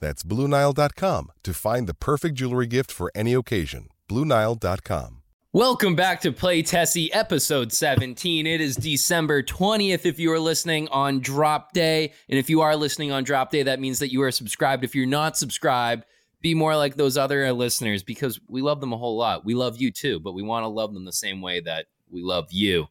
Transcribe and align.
That's 0.00 0.22
BlueNile.com 0.22 1.32
to 1.42 1.54
find 1.54 1.86
the 1.86 1.94
perfect 1.94 2.34
jewelry 2.34 2.66
gift 2.66 2.90
for 2.90 3.12
any 3.14 3.34
occasion. 3.34 3.88
BlueNile.com. 4.08 5.18
Welcome 5.52 5.96
back 5.96 6.20
to 6.20 6.30
Play 6.30 6.62
Tessie, 6.62 7.12
episode 7.12 7.72
17. 7.72 8.46
It 8.46 8.60
is 8.60 8.76
December 8.76 9.42
20th 9.42 10.06
if 10.06 10.18
you 10.20 10.32
are 10.32 10.38
listening 10.38 10.86
on 10.88 11.18
drop 11.18 11.72
day. 11.72 12.12
And 12.28 12.38
if 12.38 12.48
you 12.48 12.60
are 12.60 12.76
listening 12.76 13.10
on 13.10 13.24
drop 13.24 13.50
day, 13.50 13.64
that 13.64 13.80
means 13.80 13.98
that 13.98 14.12
you 14.12 14.22
are 14.22 14.30
subscribed. 14.30 14.84
If 14.84 14.94
you're 14.94 15.06
not 15.06 15.36
subscribed, 15.36 16.04
be 16.40 16.54
more 16.54 16.76
like 16.76 16.94
those 16.94 17.16
other 17.16 17.52
listeners 17.52 18.04
because 18.04 18.38
we 18.46 18.62
love 18.62 18.80
them 18.80 18.92
a 18.92 18.96
whole 18.96 19.16
lot. 19.16 19.44
We 19.44 19.54
love 19.54 19.80
you 19.80 19.90
too, 19.90 20.20
but 20.20 20.34
we 20.34 20.42
want 20.42 20.62
to 20.62 20.68
love 20.68 20.94
them 20.94 21.04
the 21.04 21.12
same 21.12 21.42
way 21.42 21.58
that 21.60 21.86
we 22.08 22.22
love 22.22 22.46
you. 22.50 22.86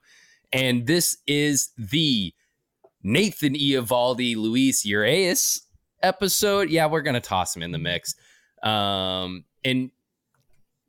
And 0.52 0.86
this 0.86 1.18
is 1.28 1.70
the 1.78 2.34
Nathan 3.04 3.54
Eovaldi 3.54 4.36
Luis 4.36 4.86
Urias 4.86 5.62
episode. 6.02 6.70
Yeah, 6.70 6.88
we're 6.88 7.02
gonna 7.02 7.22
toss 7.22 7.56
him 7.56 7.64
in 7.64 7.72
the 7.72 7.78
mix. 7.78 8.16
Um, 8.64 9.46
and 9.64 9.92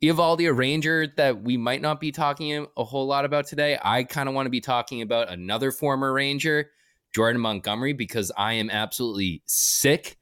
Eovaldi, 0.01 0.49
a 0.49 0.53
Ranger 0.53 1.07
that 1.17 1.43
we 1.43 1.57
might 1.57 1.81
not 1.81 1.99
be 1.99 2.11
talking 2.11 2.65
a 2.75 2.83
whole 2.83 3.05
lot 3.05 3.23
about 3.23 3.45
today. 3.45 3.77
I 3.81 4.03
kind 4.03 4.27
of 4.27 4.33
want 4.33 4.47
to 4.47 4.51
be 4.51 4.61
talking 4.61 5.01
about 5.01 5.29
another 5.29 5.71
former 5.71 6.11
Ranger, 6.11 6.71
Jordan 7.13 7.39
Montgomery, 7.39 7.93
because 7.93 8.31
I 8.35 8.53
am 8.53 8.71
absolutely 8.71 9.43
sick 9.45 10.17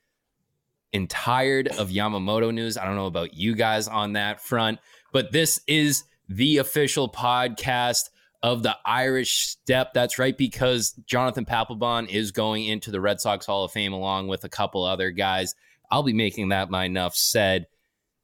and 0.92 1.10
tired 1.10 1.70
of 1.70 1.90
Yamamoto 1.90 2.54
news. 2.54 2.78
I 2.78 2.86
don't 2.86 2.96
know 2.96 3.06
about 3.06 3.36
you 3.36 3.56
guys 3.56 3.88
on 3.88 4.14
that 4.14 4.42
front, 4.42 4.80
but 5.14 5.32
this 5.32 5.62
is 5.66 6.04
the 6.28 6.58
official 6.58 7.10
podcast 7.10 8.10
of 8.42 8.64
the 8.64 8.78
Irish 8.86 9.48
Step. 9.48 9.94
That's 9.94 10.18
right, 10.20 10.38
because 10.38 10.92
Jonathan 11.06 11.46
Papelbon 11.46 12.08
is 12.10 12.32
going 12.32 12.66
into 12.66 12.92
the 12.92 13.02
Red 13.02 13.20
Sox 13.20 13.46
Hall 13.46 13.64
of 13.64 13.72
Fame 13.72 13.94
along 13.94 14.28
with 14.28 14.44
a 14.44 14.50
couple 14.50 14.84
other 14.84 15.12
guys. 15.12 15.56
I'll 15.92 16.04
be 16.04 16.14
making 16.14 16.50
that 16.50 16.70
my 16.70 16.86
enough 16.86 17.16
said. 17.16 17.68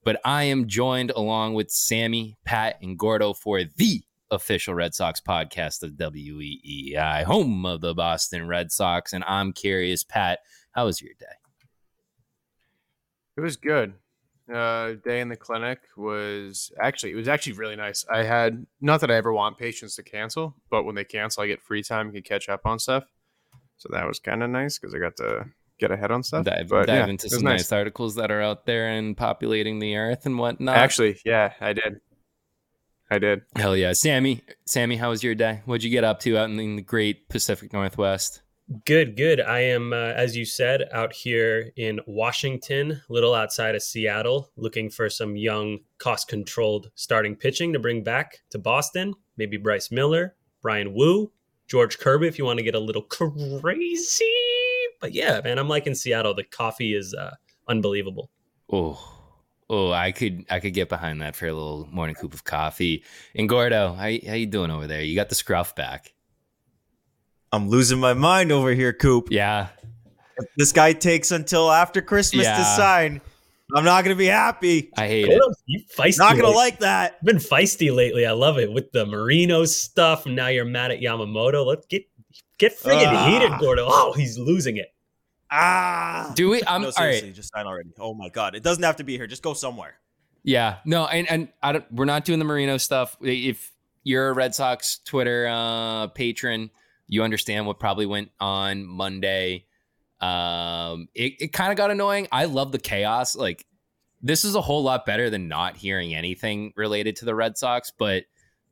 But 0.04 0.22
I 0.24 0.44
am 0.44 0.68
joined 0.68 1.12
along 1.12 1.56
with 1.56 1.72
Sammy, 1.72 2.38
Pat, 2.46 2.78
and 2.82 2.98
Gordo 2.98 3.34
for 3.34 3.64
the 3.64 4.04
official 4.30 4.76
Red 4.76 4.94
Sox 4.94 5.20
podcast 5.20 5.82
of 5.82 5.94
WEEI, 5.94 7.24
home 7.24 7.66
of 7.66 7.82
the 7.82 7.96
Boston 7.96 8.48
Red 8.48 8.72
Sox. 8.72 9.14
And 9.14 9.24
I'm 9.26 9.52
curious, 9.52 10.04
Pat, 10.04 10.40
how 10.72 10.86
was 10.86 11.02
your 11.02 11.14
day? 11.20 11.26
It 13.36 13.42
was 13.42 13.58
good. 13.58 13.94
Uh, 14.54 14.94
day 15.04 15.22
in 15.22 15.30
the 15.30 15.36
clinic 15.36 15.80
was 15.98 16.72
actually 16.80 17.12
it 17.12 17.16
was 17.16 17.28
actually 17.28 17.54
really 17.54 17.76
nice. 17.76 18.06
I 18.12 18.24
had 18.24 18.66
not 18.80 19.02
that 19.02 19.10
I 19.10 19.16
ever 19.16 19.34
want 19.34 19.58
patients 19.58 19.96
to 19.96 20.04
cancel, 20.04 20.56
but 20.70 20.84
when 20.84 20.94
they 20.94 21.04
cancel, 21.04 21.42
I 21.42 21.48
get 21.48 21.64
free 21.64 21.82
time 21.82 22.14
to 22.14 22.22
catch 22.22 22.48
up 22.48 22.62
on 22.66 22.78
stuff. 22.78 23.06
So 23.78 23.90
that 23.92 24.06
was 24.08 24.20
kind 24.20 24.44
of 24.44 24.52
nice 24.52 24.78
because 24.78 24.94
I 24.94 25.00
got 25.00 25.16
to 25.18 25.46
get 25.80 25.92
ahead 25.92 26.12
on 26.12 26.24
stuff. 26.24 26.46
Dive, 26.46 26.70
but, 26.70 26.86
dive 26.86 27.08
yeah, 27.08 27.08
into 27.08 27.30
some 27.30 27.44
nice. 27.44 27.72
articles 27.72 28.16
that 28.16 28.32
are 28.32 28.42
out 28.42 28.66
there 28.66 28.88
and 28.90 29.18
populating 29.18 29.80
the 29.80 29.96
earth 29.96 30.26
and 30.26 30.38
whatnot. 30.38 30.78
Actually, 30.78 31.20
yeah, 31.26 31.54
I 31.60 31.74
did. 31.74 32.02
I 33.10 33.20
did. 33.20 33.42
Hell 33.56 33.76
yeah, 33.76 33.94
Sammy. 33.94 34.42
Sammy, 34.66 34.96
how 34.96 35.10
was 35.10 35.24
your 35.24 35.36
day? 35.36 35.62
What'd 35.66 35.84
you 35.84 35.90
get 35.90 36.04
up 36.04 36.20
to 36.22 36.38
out 36.38 36.50
in 36.50 36.76
the 36.76 36.82
great 36.82 37.30
Pacific 37.30 37.74
Northwest? 37.74 38.42
Good, 38.84 39.16
good. 39.16 39.42
I 39.42 39.60
am, 39.60 39.94
uh, 39.94 40.14
as 40.16 40.36
you 40.36 40.44
said, 40.44 40.86
out 40.92 41.14
here 41.14 41.72
in 41.76 42.00
Washington, 42.08 42.94
a 42.94 43.14
little 43.14 43.36
outside 43.36 43.76
of 43.76 43.84
Seattle, 43.84 44.50
looking 44.58 44.90
for 44.90 45.08
some 45.08 45.36
young, 45.36 45.80
cost 46.00 46.28
controlled 46.28 46.90
starting 46.96 47.36
pitching 47.36 47.74
to 47.74 47.80
bring 47.80 48.04
back 48.04 48.40
to 48.50 48.58
Boston. 48.58 49.14
Maybe 49.38 49.58
Bryce 49.58 49.92
Miller, 49.92 50.36
Bryan 50.64 50.96
Woo, 50.96 51.32
George 51.68 52.00
Kirby, 52.00 52.28
if 52.28 52.40
you 52.40 52.46
want 52.46 52.58
to 52.58 52.66
get 52.66 52.74
a 52.74 52.80
little 52.80 53.04
crazy. 53.04 54.26
But 55.00 55.14
yeah, 55.14 55.42
man, 55.44 55.60
I'm 55.60 55.70
liking 55.70 55.94
Seattle. 55.94 56.34
The 56.34 56.44
coffee 56.44 56.96
is 56.96 57.14
uh, 57.14 57.36
unbelievable. 57.68 58.32
Oh, 58.72 59.00
oh, 59.70 59.92
I 59.92 60.12
could, 60.12 60.44
I 60.50 60.60
could 60.60 60.74
get 60.74 60.90
behind 60.90 61.22
that 61.22 61.36
for 61.36 61.46
a 61.46 61.54
little 61.54 61.88
morning 61.92 62.16
cup 62.16 62.34
of 62.34 62.44
coffee. 62.46 63.04
And 63.36 63.48
Gordo, 63.48 63.94
how, 63.94 64.06
how 64.06 64.34
you 64.34 64.48
doing 64.48 64.72
over 64.72 64.88
there? 64.88 65.04
You 65.04 65.14
got 65.14 65.30
the 65.30 65.36
scruff 65.36 65.76
back. 65.76 66.14
I'm 67.56 67.70
losing 67.70 68.00
my 68.00 68.14
mind 68.14 68.52
over 68.52 68.72
here, 68.72 68.94
Coop. 68.94 69.30
Yeah. 69.32 69.68
If 70.38 70.46
this 70.58 70.72
guy 70.72 70.94
takes 70.94 71.32
until 71.32 71.72
after 71.72 72.02
Christmas 72.02 72.46
Yeah. 72.46 72.58
to 72.58 72.64
sign, 72.66 73.22
I'm 73.74 73.84
not 73.86 74.04
gonna 74.04 74.16
be 74.16 74.26
happy. 74.26 74.92
I 74.98 75.08
hate 75.08 75.28
it. 75.30 75.42
You 75.66 75.82
feisty. 75.98 76.20
Not 76.20 76.32
gonna 76.36 76.48
lately. 76.50 76.56
like 76.56 76.80
that. 76.80 77.24
Been 77.24 77.38
feisty 77.38 77.96
lately. 77.96 78.26
I 78.26 78.32
love 78.34 78.60
it 78.60 78.72
with 78.72 78.92
the 78.92 79.06
Marino 79.06 79.66
stuff. 79.66 80.26
And 80.26 80.36
now 80.36 80.48
you're 80.48 80.66
mad 80.66 80.92
at 80.92 81.00
Yamamoto. 81.00 81.66
Let's 81.66 81.86
get 81.88 82.04
get 82.58 82.78
friggin' 82.78 83.08
Ah. 83.08 83.28
heated, 83.30 83.58
Gordo. 83.60 83.88
Oh, 83.90 84.12
he's 84.14 84.38
losing 84.38 84.78
it. 84.78 84.94
Ah. 85.50 86.32
Do 86.36 86.50
we? 86.50 86.62
I'm 86.68 86.82
no, 86.82 86.90
seriously, 86.92 87.30
right. 87.30 87.36
just 87.36 87.54
sign 87.54 87.66
already. 87.66 87.90
Oh 88.00 88.14
my 88.14 88.30
god, 88.30 88.56
it 88.56 88.64
doesn't 88.64 88.84
have 88.84 88.98
to 88.98 89.04
be 89.04 89.16
here. 89.18 89.28
Just 89.28 89.42
go 89.42 89.54
somewhere. 89.54 89.96
Yeah, 90.44 90.78
no, 90.86 91.06
and 91.08 91.30
and 91.30 91.48
I 91.64 91.72
don't. 91.72 91.92
We're 91.92 92.06
not 92.06 92.26
doing 92.26 92.40
the 92.40 92.46
Marino 92.46 92.78
stuff. 92.78 93.16
If 93.22 93.72
you're 94.04 94.30
a 94.30 94.34
Red 94.34 94.54
Sox 94.54 95.00
Twitter 95.00 95.48
uh, 95.50 96.08
patron, 96.08 96.70
you 97.08 97.24
understand 97.24 97.66
what 97.66 97.80
probably 97.80 98.06
went 98.06 98.32
on 98.40 98.86
Monday. 98.86 99.66
Um, 100.20 101.08
it 101.14 101.34
it 101.40 101.54
kind 101.54 101.72
of 101.72 101.78
got 101.78 101.92
annoying. 101.92 102.28
I 102.32 102.46
love 102.46 102.72
the 102.72 102.80
chaos. 102.80 103.36
Like 103.36 103.66
this 104.22 104.44
is 104.44 104.56
a 104.56 104.62
whole 104.62 104.84
lot 104.84 105.06
better 105.06 105.30
than 105.30 105.48
not 105.48 105.78
hearing 105.78 106.16
anything 106.16 106.74
related 106.76 107.18
to 107.18 107.26
the 107.26 107.36
Red 107.36 107.58
Sox, 107.58 107.92
but 107.98 108.24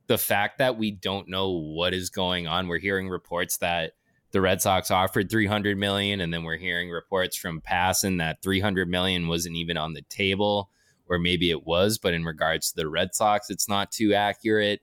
the 0.06 0.18
fact 0.18 0.58
that 0.58 0.76
we 0.76 0.90
don't 0.90 1.28
know 1.28 1.50
what 1.50 1.94
is 1.94 2.10
going 2.10 2.46
on, 2.46 2.68
we're 2.68 2.78
hearing 2.78 3.08
reports 3.08 3.58
that 3.58 3.92
the 4.32 4.40
Red 4.40 4.60
Sox 4.60 4.90
offered 4.90 5.30
300 5.30 5.78
million 5.78 6.20
and 6.20 6.34
then 6.34 6.42
we're 6.42 6.56
hearing 6.56 6.90
reports 6.90 7.36
from 7.36 7.60
Passan 7.60 8.18
that 8.18 8.42
300 8.42 8.88
million 8.88 9.28
wasn't 9.28 9.54
even 9.54 9.76
on 9.76 9.94
the 9.94 10.02
table 10.02 10.70
or 11.06 11.18
maybe 11.18 11.50
it 11.50 11.64
was, 11.64 11.98
but 11.98 12.14
in 12.14 12.24
regards 12.24 12.70
to 12.70 12.76
the 12.76 12.88
Red 12.88 13.14
Sox, 13.14 13.48
it's 13.48 13.68
not 13.68 13.92
too 13.92 14.12
accurate. 14.14 14.80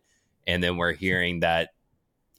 And 0.48 0.64
then 0.64 0.78
we're 0.78 0.94
hearing 0.94 1.42
that 1.42 1.72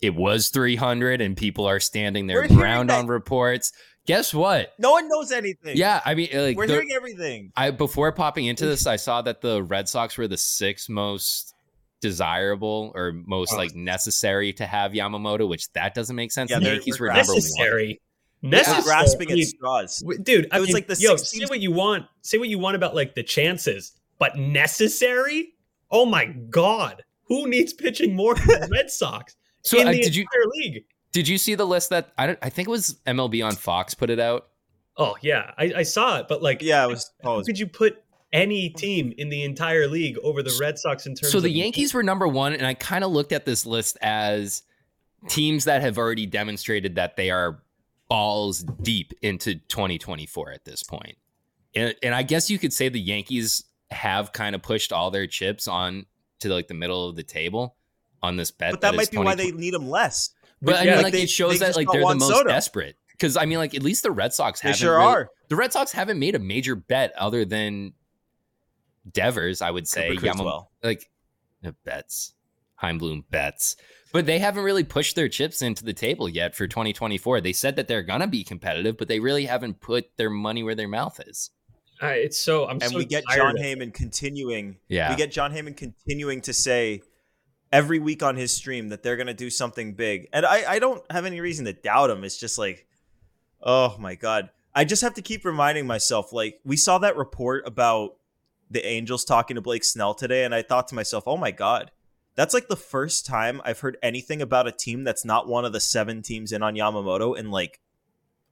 it 0.03 0.15
was 0.15 0.49
300 0.51 1.21
and 1.21 1.37
people 1.37 1.65
are 1.67 1.81
standing 1.81 2.27
their 2.27 2.39
We're 2.39 2.49
hearing 2.49 2.59
ground 2.59 2.91
on 2.91 3.07
reports. 3.07 3.73
Guess 4.05 4.35
what? 4.35 4.75
No 4.79 4.91
one 4.91 5.09
knows 5.09 5.31
anything. 5.31 5.77
Yeah, 5.77 6.01
I 6.05 6.15
mean, 6.17 6.29
like 6.33 6.57
we're 6.57 6.67
the- 6.67 6.73
hearing 6.75 6.91
everything. 6.93 7.53
I 7.57 7.71
before 7.71 8.11
popping 8.13 8.47
into 8.47 8.67
this, 8.67 8.87
I 8.87 8.97
saw 8.97 9.23
that 9.23 9.41
the 9.41 9.63
Red 9.63 9.89
Sox 9.89 10.19
were 10.19 10.27
the 10.29 10.37
sixth 10.37 10.89
most 10.89 11.55
desirable 12.01 12.91
or 12.97 13.13
most 13.13 13.53
Oh. 13.55 13.57
like 13.57 13.75
necessary 13.77 14.53
to 14.55 14.67
have 14.67 14.93
Yamamoto, 14.93 15.49
which 15.49 15.73
that 15.75 15.95
doesn't 15.95 16.17
make 16.17 16.33
sense. 16.33 16.51
Yeah, 16.51 16.59
the 16.59 16.65
they're- 16.65 16.73
Yankees 16.75 16.99
we're 17.01 17.07
were 17.07 17.13
number 17.15 17.29
one. 17.33 17.37
necessary. 17.37 18.01
We're 18.43 18.51
Necessary. 18.51 18.83
grasping 18.83 19.31
at 19.31 19.39
straws. 19.47 20.05
dude. 20.25 20.49
I 20.51 20.57
It 20.57 20.61
was 20.61 20.69
mean, 20.71 20.75
like 20.75 20.87
the 20.89 20.97
yo, 20.99 21.15
six 21.15 21.31
say 21.31 21.45
what 21.45 21.61
you 21.61 21.71
want. 21.71 22.07
Say 22.23 22.39
what 22.39 22.49
you 22.49 22.59
want 22.59 22.75
about 22.75 22.93
like 22.97 23.15
the 23.15 23.23
chances, 23.23 23.93
but 24.19 24.37
necessary. 24.37 25.55
Oh 25.93 26.05
my 26.07 26.25
god, 26.27 27.05
who 27.29 27.47
needs 27.47 27.73
pitching 27.73 28.17
more 28.17 28.35
than 28.35 28.47
the 28.49 28.69
Red 28.73 28.91
Sox 28.91 29.37
So 29.63 29.81
in 29.81 29.89
uh, 29.89 29.93
the 29.93 30.03
did 30.03 30.15
you 30.15 30.23
entire 30.23 30.51
league? 30.57 30.85
did 31.13 31.29
you 31.29 31.39
see 31.39 31.55
the 31.55 31.67
list 31.67 31.91
that 31.91 32.13
I 32.19 32.27
don't 32.27 32.39
I 32.43 32.49
think 32.49 32.69
it 32.69 32.71
was 32.71 32.99
MLB 33.07 33.45
on 33.45 33.55
Fox 33.55 33.95
put 33.95 34.11
it 34.11 34.19
out? 34.19 34.49
Oh 34.97 35.17
yeah, 35.23 35.53
I, 35.57 35.73
I 35.77 35.83
saw 35.83 36.19
it, 36.19 36.29
but 36.29 36.43
like, 36.43 36.63
Yeah, 36.63 36.85
it 36.85 36.89
was. 36.89 37.11
how 37.23 37.37
Oh, 37.37 37.39
it 37.41 37.47
could 37.47 37.59
you 37.59 37.67
put 37.67 38.03
any 38.33 38.71
team 38.71 39.13
in 39.19 39.29
the 39.29 39.43
entire 39.43 39.87
league 39.87 40.19
over 40.23 40.43
the 40.43 40.57
Red 40.61 40.79
Sox 40.79 41.07
in 41.07 41.15
terms? 41.15 41.29
Of 41.29 41.33
So 41.33 41.41
the 41.41 41.49
of 41.49 41.55
Yankees 41.55 41.95
were 41.95 42.03
number 42.03 42.29
one, 42.29 42.53
and 42.53 42.67
I 42.67 42.75
kind 42.75 43.05
of 43.05 43.11
looked 43.11 43.33
at 43.33 43.45
this 43.45 43.65
list 43.67 43.97
as 44.03 44.63
teams 45.29 45.65
that 45.65 45.83
have 45.83 45.99
already 45.99 46.27
demonstrated 46.27 46.97
that 46.97 47.17
they 47.17 47.31
are 47.31 47.63
balls 48.09 48.63
deep 48.83 49.13
into 49.23 49.55
2024 49.55 50.51
at 50.51 50.65
this 50.65 50.83
point. 50.83 51.17
And, 51.75 51.95
and 52.03 52.15
I 52.15 52.23
guess 52.23 52.51
you 52.51 52.59
could 52.59 52.73
say 52.73 52.89
the 52.89 53.01
Yankees 53.01 53.65
have 53.91 54.33
kind 54.33 54.55
of 54.55 54.63
pushed 54.63 54.93
all 54.93 55.11
their 55.11 55.27
chips 55.27 55.69
on 55.69 56.07
to 56.41 56.53
like 56.53 56.69
the 56.69 56.75
middle 56.75 57.09
of 57.09 57.17
the 57.17 57.23
table 57.23 57.77
on 58.23 58.37
this 58.37 58.51
bet. 58.51 58.71
but 58.71 58.81
that 58.83 58.95
might 58.95 59.11
be 59.11 59.19
why 59.19 59.35
they 59.35 59.51
need 59.51 59.75
him 59.75 59.89
less. 59.89 60.31
But 60.61 60.77
I 60.77 60.85
mean, 60.85 60.95
like 60.95 61.03
like 61.05 61.13
they- 61.13 61.23
it 61.23 61.31
shows 61.31 61.59
they 61.59 61.67
that 61.67 61.77
like 61.77 61.89
they're 61.91 62.01
the 62.01 62.15
most 62.15 62.29
Soto. 62.29 62.49
desperate. 62.49 62.97
Because 63.11 63.37
I 63.37 63.47
mean, 63.47 63.59
like 63.59 63.75
at 63.75 63.83
least 63.83 64.03
the 64.03 64.11
Red 64.11 64.33
Sox 64.33 64.61
haven't. 64.61 64.79
sure 64.79 64.97
really- 64.99 65.05
are. 65.05 65.31
The 65.49 65.57
Red 65.57 65.73
Sox 65.73 65.93
haven't 65.93 66.19
made 66.19 66.35
a 66.35 66.39
major 66.39 66.75
bet 66.77 67.13
other 67.17 67.45
than 67.45 67.93
Devers. 69.13 69.61
I 69.63 69.71
would 69.71 69.89
say 69.89 70.11
Cooper 70.15 70.27
Yama- 70.27 70.39
Criswell. 70.39 70.71
like 70.83 71.11
uh, 71.65 71.73
bets, 71.85 72.35
Chaim 72.77 72.99
Bloom 72.99 73.25
bets, 73.31 73.77
but 74.13 74.27
they 74.27 74.39
haven't 74.39 74.63
really 74.65 74.85
pushed 74.85 75.17
their 75.17 75.29
chips 75.29 75.63
into 75.63 75.85
the 75.85 75.93
table 75.93 76.29
yet 76.29 76.55
for 76.55 76.67
2024. 76.67 77.41
They 77.41 77.53
said 77.53 77.77
that 77.77 77.89
they're 77.89 78.03
gonna 78.03 78.27
be 78.29 78.45
competitive, 78.45 78.97
but 78.97 79.09
they 79.09 79.21
really 79.21 79.47
haven't 79.47 79.81
put 79.81 80.17
their 80.17 80.31
money 80.31 80.63
where 80.63 80.75
their 80.75 80.89
mouth 80.89 81.21
is. 81.27 81.51
Uh, 82.03 82.07
it's 82.09 82.39
so 82.39 82.65
I'm 82.67 82.79
and 82.83 82.91
so 82.93 82.99
we 82.99 83.05
get 83.05 83.25
John 83.35 83.57
of. 83.57 83.63
Heyman 83.63 83.93
continuing. 83.95 84.79
Yeah. 84.89 85.11
we 85.11 85.17
get 85.17 85.31
Jon 85.31 85.53
Heyman 85.53 85.77
continuing 85.77 86.41
to 86.43 86.53
say 86.53 87.03
every 87.73 87.99
week 87.99 88.23
on 88.23 88.37
his 88.37 88.55
stream 88.55 88.91
that 88.91 89.03
they're 89.03 89.17
going 89.17 89.27
to 89.27 89.35
do 89.35 89.51
something 89.51 89.95
big, 89.95 90.29
and 90.33 90.47
I, 90.47 90.75
I 90.75 90.79
don't 90.79 91.03
have 91.11 91.25
any 91.25 91.41
reason 91.41 91.65
to 91.65 91.73
doubt 91.73 92.11
him. 92.11 92.23
It's 92.23 92.37
just 92.39 92.59
like, 92.59 92.87
oh 93.63 93.97
my 93.99 94.15
god, 94.15 94.51
I 94.75 94.85
just 94.85 95.03
have 95.03 95.15
to 95.15 95.23
keep 95.23 95.45
reminding 95.45 95.87
myself. 95.87 96.33
Like 96.33 96.61
we 96.65 96.77
saw 96.77 96.99
that 96.99 97.17
report 97.17 97.67
about 97.67 98.17
the 98.71 98.87
Angels 98.87 99.25
talking 99.25 99.57
to 99.57 99.61
Blake 99.61 99.85
Snell 99.85 100.15
today, 100.15 100.45
and 100.45 100.55
I 100.55 100.63
thought 100.63 100.89
to 100.89 100.95
myself, 100.95 101.25
oh 101.27 101.37
my 101.37 101.51
god. 101.51 101.91
That's 102.35 102.55
like 102.55 102.69
the 102.69 102.77
first 102.77 103.27
time 103.27 103.61
I've 103.63 103.81
heard 103.81 103.99
anything 104.03 104.41
about 104.41 104.67
a 104.67 104.73
team 104.73 105.05
that's 105.05 105.23
not 105.23 105.47
one 105.47 105.67
of 105.67 105.75
the 105.75 105.81
seven 105.81 106.23
teams 106.23 106.51
in 106.51 106.63
on 106.63 106.75
Yamamoto 106.75 107.37
in 107.37 107.51
like 107.51 107.79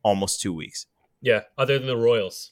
almost 0.03 0.43
two 0.43 0.53
weeks. 0.53 0.85
Yeah, 1.23 1.45
other 1.57 1.79
than 1.79 1.87
the 1.89 1.97
Royals. 1.97 2.51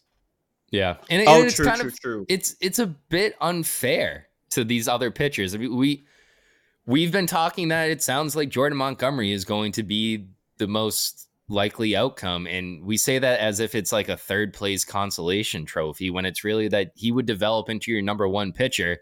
Yeah, 0.70 0.97
and, 1.11 1.29
Oh, 1.29 1.37
and 1.37 1.47
it's 1.47 1.56
true, 1.56 1.67
kind 1.67 1.81
true, 1.81 1.88
of 1.88 2.00
true. 2.00 2.26
it's 2.31 2.56
it's 2.62 2.79
a 2.79 2.87
bit 2.87 3.37
unfair 3.43 4.29
to 4.50 4.65
these 4.65 4.88
other 4.88 5.11
pitchers. 5.11 5.55
I 5.55 5.59
mean, 5.59 5.76
we 5.76 6.06
we've 6.88 7.12
been 7.12 7.26
talking 7.26 7.69
that 7.69 7.90
it 7.90 8.02
sounds 8.02 8.35
like 8.35 8.49
Jordan 8.49 8.79
Montgomery 8.79 9.31
is 9.31 9.44
going 9.44 9.73
to 9.73 9.82
be 9.82 10.26
the 10.56 10.67
most 10.67 11.29
likely 11.49 11.94
outcome, 11.94 12.46
and 12.46 12.82
we 12.82 12.96
say 12.96 13.19
that 13.19 13.40
as 13.40 13.61
if 13.61 13.75
it's 13.75 13.93
like 13.93 14.08
a 14.08 14.17
third 14.17 14.52
place 14.52 14.85
consolation 14.85 15.64
trophy 15.64 16.11
when 16.11 16.25
it's 16.25 16.44
really 16.44 16.67
that 16.69 16.93
he 16.96 17.12
would 17.12 17.26
develop 17.26 17.69
into 17.69 17.93
your 17.93 18.02
number 18.02 18.26
one 18.26 18.52
pitcher, 18.52 18.99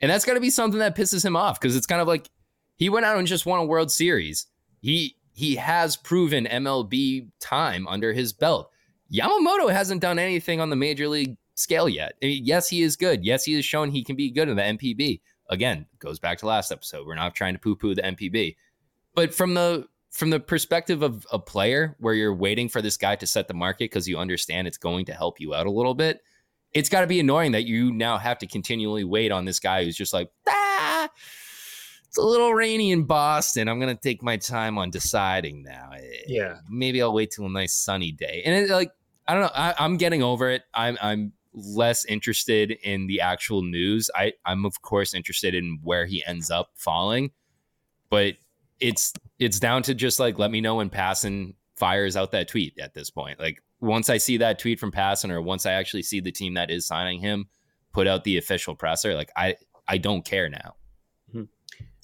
and 0.00 0.10
that's 0.10 0.24
got 0.24 0.34
to 0.34 0.40
be 0.40 0.50
something 0.50 0.80
that 0.80 0.96
pisses 0.96 1.24
him 1.24 1.36
off 1.36 1.60
because 1.60 1.76
it's 1.76 1.86
kind 1.86 2.00
of 2.00 2.08
like 2.08 2.28
he 2.76 2.88
went 2.88 3.06
out 3.06 3.18
and 3.18 3.28
just 3.28 3.46
won 3.46 3.60
a 3.60 3.64
World 3.64 3.90
Series. 3.90 4.46
He 4.80 5.16
he 5.32 5.56
has 5.56 5.96
proven 5.96 6.46
MLB 6.46 7.28
time 7.38 7.86
under 7.86 8.14
his 8.14 8.32
belt. 8.32 8.70
Yamamoto 9.12 9.70
hasn't 9.70 10.00
done 10.00 10.18
anything 10.18 10.60
on 10.60 10.70
the 10.70 10.76
major 10.76 11.06
league 11.06 11.36
scale 11.54 11.88
yet. 11.88 12.14
I 12.22 12.26
mean, 12.26 12.44
yes, 12.44 12.68
he 12.68 12.82
is 12.82 12.96
good. 12.96 13.24
Yes, 13.24 13.44
he 13.44 13.54
has 13.54 13.64
shown 13.64 13.90
he 13.90 14.02
can 14.02 14.16
be 14.16 14.30
good 14.30 14.48
in 14.48 14.56
the 14.56 14.62
NPB. 14.62 15.20
Again, 15.48 15.86
goes 15.98 16.18
back 16.18 16.38
to 16.38 16.46
last 16.46 16.72
episode. 16.72 17.06
We're 17.06 17.14
not 17.14 17.34
trying 17.34 17.54
to 17.54 17.60
poo-poo 17.60 17.94
the 17.94 18.02
NPB, 18.02 18.56
but 19.14 19.32
from 19.34 19.54
the 19.54 19.86
from 20.10 20.30
the 20.30 20.40
perspective 20.40 21.02
of 21.02 21.26
a 21.30 21.38
player, 21.38 21.94
where 22.00 22.14
you're 22.14 22.34
waiting 22.34 22.68
for 22.70 22.80
this 22.80 22.96
guy 22.96 23.16
to 23.16 23.26
set 23.26 23.48
the 23.48 23.54
market 23.54 23.84
because 23.90 24.08
you 24.08 24.16
understand 24.18 24.66
it's 24.66 24.78
going 24.78 25.04
to 25.06 25.12
help 25.12 25.38
you 25.40 25.52
out 25.54 25.66
a 25.66 25.70
little 25.70 25.94
bit, 25.94 26.22
it's 26.72 26.88
got 26.88 27.02
to 27.02 27.06
be 27.06 27.20
annoying 27.20 27.52
that 27.52 27.64
you 27.66 27.92
now 27.92 28.16
have 28.16 28.38
to 28.38 28.46
continually 28.46 29.04
wait 29.04 29.30
on 29.30 29.44
this 29.44 29.60
guy 29.60 29.84
who's 29.84 29.96
just 29.96 30.14
like, 30.14 30.30
ah, 30.48 31.08
it's 32.08 32.16
a 32.16 32.22
little 32.22 32.54
rainy 32.54 32.92
in 32.92 33.04
Boston. 33.04 33.68
I'm 33.68 33.78
gonna 33.78 33.94
take 33.94 34.22
my 34.22 34.36
time 34.38 34.78
on 34.78 34.90
deciding 34.90 35.62
now. 35.62 35.90
Eh, 35.94 36.00
Yeah. 36.28 36.56
maybe 36.70 37.02
I'll 37.02 37.12
wait 37.12 37.30
till 37.32 37.44
a 37.46 37.50
nice 37.50 37.74
sunny 37.74 38.10
day. 38.12 38.42
And 38.46 38.54
it, 38.54 38.70
like, 38.70 38.90
I 39.28 39.34
don't 39.34 39.42
know. 39.42 39.50
I, 39.54 39.74
I'm 39.78 39.96
getting 39.98 40.22
over 40.22 40.50
it. 40.50 40.62
I'm 40.72 40.96
I'm 41.02 41.32
less 41.56 42.04
interested 42.04 42.72
in 42.82 43.06
the 43.06 43.20
actual 43.20 43.62
news. 43.62 44.10
I 44.14 44.34
I'm 44.44 44.64
of 44.64 44.82
course 44.82 45.14
interested 45.14 45.54
in 45.54 45.80
where 45.82 46.06
he 46.06 46.22
ends 46.24 46.50
up 46.50 46.70
falling, 46.74 47.30
but 48.10 48.34
it's 48.78 49.12
it's 49.38 49.58
down 49.58 49.82
to 49.84 49.94
just 49.94 50.20
like 50.20 50.38
let 50.38 50.50
me 50.50 50.60
know 50.60 50.76
when 50.76 50.90
Passan 50.90 51.54
fires 51.76 52.16
out 52.16 52.30
that 52.32 52.48
tweet 52.48 52.78
at 52.78 52.94
this 52.94 53.10
point. 53.10 53.40
Like 53.40 53.62
once 53.80 54.10
I 54.10 54.18
see 54.18 54.36
that 54.38 54.58
tweet 54.58 54.78
from 54.78 54.92
Passan, 54.92 55.30
or 55.30 55.40
once 55.40 55.66
I 55.66 55.72
actually 55.72 56.02
see 56.02 56.20
the 56.20 56.32
team 56.32 56.54
that 56.54 56.70
is 56.70 56.86
signing 56.86 57.20
him 57.20 57.46
put 57.92 58.06
out 58.06 58.24
the 58.24 58.36
official 58.36 58.76
presser, 58.76 59.14
like 59.14 59.30
I 59.36 59.56
I 59.88 59.98
don't 59.98 60.24
care 60.24 60.48
now. 60.48 60.76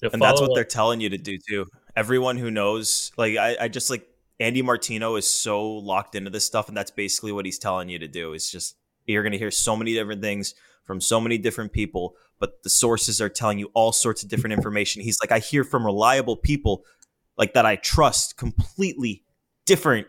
To 0.03 0.11
and 0.11 0.21
that's 0.21 0.41
what 0.41 0.47
follow 0.47 0.55
they're 0.55 0.63
telling 0.65 0.99
you 0.99 1.09
to 1.09 1.17
do 1.17 1.37
too. 1.37 1.65
Everyone 1.95 2.37
who 2.37 2.51
knows, 2.51 3.11
like 3.17 3.37
I, 3.37 3.55
I 3.61 3.67
just 3.67 3.89
like 3.89 4.05
Andy 4.39 4.61
Martino 4.61 5.15
is 5.15 5.31
so 5.31 5.63
locked 5.63 6.15
into 6.15 6.29
this 6.29 6.45
stuff, 6.45 6.67
and 6.67 6.75
that's 6.75 6.91
basically 6.91 7.31
what 7.31 7.45
he's 7.45 7.59
telling 7.59 7.87
you 7.87 7.99
to 7.99 8.07
do. 8.07 8.33
It's 8.33 8.51
just 8.51 8.75
you're 9.05 9.23
going 9.23 9.33
to 9.33 9.37
hear 9.37 9.51
so 9.51 9.75
many 9.75 9.93
different 9.93 10.21
things 10.21 10.55
from 10.83 10.99
so 10.99 11.19
many 11.19 11.37
different 11.37 11.71
people, 11.71 12.15
but 12.39 12.61
the 12.63 12.69
sources 12.69 13.21
are 13.21 13.29
telling 13.29 13.59
you 13.59 13.71
all 13.73 13.91
sorts 13.91 14.23
of 14.23 14.29
different 14.29 14.53
information. 14.53 15.01
He's 15.01 15.19
like, 15.21 15.31
I 15.31 15.39
hear 15.39 15.63
from 15.63 15.85
reliable 15.85 16.35
people, 16.35 16.83
like 17.37 17.53
that 17.53 17.65
I 17.65 17.77
trust, 17.77 18.37
completely 18.37 19.23
different, 19.65 20.07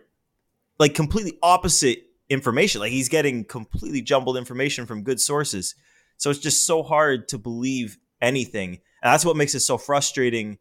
like 0.78 0.94
completely 0.94 1.38
opposite 1.42 2.04
information. 2.28 2.80
Like 2.80 2.92
he's 2.92 3.08
getting 3.08 3.44
completely 3.44 4.02
jumbled 4.02 4.36
information 4.36 4.86
from 4.86 5.02
good 5.02 5.20
sources. 5.20 5.74
So 6.16 6.30
it's 6.30 6.40
just 6.40 6.66
so 6.66 6.82
hard 6.82 7.28
to 7.28 7.38
believe 7.38 7.98
anything. 8.20 8.70
And 9.02 9.12
that's 9.12 9.24
what 9.24 9.36
makes 9.36 9.54
it 9.54 9.60
so 9.60 9.78
frustrating 9.78 10.58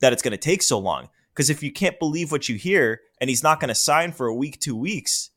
that 0.00 0.12
it's 0.12 0.22
going 0.22 0.32
to 0.32 0.36
take 0.36 0.62
so 0.62 0.78
long. 0.78 1.08
Because 1.34 1.50
if 1.50 1.62
you 1.62 1.72
can't 1.72 1.98
believe 1.98 2.30
what 2.32 2.48
you 2.48 2.56
hear 2.56 3.00
and 3.20 3.30
he's 3.30 3.42
not 3.42 3.60
going 3.60 3.68
to 3.68 3.74
sign 3.74 4.12
for 4.12 4.26
a 4.26 4.34
week, 4.34 4.60
two 4.60 4.76
weeks, 4.76 5.30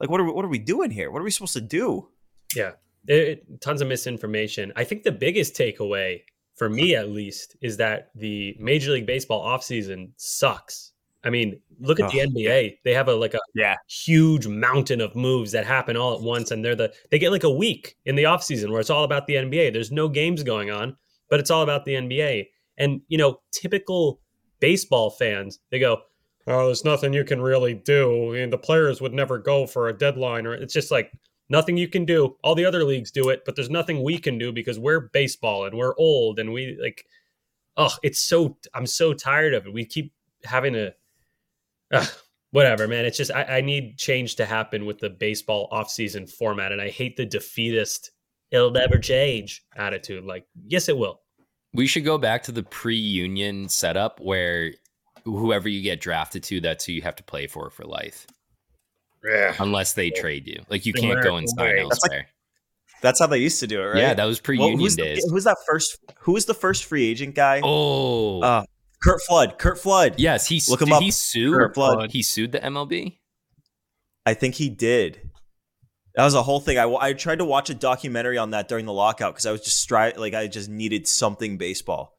like 0.00 0.10
what 0.10 0.20
are 0.20 0.24
we, 0.24 0.32
what 0.32 0.44
are 0.44 0.48
we 0.48 0.58
doing 0.58 0.90
here? 0.90 1.10
What 1.10 1.20
are 1.20 1.24
we 1.24 1.30
supposed 1.30 1.52
to 1.54 1.60
do? 1.60 2.08
Yeah, 2.56 2.72
it, 3.06 3.60
tons 3.60 3.80
of 3.82 3.88
misinformation. 3.88 4.72
I 4.76 4.84
think 4.84 5.02
the 5.02 5.12
biggest 5.12 5.54
takeaway 5.54 6.22
for 6.56 6.68
me, 6.68 6.94
at 6.94 7.08
least, 7.10 7.56
is 7.62 7.76
that 7.78 8.10
the 8.14 8.56
Major 8.58 8.92
League 8.92 9.06
Baseball 9.06 9.46
offseason 9.46 10.10
sucks. 10.16 10.92
I 11.22 11.28
mean, 11.30 11.60
look 11.80 12.00
at 12.00 12.10
the 12.10 12.18
NBA. 12.20 12.78
They 12.82 12.94
have 12.94 13.08
a 13.08 13.14
like 13.14 13.34
a 13.34 13.40
Yeah. 13.54 13.76
huge 13.88 14.46
mountain 14.46 15.00
of 15.02 15.14
moves 15.14 15.52
that 15.52 15.66
happen 15.66 15.96
all 15.96 16.14
at 16.14 16.22
once, 16.22 16.50
and 16.50 16.64
they're 16.64 16.74
the 16.74 16.92
they 17.10 17.18
get 17.18 17.30
like 17.30 17.44
a 17.44 17.50
week 17.50 17.96
in 18.06 18.14
the 18.16 18.22
offseason 18.24 18.70
where 18.70 18.80
it's 18.80 18.90
all 18.90 19.04
about 19.04 19.26
the 19.26 19.34
NBA. 19.36 19.70
There's 19.70 19.92
no 19.92 20.08
games 20.08 20.42
going 20.42 20.70
on, 20.70 20.96
but 21.28 21.38
it's 21.38 21.50
all 21.50 21.62
about 21.62 21.84
the 21.84 21.94
NBA. 21.94 22.48
And 22.78 23.02
you 23.08 23.18
know, 23.18 23.40
typical 23.52 24.20
baseball 24.60 25.10
fans, 25.10 25.58
they 25.70 25.78
go, 25.78 26.02
"Oh, 26.50 26.66
there's 26.66 26.84
nothing 26.84 27.12
you 27.12 27.24
can 27.24 27.40
really 27.40 27.74
do, 27.74 28.34
and 28.34 28.52
the 28.52 28.58
players 28.58 29.00
would 29.00 29.14
never 29.14 29.38
go 29.38 29.66
for 29.66 29.88
a 29.88 29.96
deadline." 29.96 30.46
Or 30.46 30.54
it's 30.54 30.74
just 30.74 30.90
like 30.90 31.12
nothing 31.48 31.76
you 31.76 31.88
can 31.88 32.04
do. 32.04 32.36
All 32.44 32.54
the 32.54 32.64
other 32.64 32.84
leagues 32.84 33.10
do 33.10 33.28
it, 33.30 33.42
but 33.46 33.56
there's 33.56 33.70
nothing 33.70 34.02
we 34.02 34.18
can 34.18 34.38
do 34.38 34.52
because 34.52 34.78
we're 34.78 35.00
baseball 35.00 35.64
and 35.66 35.76
we're 35.76 35.96
old 35.96 36.38
and 36.38 36.52
we 36.52 36.78
like. 36.82 37.06
Oh, 37.76 37.92
it's 38.02 38.20
so 38.20 38.58
I'm 38.74 38.86
so 38.86 39.14
tired 39.14 39.54
of 39.54 39.66
it. 39.66 39.72
We 39.72 39.84
keep 39.84 40.12
having 40.44 40.74
to. 40.74 40.94
Ugh, 41.92 42.08
whatever, 42.52 42.88
man. 42.88 43.04
It's 43.04 43.16
just 43.16 43.30
I, 43.30 43.44
I 43.44 43.60
need 43.60 43.98
change 43.98 44.36
to 44.36 44.46
happen 44.46 44.86
with 44.86 44.98
the 44.98 45.10
baseball 45.10 45.68
offseason 45.72 46.30
format, 46.30 46.72
and 46.72 46.80
I 46.80 46.90
hate 46.90 47.16
the 47.16 47.26
defeatist 47.26 48.10
"it'll 48.50 48.70
never 48.70 48.98
change" 48.98 49.64
attitude. 49.76 50.24
Like, 50.24 50.46
yes, 50.66 50.88
it 50.88 50.96
will. 50.96 51.20
We 51.72 51.86
should 51.86 52.04
go 52.04 52.18
back 52.18 52.42
to 52.44 52.52
the 52.52 52.64
pre-union 52.64 53.68
setup 53.68 54.20
where 54.20 54.72
whoever 55.38 55.68
you 55.68 55.82
get 55.82 56.00
drafted 56.00 56.42
to, 56.44 56.60
that's 56.60 56.84
who 56.84 56.92
you 56.92 57.02
have 57.02 57.16
to 57.16 57.22
play 57.22 57.46
for 57.46 57.70
for 57.70 57.84
life, 57.84 58.26
unless 59.58 59.92
they 59.94 60.10
trade 60.10 60.46
you. 60.46 60.62
Like 60.68 60.86
you 60.86 60.92
can't 60.92 61.22
go 61.22 61.36
and 61.36 61.48
sign 61.48 61.66
Right. 61.66 61.76
That's 61.88 62.02
like- 62.02 62.12
elsewhere. 62.12 62.26
That's 63.02 63.18
how 63.18 63.26
they 63.28 63.38
used 63.38 63.60
to 63.60 63.66
do 63.66 63.80
it, 63.80 63.86
right? 63.86 63.96
Yeah, 63.98 64.12
that 64.14 64.26
was 64.26 64.38
Well, 64.40 64.44
pre-union 64.44 64.78
who's, 64.78 64.94
the- 64.94 65.02
days. 65.02 65.24
who's 65.30 65.44
that 65.44 65.56
first? 65.66 65.96
Who 66.20 66.32
was 66.32 66.44
the 66.44 66.52
first 66.52 66.84
free 66.84 67.06
agent 67.08 67.34
guy? 67.34 67.62
oh, 67.64 68.42
Uh, 68.42 68.64
Curt 69.02 69.22
Flood. 69.26 69.58
Curt 69.58 69.78
Flood. 69.78 70.16
yes, 70.18 70.46
he 70.46 70.60
look 70.68 70.82
him 70.82 70.92
up. 70.92 71.02
he 71.02 71.10
sue. 71.10 71.54
Curt 71.54 71.74
Flood. 71.74 72.10
He 72.10 72.22
sued 72.22 72.52
the 72.52 72.58
MLB. 72.62 73.18
I 74.26 74.34
think 74.34 74.56
he 74.56 74.68
did. 74.68 75.30
That 76.14 76.24
was 76.24 76.34
a 76.34 76.42
whole 76.42 76.60
thing. 76.60 76.76
I, 76.76 76.84
I 76.94 77.12
tried 77.14 77.38
to 77.38 77.44
watch 77.46 77.70
a 77.70 77.74
documentary 77.74 78.36
on 78.36 78.50
that 78.50 78.68
during 78.68 78.84
the 78.84 78.92
lockout 78.92 79.32
because 79.32 79.46
I 79.46 79.52
was 79.52 79.62
just 79.62 79.88
stri- 79.88 80.18
like 80.18 80.34
I 80.34 80.46
just 80.48 80.68
needed 80.68 81.08
something 81.08 81.56
baseball, 81.56 82.18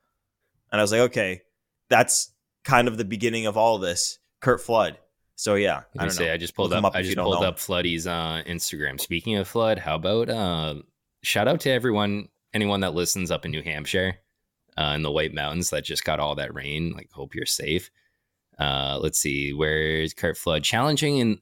and 0.72 0.82
I 0.82 0.84
was 0.84 0.91
like, 0.91 1.01
okay, 1.12 1.41
that's 1.89 2.34
kind 2.63 2.88
of 2.88 2.98
the 2.98 3.06
beginning 3.06 3.46
of 3.46 3.58
all 3.58 3.77
this. 3.77 4.20
Curt 4.41 4.62
Flood. 4.62 4.98
So 5.36 5.56
yeah, 5.56 5.82
I, 5.98 6.08
say 6.10 6.27
know. 6.27 6.34
I 6.34 6.38
just 6.38 6.56
pulled 6.56 6.74
up, 6.74 6.84
up. 6.84 6.96
I 6.96 7.01
just 7.01 7.18
pulled 7.18 7.44
up 7.44 7.58
Flood's 7.58 8.06
uh, 8.06 8.44
Instagram. 8.48 9.00
Speaking 9.00 9.38
of 9.38 9.48
Flood, 9.48 9.80
how 9.80 9.96
about 9.96 10.30
uh, 10.30 10.75
shout 11.24 11.48
out 11.48 11.62
to 11.62 11.72
everyone, 11.72 12.27
anyone 12.53 12.82
that 12.82 12.94
listens 12.94 13.32
up 13.32 13.46
in 13.46 13.51
New 13.51 13.63
Hampshire, 13.63 14.18
uh, 14.77 14.94
in 14.96 15.01
the 15.01 15.12
White 15.12 15.34
Mountains 15.34 15.70
that 15.72 15.84
just 15.84 16.03
got 16.03 16.20
all 16.20 16.36
that 16.36 16.53
rain. 16.53 16.91
Like, 16.91 17.10
hope 17.12 17.34
you're 17.34 17.46
safe. 17.46 17.89
Uh, 18.60 19.00
let's 19.01 19.20
see, 19.20 19.53
where's 19.53 20.13
Curt 20.13 20.38
Flood 20.38 20.63
challenging 20.63 21.18
in 21.18 21.39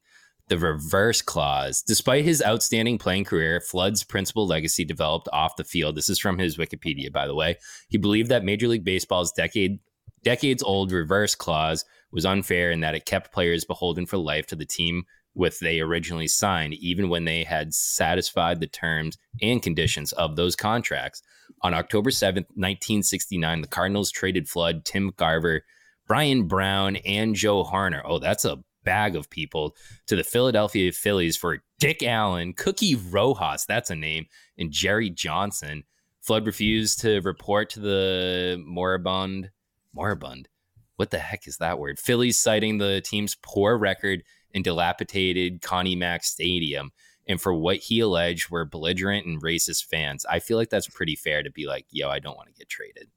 the 0.47 0.57
reserve 0.57 1.25
clause. 1.25 1.81
Despite 1.81 2.25
his 2.25 2.41
outstanding 2.41 2.97
playing 2.97 3.25
career, 3.25 3.61
Flood's 3.61 4.03
principal 4.03 4.47
legacy 4.47 4.83
developed 4.83 5.29
off 5.31 5.55
the 5.55 5.63
field. 5.63 5.95
This 5.95 6.09
is 6.09 6.19
from 6.19 6.38
his 6.38 6.57
Wikipedia, 6.57 7.11
by 7.11 7.27
the 7.27 7.35
way. 7.35 7.57
He 7.88 7.97
believed 7.97 8.29
that 8.29 8.43
Major 8.43 8.67
League 8.67 8.83
Baseball's 8.83 9.31
decade 9.31 9.79
decades 10.23 10.63
old 10.63 10.91
reserve 10.91 11.38
clause 11.38 11.85
was 12.11 12.25
unfair 12.25 12.71
in 12.71 12.79
that 12.81 12.95
it 12.95 13.05
kept 13.05 13.31
players 13.31 13.65
beholden 13.65 14.05
for 14.05 14.17
life 14.17 14.47
to 14.47 14.55
the 14.55 14.65
team 14.65 15.03
with 15.35 15.59
they 15.59 15.79
originally 15.79 16.27
signed, 16.27 16.73
even 16.75 17.09
when 17.09 17.25
they 17.25 17.43
had 17.43 17.73
satisfied 17.73 18.59
the 18.59 18.67
terms 18.67 19.17
and 19.41 19.61
conditions 19.61 20.11
of 20.13 20.35
those 20.35 20.55
contracts. 20.55 21.21
On 21.61 21.73
October 21.73 22.09
7th, 22.09 22.47
1969, 22.55 23.61
the 23.61 23.67
Cardinals 23.67 24.11
traded 24.11 24.49
Flood, 24.49 24.85
Tim 24.85 25.11
McCarver, 25.11 25.61
Byron 26.07 26.47
Browne, 26.47 26.97
and 26.97 27.35
Joe 27.35 27.63
Hoerner. 27.63 28.01
Oh, 28.03 28.19
that's 28.19 28.45
a 28.45 28.59
bag 28.83 29.15
of 29.15 29.29
people 29.29 29.75
to 30.07 30.15
the 30.15 30.23
Philadelphia 30.23 30.91
Phillies 30.91 31.38
for 31.38 31.59
Dick 31.79 32.01
Allen, 32.01 32.53
Cookie 32.53 32.95
Rojas, 32.95 33.65
that's 33.65 33.89
a 33.89 33.95
name, 33.95 34.25
and 34.57 34.71
Jerry 34.71 35.09
Johnson. 35.09 35.83
Flood 36.21 36.45
refused 36.45 37.01
to 37.01 37.21
report 37.21 37.69
to 37.71 37.79
the 37.79 38.61
moribund. 38.65 39.51
Moribund. 39.93 40.50
What 40.96 41.12
the 41.12 41.19
heck 41.19 41.48
is 41.48 41.58
that 41.58 41.79
word? 41.79 42.00
Phillies 42.00 42.38
citing 42.38 42.77
the 42.77 43.01
team's 43.01 43.36
poor 43.41 43.77
record 43.77 44.24
in 44.51 44.63
dilapidated 44.63 45.62
Connie 45.62 45.96
Mack 45.96 46.24
Stadium 46.24 46.91
and 47.27 47.39
for 47.39 47.53
what 47.53 47.77
he 47.77 48.00
alleged 48.00 48.50
were 48.50 48.65
belligerent 48.65 49.25
and 49.25 49.41
racist 49.41 49.86
fans. 49.86 50.25
I 50.29 50.39
feel 50.39 50.58
like 50.58 50.69
that's 50.69 50.88
pretty 50.88 51.15
fair 51.15 51.43
to 51.43 51.51
be 51.51 51.67
like, 51.67 51.86
yo, 51.91 52.10
I 52.10 52.19
don't 52.19 52.36
want 52.36 52.50
to 52.50 52.55
get 52.55 52.67
traded. 52.67 53.08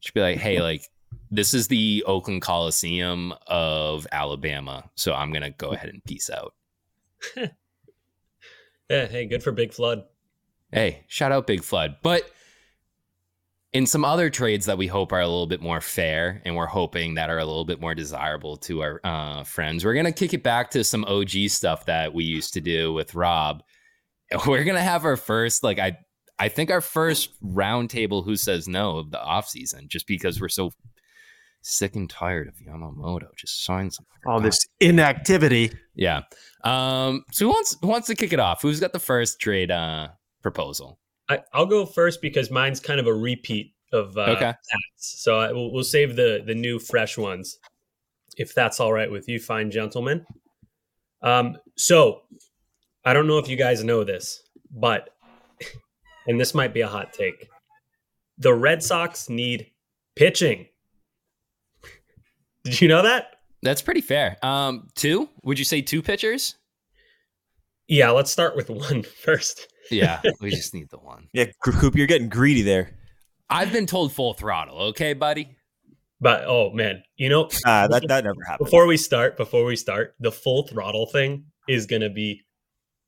Should 0.00 0.14
be 0.14 0.20
like, 0.20 0.38
hey, 0.38 0.60
like 0.60 0.82
this 1.30 1.54
is 1.54 1.68
the 1.68 2.04
Oakland 2.06 2.42
Coliseum 2.42 3.32
of 3.46 4.06
Alabama. 4.12 4.90
So 4.96 5.14
I'm 5.14 5.30
going 5.30 5.42
to 5.42 5.50
go 5.50 5.70
ahead 5.70 5.88
and 5.88 6.04
peace 6.04 6.28
out. 6.28 6.54
yeah. 7.36 9.06
Hey, 9.06 9.26
good 9.26 9.42
for 9.42 9.52
Big 9.52 9.72
Flood. 9.72 10.04
Hey, 10.72 11.04
shout 11.06 11.32
out 11.32 11.46
Big 11.46 11.62
Flood. 11.62 11.96
But 12.02 12.30
in 13.76 13.84
some 13.84 14.06
other 14.06 14.30
trades 14.30 14.64
that 14.64 14.78
we 14.78 14.86
hope 14.86 15.12
are 15.12 15.20
a 15.20 15.28
little 15.28 15.46
bit 15.46 15.60
more 15.60 15.82
fair 15.82 16.40
and 16.46 16.56
we're 16.56 16.64
hoping 16.64 17.12
that 17.12 17.28
are 17.28 17.38
a 17.38 17.44
little 17.44 17.66
bit 17.66 17.78
more 17.78 17.94
desirable 17.94 18.56
to 18.56 18.80
our 18.80 19.02
uh, 19.04 19.44
friends, 19.44 19.84
we're 19.84 19.92
going 19.92 20.06
to 20.06 20.12
kick 20.12 20.32
it 20.32 20.42
back 20.42 20.70
to 20.70 20.82
some 20.82 21.04
OG 21.04 21.30
stuff 21.48 21.84
that 21.84 22.14
we 22.14 22.24
used 22.24 22.54
to 22.54 22.62
do 22.62 22.94
with 22.94 23.14
Rob. 23.14 23.62
We're 24.46 24.64
going 24.64 24.76
to 24.76 24.82
have 24.82 25.04
our 25.04 25.16
first, 25.16 25.62
like, 25.62 25.78
I, 25.78 25.98
I 26.38 26.48
think 26.48 26.70
our 26.70 26.80
first 26.80 27.30
roundtable 27.44 28.24
who 28.24 28.34
says 28.34 28.66
no 28.66 28.96
of 28.96 29.10
the 29.10 29.18
offseason 29.18 29.88
just 29.88 30.06
because 30.06 30.40
we're 30.40 30.48
so 30.48 30.72
sick 31.60 31.94
and 31.94 32.10
tired 32.10 32.48
of 32.48 32.54
Yamamoto. 32.56 33.28
Just 33.36 33.64
sign 33.64 33.90
some. 33.90 34.04
All 34.26 34.40
this 34.40 34.58
inactivity. 34.80 35.70
Yeah. 35.94 36.22
Um. 36.64 37.24
So 37.30 37.46
who 37.46 37.50
wants 37.52 37.76
who 37.80 37.86
wants 37.86 38.08
to 38.08 38.16
kick 38.16 38.32
it 38.32 38.40
off? 38.40 38.62
Who's 38.62 38.80
got 38.80 38.92
the 38.92 38.98
first 38.98 39.40
trade 39.40 39.70
uh 39.70 40.08
proposal? 40.42 40.98
I, 41.28 41.40
will 41.54 41.66
go 41.66 41.86
first 41.86 42.22
because 42.22 42.50
mine's 42.50 42.80
kind 42.80 43.00
of 43.00 43.06
a 43.06 43.14
repeat 43.14 43.74
of 43.92 44.16
uh, 44.16 44.34
okay. 44.36 44.54
So 44.96 45.38
I, 45.38 45.52
we'll, 45.52 45.72
we'll 45.72 45.84
save 45.84 46.16
the 46.16 46.42
the 46.44 46.54
new 46.54 46.78
fresh 46.78 47.18
ones, 47.18 47.58
if 48.36 48.54
that's 48.54 48.80
all 48.80 48.92
right 48.92 49.10
with 49.10 49.28
you, 49.28 49.38
fine 49.38 49.70
gentlemen. 49.70 50.26
Um. 51.22 51.56
So 51.76 52.22
I 53.04 53.12
don't 53.12 53.26
know 53.26 53.38
if 53.38 53.48
you 53.48 53.56
guys 53.56 53.84
know 53.84 54.04
this, 54.04 54.42
but 54.70 55.10
and 56.26 56.40
this 56.40 56.54
might 56.54 56.74
be 56.74 56.80
a 56.82 56.88
hot 56.88 57.12
take. 57.12 57.48
The 58.38 58.52
Red 58.52 58.82
Sox 58.82 59.28
need 59.28 59.70
pitching. 60.14 60.66
Did 62.64 62.80
you 62.80 62.88
know 62.88 63.02
that? 63.02 63.36
That's 63.62 63.82
pretty 63.82 64.00
fair. 64.00 64.36
Um, 64.42 64.88
two? 64.94 65.28
Would 65.42 65.58
you 65.58 65.64
say 65.64 65.80
two 65.80 66.02
pitchers? 66.02 66.56
Yeah, 67.88 68.10
let's 68.10 68.30
start 68.30 68.56
with 68.56 68.70
one 68.70 69.02
first. 69.02 69.68
Yeah, 69.90 70.20
we 70.40 70.50
just 70.50 70.74
need 70.74 70.90
the 70.90 70.98
one. 70.98 71.28
Yeah, 71.32 71.46
Coop, 71.62 71.94
you're 71.94 72.06
getting 72.06 72.28
greedy 72.28 72.62
there. 72.62 72.90
I've 73.48 73.72
been 73.72 73.86
told 73.86 74.12
full 74.12 74.34
throttle. 74.34 74.78
Okay, 74.88 75.12
buddy. 75.12 75.56
But 76.20 76.44
oh 76.46 76.70
man, 76.70 77.02
you 77.16 77.28
know 77.28 77.44
uh, 77.66 77.88
that 77.88 78.04
that 78.08 78.24
never 78.24 78.42
happened. 78.46 78.66
Before 78.66 78.86
we 78.86 78.96
start, 78.96 79.36
before 79.36 79.64
we 79.64 79.76
start, 79.76 80.14
the 80.20 80.32
full 80.32 80.66
throttle 80.66 81.06
thing 81.06 81.44
is 81.68 81.86
gonna 81.86 82.10
be 82.10 82.42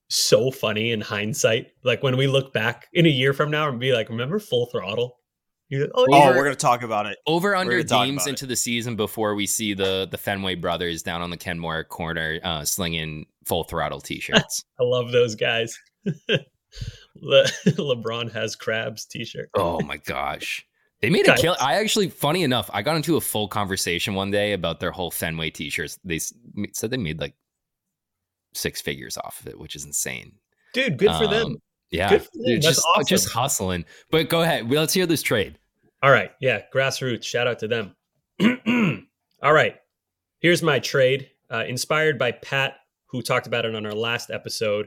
so 0.09 0.51
funny 0.51 0.93
in 0.93 1.01
hindsight. 1.01 1.69
Like 1.85 2.03
when 2.03 2.17
we 2.17 2.27
look 2.27 2.53
back 2.53 2.87
in 2.93 3.07
a 3.07 3.11
year 3.11 3.33
from 3.33 3.51
now 3.51 3.69
and 3.69 3.81
be 3.81 3.93
like, 3.93 4.09
remember 4.09 4.39
full 4.39 4.67
throttle? 4.67 5.19
oh, 5.73 5.89
oh 5.95 6.29
we're 6.29 6.45
gonna 6.45 6.55
talk 6.55 6.83
about 6.83 7.07
it. 7.07 7.19
Over 7.27 7.55
under 7.55 7.83
games 7.83 8.27
into 8.27 8.45
it. 8.45 8.49
the 8.49 8.57
season 8.57 8.97
before 8.97 9.35
we 9.35 9.47
see 9.47 9.75
the 9.75 10.09
the 10.11 10.19
Fenway 10.19 10.55
brothers 10.55 11.03
down 11.03 11.23
on 11.23 11.31
the 11.31 11.37
Kenmore 11.37 11.85
corner 11.85 12.41
uh, 12.43 12.65
slinging 12.65 13.27
full 13.45 13.65
throttle 13.65 14.01
t-shirts. 14.01 14.65
I 14.81 14.85
love 14.85 15.13
those 15.13 15.35
guys. 15.35 15.79
Le- 17.21 17.45
LeBron 17.67 18.33
has 18.33 18.57
crabs 18.57 19.05
t-shirt. 19.05 19.51
Oh 19.55 19.81
my 19.81 19.97
gosh. 19.99 20.65
They 21.01 21.11
made 21.11 21.29
a 21.29 21.37
kill. 21.37 21.57
I 21.61 21.75
actually, 21.75 22.09
funny 22.09 22.43
enough, 22.43 22.69
I 22.73 22.83
got 22.83 22.97
into 22.97 23.17
a 23.17 23.21
full 23.21 23.47
conversation 23.47 24.15
one 24.15 24.33
day 24.33 24.53
about 24.53 24.81
their 24.81 24.91
whole 24.91 25.13
Fenway 25.13 25.51
t-shirts. 25.51 25.99
They 26.05 26.19
said 26.19 26.91
they 26.91 26.97
made 26.97 27.21
like 27.21 27.35
six 28.53 28.81
figures 28.81 29.17
off 29.17 29.41
of 29.41 29.47
it, 29.47 29.59
which 29.59 29.77
is 29.77 29.85
insane. 29.85 30.33
Dude, 30.75 30.99
good 30.99 31.13
for 31.13 31.25
um, 31.25 31.31
them. 31.31 31.57
Yeah, 31.91 32.19
dude, 32.45 32.61
just 32.61 32.85
awesome. 32.95 33.07
just 33.07 33.31
hustling. 33.31 33.85
But 34.11 34.29
go 34.29 34.43
ahead. 34.43 34.69
Let's 34.71 34.93
hear 34.93 35.07
this 35.07 35.23
trade. 35.23 35.59
All 36.03 36.11
right. 36.11 36.31
Yeah, 36.41 36.63
grassroots. 36.75 37.25
Shout 37.25 37.47
out 37.47 37.59
to 37.61 37.69
them. 37.69 37.97
All 39.43 39.53
right. 39.53 39.77
Here's 40.41 40.63
my 40.63 40.79
trade, 40.79 41.31
uh, 41.51 41.65
inspired 41.67 42.19
by 42.19 42.33
Pat, 42.33 42.77
who 43.07 43.23
talked 43.23 43.47
about 43.47 43.65
it 43.65 43.75
on 43.75 43.87
our 43.87 43.95
last 43.95 44.31
episode, 44.31 44.87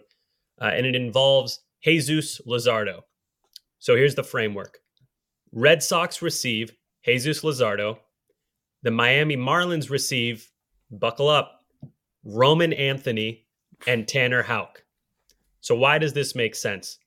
uh, 0.61 0.71
and 0.73 0.85
it 0.85 0.95
involves 0.95 1.59
Jesus 1.83 2.39
Luzardo. 2.47 3.01
So 3.79 3.95
here's 3.95 4.15
the 4.15 4.23
framework: 4.23 4.79
Red 5.51 5.81
Sox 5.83 6.21
receive 6.21 6.71
Jesus 7.03 7.41
Luzardo. 7.41 7.97
The 8.83 8.91
Miami 8.91 9.37
Marlins 9.37 9.89
receive, 9.89 10.51
buckle 10.89 11.29
up, 11.29 11.61
Roman 12.23 12.73
Anthony 12.73 13.45
and 13.87 14.07
Tanner 14.07 14.43
Houck. 14.43 14.83
So, 15.61 15.75
why 15.75 15.97
does 15.97 16.13
this 16.13 16.35
make 16.35 16.55
sense? 16.55 16.97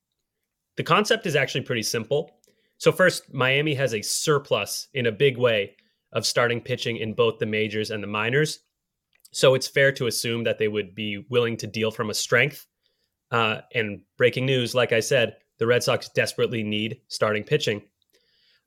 The 0.77 0.83
concept 0.83 1.27
is 1.27 1.37
actually 1.37 1.63
pretty 1.63 1.83
simple. 1.83 2.39
So, 2.79 2.93
first, 2.93 3.33
Miami 3.33 3.75
has 3.75 3.95
a 3.95 4.03
surplus 4.03 4.89
in 4.95 5.07
a 5.07 5.13
big 5.13 5.37
way 5.37 5.77
of 6.13 6.27
starting 6.27 6.61
pitching 6.61 6.97
in 6.97 7.15
both 7.15 7.39
the 7.39 7.47
majors 7.47 7.91
and 7.91 8.03
the 8.03 8.09
minors. 8.09 8.61
So, 9.33 9.55
it's 9.55 9.69
fair 9.69 9.93
to 9.93 10.07
assume 10.07 10.45
that 10.45 10.59
they 10.59 10.69
would 10.69 10.95
be 10.95 11.25
willing 11.29 11.57
to 11.59 11.67
deal 11.67 11.91
from 11.91 12.11
a 12.11 12.15
strength. 12.15 12.67
Uh, 13.31 13.61
and 13.75 14.01
breaking 14.17 14.47
news, 14.47 14.75
like 14.75 14.93
I 14.93 15.01
said, 15.01 15.37
the 15.59 15.67
Red 15.67 15.83
Sox 15.83 16.09
desperately 16.09 16.63
need 16.63 17.01
starting 17.09 17.43
pitching. 17.43 17.83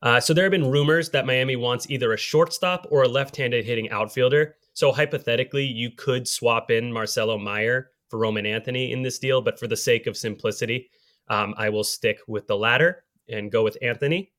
Uh, 0.02 0.20
so, 0.20 0.34
there 0.34 0.44
have 0.44 0.52
been 0.52 0.70
rumors 0.70 1.10
that 1.10 1.26
Miami 1.26 1.56
wants 1.56 1.90
either 1.90 2.14
a 2.14 2.18
shortstop 2.18 2.86
or 2.92 3.04
a 3.04 3.08
left 3.08 3.36
handed 3.36 3.66
hitting 3.66 3.90
outfielder. 3.90 4.56
So, 4.74 4.92
hypothetically, 4.92 5.66
you 5.66 5.92
could 5.92 6.28
swap 6.28 6.70
in 6.70 6.92
Marcelo 6.92 7.38
Mayer 7.38 7.92
for 8.10 8.20
Roman 8.20 8.46
Anthony 8.46 8.92
in 8.92 9.02
this 9.02 9.20
deal, 9.20 9.42
but 9.42 9.60
for 9.60 9.68
the 9.68 9.78
sake 9.78 10.08
of 10.08 10.16
simplicity, 10.16 10.90
um, 11.30 11.54
I 11.58 11.70
will 11.70 11.84
stick 11.84 12.20
with 12.28 12.48
the 12.48 12.56
latter 12.56 13.04
and 13.30 13.52
go 13.52 13.64
with 13.64 13.78
Anthony. 13.82 14.32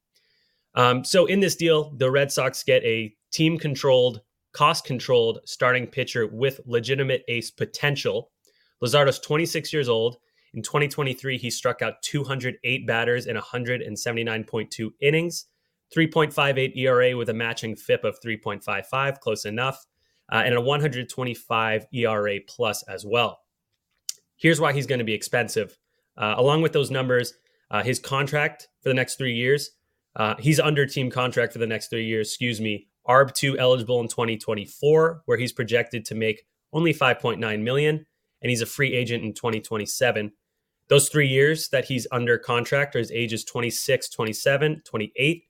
Um, 0.75 1.05
so 1.05 1.27
in 1.27 1.41
this 1.41 1.57
deal, 1.57 1.91
the 1.97 2.11
Red 2.11 2.31
Sox 2.31 2.63
get 2.63 2.83
a 2.85 3.15
team 3.33 3.59
controlled, 3.59 4.23
cost 4.53 4.85
controlled 4.85 5.41
starting 5.45 5.87
pitcher 5.87 6.27
with 6.27 6.61
legitimate 6.67 7.25
ace 7.29 7.51
potential. 7.51 8.31
Luzardo's 8.83 9.19
26 9.19 9.73
years 9.73 9.89
old. 9.89 10.17
In 10.55 10.63
2023, 10.63 11.37
he 11.39 11.51
struck 11.51 11.83
out 11.83 12.03
208 12.03 12.87
batters 12.87 13.27
in 13.27 13.37
179.2 13.37 14.91
innings, 15.01 15.47
3.58 15.95 16.77
ERA 16.77 17.17
with 17.17 17.29
a 17.29 17.35
matching 17.35 17.77
FIP 17.77 18.05
of 18.05 18.21
3.55, 18.21 19.21
close 19.21 19.45
enough, 19.45 19.87
uh, 20.33 20.43
and 20.45 20.55
a 20.55 20.61
125 20.61 21.87
ERA 21.93 22.39
plus 22.47 22.83
as 22.85 23.05
well. 23.05 23.41
Here's 24.37 24.61
why 24.61 24.73
he's 24.73 24.87
going 24.87 25.01
to 25.01 25.05
be 25.05 25.15
expensive. 25.15 25.79
Uh, 26.17 26.35
along 26.37 26.63
with 26.63 26.73
those 26.73 26.91
numbers, 26.91 27.35
uh, 27.71 27.83
his 27.83 27.99
contract 27.99 28.69
for 28.83 28.89
the 28.89 28.95
next 28.95 29.17
three 29.17 29.35
years, 29.35 29.71
uh, 30.17 30.35
he's 30.39 30.59
under 30.59 30.87
team 30.87 31.11
contract 31.11 31.53
for 31.53 31.59
the 31.59 31.67
next 31.67 31.89
three 31.89 32.07
years, 32.07 32.29
excuse 32.29 32.61
me, 32.61 32.89
ARB2 33.09 33.57
eligible 33.59 34.01
in 34.01 34.09
2024, 34.09 35.23
where 35.27 35.39
he's 35.39 35.53
projected 35.53 36.05
to 36.07 36.15
make 36.15 36.45
only 36.73 36.93
5.9 36.93 37.63
million, 37.63 38.05
and 38.43 38.51
he's 38.51 38.63
a 38.63 38.67
free 38.67 38.95
agent 38.95 39.25
in 39.25 39.33
2027. 39.35 40.33
Those 40.89 41.09
three 41.09 41.29
years 41.29 41.69
that 41.69 41.85
he's 41.85 42.07
under 42.11 42.39
contract 42.39 42.97
are 42.97 43.01
his 43.01 43.13
ages 43.13 43.45
26, 43.45 44.09
27, 44.09 44.83
28. 44.85 45.45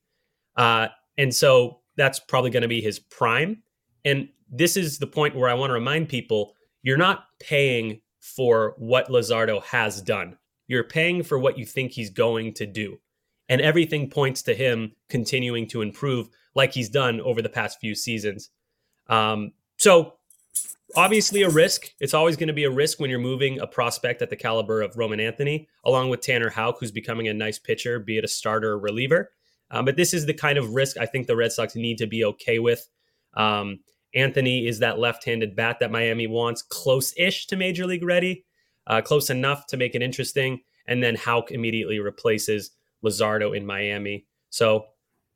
Uh, 0.57 0.89
and 1.17 1.35
so 1.35 1.81
that's 1.97 2.19
probably 2.19 2.51
going 2.51 2.63
to 2.63 2.69
be 2.69 2.81
his 2.81 2.99
prime. 2.99 3.63
And 4.05 4.29
this 4.51 4.77
is 4.77 4.99
the 4.99 5.07
point 5.07 5.37
where 5.37 5.49
I 5.49 5.55
want 5.55 5.71
to 5.71 5.75
remind 5.75 6.09
people 6.09 6.55
you're 6.83 6.97
not 6.97 7.25
paying 7.41 8.01
for 8.21 8.75
what 8.79 9.09
Luzardo 9.09 9.63
has 9.65 10.03
done. 10.03 10.37
You're 10.67 10.85
paying 10.85 11.23
for 11.23 11.39
what 11.39 11.59
you 11.59 11.65
think 11.65 11.93
he's 11.93 12.11
going 12.11 12.55
to 12.55 12.67
do. 12.67 12.99
And 13.49 13.61
everything 13.61 14.11
points 14.11 14.43
to 14.43 14.55
him 14.55 14.93
continuing 15.09 15.67
to 15.69 15.83
improve 15.83 16.29
like 16.55 16.75
he's 16.75 16.91
done 16.91 17.21
over 17.21 17.41
the 17.41 17.49
past 17.49 17.81
few 17.81 17.95
seasons. 17.95 18.51
Um, 19.09 19.53
so, 19.79 20.18
obviously, 20.97 21.43
a 21.43 21.51
risk. 21.51 21.93
It's 22.01 22.15
always 22.15 22.37
going 22.37 22.49
to 22.49 22.53
be 22.53 22.65
a 22.65 22.71
risk 22.71 23.01
when 23.01 23.11
you're 23.11 23.19
moving 23.19 23.61
a 23.61 23.67
prospect 23.67 24.23
at 24.23 24.31
the 24.31 24.37
caliber 24.37 24.81
of 24.83 24.97
Roman 24.97 25.21
Anthony, 25.21 25.69
along 25.85 26.11
with 26.11 26.21
Tanner 26.21 26.51
Houck, 26.51 26.79
who's 26.81 26.93
becoming 26.93 27.29
a 27.29 27.35
nice 27.35 27.59
pitcher, 27.59 27.99
be 27.99 28.19
it 28.19 28.25
a 28.25 28.29
starter 28.29 28.73
or 28.73 28.79
reliever. 28.79 29.31
Um, 29.71 29.85
but 29.85 29.97
this 29.97 30.15
is 30.15 30.27
the 30.27 30.35
kind 30.35 30.59
of 30.59 30.75
risk 30.75 30.97
I 30.97 31.07
think 31.07 31.27
the 31.27 31.37
Red 31.37 31.53
Sox 31.53 31.75
need 31.75 31.99
to 31.99 32.07
be 32.07 32.25
okay 32.25 32.59
with. 32.59 32.89
Um, 33.35 33.81
Anthony 34.15 34.67
is 34.67 34.79
that 34.79 34.99
left 34.99 35.25
handed 35.25 35.55
bat 35.55 35.79
that 35.81 35.91
Miami 35.91 36.27
wants, 36.27 36.63
close 36.63 37.13
ish 37.17 37.47
to 37.49 37.57
major 37.57 37.87
league 37.87 38.05
ready, 38.05 38.47
uh, 38.87 39.03
close 39.03 39.31
enough 39.31 39.67
to 39.67 39.77
make 39.77 39.95
it 39.95 40.03
interesting. 40.03 40.61
And 40.87 41.03
then 41.03 41.15
Houck 41.15 41.51
immediately 41.51 41.99
replaces 41.99 42.71
Luzardo 43.05 43.55
in 43.55 43.67
Miami. 43.67 44.27
So 44.49 44.87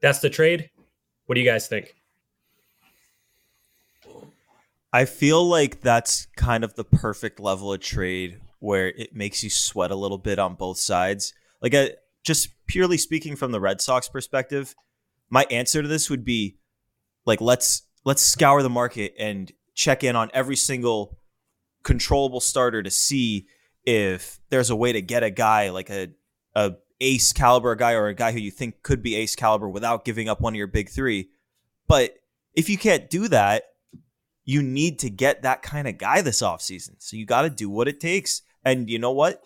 that's 0.01 0.21
the 0.21 0.31
trade. 0.31 0.71
What 1.27 1.35
do 1.35 1.41
you 1.41 1.47
guys 1.47 1.69
think? 1.69 1.95
I 4.93 5.07
feel 5.07 5.45
like 5.45 5.81
that's 5.81 6.27
kind 6.37 6.65
of 6.65 6.75
the 6.75 6.85
perfect 6.85 7.41
level 7.41 7.73
of 7.73 7.81
trade 7.81 8.41
where 8.59 8.89
it 8.89 9.15
makes 9.15 9.43
you 9.43 9.51
sweat 9.51 9.91
a 9.91 9.97
little 9.97 10.19
bit 10.19 10.39
on 10.39 10.55
both 10.55 10.79
sides. 10.79 11.33
Like, 11.61 11.75
uh, 11.75 11.89
just 12.23 12.51
purely 12.67 12.99
speaking 12.99 13.35
from 13.35 13.53
the 13.53 13.61
Red 13.61 13.81
Sox 13.81 14.09
perspective, 14.09 14.75
my 15.31 15.47
answer 15.51 15.83
to 15.83 15.89
this 15.89 16.11
would 16.11 16.25
be 16.25 16.59
like 17.25 17.41
let's 17.41 17.83
let's 18.05 18.23
scour 18.23 18.63
the 18.63 18.71
market 18.71 19.15
and 19.19 19.51
check 19.75 20.05
in 20.05 20.15
on 20.15 20.31
every 20.35 20.57
single 20.57 21.19
controllable 21.83 22.41
starter 22.41 22.83
to 22.83 22.91
see 22.91 23.47
if 23.85 24.41
there's 24.51 24.71
a 24.71 24.77
way 24.77 24.93
to 24.93 25.03
get 25.03 25.23
a 25.23 25.31
guy 25.31 25.71
like 25.71 25.91
a 25.91 26.09
a 26.55 26.75
ace 27.01 27.33
caliber 27.33 27.75
guy 27.75 27.93
or 27.93 28.07
a 28.07 28.15
guy 28.15 28.31
who 28.31 28.39
you 28.39 28.51
think 28.51 28.83
could 28.83 29.03
be 29.03 29.17
ace 29.17 29.35
caliber 29.35 29.69
without 29.69 30.05
giving 30.05 30.29
up 30.29 30.41
one 30.41 30.53
of 30.53 30.59
your 30.59 30.67
big 30.67 30.89
3. 30.89 31.29
But 31.89 32.15
if 32.55 32.69
you 32.69 32.79
can't 32.79 33.11
do 33.11 33.27
that, 33.29 33.65
you 34.45 34.63
need 34.63 34.99
to 35.01 35.11
get 35.11 35.43
that 35.43 35.63
kind 35.63 35.87
of 35.87 35.99
guy 35.99 36.21
this 36.21 36.43
offseason. 36.43 36.97
So 36.99 37.17
you 37.17 37.27
got 37.27 37.43
to 37.43 37.51
do 37.51 37.71
what 37.71 37.89
it 37.89 38.01
takes. 38.01 38.43
And 38.65 38.91
you 38.91 38.99
know 38.99 39.13
what? 39.13 39.43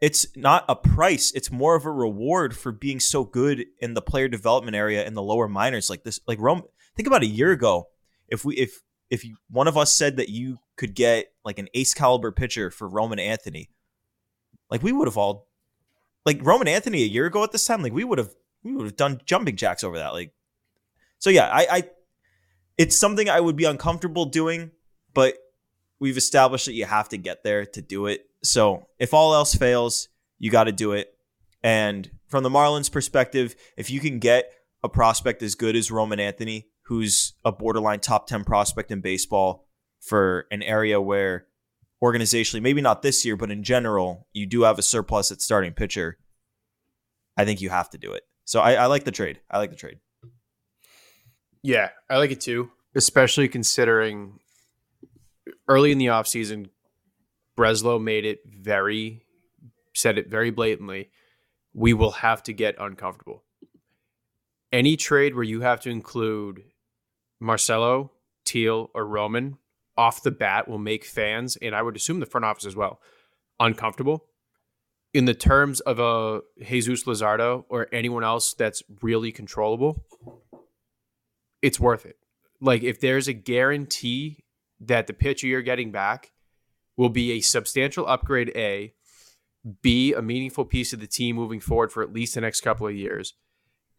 It's 0.00 0.26
not 0.36 0.64
a 0.68 0.76
price, 0.76 1.32
it's 1.34 1.50
more 1.50 1.74
of 1.74 1.84
a 1.84 1.90
reward 1.90 2.56
for 2.56 2.70
being 2.70 3.00
so 3.00 3.24
good 3.24 3.66
in 3.80 3.94
the 3.94 4.02
player 4.02 4.28
development 4.28 4.76
area 4.76 5.04
in 5.04 5.14
the 5.14 5.22
lower 5.22 5.48
minors 5.48 5.90
like 5.90 6.04
this 6.04 6.20
like 6.28 6.38
Rome 6.38 6.62
think 6.94 7.08
about 7.08 7.24
a 7.24 7.26
year 7.26 7.50
ago 7.50 7.88
if 8.28 8.44
we 8.44 8.54
if 8.56 8.80
if 9.10 9.24
you, 9.24 9.36
one 9.50 9.68
of 9.68 9.76
us 9.76 9.94
said 9.94 10.16
that 10.16 10.28
you 10.28 10.58
could 10.76 10.94
get 10.94 11.26
like 11.44 11.58
an 11.58 11.68
ace 11.74 11.94
caliber 11.94 12.30
pitcher 12.30 12.70
for 12.70 12.88
Roman 12.88 13.18
Anthony, 13.18 13.70
like 14.70 14.82
we 14.82 14.92
would 14.92 15.08
have 15.08 15.16
all 15.16 15.48
like 16.26 16.44
Roman 16.44 16.68
Anthony 16.68 17.02
a 17.02 17.06
year 17.06 17.26
ago 17.26 17.42
at 17.42 17.52
this 17.52 17.64
time, 17.64 17.82
like 17.82 17.92
we 17.92 18.04
would 18.04 18.18
have 18.18 18.34
we 18.62 18.74
would 18.74 18.84
have 18.84 18.96
done 18.96 19.20
jumping 19.24 19.56
jacks 19.56 19.82
over 19.82 19.98
that. 19.98 20.12
Like 20.12 20.32
so 21.18 21.30
yeah, 21.30 21.48
I, 21.48 21.66
I 21.70 21.82
it's 22.78 22.98
something 22.98 23.28
I 23.28 23.40
would 23.40 23.56
be 23.56 23.64
uncomfortable 23.64 24.24
doing, 24.24 24.70
but 25.12 25.34
we've 26.00 26.16
established 26.16 26.66
that 26.66 26.74
you 26.74 26.84
have 26.84 27.08
to 27.10 27.18
get 27.18 27.42
there 27.42 27.66
to 27.66 27.82
do 27.82 28.06
it. 28.06 28.26
So 28.42 28.86
if 28.98 29.12
all 29.12 29.34
else 29.34 29.54
fails, 29.54 30.08
you 30.38 30.50
got 30.50 30.64
to 30.64 30.72
do 30.72 30.92
it. 30.92 31.12
And 31.62 32.08
from 32.28 32.44
the 32.44 32.50
Marlins 32.50 32.90
perspective, 32.90 33.56
if 33.76 33.90
you 33.90 33.98
can 33.98 34.20
get 34.20 34.52
a 34.84 34.88
prospect 34.88 35.42
as 35.42 35.56
good 35.56 35.74
as 35.74 35.90
Roman 35.90 36.20
Anthony, 36.20 36.68
who's 36.82 37.34
a 37.44 37.50
borderline 37.50 38.00
top 38.00 38.28
10 38.28 38.44
prospect 38.44 38.92
in 38.92 39.00
baseball 39.00 39.66
for 40.00 40.46
an 40.52 40.62
area 40.62 41.00
where 41.00 41.46
organizationally, 42.02 42.62
maybe 42.62 42.80
not 42.80 43.02
this 43.02 43.24
year, 43.24 43.36
but 43.36 43.50
in 43.50 43.64
general, 43.64 44.28
you 44.32 44.46
do 44.46 44.62
have 44.62 44.78
a 44.78 44.82
surplus 44.82 45.32
at 45.32 45.42
starting 45.42 45.72
pitcher, 45.72 46.16
I 47.36 47.44
think 47.44 47.60
you 47.60 47.70
have 47.70 47.90
to 47.90 47.98
do 47.98 48.12
it. 48.12 48.22
So 48.44 48.60
I, 48.60 48.74
I 48.74 48.86
like 48.86 49.04
the 49.04 49.10
trade. 49.10 49.40
I 49.50 49.58
like 49.58 49.70
the 49.70 49.76
trade. 49.76 49.98
Yeah, 51.62 51.90
I 52.08 52.18
like 52.18 52.30
it 52.30 52.40
too, 52.40 52.70
especially 52.98 53.46
considering 53.46 54.40
early 55.68 55.92
in 55.92 55.98
the 55.98 56.06
offseason, 56.06 56.66
Breslow 57.56 58.02
made 58.02 58.24
it 58.24 58.40
very, 58.44 59.22
said 59.94 60.18
it 60.18 60.28
very 60.28 60.50
blatantly. 60.50 61.10
We 61.72 61.94
will 61.94 62.10
have 62.10 62.42
to 62.42 62.52
get 62.52 62.74
uncomfortable. 62.76 63.44
Any 64.72 64.96
trade 64.96 65.36
where 65.36 65.44
you 65.44 65.60
have 65.60 65.80
to 65.82 65.90
include 65.90 66.64
Marcelo, 67.38 68.10
Teel, 68.44 68.90
or 68.94 69.06
Roman 69.06 69.58
off 69.96 70.24
the 70.24 70.32
bat 70.32 70.66
will 70.66 70.78
make 70.78 71.04
fans, 71.04 71.56
and 71.56 71.76
I 71.76 71.82
would 71.82 71.94
assume 71.94 72.18
the 72.18 72.26
front 72.26 72.44
office 72.44 72.66
as 72.66 72.74
well, 72.74 73.00
uncomfortable. 73.60 74.24
In 75.14 75.24
the 75.24 75.34
terms 75.34 75.78
of 75.80 76.00
a 76.00 76.40
Jesus 76.60 77.04
Luzardo 77.04 77.64
or 77.68 77.86
anyone 77.92 78.24
else 78.24 78.54
that's 78.54 78.82
really 79.02 79.30
controllable, 79.30 80.04
it's 81.62 81.78
worth 81.78 82.04
it. 82.04 82.16
Like 82.60 82.82
if 82.82 83.00
there's 83.00 83.28
a 83.28 83.32
guarantee 83.32 84.44
that 84.80 85.06
the 85.06 85.12
pitcher 85.12 85.46
you're 85.46 85.62
getting 85.62 85.92
back 85.92 86.32
will 86.96 87.08
be 87.08 87.32
a 87.32 87.40
substantial 87.40 88.06
upgrade, 88.06 88.50
A, 88.56 88.94
B, 89.82 90.12
a 90.12 90.22
meaningful 90.22 90.64
piece 90.64 90.92
of 90.92 91.00
the 91.00 91.06
team 91.06 91.36
moving 91.36 91.60
forward 91.60 91.92
for 91.92 92.02
at 92.02 92.12
least 92.12 92.34
the 92.34 92.40
next 92.40 92.60
couple 92.60 92.86
of 92.86 92.94
years, 92.94 93.34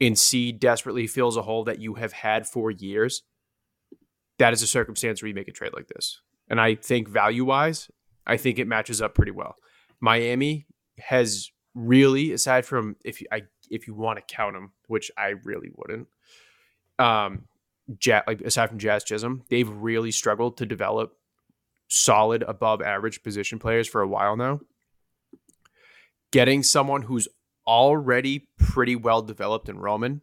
and 0.01 0.17
C 0.17 0.51
desperately 0.51 1.07
fills 1.07 1.37
a 1.37 1.41
hole 1.41 1.63
that 1.65 1.79
you 1.79 1.95
have 1.95 2.13
had 2.13 2.47
for 2.47 2.71
years, 2.71 3.23
that 4.37 4.53
is 4.53 4.61
a 4.61 4.67
circumstance 4.67 5.21
where 5.21 5.27
you 5.29 5.35
make 5.35 5.47
a 5.47 5.53
trade 5.53 5.73
like 5.73 5.87
this. 5.87 6.21
And 6.49 6.59
I 6.59 6.75
think 6.75 7.07
value 7.07 7.45
wise, 7.45 7.91
I 8.25 8.37
think 8.37 8.57
it 8.57 8.67
matches 8.67 9.01
up 9.01 9.13
pretty 9.13 9.31
well. 9.31 9.55
Miami 9.99 10.65
has 10.97 11.51
really, 11.75 12.31
aside 12.31 12.65
from 12.65 12.95
if 13.03 13.21
you 13.21 13.27
I 13.31 13.43
if 13.69 13.87
you 13.87 13.93
want 13.93 14.17
to 14.17 14.35
count 14.35 14.55
them, 14.55 14.71
which 14.87 15.11
I 15.17 15.35
really 15.43 15.69
wouldn't, 15.75 16.07
um, 16.97 17.45
Jazz, 17.97 18.23
like 18.27 18.41
aside 18.41 18.69
from 18.69 18.79
Jazz 18.79 19.03
Chisholm, 19.03 19.43
they've 19.49 19.69
really 19.69 20.11
struggled 20.11 20.57
to 20.57 20.65
develop 20.65 21.17
solid 21.87 22.43
above 22.43 22.81
average 22.81 23.23
position 23.23 23.59
players 23.59 23.87
for 23.87 24.01
a 24.01 24.07
while 24.07 24.35
now. 24.35 24.59
Getting 26.31 26.61
someone 26.61 27.03
who's 27.03 27.27
already 27.65 28.47
pretty 28.57 28.95
well 28.95 29.21
developed 29.21 29.69
in 29.69 29.79
Roman 29.79 30.21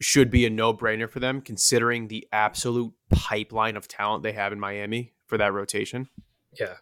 should 0.00 0.30
be 0.30 0.44
a 0.44 0.50
no 0.50 0.74
brainer 0.74 1.08
for 1.08 1.20
them, 1.20 1.40
considering 1.40 2.08
the 2.08 2.26
absolute 2.32 2.92
pipeline 3.10 3.76
of 3.76 3.88
talent 3.88 4.22
they 4.22 4.32
have 4.32 4.52
in 4.52 4.60
Miami 4.60 5.12
for 5.26 5.38
that 5.38 5.52
rotation. 5.52 6.08
Yeah, 6.58 6.74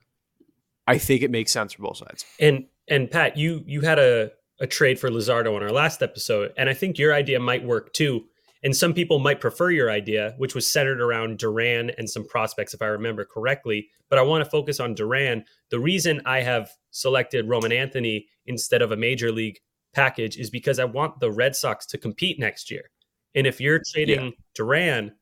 I 0.87 0.98
think 0.98 1.22
it 1.22 1.30
makes 1.30 1.52
sense 1.52 1.74
for 1.74 1.83
both 1.83 1.98
sides. 1.98 2.24
And 2.40 2.66
and 2.88 3.11
Pat, 3.11 3.37
you 3.37 3.62
you 3.66 3.83
had 3.83 3.98
a 3.98 4.33
a 4.61 4.66
trade 4.66 4.98
for 4.98 5.11
Luzardo 5.11 5.54
on 5.54 5.62
our 5.62 5.70
last 5.70 6.02
episode, 6.02 6.52
and 6.56 6.68
I 6.68 6.74
think 6.74 6.98
your 6.98 7.14
idea 7.14 7.38
might 7.40 7.64
work 7.64 7.92
too. 7.92 8.24
And 8.62 8.76
some 8.76 8.92
people 8.92 9.18
might 9.18 9.40
prefer 9.40 9.70
your 9.70 9.90
idea, 9.90 10.34
which 10.36 10.54
was 10.54 10.66
centered 10.66 11.00
around 11.00 11.38
Duran 11.38 11.90
and 11.96 12.08
some 12.08 12.26
prospects, 12.26 12.74
if 12.74 12.82
I 12.82 12.86
remember 12.86 13.24
correctly. 13.24 13.88
But 14.08 14.18
I 14.18 14.22
want 14.22 14.44
to 14.44 14.50
focus 14.50 14.80
on 14.80 14.94
Duran. 14.94 15.44
The 15.70 15.80
reason 15.80 16.20
I 16.26 16.42
have 16.42 16.70
selected 16.90 17.48
Roman 17.48 17.72
Anthony 17.72 18.26
instead 18.46 18.82
of 18.82 18.92
a 18.92 18.96
major 18.96 19.32
league 19.32 19.58
package 19.94 20.36
is 20.36 20.50
because 20.50 20.78
I 20.78 20.84
want 20.84 21.20
the 21.20 21.30
Red 21.30 21.56
Sox 21.56 21.86
to 21.86 21.98
compete 21.98 22.38
next 22.38 22.70
year. 22.70 22.90
And 23.34 23.46
if 23.46 23.60
you're 23.60 23.80
trading 23.92 24.24
yeah. 24.24 24.30
Duran, 24.54 25.12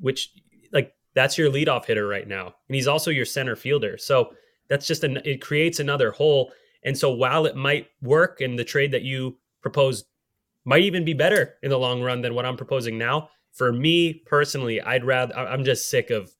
which 0.00 0.30
like 0.72 0.92
that's 1.14 1.38
your 1.38 1.50
leadoff 1.50 1.86
hitter 1.86 2.06
right 2.06 2.28
now, 2.28 2.46
and 2.68 2.74
he's 2.74 2.88
also 2.88 3.10
your 3.10 3.24
center 3.24 3.56
fielder. 3.56 3.96
So 3.96 4.30
that's 4.68 4.86
just 4.86 5.04
an 5.04 5.18
it 5.24 5.40
creates 5.40 5.80
another 5.80 6.10
hole. 6.10 6.52
And 6.84 6.96
so 6.96 7.10
while 7.10 7.46
it 7.46 7.56
might 7.56 7.88
work 8.02 8.40
and 8.40 8.58
the 8.58 8.64
trade 8.64 8.92
that 8.92 9.02
you 9.02 9.38
proposed 9.62 10.06
might 10.68 10.82
even 10.82 11.02
be 11.02 11.14
better 11.14 11.54
in 11.62 11.70
the 11.70 11.78
long 11.78 12.02
run 12.02 12.20
than 12.20 12.34
what 12.34 12.44
I'm 12.44 12.58
proposing 12.58 12.98
now. 12.98 13.30
For 13.54 13.72
me 13.72 14.22
personally, 14.26 14.82
I'd 14.82 15.02
rather 15.02 15.34
I'm 15.34 15.64
just 15.64 15.88
sick 15.88 16.10
of 16.10 16.30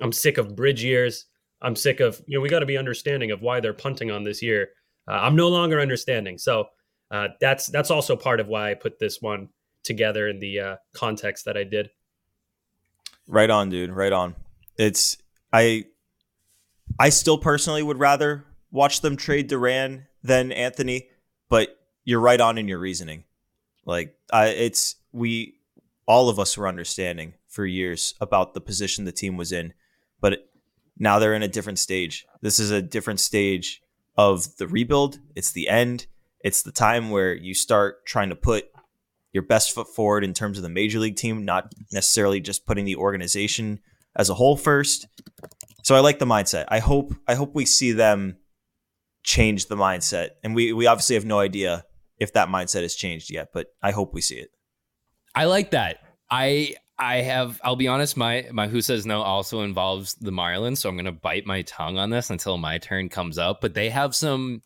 I'm 0.00 0.10
sick 0.10 0.36
of 0.36 0.56
bridge 0.56 0.82
years. 0.82 1.26
I'm 1.62 1.76
sick 1.76 2.00
of 2.00 2.20
you 2.26 2.36
know 2.36 2.42
we 2.42 2.48
got 2.48 2.58
to 2.58 2.66
be 2.66 2.76
understanding 2.76 3.30
of 3.30 3.40
why 3.40 3.60
they're 3.60 3.72
punting 3.72 4.10
on 4.10 4.24
this 4.24 4.42
year. 4.42 4.70
Uh, 5.06 5.12
I'm 5.12 5.36
no 5.36 5.46
longer 5.46 5.80
understanding. 5.80 6.38
So 6.38 6.66
uh, 7.12 7.28
that's 7.40 7.68
that's 7.68 7.92
also 7.92 8.16
part 8.16 8.40
of 8.40 8.48
why 8.48 8.72
I 8.72 8.74
put 8.74 8.98
this 8.98 9.22
one 9.22 9.48
together 9.84 10.26
in 10.26 10.40
the 10.40 10.58
uh, 10.58 10.76
context 10.92 11.44
that 11.44 11.56
I 11.56 11.62
did. 11.62 11.90
Right 13.28 13.48
on, 13.48 13.70
dude. 13.70 13.90
Right 13.90 14.12
on. 14.12 14.34
It's 14.76 15.18
I 15.52 15.84
I 16.98 17.10
still 17.10 17.38
personally 17.38 17.84
would 17.84 18.00
rather 18.00 18.44
watch 18.72 19.02
them 19.02 19.16
trade 19.16 19.46
Duran 19.46 20.08
than 20.24 20.50
Anthony, 20.50 21.10
but 21.48 21.78
you're 22.04 22.20
right 22.20 22.40
on 22.40 22.58
in 22.58 22.66
your 22.66 22.80
reasoning. 22.80 23.22
Like 23.84 24.16
I, 24.32 24.48
it's 24.48 24.96
we 25.12 25.54
all 26.06 26.28
of 26.28 26.38
us 26.38 26.56
were 26.56 26.68
understanding 26.68 27.34
for 27.48 27.64
years 27.66 28.14
about 28.20 28.54
the 28.54 28.60
position 28.60 29.04
the 29.04 29.12
team 29.12 29.36
was 29.36 29.52
in, 29.52 29.72
but 30.20 30.48
now 30.98 31.18
they're 31.18 31.34
in 31.34 31.42
a 31.42 31.48
different 31.48 31.78
stage. 31.78 32.26
This 32.40 32.58
is 32.58 32.70
a 32.70 32.82
different 32.82 33.20
stage 33.20 33.82
of 34.16 34.56
the 34.56 34.66
rebuild. 34.66 35.18
It's 35.34 35.52
the 35.52 35.68
end. 35.68 36.06
It's 36.40 36.62
the 36.62 36.72
time 36.72 37.10
where 37.10 37.34
you 37.34 37.54
start 37.54 38.04
trying 38.06 38.28
to 38.30 38.36
put 38.36 38.66
your 39.32 39.42
best 39.42 39.72
foot 39.72 39.88
forward 39.88 40.24
in 40.24 40.34
terms 40.34 40.58
of 40.58 40.62
the 40.62 40.68
major 40.68 40.98
league 40.98 41.16
team, 41.16 41.44
not 41.44 41.72
necessarily 41.92 42.40
just 42.40 42.66
putting 42.66 42.84
the 42.84 42.96
organization 42.96 43.80
as 44.14 44.28
a 44.28 44.34
whole 44.34 44.56
first. 44.56 45.06
So 45.82 45.94
I 45.94 46.00
like 46.00 46.18
the 46.18 46.26
mindset. 46.26 46.66
I 46.68 46.78
hope 46.78 47.14
I 47.26 47.34
hope 47.34 47.54
we 47.54 47.64
see 47.64 47.92
them 47.92 48.36
change 49.22 49.66
the 49.66 49.76
mindset. 49.76 50.30
And 50.42 50.54
we 50.54 50.72
we 50.72 50.86
obviously 50.86 51.14
have 51.14 51.24
no 51.24 51.38
idea 51.38 51.84
if 52.22 52.32
that 52.34 52.48
mindset 52.48 52.82
has 52.82 52.94
changed 52.94 53.30
yet, 53.30 53.48
but 53.52 53.66
I 53.82 53.90
hope 53.90 54.14
we 54.14 54.20
see 54.20 54.36
it. 54.36 54.50
I 55.34 55.46
like 55.46 55.72
that. 55.72 55.98
I 56.30 56.76
I 56.98 57.16
have 57.16 57.60
I'll 57.64 57.76
be 57.76 57.88
honest, 57.88 58.16
my 58.16 58.46
my 58.52 58.68
who 58.68 58.80
says 58.80 59.04
no 59.04 59.22
also 59.22 59.62
involves 59.62 60.14
the 60.14 60.30
Marlins, 60.30 60.78
so 60.78 60.88
I'm 60.88 60.96
gonna 60.96 61.12
bite 61.12 61.46
my 61.46 61.62
tongue 61.62 61.98
on 61.98 62.10
this 62.10 62.30
until 62.30 62.58
my 62.58 62.78
turn 62.78 63.08
comes 63.08 63.38
up. 63.38 63.60
But 63.60 63.74
they 63.74 63.90
have 63.90 64.14
some 64.14 64.62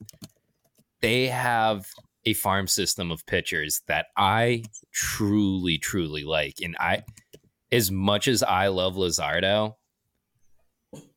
they 1.00 1.28
have 1.28 1.86
a 2.26 2.34
farm 2.34 2.66
system 2.66 3.10
of 3.10 3.24
pitchers 3.26 3.80
that 3.86 4.06
I 4.16 4.64
truly, 4.92 5.78
truly 5.78 6.24
like. 6.24 6.56
And 6.62 6.76
I 6.78 7.04
as 7.72 7.90
much 7.90 8.28
as 8.28 8.42
I 8.42 8.68
love 8.68 8.96
Luzardo, 8.96 9.74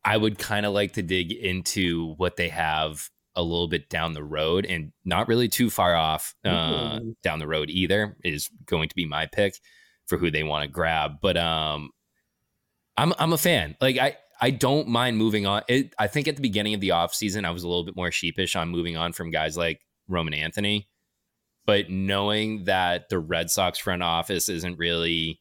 I 0.06 0.15
would 0.15 0.38
kind 0.38 0.65
of 0.65 0.73
like 0.73 0.93
to 0.93 1.02
dig 1.02 1.32
into 1.32 2.13
what 2.15 2.38
they 2.38 2.49
have 2.49 3.10
a 3.35 3.43
little 3.43 3.67
bit 3.67 3.89
down 3.89 4.13
the 4.13 4.23
road 4.23 4.65
and 4.65 4.91
not 5.05 5.27
really 5.27 5.47
too 5.47 5.69
far 5.69 5.95
off 5.95 6.33
uh, 6.43 6.99
down 7.23 7.39
the 7.39 7.47
road 7.47 7.69
either 7.69 8.17
is 8.23 8.49
going 8.65 8.89
to 8.89 8.95
be 8.95 9.05
my 9.05 9.25
pick 9.25 9.55
for 10.07 10.17
who 10.17 10.31
they 10.31 10.43
want 10.43 10.63
to 10.63 10.67
grab. 10.67 11.17
But 11.21 11.37
um, 11.37 11.91
I'm 12.97 13.13
I'm 13.17 13.33
a 13.33 13.37
fan. 13.37 13.75
Like 13.79 13.97
I 13.97 14.17
I 14.41 14.51
don't 14.51 14.87
mind 14.87 15.17
moving 15.17 15.45
on. 15.45 15.63
It, 15.67 15.93
I 15.97 16.07
think 16.07 16.27
at 16.27 16.35
the 16.35 16.41
beginning 16.41 16.73
of 16.73 16.81
the 16.81 16.89
offseason, 16.89 17.45
I 17.45 17.51
was 17.51 17.63
a 17.63 17.67
little 17.67 17.83
bit 17.83 17.95
more 17.95 18.11
sheepish 18.11 18.55
on 18.55 18.69
moving 18.69 18.97
on 18.97 19.13
from 19.13 19.31
guys 19.31 19.57
like 19.57 19.81
Roman 20.07 20.33
Anthony. 20.33 20.89
But 21.65 21.89
knowing 21.89 22.63
that 22.63 23.09
the 23.09 23.19
Red 23.19 23.49
Sox 23.49 23.77
front 23.77 24.01
office 24.01 24.49
isn't 24.49 24.79
really, 24.79 25.39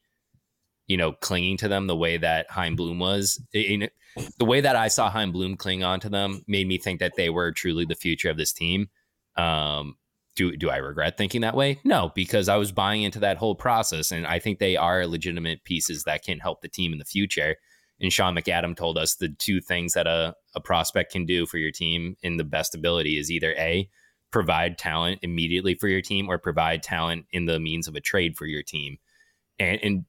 you 0.87 0.97
know, 0.97 1.13
clinging 1.13 1.57
to 1.57 1.67
them 1.67 1.87
the 1.87 1.95
way 1.95 2.17
that 2.17 2.51
Chaim 2.51 2.75
Bloom 2.75 2.99
was, 2.99 3.41
it, 3.51 3.91
the 4.37 4.45
way 4.45 4.61
that 4.61 4.75
I 4.75 4.87
saw 4.87 5.09
Chaim 5.09 5.31
Bloom 5.31 5.55
cling 5.55 5.83
on 5.83 5.99
to 6.01 6.09
them 6.09 6.43
made 6.47 6.67
me 6.67 6.77
think 6.77 6.99
that 6.99 7.15
they 7.15 7.29
were 7.29 7.51
truly 7.51 7.85
the 7.85 7.95
future 7.95 8.29
of 8.29 8.37
this 8.37 8.53
team. 8.53 8.89
Um, 9.35 9.95
do 10.35 10.55
do 10.55 10.69
I 10.69 10.77
regret 10.77 11.17
thinking 11.17 11.41
that 11.41 11.55
way? 11.55 11.79
No, 11.83 12.11
because 12.15 12.49
I 12.49 12.55
was 12.55 12.71
buying 12.71 13.03
into 13.03 13.19
that 13.19 13.37
whole 13.37 13.55
process, 13.55 14.11
and 14.11 14.25
I 14.25 14.39
think 14.39 14.59
they 14.59 14.77
are 14.77 15.05
legitimate 15.05 15.63
pieces 15.63 16.03
that 16.03 16.23
can 16.23 16.39
help 16.39 16.61
the 16.61 16.67
team 16.67 16.93
in 16.93 16.99
the 16.99 17.05
future. 17.05 17.55
And 18.01 18.13
Sean 18.13 18.35
McAdam 18.35 18.77
told 18.77 18.97
us 18.97 19.15
the 19.15 19.29
two 19.29 19.59
things 19.59 19.93
that 19.93 20.07
a, 20.07 20.33
a 20.55 20.61
prospect 20.61 21.11
can 21.11 21.25
do 21.25 21.45
for 21.45 21.57
your 21.57 21.71
team 21.71 22.15
in 22.23 22.37
the 22.37 22.45
best 22.45 22.73
ability 22.73 23.17
is 23.17 23.29
either 23.29 23.53
a 23.57 23.89
provide 24.31 24.77
talent 24.77 25.19
immediately 25.21 25.75
for 25.75 25.87
your 25.87 26.01
team 26.01 26.29
or 26.29 26.37
provide 26.37 26.83
talent 26.83 27.25
in 27.31 27.45
the 27.45 27.59
means 27.59 27.87
of 27.87 27.95
a 27.95 27.99
trade 28.01 28.37
for 28.37 28.45
your 28.45 28.63
team. 28.63 28.97
And, 29.59 29.79
and 29.83 30.05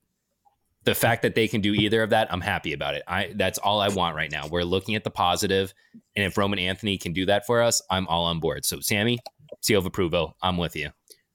the 0.84 0.94
fact 0.94 1.22
that 1.22 1.34
they 1.34 1.46
can 1.46 1.60
do 1.60 1.74
either 1.74 2.02
of 2.02 2.10
that, 2.10 2.32
I'm 2.32 2.40
happy 2.40 2.72
about 2.72 2.94
it. 2.94 3.02
I 3.06 3.32
that's 3.34 3.58
all 3.58 3.80
I 3.80 3.88
want 3.88 4.16
right 4.16 4.30
now. 4.30 4.46
We're 4.48 4.64
looking 4.64 4.94
at 4.94 5.04
the 5.04 5.10
positive, 5.10 5.74
and 6.16 6.24
if 6.24 6.38
Roman 6.38 6.58
Anthony 6.58 6.96
can 6.96 7.12
do 7.12 7.26
that 7.26 7.46
for 7.46 7.62
us, 7.62 7.82
I'm 7.90 8.06
all 8.06 8.24
on 8.24 8.40
board. 8.40 8.64
So, 8.64 8.80
Sammy, 8.80 9.18
seal 9.60 9.78
of 9.78 9.86
approval. 9.86 10.36
I'm 10.42 10.56
with 10.56 10.76
you. 10.76 10.90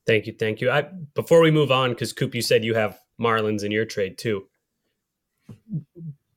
Thank 0.07 0.27
you, 0.27 0.33
thank 0.37 0.61
you. 0.61 0.71
I 0.71 0.87
before 1.13 1.41
we 1.41 1.51
move 1.51 1.71
on, 1.71 1.91
because 1.91 2.11
Coop, 2.11 2.33
you 2.33 2.41
said 2.41 2.63
you 2.63 2.73
have 2.73 2.99
Marlins 3.19 3.63
in 3.63 3.71
your 3.71 3.85
trade 3.85 4.17
too. 4.17 4.47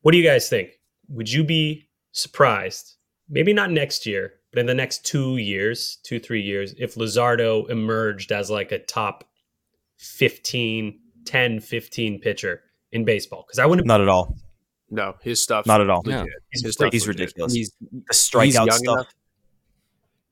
What 0.02 0.12
do 0.12 0.18
you 0.18 0.24
guys 0.24 0.48
think? 0.48 0.78
Would 1.08 1.32
you 1.32 1.44
be 1.44 1.88
surprised? 2.12 2.96
Maybe 3.30 3.52
not 3.52 3.70
next 3.70 4.06
year, 4.06 4.34
but 4.52 4.60
in 4.60 4.66
the 4.66 4.74
next 4.74 5.04
two 5.04 5.38
years, 5.38 5.98
two, 6.02 6.18
three 6.18 6.40
years, 6.42 6.74
if 6.78 6.94
Luzardo 6.94 7.68
emerged 7.70 8.32
as 8.32 8.50
like 8.50 8.72
a 8.72 8.78
top 8.78 9.24
15, 9.96 10.98
10, 11.24 11.60
15 11.60 12.20
pitcher 12.20 12.62
in 12.92 13.04
baseball. 13.04 13.44
Because 13.46 13.58
I 13.58 13.66
wouldn't 13.66 13.86
Not 13.86 14.00
at 14.00 14.08
all. 14.08 14.36
No, 14.90 15.14
his 15.22 15.42
stuff. 15.42 15.66
Not 15.66 15.80
at 15.82 15.90
all. 15.90 16.02
Yeah. 16.06 16.24
His 16.50 16.62
He's, 16.62 16.72
stuff's 16.72 16.92
he's 16.92 17.06
legit. 17.06 17.20
ridiculous. 17.20 17.52
He's, 17.52 17.72
the 17.80 17.88
he's 18.08 18.16
strikeout 18.18 18.54
young 18.66 18.70
stuff. 18.70 18.82
enough. 18.94 19.14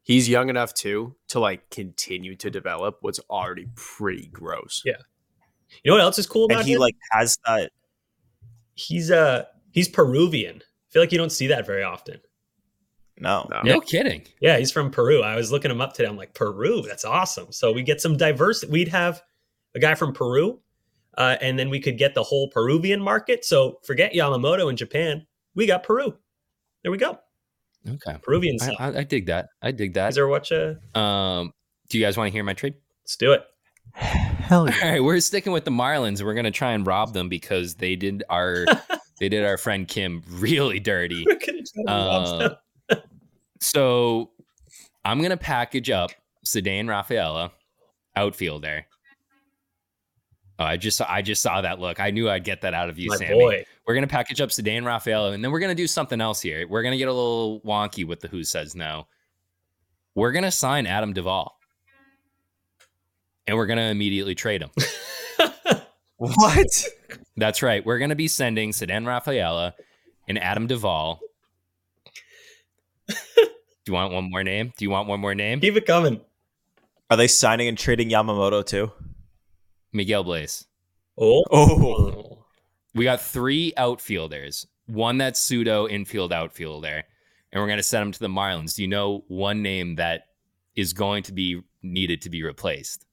He's 0.03 0.29
young 0.29 0.49
enough 0.49 0.73
too 0.73 1.17
to 1.29 1.41
like 1.41 1.69
continue 1.71 2.37
to 2.37 2.49
develop 2.51 2.99
what's 3.01 3.21
already 3.29 3.67
pretty 3.75 4.29
gross. 4.29 4.83
Yeah. 4.85 4.95
You 5.83 5.91
know 5.91 5.97
what 5.97 6.03
else 6.03 6.19
is 6.19 6.27
cool 6.27 6.45
about 6.47 6.59
And 6.61 6.67
he 6.69 6.75
him? 6.75 6.81
like 6.81 6.95
has 7.11 7.37
that. 7.45 7.73
he's 8.75 9.11
uh 9.11 9.45
he's 9.73 9.89
Peruvian. 9.89 10.57
I 10.59 10.89
feel 10.93 11.03
like 11.03 11.13
you 11.13 11.19
don't 11.19 11.33
see 11.33 11.49
that 11.49 11.67
very 11.67 11.83
often. 11.83 12.21
No. 13.19 13.49
No. 13.51 13.63
No 13.63 13.81
kidding. 13.81 14.27
Yeah, 14.41 14.59
he's 14.59 14.71
from 14.71 14.91
Peru. 14.91 15.23
I 15.23 15.35
was 15.37 15.51
looking 15.51 15.71
him 15.71 15.81
up 15.81 15.93
today. 15.95 16.09
I'm 16.09 16.17
like, 16.17 16.35
Peru, 16.35 16.83
that's 16.83 17.05
awesome. 17.05 17.51
So 17.51 17.73
we 17.73 17.83
get 17.83 18.01
some 18.01 18.17
diversity. 18.17 18.71
We'd 18.73 18.89
have 18.89 19.23
a 19.75 19.81
guy 19.81 19.95
from 19.95 20.13
Peru, 20.13 20.61
uh, 21.17 21.37
and 21.41 21.59
then 21.59 21.71
we 21.71 21.81
could 21.81 21.99
get 21.99 22.15
the 22.15 22.23
whole 22.23 22.49
Peruvian 22.49 23.01
market. 23.01 23.45
So 23.45 23.79
forget 23.85 24.13
Yamamoto 24.13 24.69
in 24.71 24.77
Japan. 24.77 25.27
We 25.55 25.67
got 25.67 25.83
Peru. 25.83 26.17
There 26.83 26.93
we 26.93 26.99
go. 26.99 27.19
Okay. 27.89 28.17
Peruvian 28.23 28.57
I, 28.61 28.65
stuff. 28.65 28.77
I, 28.79 28.89
I 28.99 29.05
dig 29.05 29.27
that. 29.27 29.49
I 29.63 29.71
dig 29.71 29.91
Is 29.91 29.95
that. 29.95 30.15
there 30.15 30.29
what 30.29 30.51
you? 30.51 30.77
Um, 30.95 31.53
do 31.89 31.99
you 31.99 32.05
guys 32.05 32.17
want 32.17 32.29
to 32.29 32.33
hear 32.33 32.45
my 32.45 32.53
trade? 32.55 32.75
Let's 33.05 33.17
do 33.17 33.33
it. 33.33 33.45
Hell 33.95 34.69
yeah. 34.69 34.77
All 34.83 34.91
right, 34.91 35.03
we're 35.03 35.21
sticking 35.21 35.53
with 35.53 35.65
the 35.65 35.71
Marlins. 35.71 36.23
We're 36.23 36.35
gonna 36.35 36.51
try 36.51 36.73
and 36.73 36.87
rob 36.87 37.13
them 37.15 37.29
because 37.29 37.77
they 37.77 37.97
did 37.97 38.25
our 38.29 38.67
they 39.21 39.29
did 39.29 39.45
our 39.45 39.57
friend 39.57 39.87
Kim 39.89 40.23
really 40.29 40.81
dirty. 40.81 41.25
We're 41.27 41.39
gonna 41.39 41.63
try 41.63 41.83
to 41.85 41.85
rob 41.87 42.27
Uh, 42.27 42.39
them. 42.89 43.03
So 43.61 44.31
I'm 45.05 45.23
gonna 45.23 45.37
package 45.37 45.89
up 45.91 46.11
Ceddanne 46.45 46.89
Rafaela, 46.89 47.53
outfielder. 48.17 48.87
Oh, 50.59 50.65
I 50.65 50.77
just 50.77 50.97
saw 50.97 51.07
I 51.09 51.23
just 51.23 51.43
saw 51.43 51.61
that 51.61 51.81
look. 51.81 52.01
I 52.01 52.11
knew 52.11 52.31
I'd 52.31 52.45
get 52.45 52.63
that 52.63 52.73
out 52.75 52.89
of 52.89 52.99
you, 52.99 53.11
My 53.11 53.17
Sammy. 53.17 53.35
boy. 53.39 53.65
We're 53.87 53.95
gonna 53.95 54.07
package 54.07 54.41
up 54.41 54.49
Ceddanne 54.51 54.85
Rafaela, 54.87 55.33
and 55.33 55.45
then 55.45 55.51
we're 55.53 55.61
gonna 55.61 55.75
do 55.75 55.87
something 55.87 56.21
else 56.21 56.41
here. 56.41 56.67
We're 56.67 56.83
gonna 56.83 56.97
get 56.97 57.09
a 57.09 57.13
little 57.13 57.61
wonky 57.61 58.07
with 58.07 58.21
the 58.21 58.29
who 58.29 58.43
says 58.45 58.75
no. 58.75 59.07
We're 60.15 60.33
gonna 60.33 60.51
sign 60.51 60.87
Adam 60.87 61.13
Duvall. 61.13 61.59
And 63.47 63.57
we're 63.57 63.67
gonna 63.67 63.91
immediately 63.91 64.35
trade 64.35 64.63
him. 64.63 64.71
What? 66.19 66.67
That's 67.37 67.63
right. 67.63 67.85
We're 67.85 67.99
going 67.99 68.09
to 68.09 68.17
be 68.17 68.29
sending 68.29 68.71
Ceddanne 68.71 69.07
Rafaela 69.07 69.75
and 70.27 70.39
Adam 70.39 70.67
Duvall. 70.67 71.21
Do 73.07 73.15
you 73.87 73.93
want 73.93 74.13
one 74.15 74.31
more 74.31 74.43
name? 74.43 74.73
Do 74.77 74.85
you 74.85 74.91
want 74.91 75.09
one 75.09 75.21
more 75.21 75.35
name? 75.35 75.61
Keep 75.61 75.77
it 75.77 75.87
coming. 75.87 76.21
Are 77.11 77.17
they 77.17 77.29
signing 77.29 77.69
and 77.69 77.77
trading 77.77 78.09
Yamamoto 78.09 78.65
too? 78.65 78.91
Miguel 79.97 80.25
Bleis. 80.25 80.67
Oh. 81.19 81.43
Oh. 81.51 82.45
We 82.95 83.05
got 83.05 83.21
three 83.21 83.73
outfielders. 83.77 84.67
One 84.87 85.19
that's 85.19 85.41
pseudo 85.41 85.89
infield 85.89 86.33
outfielder, 86.33 87.03
and 87.53 87.61
we're 87.61 87.67
going 87.67 87.79
to 87.79 87.83
send 87.83 88.03
him 88.07 88.13
to 88.13 88.21
the 88.21 88.29
Marlins. 88.29 88.77
Do 88.77 88.83
you 88.83 88.89
know 88.89 89.25
one 89.29 89.63
name 89.63 89.97
that 89.97 90.29
is 90.77 90.93
going 90.93 91.25
to 91.25 91.33
be 91.33 91.63
needed 91.83 92.23
to 92.23 92.31
be 92.31 92.45
replaced? 92.45 93.05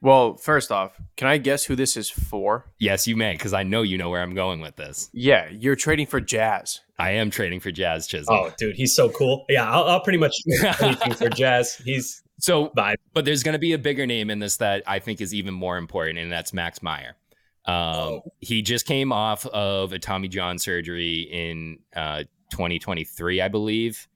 Well, 0.00 0.36
first 0.36 0.72
off, 0.72 1.00
can 1.16 1.28
I 1.28 1.38
guess 1.38 1.64
who 1.64 1.76
this 1.76 1.96
is 1.96 2.10
for? 2.10 2.72
Yes, 2.78 3.06
you 3.06 3.16
may, 3.16 3.32
because 3.32 3.52
I 3.52 3.62
know 3.62 3.82
you 3.82 3.98
know 3.98 4.10
where 4.10 4.20
I'm 4.20 4.34
going 4.34 4.60
with 4.60 4.74
this. 4.74 5.08
Yeah, 5.12 5.48
you're 5.50 5.76
trading 5.76 6.06
for 6.06 6.20
Jazz. 6.20 6.80
I 6.98 7.12
am 7.12 7.30
trading 7.30 7.60
for 7.60 7.70
Jazz 7.70 8.08
Chisholm. 8.08 8.36
Oh, 8.36 8.52
dude, 8.58 8.74
he's 8.74 8.96
so 8.96 9.10
cool. 9.10 9.44
Yeah, 9.48 9.70
I'll, 9.70 9.84
I'll 9.84 10.00
pretty 10.00 10.18
much 10.18 10.34
trade 10.58 10.74
anything 10.80 11.14
for 11.14 11.28
Jazz. 11.28 11.76
He's 11.84 12.20
So 12.42 12.70
vibe. 12.76 12.96
But 13.14 13.24
there's 13.24 13.44
going 13.44 13.52
to 13.52 13.60
be 13.60 13.72
a 13.72 13.78
bigger 13.78 14.04
name 14.04 14.28
in 14.28 14.40
this 14.40 14.56
that 14.56 14.82
I 14.86 14.98
think 14.98 15.20
is 15.20 15.32
even 15.32 15.54
more 15.54 15.78
important, 15.78 16.18
and 16.18 16.30
that's 16.30 16.52
Max 16.52 16.82
Meyer. 16.82 17.16
Um, 17.64 17.74
Oh. 17.74 18.22
He 18.40 18.60
just 18.62 18.84
came 18.86 19.12
off 19.12 19.46
of 19.46 19.92
a 19.92 19.98
Tommy 20.00 20.26
John 20.26 20.58
surgery 20.58 21.20
in 21.30 21.78
uh, 21.94 22.24
2023, 22.50 23.40
I 23.40 23.46
believe. 23.46 24.08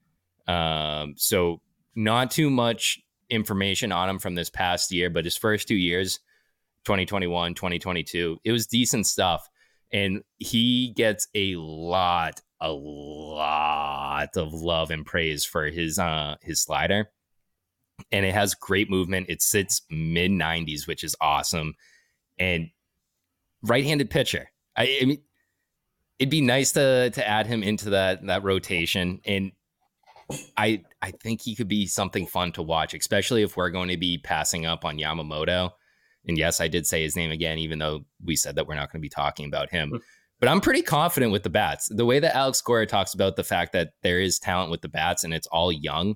Um, 0.45 1.15
so 1.17 1.61
not 1.95 2.29
too 2.29 2.49
much 2.49 2.99
information 3.29 3.93
on 3.93 4.09
him 4.09 4.19
from 4.19 4.35
this 4.35 4.49
past 4.49 4.91
year, 4.91 5.09
but 5.09 5.23
his 5.23 5.37
first 5.37 5.69
two 5.69 5.75
years, 5.75 6.19
2021, 6.83 7.53
2022, 7.53 8.39
it 8.43 8.51
was 8.51 8.67
decent 8.67 9.07
stuff. 9.07 9.47
And 9.93 10.21
he 10.37 10.91
gets 10.97 11.29
a 11.33 11.55
lot, 11.55 12.41
a 12.59 12.69
lot 12.69 14.35
of 14.35 14.53
love 14.53 14.91
and 14.91 15.05
praise 15.05 15.45
for 15.45 15.67
his 15.67 15.97
uh 15.97 16.35
his 16.41 16.61
slider 16.61 17.09
and 18.11 18.25
it 18.25 18.33
has 18.33 18.53
great 18.53 18.89
movement. 18.89 19.27
It 19.29 19.41
sits 19.41 19.81
mid 19.89 20.31
90s, 20.31 20.87
which 20.87 21.03
is 21.03 21.15
awesome. 21.21 21.73
And 22.37 22.69
right-handed 23.63 24.09
pitcher. 24.09 24.49
I, 24.75 24.99
I 25.01 25.05
mean, 25.05 25.21
it'd 26.19 26.31
be 26.31 26.41
nice 26.41 26.71
to 26.73 27.09
to 27.11 27.27
add 27.27 27.47
him 27.47 27.63
into 27.63 27.91
that 27.91 28.25
that 28.27 28.43
rotation. 28.43 29.19
And 29.25 29.51
I 30.57 30.83
I 31.01 31.11
think 31.11 31.41
he 31.41 31.55
could 31.55 31.67
be 31.67 31.87
something 31.87 32.27
fun 32.27 32.51
to 32.53 32.61
watch, 32.61 32.93
especially 32.93 33.43
if 33.43 33.57
we're 33.57 33.69
going 33.69 33.89
to 33.89 33.97
be 33.97 34.17
passing 34.17 34.65
up 34.65 34.85
on 34.85 34.97
Yamamoto. 34.97 35.71
And 36.27 36.37
yes, 36.37 36.59
I 36.59 36.67
did 36.67 36.85
say 36.85 37.03
his 37.03 37.15
name 37.15 37.31
again, 37.31 37.57
even 37.57 37.79
though 37.79 38.05
we 38.23 38.35
said 38.35 38.55
that 38.55 38.67
we're 38.67 38.75
not 38.75 38.91
going 38.91 38.99
to 38.99 39.05
be 39.05 39.09
talking 39.09 39.45
about 39.45 39.69
him. 39.69 39.89
Hmm. 39.89 39.97
But 40.39 40.49
I'm 40.49 40.61
pretty 40.61 40.83
confident 40.83 41.31
with 41.31 41.41
the 41.41 41.49
bats. 41.49 41.87
The 41.89 42.05
way 42.05 42.19
that 42.19 42.35
Alex 42.35 42.61
Cora 42.61 42.85
talks 42.85 43.15
about 43.15 43.35
the 43.35 43.43
fact 43.43 43.73
that 43.73 43.93
there 44.03 44.19
is 44.19 44.37
talent 44.37 44.69
with 44.69 44.81
the 44.81 44.89
bats 44.89 45.23
and 45.23 45.33
it's 45.33 45.47
all 45.47 45.71
young, 45.71 46.15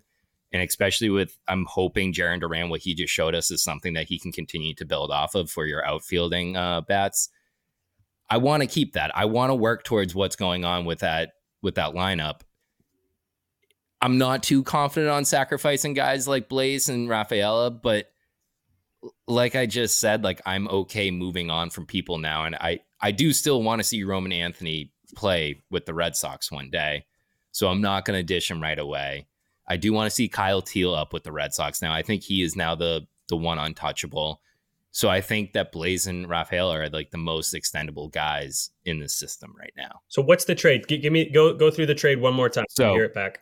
and 0.54 0.62
especially 0.62 1.10
with 1.10 1.38
I'm 1.48 1.66
hoping 1.66 2.14
Jarren 2.14 2.40
Duran, 2.40 2.70
what 2.70 2.82
he 2.82 2.94
just 2.94 3.14
showed 3.14 3.36
us 3.36 3.52
is 3.52 3.64
something 3.64 3.94
that 3.94 4.08
he 4.08 4.20
can 4.20 4.32
continue 4.32 4.74
to 4.76 4.86
build 4.86 5.12
off 5.12 5.36
of 5.36 5.50
for 5.50 5.66
your 5.66 5.86
outfielding 5.86 6.58
uh, 6.58 6.82
bats. 6.82 7.30
I 8.30 8.38
want 8.38 8.62
to 8.62 8.68
keep 8.68 8.94
that. 8.94 9.16
I 9.16 9.26
want 9.26 9.50
to 9.50 9.56
work 9.56 9.84
towards 9.84 10.16
what's 10.16 10.36
going 10.36 10.66
on 10.66 10.86
with 10.86 11.00
that 11.00 11.34
with 11.62 11.76
that 11.76 11.94
lineup. 11.94 12.42
I'm 14.02 14.18
not 14.18 14.42
too 14.42 14.64
confident 14.64 15.12
on 15.12 15.26
sacrificing 15.26 15.94
guys 15.94 16.28
like 16.28 16.50
Bleis 16.50 16.90
and 16.90 17.08
Rafaela, 17.08 17.70
but 17.70 18.08
like 19.28 19.56
I 19.56 19.68
just 19.68 20.00
said, 20.00 20.24
like 20.24 20.42
I'm 20.46 20.68
okay 20.68 21.12
moving 21.12 21.50
on 21.50 21.70
from 21.70 21.86
people 21.86 22.18
now, 22.18 22.46
and 22.46 22.56
I 22.56 22.80
I 23.00 23.12
do 23.12 23.32
still 23.32 23.64
want 23.64 23.80
to 23.80 23.88
see 23.88 24.04
Roman 24.04 24.32
Anthony 24.32 24.92
play 25.16 25.62
with 25.70 25.86
the 25.86 25.94
Red 25.94 26.16
Sox 26.16 26.52
one 26.52 26.70
day, 26.70 27.06
so 27.52 27.68
I'm 27.68 27.82
not 27.82 28.06
going 28.06 28.18
to 28.18 28.24
dish 28.24 28.50
him 28.50 28.62
right 28.62 28.80
away. 28.80 29.28
I 29.67 29.78
do 29.78 29.93
want 29.93 30.10
to 30.10 30.15
see 30.15 30.28
Kyle 30.28 30.62
Teel 30.62 30.93
up 30.93 31.13
with 31.13 31.24
the 31.24 31.32
Red 31.32 31.54
Sox 31.54 31.82
now. 31.82 31.93
I 31.93 32.02
think 32.02 32.24
he 32.24 32.41
is 32.41 32.56
now 32.56 32.76
the 32.76 33.08
the 33.30 33.38
one 33.38 33.58
untouchable. 33.58 34.41
So 34.91 35.10
I 35.10 35.21
think 35.21 35.54
that 35.54 35.71
Bleis 35.71 36.06
and 36.06 36.30
Rafael 36.30 36.71
are 36.71 36.89
like 36.89 37.12
the 37.12 37.17
most 37.17 37.54
extendable 37.54 38.12
guys 38.12 38.71
in 38.84 39.00
the 39.00 39.08
system 39.08 39.56
right 39.58 39.71
now. 39.78 40.02
So 40.10 40.21
what's 40.21 40.45
the 40.45 40.56
trade? 40.56 40.86
G- 40.89 40.97
give 40.97 41.13
me 41.13 41.30
go 41.30 41.54
go 41.54 41.71
through 41.71 41.86
the 41.86 41.95
trade 41.95 42.19
one 42.19 42.34
more 42.34 42.50
time. 42.50 42.65
So- 42.69 42.93
hear 42.93 43.06
it 43.06 43.13
back. 43.13 43.41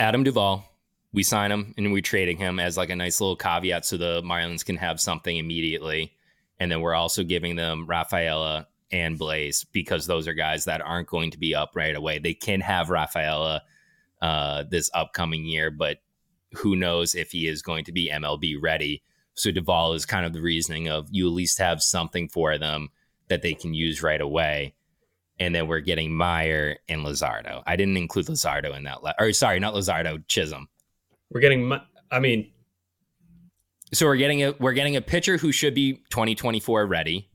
Adam 0.00 0.22
Duvall, 0.22 0.64
we 1.12 1.22
sign 1.22 1.50
him 1.50 1.74
and 1.76 1.92
we're 1.92 2.02
trading 2.02 2.36
him 2.36 2.60
as 2.60 2.76
like 2.76 2.90
a 2.90 2.96
nice 2.96 3.20
little 3.20 3.36
caveat 3.36 3.84
so 3.84 3.96
the 3.96 4.22
Marlins 4.22 4.64
can 4.64 4.76
have 4.76 5.00
something 5.00 5.36
immediately. 5.36 6.12
And 6.60 6.70
then 6.70 6.80
we're 6.80 6.94
also 6.94 7.24
giving 7.24 7.56
them 7.56 7.86
Rafaela 7.86 8.66
and 8.90 9.18
Bleis 9.18 9.66
because 9.72 10.06
those 10.06 10.26
are 10.28 10.34
guys 10.34 10.64
that 10.64 10.80
aren't 10.80 11.08
going 11.08 11.30
to 11.32 11.38
be 11.38 11.54
up 11.54 11.72
right 11.74 11.94
away. 11.94 12.18
They 12.18 12.34
can 12.34 12.60
have 12.60 12.90
Rafaela 12.90 13.62
uh, 14.20 14.64
this 14.70 14.90
upcoming 14.94 15.44
year, 15.44 15.70
but 15.70 15.98
who 16.54 16.76
knows 16.76 17.14
if 17.14 17.30
he 17.30 17.46
is 17.46 17.62
going 17.62 17.84
to 17.84 17.92
be 17.92 18.10
MLB 18.10 18.56
ready. 18.60 19.02
So 19.34 19.50
Duvall 19.50 19.92
is 19.92 20.06
kind 20.06 20.26
of 20.26 20.32
the 20.32 20.40
reasoning 20.40 20.88
of 20.88 21.08
you 21.10 21.28
at 21.28 21.32
least 21.32 21.58
have 21.58 21.82
something 21.82 22.28
for 22.28 22.58
them 22.58 22.88
that 23.28 23.42
they 23.42 23.54
can 23.54 23.74
use 23.74 24.02
right 24.02 24.20
away. 24.20 24.74
And 25.38 25.54
then 25.54 25.68
we're 25.68 25.80
getting 25.80 26.12
Meyer 26.12 26.78
and 26.88 27.04
Luzardo. 27.04 27.62
I 27.66 27.76
didn't 27.76 27.96
include 27.96 28.26
Luzardo 28.26 28.76
in 28.76 28.84
that. 28.84 29.04
Le- 29.04 29.14
or 29.20 29.32
sorry, 29.32 29.60
not 29.60 29.74
Luzardo, 29.74 30.26
Chisholm. 30.26 30.68
We're 31.30 31.40
getting. 31.40 31.72
I 32.10 32.18
mean, 32.18 32.50
So 33.92 34.06
we're 34.06 34.16
getting 34.16 34.42
a 34.42 34.54
we're 34.58 34.72
getting 34.72 34.96
a 34.96 35.00
pitcher 35.00 35.36
who 35.36 35.52
should 35.52 35.74
be 35.74 36.02
2024 36.10 36.86
ready. 36.86 37.30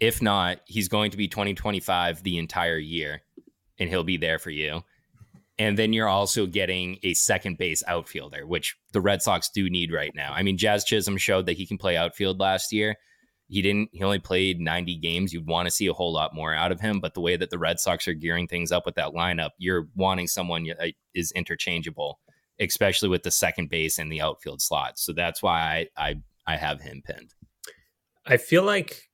If 0.00 0.20
not, 0.20 0.58
he's 0.66 0.88
going 0.88 1.10
to 1.12 1.16
be 1.16 1.28
2025 1.28 2.22
the 2.22 2.38
entire 2.38 2.78
year, 2.78 3.22
and 3.78 3.88
he'll 3.88 4.04
be 4.04 4.16
there 4.16 4.38
for 4.38 4.50
you. 4.50 4.82
And 5.60 5.76
then 5.76 5.92
you're 5.92 6.08
also 6.08 6.46
getting 6.46 6.96
a 7.02 7.12
second 7.12 7.58
base 7.58 7.82
outfielder, 7.86 8.46
which 8.46 8.78
the 8.92 9.00
Red 9.02 9.20
Sox 9.20 9.50
do 9.50 9.68
need 9.68 9.92
right 9.92 10.10
now. 10.14 10.32
I 10.32 10.42
mean, 10.42 10.56
Jazz 10.56 10.84
Chisholm 10.84 11.18
showed 11.18 11.44
that 11.44 11.58
he 11.58 11.66
can 11.66 11.76
play 11.76 11.98
outfield 11.98 12.40
last 12.40 12.72
year. 12.72 12.96
He 13.46 13.60
didn't. 13.60 13.90
He 13.92 14.02
only 14.02 14.20
played 14.20 14.58
90 14.58 14.96
games. 14.96 15.34
You'd 15.34 15.46
want 15.46 15.66
to 15.66 15.70
see 15.70 15.86
a 15.86 15.92
whole 15.92 16.14
lot 16.14 16.34
more 16.34 16.54
out 16.54 16.72
of 16.72 16.80
him. 16.80 16.98
But 16.98 17.12
the 17.12 17.20
way 17.20 17.36
that 17.36 17.50
the 17.50 17.58
Red 17.58 17.78
Sox 17.78 18.08
are 18.08 18.14
gearing 18.14 18.46
things 18.48 18.72
up 18.72 18.86
with 18.86 18.94
that 18.94 19.10
lineup, 19.10 19.50
you're 19.58 19.86
wanting 19.94 20.28
someone 20.28 20.64
that 20.64 20.82
uh, 20.82 20.92
is 21.12 21.30
interchangeable, 21.32 22.20
especially 22.58 23.10
with 23.10 23.22
the 23.22 23.30
second 23.30 23.68
base 23.68 23.98
and 23.98 24.10
the 24.10 24.22
outfield 24.22 24.62
slots. 24.62 25.04
So 25.04 25.12
that's 25.12 25.42
why 25.42 25.88
I 25.98 26.08
I, 26.08 26.14
I 26.46 26.56
have 26.56 26.80
him 26.80 27.02
pinned. 27.04 27.34
I 28.24 28.38
feel 28.38 28.62
like 28.62 29.10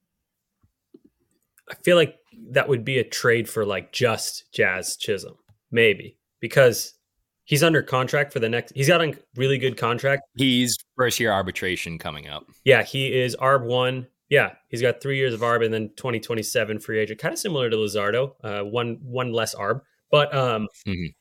I 1.68 1.74
feel 1.74 1.96
like 1.96 2.14
that 2.50 2.68
would 2.68 2.84
be 2.84 3.00
a 3.00 3.04
trade 3.04 3.48
for 3.48 3.66
like 3.66 3.90
just 3.90 4.44
Jazz 4.52 4.96
Chisholm, 4.96 5.38
maybe 5.72 6.18
because 6.40 6.94
he's 7.44 7.62
under 7.62 7.82
contract 7.82 8.32
for 8.32 8.40
the 8.40 8.48
next. 8.48 8.72
He's 8.74 8.88
got 8.88 9.00
a 9.02 9.14
really 9.36 9.58
good 9.58 9.76
contract. 9.76 10.22
He's 10.36 10.76
first 10.96 11.18
year 11.20 11.32
arbitration 11.32 11.98
coming 11.98 12.28
up. 12.28 12.44
Yeah, 12.64 12.82
he 12.82 13.12
is 13.12 13.36
ARB 13.36 13.64
one. 13.66 14.06
Yeah, 14.28 14.54
he's 14.68 14.82
got 14.82 15.00
three 15.00 15.16
years 15.18 15.32
of 15.34 15.40
ARB 15.40 15.64
and 15.64 15.72
then 15.72 15.90
twenty 15.96 16.18
twenty 16.20 16.42
seven 16.42 16.80
free 16.80 16.98
agent, 16.98 17.20
kind 17.20 17.32
of 17.32 17.38
similar 17.38 17.70
to 17.70 17.76
Luzardo. 17.76 18.32
Uh, 18.42 18.62
one 18.64 18.98
one 19.02 19.32
less 19.32 19.54
ARB, 19.54 19.80
but 20.10 20.34
um, 20.34 20.66
Mhm. 20.86 21.14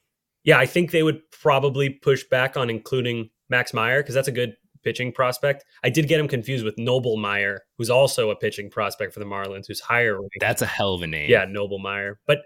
yeah, 0.43 0.57
I 0.57 0.65
think 0.65 0.89
they 0.91 1.03
would 1.03 1.21
probably 1.31 1.89
push 1.89 2.23
back 2.23 2.57
on 2.57 2.69
including 2.69 3.29
Max 3.49 3.73
Meyer 3.73 4.01
because 4.01 4.15
that's 4.15 4.27
a 4.27 4.31
good 4.31 4.55
pitching 4.83 5.11
prospect. 5.11 5.63
I 5.83 5.89
did 5.89 6.07
get 6.07 6.19
him 6.19 6.27
confused 6.27 6.65
with 6.65 6.77
Noble 6.79 7.17
Meyer, 7.17 7.61
who's 7.77 7.91
also 7.91 8.31
a 8.31 8.35
pitching 8.35 8.71
prospect 8.71 9.13
for 9.13 9.19
the 9.19 9.25
Marlins, 9.27 9.65
who's 9.67 9.79
higher. 9.81 10.15
ranked. 10.19 10.35
That's 10.39 10.61
a 10.63 10.67
hell 10.67 10.95
of 10.95 11.01
a 11.03 11.07
name. 11.07 11.29
Yeah, 11.29 11.45
Noble 11.47 11.77
Meyer. 11.79 12.19
But 12.25 12.39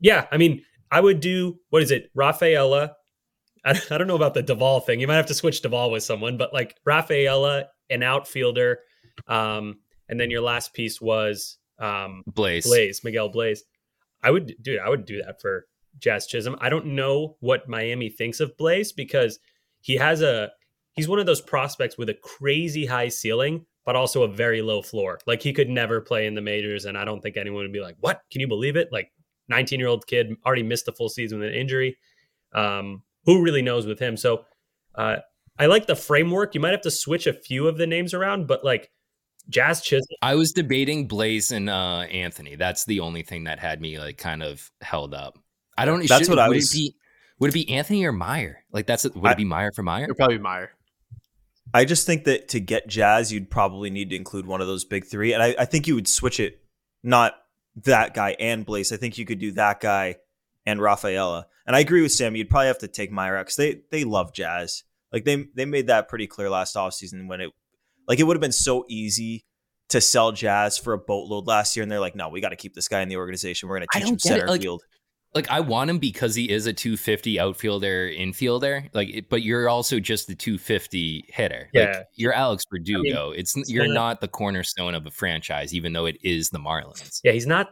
yeah, 0.00 0.26
I 0.30 0.36
mean, 0.36 0.62
I 0.90 1.00
would 1.00 1.20
do 1.20 1.58
what 1.70 1.82
is 1.82 1.90
it? 1.90 2.10
Rafaela. 2.14 2.92
I, 3.64 3.80
I 3.90 3.98
don't 3.98 4.06
know 4.06 4.16
about 4.16 4.34
the 4.34 4.42
Duvall 4.42 4.80
thing. 4.80 5.00
You 5.00 5.06
might 5.06 5.16
have 5.16 5.26
to 5.26 5.34
switch 5.34 5.62
Duvall 5.62 5.90
with 5.90 6.02
someone, 6.02 6.36
but 6.36 6.52
like 6.52 6.76
Rafaela, 6.84 7.66
an 7.90 8.02
outfielder, 8.02 8.80
um, 9.28 9.78
and 10.08 10.20
then 10.20 10.30
your 10.30 10.40
last 10.40 10.74
piece 10.74 11.00
was 11.00 11.58
um, 11.78 12.22
Bleis. 12.30 12.66
Bleis, 12.66 13.04
Miguel 13.04 13.30
Bleis. 13.30 13.60
I 14.22 14.30
would, 14.30 14.54
dude, 14.62 14.80
I 14.80 14.88
would 14.88 15.04
do 15.04 15.22
that 15.22 15.40
for 15.40 15.66
Jazz 15.98 16.26
Chisholm. 16.26 16.56
I 16.60 16.68
don't 16.68 16.86
know 16.86 17.36
what 17.40 17.68
Miami 17.68 18.08
thinks 18.08 18.40
of 18.40 18.56
Bleis 18.56 18.94
because 18.94 19.38
he 19.80 19.96
has 19.96 20.22
a, 20.22 20.50
he's 20.94 21.08
one 21.08 21.18
of 21.18 21.26
those 21.26 21.40
prospects 21.40 21.98
with 21.98 22.08
a 22.08 22.14
crazy 22.14 22.86
high 22.86 23.08
ceiling, 23.08 23.66
but 23.84 23.96
also 23.96 24.22
a 24.22 24.28
very 24.28 24.62
low 24.62 24.82
floor. 24.82 25.18
Like 25.26 25.42
he 25.42 25.52
could 25.52 25.68
never 25.68 26.00
play 26.00 26.26
in 26.26 26.34
the 26.34 26.40
majors, 26.40 26.84
and 26.84 26.96
I 26.98 27.04
don't 27.04 27.20
think 27.20 27.36
anyone 27.36 27.62
would 27.62 27.72
be 27.72 27.80
like, 27.80 27.96
"What? 28.00 28.20
Can 28.30 28.40
you 28.40 28.48
believe 28.48 28.76
it?" 28.76 28.88
Like 28.90 29.12
19 29.48 29.78
year 29.80 29.88
old 29.88 30.06
kid 30.06 30.34
already 30.44 30.62
missed 30.62 30.86
the 30.86 30.92
full 30.92 31.08
season 31.08 31.38
with 31.38 31.48
an 31.48 31.54
injury. 31.54 31.96
Um, 32.52 33.02
who 33.24 33.42
really 33.42 33.62
knows 33.62 33.86
with 33.86 33.98
him? 33.98 34.16
So 34.16 34.44
uh, 34.94 35.16
I 35.58 35.66
like 35.66 35.86
the 35.86 35.96
framework. 35.96 36.54
You 36.54 36.60
might 36.60 36.70
have 36.72 36.82
to 36.82 36.90
switch 36.90 37.26
a 37.26 37.32
few 37.32 37.66
of 37.68 37.76
the 37.78 37.86
names 37.86 38.14
around, 38.14 38.46
but 38.46 38.64
like 38.64 38.90
Jazz 39.48 39.80
Chisholm. 39.82 40.16
I 40.22 40.34
was 40.34 40.52
debating 40.52 41.08
Bleis 41.08 41.52
and 41.52 41.68
uh, 41.70 42.00
Anthony. 42.10 42.56
That's 42.56 42.84
the 42.84 43.00
only 43.00 43.22
thing 43.22 43.44
that 43.44 43.58
had 43.58 43.80
me 43.80 43.98
like 43.98 44.18
kind 44.18 44.42
of 44.42 44.70
held 44.80 45.14
up. 45.14 45.38
I 45.78 45.84
don't. 45.84 46.06
That's 46.08 46.22
should- 46.22 46.30
what 46.30 46.38
I 46.38 46.48
would 46.48 46.56
was- 46.56 46.72
It 46.74 46.78
be, 46.78 46.96
would 47.38 47.50
it 47.50 47.54
be 47.54 47.68
Anthony 47.70 48.04
or 48.04 48.12
Meyer? 48.12 48.64
Like 48.72 48.86
that's 48.86 49.04
would 49.04 49.24
I- 49.24 49.32
it 49.32 49.36
be 49.36 49.44
Meyer 49.44 49.70
for 49.74 49.82
Meyer? 49.82 50.04
It'd 50.04 50.16
probably 50.16 50.38
be 50.38 50.42
Meyer. 50.42 50.70
I 51.74 51.84
just 51.84 52.06
think 52.06 52.24
that 52.24 52.48
to 52.50 52.60
get 52.60 52.86
Jazz, 52.88 53.32
you'd 53.32 53.50
probably 53.50 53.90
need 53.90 54.10
to 54.10 54.16
include 54.16 54.46
one 54.46 54.60
of 54.60 54.66
those 54.66 54.84
big 54.84 55.04
three, 55.04 55.32
and 55.34 55.42
I, 55.42 55.54
I 55.58 55.64
think 55.64 55.86
you 55.86 55.94
would 55.96 56.08
switch 56.08 56.40
it, 56.40 56.60
not 57.02 57.34
that 57.84 58.14
guy 58.14 58.36
and 58.38 58.66
Bleis. 58.66 58.92
I 58.92 58.96
think 58.96 59.18
you 59.18 59.24
could 59.26 59.38
do 59.38 59.52
that 59.52 59.80
guy 59.80 60.16
and 60.64 60.80
Rafaela. 60.80 61.46
And 61.66 61.76
I 61.76 61.80
agree 61.80 62.02
with 62.02 62.12
Sam. 62.12 62.36
You'd 62.36 62.50
probably 62.50 62.68
have 62.68 62.78
to 62.78 62.88
take 62.88 63.12
Meyer 63.12 63.38
because 63.38 63.56
they 63.56 63.80
they 63.90 64.04
love 64.04 64.32
Jazz. 64.32 64.84
Like 65.12 65.24
they 65.24 65.46
they 65.54 65.64
made 65.64 65.88
that 65.88 66.08
pretty 66.08 66.26
clear 66.26 66.50
last 66.50 66.76
offseason 66.76 67.28
when 67.28 67.40
it 67.40 67.50
like 68.08 68.18
it 68.18 68.24
would 68.24 68.36
have 68.36 68.40
been 68.42 68.52
so 68.52 68.84
easy 68.88 69.44
to 69.88 70.00
sell 70.00 70.32
Jazz 70.32 70.78
for 70.78 70.92
a 70.92 70.98
boatload 70.98 71.46
last 71.46 71.76
year, 71.76 71.82
and 71.82 71.90
they're 71.90 72.00
like, 72.00 72.16
no, 72.16 72.28
we 72.28 72.40
got 72.40 72.48
to 72.48 72.56
keep 72.56 72.74
this 72.74 72.88
guy 72.88 73.02
in 73.02 73.08
the 73.08 73.16
organization. 73.16 73.68
We're 73.68 73.78
going 73.78 73.88
to 73.92 73.98
teach 73.98 74.02
him 74.02 74.16
don't 74.16 74.22
get 74.22 74.32
it, 74.32 74.38
center 74.40 74.48
like- 74.48 74.60
field. 74.60 74.82
Like 75.36 75.50
I 75.50 75.60
want 75.60 75.90
him 75.90 75.98
because 75.98 76.34
he 76.34 76.50
is 76.50 76.66
a 76.66 76.72
250 76.72 77.38
outfielder 77.38 78.10
infielder. 78.10 78.88
Like, 78.92 79.26
but 79.30 79.42
you're 79.42 79.68
also 79.68 80.00
just 80.00 80.26
the 80.26 80.34
250 80.34 81.26
hitter. 81.28 81.68
Yeah. 81.72 81.84
Like, 81.98 82.06
you're 82.14 82.32
Alex 82.32 82.64
Verdugo. 82.70 83.30
it's 83.30 83.56
it's 83.56 83.70
you're 83.70 83.86
not- 83.86 83.94
not 83.94 84.20
the 84.20 84.28
cornerstone 84.28 84.94
of 84.94 85.06
a 85.06 85.10
franchise, 85.10 85.74
even 85.74 85.92
though 85.92 86.06
it 86.06 86.16
is 86.22 86.50
the 86.50 86.58
Marlins. 86.58 87.20
Yeah, 87.22 87.32
he's 87.32 87.46
not. 87.46 87.68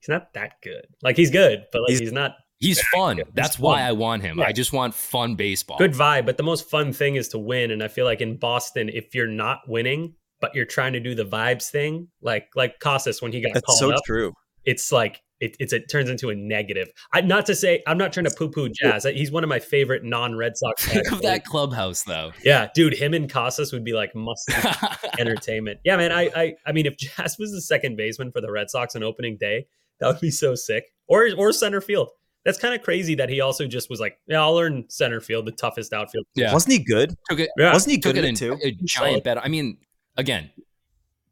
He's 0.00 0.08
not 0.08 0.32
that 0.34 0.52
good. 0.62 0.86
Like 1.02 1.16
he's 1.16 1.30
good, 1.30 1.64
but 1.72 1.82
like 1.82 1.90
he's, 1.90 2.00
He's- 2.00 2.12
not 2.12 2.34
He's 2.60 2.80
fun. 2.88 3.18
He's 3.18 3.26
That's 3.34 3.56
why 3.56 3.76
fun. 3.78 3.86
I 3.88 3.92
want 3.92 4.22
him. 4.22 4.38
Yeah. 4.40 4.46
I 4.46 4.52
just 4.52 4.72
want 4.72 4.92
fun 4.92 5.36
baseball. 5.36 5.78
good 5.78 5.92
vibe. 5.92 6.26
But 6.26 6.38
the 6.38 6.42
most 6.42 6.68
fun 6.68 6.92
thing 6.92 7.14
is 7.14 7.28
to 7.28 7.38
win. 7.38 7.70
And 7.70 7.84
I 7.84 7.88
feel 7.88 8.04
like 8.04 8.20
in 8.20 8.36
Boston, 8.36 8.88
if 8.88 9.14
you're 9.14 9.28
not 9.28 9.60
winning, 9.68 10.14
but 10.40 10.52
you're 10.56 10.64
trying 10.64 10.92
to 10.94 11.00
do 11.00 11.14
the 11.14 11.24
vibes 11.24 11.70
thing, 11.70 12.08
like 12.20 12.48
like 12.56 12.80
Casas 12.80 13.22
when 13.22 13.30
he 13.32 13.40
got 13.40 13.54
That's 13.54 13.64
called 13.64 13.78
so 13.78 13.92
up, 13.92 14.02
true. 14.04 14.32
it's 14.64 14.90
like 14.90 15.20
it, 15.40 15.56
it's 15.60 15.72
it 15.72 15.88
turns 15.88 16.10
into 16.10 16.30
a 16.30 16.34
negative. 16.34 16.88
I 17.12 17.20
not 17.20 17.46
to 17.46 17.54
say 17.54 17.82
I'm 17.86 17.98
not 17.98 18.12
trying 18.12 18.24
to 18.26 18.34
poo 18.36 18.50
poo 18.50 18.68
Jazz. 18.68 19.04
He's 19.04 19.30
one 19.30 19.44
of 19.44 19.48
my 19.48 19.58
favorite 19.58 20.04
non 20.04 20.36
Red 20.36 20.56
Sox. 20.56 20.84
Think 20.88 21.10
of 21.12 21.22
that 21.22 21.44
clubhouse 21.44 22.02
though. 22.02 22.32
Yeah, 22.44 22.68
dude, 22.74 22.94
him 22.94 23.14
and 23.14 23.30
Casas 23.30 23.72
would 23.72 23.84
be 23.84 23.92
like 23.92 24.14
must 24.14 24.50
entertainment. 25.18 25.80
Yeah, 25.84 25.96
man. 25.96 26.12
I, 26.12 26.30
I 26.34 26.54
I 26.66 26.72
mean, 26.72 26.86
if 26.86 26.96
Jazz 26.96 27.36
was 27.38 27.52
the 27.52 27.60
second 27.60 27.96
baseman 27.96 28.32
for 28.32 28.40
the 28.40 28.50
Red 28.50 28.70
Sox 28.70 28.96
on 28.96 29.02
opening 29.02 29.36
day, 29.38 29.66
that 30.00 30.08
would 30.08 30.20
be 30.20 30.30
so 30.30 30.54
sick. 30.54 30.84
Or 31.06 31.28
or 31.36 31.52
center 31.52 31.80
field. 31.80 32.10
That's 32.44 32.58
kind 32.58 32.74
of 32.74 32.82
crazy 32.82 33.14
that 33.16 33.28
he 33.28 33.40
also 33.40 33.66
just 33.66 33.90
was 33.90 34.00
like, 34.00 34.18
yeah, 34.26 34.40
I'll 34.40 34.54
learn 34.54 34.84
center 34.88 35.20
field, 35.20 35.46
the 35.46 35.52
toughest 35.52 35.92
outfield. 35.92 36.24
Yeah. 36.34 36.52
Wasn't 36.52 36.72
he 36.72 36.78
good? 36.78 37.14
took 37.28 37.40
it 37.40 37.50
Yeah. 37.58 37.72
Wasn't 37.72 37.90
he 37.90 37.98
good 37.98 38.16
it 38.16 38.24
it 38.24 38.28
in 38.28 38.34
too? 38.36 38.56
a 38.62 38.70
giant 38.70 38.88
solid. 38.88 39.22
bet. 39.24 39.44
I 39.44 39.48
mean, 39.48 39.76
again, 40.16 40.50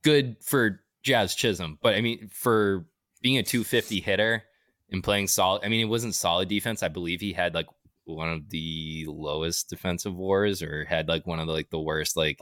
good 0.03 0.37
for 0.43 0.81
Jazz 1.03 1.35
Chisholm, 1.35 1.79
but 1.81 1.95
I 1.95 2.01
mean, 2.03 2.29
for 2.33 2.87
being 3.23 3.39
a 3.39 3.43
250 3.43 4.01
hitter 4.01 4.45
and 4.91 5.03
playing 5.03 5.29
solid, 5.29 5.63
I 5.65 5.69
mean, 5.69 5.81
it 5.81 5.89
wasn't 5.89 6.15
solid 6.15 6.49
defense. 6.49 6.83
I 6.83 6.89
believe 6.89 7.21
he 7.21 7.33
had 7.33 7.55
like 7.55 7.67
one 8.05 8.29
of 8.29 8.51
the 8.51 9.05
lowest 9.09 9.69
defensive 9.69 10.15
wars 10.15 10.63
or 10.63 10.85
had 10.85 11.09
like 11.09 11.27
one 11.27 11.41
of 11.41 11.47
the, 11.47 11.53
like 11.53 11.71
the 11.71 11.81
worst 11.81 12.17
like 12.17 12.41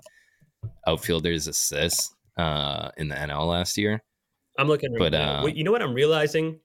outfielders 0.87 1.47
assists 1.47 2.15
uh 2.39 2.91
in 2.97 3.09
the 3.09 3.15
NL 3.15 3.49
last 3.49 3.79
year. 3.79 4.03
I'm 4.59 4.69
looking. 4.69 4.93
right 4.93 5.11
But, 5.11 5.15
uh, 5.15 5.47
you 5.53 5.65
know 5.65 5.73
what 5.73 5.83
I'm 5.83 5.95
realizing 5.95 6.61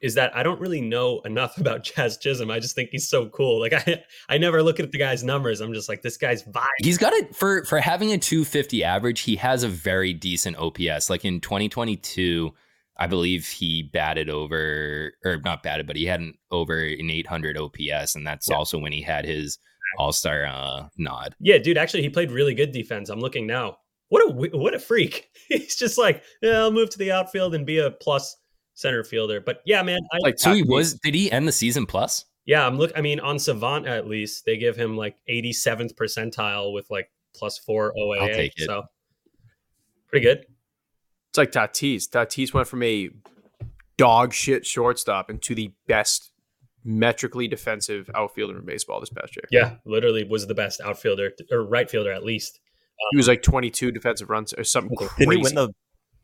is 0.00 0.14
that 0.14 0.36
I 0.36 0.42
don't 0.42 0.60
really 0.60 0.80
know 0.80 1.20
enough 1.20 1.58
about 1.58 1.82
Jazz 1.82 2.18
Chisholm. 2.18 2.50
I 2.50 2.60
just 2.60 2.74
think 2.74 2.90
he's 2.90 3.08
so 3.08 3.28
cool. 3.30 3.60
Like 3.60 3.72
I, 3.88 4.04
I 4.28 4.38
never 4.38 4.62
look 4.62 4.78
at 4.80 4.92
the 4.92 4.98
guy's 4.98 5.24
numbers. 5.24 5.60
I'm 5.60 5.72
just 5.72 5.88
like, 5.88 6.02
this 6.02 6.16
guy's 6.16 6.42
vibe. 6.44 6.66
He's 6.78 6.98
got 6.98 7.12
it 7.14 7.34
for 7.34 7.64
for 7.64 7.78
having 7.78 8.12
a 8.12 8.18
250 8.18 8.84
average. 8.84 9.20
He 9.20 9.36
has 9.36 9.62
a 9.62 9.68
very 9.68 10.12
decent 10.12 10.56
OPS. 10.58 11.10
Like 11.10 11.24
in 11.24 11.40
2022, 11.40 12.52
I 12.96 13.06
believe 13.08 13.48
he 13.48 13.82
batted 13.82 14.30
over 14.30 15.12
or 15.24 15.38
not 15.38 15.62
batted, 15.62 15.86
but 15.86 15.96
he 15.96 16.04
had 16.06 16.20
an 16.20 16.34
over 16.50 16.78
an 16.78 17.10
800 17.10 17.58
OPS, 17.58 18.14
and 18.14 18.26
that's 18.26 18.48
Yeah. 18.48 18.56
also 18.56 18.78
when 18.78 18.92
he 18.92 19.02
had 19.02 19.24
his 19.24 19.58
All 19.98 20.12
Star 20.12 20.44
uh, 20.46 20.88
nod. 20.96 21.34
Yeah, 21.40 21.58
dude. 21.58 21.76
Actually, 21.78 22.02
he 22.02 22.08
played 22.10 22.30
really 22.30 22.54
good 22.54 22.72
defense. 22.72 23.08
I'm 23.10 23.20
looking 23.20 23.46
now. 23.46 23.78
What 24.10 24.22
a 24.22 24.56
what 24.56 24.74
a 24.74 24.78
freak. 24.78 25.28
He's 25.48 25.76
just 25.76 25.98
like, 25.98 26.22
yeah, 26.42 26.58
I'll 26.58 26.70
move 26.70 26.90
to 26.90 26.98
the 26.98 27.10
outfield 27.12 27.54
and 27.54 27.64
be 27.66 27.78
a 27.78 27.90
plus 27.90 28.36
center 28.74 29.02
fielder. 29.02 29.40
But 29.40 29.60
yeah, 29.66 29.82
man, 29.82 30.00
I, 30.12 30.18
Like 30.18 30.38
So 30.38 30.52
he 30.52 30.62
was. 30.62 30.94
Did 30.94 31.14
he 31.14 31.30
end 31.32 31.48
the 31.48 31.52
season 31.52 31.86
plus? 31.86 32.24
yeah, 32.46 32.66
I'm 32.66 32.76
look. 32.76 32.92
I 32.94 33.00
mean, 33.00 33.18
on 33.20 33.38
Savant 33.38 33.86
at 33.86 34.06
least 34.06 34.44
they 34.44 34.56
give 34.56 34.76
him 34.76 34.96
like 34.96 35.16
87th 35.28 35.94
percentile 35.94 36.72
with 36.74 36.88
like 36.90 37.10
plus 37.34 37.58
four 37.58 37.92
OAA. 37.98 38.34
take 38.34 38.52
it. 38.56 38.66
So 38.66 38.84
pretty 40.08 40.24
good. 40.24 40.46
It's 41.34 41.38
like 41.38 41.50
Tatis. 41.50 42.08
Tatis 42.08 42.54
went 42.54 42.68
from 42.68 42.84
a 42.84 43.10
dog 43.96 44.32
shit 44.32 44.64
shortstop 44.64 45.28
into 45.28 45.52
the 45.56 45.72
best 45.88 46.30
metrically 46.84 47.48
defensive 47.48 48.08
outfielder 48.14 48.56
in 48.56 48.64
baseball 48.64 49.00
this 49.00 49.10
past 49.10 49.34
year. 49.34 49.42
Yeah, 49.50 49.78
literally 49.84 50.22
was 50.22 50.46
the 50.46 50.54
best 50.54 50.80
outfielder 50.80 51.32
or 51.50 51.66
right 51.66 51.90
fielder 51.90 52.12
at 52.12 52.22
least. 52.22 52.60
He 53.10 53.16
was 53.16 53.26
like 53.26 53.42
22 53.42 53.90
defensive 53.90 54.30
runs 54.30 54.52
or 54.52 54.62
something 54.62 54.96
crazy. 54.96 55.12
Didn't 55.18 55.32
he 55.32 55.42
win 55.42 55.54
the? 55.56 55.68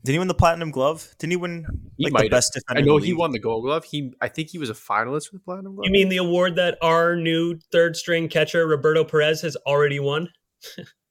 Didn't 0.05 0.15
he 0.15 0.19
win 0.21 0.29
the 0.29 0.35
platinum 0.35 0.71
glove? 0.71 1.09
Didn't 1.19 1.33
he 1.33 1.37
win 1.37 1.67
He 1.97 2.05
like 2.05 2.13
might 2.13 2.23
the 2.23 2.29
best 2.29 2.53
defender? 2.53 2.81
I 2.81 2.85
know 2.85 2.99
he 2.99 3.13
won 3.13 3.33
the 3.33 3.41
Gold 3.41 3.65
Glove. 3.65 3.85
He, 3.85 4.13
I 4.21 4.29
think 4.29 4.51
he 4.51 4.59
was 4.59 4.71
a 4.71 4.75
finalist 4.75 5.29
for 5.29 5.35
the 5.35 5.41
Platinum 5.41 5.75
Glove. 5.75 5.87
You 5.87 5.91
mean 5.91 6.09
the 6.09 6.19
award 6.19 6.55
that 6.55 6.79
our 6.83 7.17
new 7.17 7.59
third 7.73 7.97
string 7.97 8.29
catcher 8.29 8.65
Roberto 8.65 9.03
Perez 9.03 9.43
has 9.43 9.57
already 9.67 9.99
won? 9.99 10.29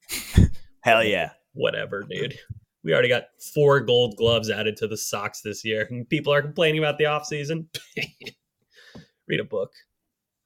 Hell 0.80 1.04
yeah! 1.04 1.32
Whatever, 1.52 2.02
dude. 2.08 2.38
We 2.82 2.92
already 2.92 3.08
got 3.08 3.24
four 3.54 3.80
gold 3.80 4.16
gloves 4.16 4.50
added 4.50 4.76
to 4.78 4.86
the 4.88 4.96
Sox 4.96 5.42
this 5.42 5.64
year. 5.64 5.86
And 5.90 6.08
people 6.08 6.32
are 6.32 6.40
complaining 6.42 6.78
about 6.78 6.96
the 6.98 7.04
offseason. 7.04 7.66
Read 9.28 9.40
a 9.40 9.44
book. 9.44 9.72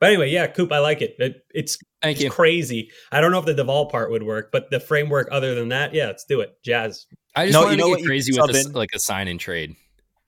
But 0.00 0.08
anyway, 0.10 0.30
yeah, 0.30 0.46
Coop, 0.48 0.72
I 0.72 0.78
like 0.80 1.00
it. 1.00 1.14
it 1.18 1.44
it's 1.54 1.78
Thank 2.02 2.16
it's 2.16 2.24
you. 2.24 2.30
crazy. 2.30 2.90
I 3.12 3.20
don't 3.20 3.30
know 3.30 3.38
if 3.38 3.46
the 3.46 3.54
Duvall 3.54 3.88
part 3.88 4.10
would 4.10 4.22
work, 4.22 4.50
but 4.52 4.70
the 4.70 4.80
framework 4.80 5.28
other 5.30 5.54
than 5.54 5.68
that, 5.68 5.94
yeah, 5.94 6.06
let's 6.06 6.24
do 6.24 6.40
it. 6.40 6.58
Jazz. 6.64 7.06
I 7.34 7.46
just 7.46 7.52
No, 7.54 7.62
wanted 7.62 7.72
you 7.72 7.76
know 7.78 7.84
to 7.84 7.90
what 7.90 7.96
get 7.98 8.02
you 8.02 8.08
crazy 8.08 8.32
sub 8.32 8.46
with 8.48 8.56
this, 8.56 8.66
in? 8.66 8.72
like 8.72 8.90
a 8.94 8.98
sign 8.98 9.28
and 9.28 9.40
trade. 9.40 9.74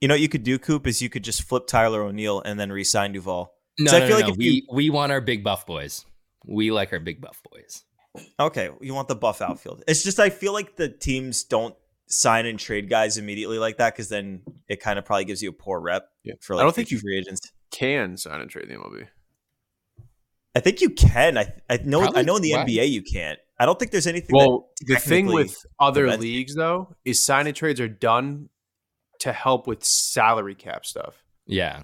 You 0.01 0.09
know 0.09 0.15
what 0.15 0.21
you 0.21 0.29
could 0.29 0.45
do, 0.45 0.59
Coop, 0.59 0.87
is 0.87 1.03
you 1.03 1.11
could 1.11 1.25
just 1.25 1.43
flip 1.43 1.67
Tyler 1.67 2.03
O'Neill 2.03 2.41
and 2.43 2.59
then 2.59 2.71
re-sign 2.71 3.13
Duvall. 3.13 3.53
No, 3.79 3.91
So 3.91 3.97
I 3.97 4.01
no, 4.01 4.07
feel 4.07 4.15
no, 4.15 4.21
like 4.21 4.27
no. 4.27 4.33
if 4.33 4.37
we 4.39 4.45
you- 4.47 4.63
we 4.73 4.91
want 4.91 5.13
our 5.13 5.21
big 5.21 5.43
buff 5.45 5.67
boys. 5.67 6.05
We 6.47 6.71
like 6.71 6.93
our 6.93 7.01
big 7.01 7.21
buff 7.21 7.43
boys. 7.51 7.83
Okay, 8.41 8.71
you 8.81 8.95
want 8.95 9.09
the 9.09 9.17
buff 9.17 9.43
outfield. 9.43 9.83
It's 9.89 10.03
just 10.05 10.19
I 10.21 10.31
feel 10.31 10.53
like 10.55 10.77
the 10.77 10.89
teams 10.89 11.43
don't 11.45 11.75
sign 12.09 12.47
and 12.47 12.59
trade 12.59 12.89
guys 12.89 13.19
immediately 13.19 13.59
like 13.59 13.79
that 13.79 13.93
because 13.95 14.09
then 14.09 14.43
it 14.69 14.81
kind 14.81 14.99
of 14.99 15.05
probably 15.05 15.25
gives 15.25 15.43
you 15.43 15.51
a 15.51 15.53
poor 15.53 15.81
rep 15.81 16.09
Yeah. 16.25 16.35
for 16.41 16.55
like 16.55 16.63
I 16.63 16.65
don't 16.65 16.75
think 16.75 16.91
you- 16.91 16.99
free 16.99 17.19
agents. 17.19 17.41
Can 17.73 18.17
sign 18.17 18.41
and 18.41 18.49
trade 18.49 18.69
the 18.69 18.75
MLB. 18.75 19.07
I 20.55 20.61
think 20.61 20.81
you 20.81 20.91
can. 20.91 21.37
I 21.37 21.53
I 21.69 21.79
know 21.79 22.01
Probably- 22.01 22.21
I 22.21 22.23
know 22.23 22.37
in 22.37 22.43
the 22.43 22.53
why? 22.55 22.65
NBA 22.65 22.89
you 22.91 23.03
can't. 23.03 23.39
I 23.59 23.67
don't 23.67 23.79
think 23.79 23.91
there's 23.91 24.07
anything. 24.07 24.31
Well, 24.33 24.71
that 24.87 24.95
the 24.95 25.01
thing 25.01 25.27
with 25.27 25.57
other 25.81 26.03
prevents- 26.03 26.23
leagues 26.23 26.55
though 26.55 26.95
is 27.05 27.25
sign 27.25 27.47
and 27.47 27.57
trades 27.57 27.81
are 27.81 27.89
done 27.89 28.49
to 29.21 29.33
help 29.33 29.67
with 29.67 29.83
salary 29.85 30.55
cap 30.55 30.87
stuff. 30.87 31.25
Yeah, 31.47 31.83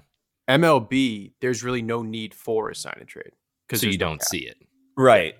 MLB, 0.49 1.33
there's 1.41 1.63
really 1.63 1.81
no 1.81 2.01
need 2.01 2.33
for 2.33 2.69
a 2.69 2.75
sign 2.75 2.95
and 2.99 3.07
trade 3.09 3.31
because 3.67 3.81
so 3.81 3.87
you 3.87 3.97
don't 3.97 4.21
see 4.23 4.45
it. 4.47 4.57
right. 4.97 5.35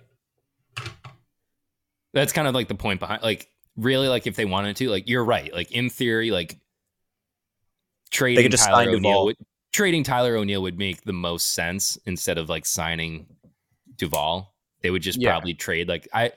That's 2.13 2.31
kind 2.33 2.47
of 2.47 2.53
like 2.53 2.67
the 2.67 2.75
point 2.75 2.99
behind. 2.99 3.23
Like, 3.23 3.49
really, 3.75 4.07
like 4.07 4.27
if 4.27 4.35
they 4.35 4.45
wanted 4.45 4.75
to, 4.77 4.89
like 4.89 5.07
you're 5.09 5.23
right. 5.23 5.53
Like 5.53 5.71
in 5.71 5.89
theory, 5.89 6.31
like 6.31 6.57
trading 8.11 8.49
just 8.51 8.65
Tyler 8.65 8.85
sign 8.85 8.95
O'Neill, 8.95 9.25
would, 9.25 9.37
trading 9.71 10.03
Tyler 10.03 10.35
O'Neill 10.35 10.61
would 10.61 10.77
make 10.77 11.03
the 11.03 11.13
most 11.13 11.53
sense 11.53 11.97
instead 12.05 12.37
of 12.37 12.49
like 12.49 12.65
signing 12.65 13.27
Duvall. 13.97 14.53
They 14.81 14.89
would 14.89 15.01
just 15.01 15.19
Yeah. 15.21 15.31
probably 15.31 15.53
trade. 15.53 15.87
Like 15.87 16.07
I, 16.13 16.31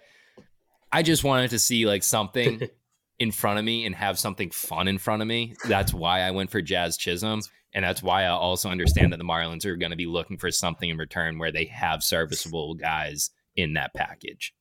I 0.93 1.03
just 1.03 1.25
wanted 1.25 1.51
to 1.51 1.59
see 1.59 1.87
like 1.87 2.03
something 2.03 2.69
in 3.19 3.33
front 3.33 3.59
of 3.59 3.65
me 3.65 3.87
and 3.87 3.95
have 3.95 4.19
something 4.19 4.51
fun 4.51 4.89
in 4.89 4.99
front 4.99 5.23
of 5.23 5.29
me. 5.29 5.55
That's 5.69 5.93
why 5.93 6.21
I 6.21 6.31
went 6.31 6.51
for 6.51 6.63
Jazz 6.63 6.97
Chisholm. 6.97 7.41
And 7.75 7.85
that's 7.85 8.03
why 8.03 8.23
I 8.25 8.29
also 8.29 8.71
understand 8.71 9.13
that 9.13 9.19
the 9.19 9.25
Marlins 9.25 9.67
are 9.67 9.77
going 9.77 9.91
to 9.91 9.97
be 9.97 10.07
looking 10.07 10.39
for 10.39 10.51
something 10.51 10.89
in 10.89 10.97
return 10.97 11.39
where 11.39 11.53
they 11.53 11.67
have 11.67 12.03
serviceable 12.03 12.75
guys 12.75 13.31
in 13.55 13.75
that 13.75 13.93
package. 13.95 14.55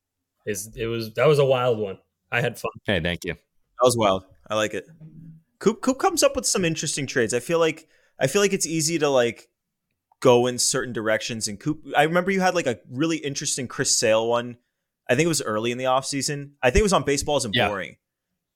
Is 0.46 0.70
it 0.76 0.88
was 0.88 1.14
that 1.14 1.28
was 1.28 1.40
a 1.40 1.46
wild 1.46 1.80
one. 1.80 1.98
I 2.36 2.42
had 2.42 2.60
fun. 2.60 2.72
Hey, 2.86 3.00
thank 3.00 3.24
you. 3.24 3.34
That 3.34 3.84
was 3.84 3.96
wild. 3.98 4.26
I 4.50 4.56
like 4.56 4.74
it. 4.74 4.86
Coop 5.60 5.82
Coop 5.82 6.00
comes 6.00 6.22
up 6.24 6.36
with 6.36 6.46
some 6.46 6.66
interesting 6.66 7.08
trades. 7.08 7.34
I 7.34 7.40
feel 7.40 7.60
like 7.60 7.88
I 8.20 8.28
feel 8.28 8.42
like 8.42 8.54
it's 8.54 8.66
easy 8.68 9.00
to 9.00 9.10
like 9.10 9.50
go 10.20 10.48
in 10.48 10.60
certain 10.60 10.94
directions. 10.94 11.48
And 11.48 11.60
Coop, 11.60 11.84
I 11.96 12.04
remember 12.04 12.32
you 12.32 12.42
had 12.42 12.56
like 12.56 12.68
a 12.68 12.80
really 12.92 13.18
interesting 13.18 13.68
Chris 13.68 13.96
Sale 13.98 14.28
one. 14.28 14.58
I 15.10 15.16
think 15.16 15.26
it 15.26 15.30
was 15.30 15.42
early 15.42 15.72
in 15.72 15.78
the 15.78 15.86
offseason. 15.86 16.52
I 16.62 16.72
think 16.72 16.80
it 16.82 16.84
was 16.84 16.94
on 16.94 17.04
baseball 17.04 17.38
isn't 17.38 17.56
Yeah. 17.56 17.68
boring. 17.70 17.98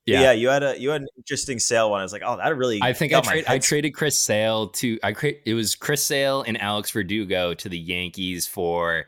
Yeah. 0.06 0.22
Yeah. 0.22 0.32
you 0.32 0.50
had 0.50 0.64
a 0.64 0.80
you 0.80 0.90
had 0.90 1.02
an 1.02 1.08
interesting 1.18 1.60
sale 1.60 1.92
one. 1.92 2.00
I 2.00 2.04
was 2.04 2.12
like, 2.12 2.24
oh, 2.26 2.38
that 2.38 2.58
really. 2.58 2.80
I 2.82 2.94
think 2.94 3.14
I, 3.14 3.18
got 3.18 3.26
my 3.26 3.32
trade, 3.34 3.46
I 3.48 3.60
traded 3.60 3.94
Chris 3.94 4.18
Sale 4.18 4.70
to 4.70 5.00
I 5.04 5.12
create 5.14 5.42
it 5.46 5.54
was 5.54 5.76
Chris 5.76 6.04
Sale 6.04 6.44
and 6.48 6.60
Alex 6.62 6.92
Verdugo 6.92 7.54
to 7.54 7.70
the 7.70 7.78
Yankees 7.78 8.48
for 8.48 9.06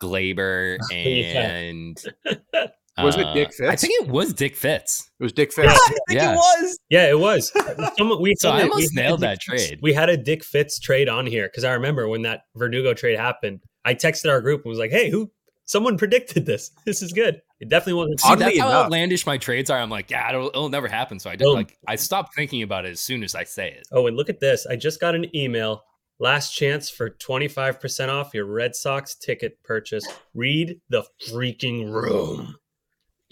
Gleyber 0.00 0.78
and 0.92 2.00
Was 3.02 3.16
it 3.16 3.26
Dick 3.34 3.50
Dick 3.56 3.68
I 3.68 3.76
think 3.76 3.92
it 4.02 4.08
was 4.08 4.32
Dick 4.32 4.54
Fitts. 4.56 5.10
It 5.18 5.22
was 5.22 5.32
Dick 5.32 5.52
Fitts. 5.54 5.72
I 5.72 5.88
think 5.88 6.00
Yes. 6.10 6.34
it 6.34 6.36
was. 6.36 6.78
Yeah, 6.90 7.08
it 7.10 7.18
was. 7.18 7.52
Someone, 7.98 8.20
we 8.22 8.34
So 8.38 8.50
had 8.52 8.56
I 8.56 8.60
a- 8.60 8.62
almost 8.70 8.94
we 8.94 9.02
nailed 9.02 9.20
that 9.20 9.42
Fitts- 9.42 9.66
trade. 9.68 9.78
We 9.82 9.92
had 9.92 10.08
a 10.08 10.16
Dick 10.16 10.44
Fitts 10.44 10.78
trade 10.78 11.08
on 11.08 11.26
here 11.26 11.48
because 11.48 11.64
I 11.64 11.72
remember 11.72 12.06
when 12.08 12.22
that 12.22 12.42
Verdugo 12.54 12.94
trade 12.94 13.18
happened. 13.18 13.60
I 13.84 13.94
texted 13.94 14.30
our 14.30 14.40
group 14.40 14.62
and 14.64 14.70
was 14.70 14.78
like, 14.78 14.90
"Hey, 14.92 15.10
who? 15.10 15.30
Someone 15.66 15.96
predicted 15.98 16.46
this. 16.46 16.70
This 16.84 17.02
is 17.02 17.12
good. 17.12 17.40
It 17.60 17.68
definitely 17.68 17.94
wasn't." 17.94 18.20
See, 18.20 18.28
Oddly 18.28 18.44
that's 18.44 18.58
how 18.60 18.70
outlandish 18.84 19.26
my 19.26 19.38
trades 19.38 19.70
are. 19.70 19.78
I'm 19.78 19.90
like, 19.90 20.10
yeah, 20.10 20.28
it'll, 20.28 20.48
it'll 20.48 20.68
never 20.68 20.88
happen. 20.88 21.18
So 21.18 21.30
I 21.30 21.36
did 21.36 21.44
Boom. 21.46 21.54
like 21.56 21.76
I 21.88 21.96
stopped 21.96 22.34
thinking 22.34 22.62
about 22.62 22.84
it 22.86 22.90
as 22.90 23.00
soon 23.00 23.24
as 23.24 23.34
I 23.34 23.44
say 23.44 23.70
it. 23.72 23.86
Oh, 23.90 24.06
and 24.06 24.16
look 24.16 24.28
at 24.30 24.40
this. 24.40 24.66
I 24.66 24.76
just 24.76 25.00
got 25.00 25.14
an 25.14 25.34
email. 25.34 25.82
Last 26.20 26.52
chance 26.54 26.88
for 26.88 27.10
25% 27.10 28.08
off 28.08 28.34
your 28.34 28.44
Red 28.46 28.76
Sox 28.76 29.16
ticket 29.16 29.60
purchase. 29.64 30.06
Read 30.32 30.78
the 30.88 31.02
freaking 31.28 31.90
room. 31.90 32.54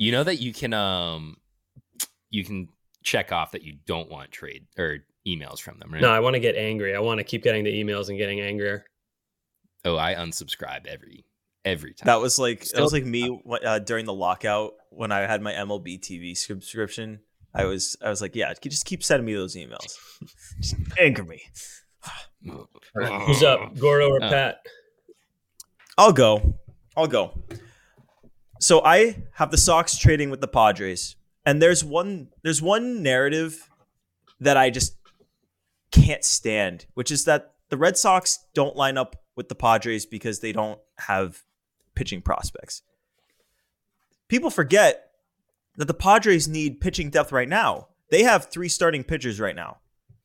You 0.02 0.10
know 0.10 0.24
that 0.24 0.40
you 0.40 0.52
can 0.52 0.74
um 0.74 1.36
you 2.28 2.44
can 2.44 2.66
check 3.04 3.30
off 3.30 3.52
that 3.52 3.62
you 3.62 3.76
don't 3.86 4.10
want 4.10 4.32
trade 4.32 4.66
or 4.76 4.98
emails 5.24 5.60
from 5.60 5.78
them, 5.78 5.92
right? 5.92 6.02
No, 6.02 6.10
I 6.10 6.18
want 6.18 6.34
to 6.34 6.40
get 6.40 6.56
angry. 6.56 6.96
I 6.96 6.98
want 6.98 7.18
to 7.18 7.24
keep 7.24 7.44
getting 7.44 7.62
the 7.62 7.72
emails 7.72 8.08
and 8.08 8.18
getting 8.18 8.40
angrier. 8.40 8.84
Oh, 9.84 9.94
I 9.96 10.14
unsubscribe 10.16 10.88
every 10.88 11.24
every 11.64 11.94
time. 11.94 12.06
That 12.06 12.20
was 12.20 12.36
like 12.36 12.64
that 12.70 12.82
was 12.82 12.92
like 12.92 13.04
me 13.04 13.40
uh, 13.64 13.78
during 13.78 14.04
the 14.04 14.12
lockout 14.12 14.72
when 14.90 15.12
I 15.12 15.20
had 15.20 15.40
my 15.40 15.52
MLB 15.52 16.00
TV 16.00 16.36
subscription. 16.36 17.20
I 17.54 17.66
was 17.66 17.96
I 18.04 18.08
was 18.08 18.20
like, 18.20 18.34
yeah, 18.34 18.52
just 18.60 18.84
keep 18.84 19.04
sending 19.04 19.24
me 19.24 19.34
those 19.34 19.54
emails. 19.54 19.94
Just 20.60 20.74
anger 20.98 21.22
me. 21.22 21.42
Who's 22.94 23.44
up, 23.44 23.78
Gordo 23.78 24.08
or 24.10 24.20
Uh, 24.24 24.30
Pat? 24.30 24.66
I'll 25.96 26.12
go. 26.12 26.58
I'll 26.96 27.06
go. 27.06 27.40
So 28.62 28.80
I 28.84 29.24
have 29.32 29.50
the 29.50 29.58
Sox 29.58 29.98
trading 29.98 30.30
with 30.30 30.40
the 30.40 30.46
Padres, 30.46 31.16
and 31.44 31.60
there's 31.60 31.82
one 31.82 32.28
there's 32.44 32.62
one 32.62 33.02
narrative 33.02 33.68
that 34.38 34.56
I 34.56 34.70
just 34.70 34.94
can't 35.90 36.22
stand, 36.22 36.86
which 36.94 37.10
is 37.10 37.24
that 37.24 37.54
the 37.70 37.76
Red 37.76 37.98
Sox 37.98 38.38
don't 38.54 38.76
line 38.76 38.96
up 38.96 39.16
with 39.34 39.48
the 39.48 39.56
Padres 39.56 40.06
because 40.06 40.38
they 40.38 40.52
don't 40.52 40.78
have 40.98 41.42
pitching 41.96 42.22
prospects. 42.22 42.82
People 44.28 44.48
forget 44.48 45.10
that 45.76 45.86
the 45.86 45.92
Padres 45.92 46.46
need 46.46 46.80
pitching 46.80 47.10
depth 47.10 47.32
right 47.32 47.48
now. 47.48 47.88
They 48.10 48.22
have 48.22 48.44
three 48.44 48.68
starting 48.68 49.02
pitchers 49.02 49.40
right 49.40 49.56
now. 49.56 49.78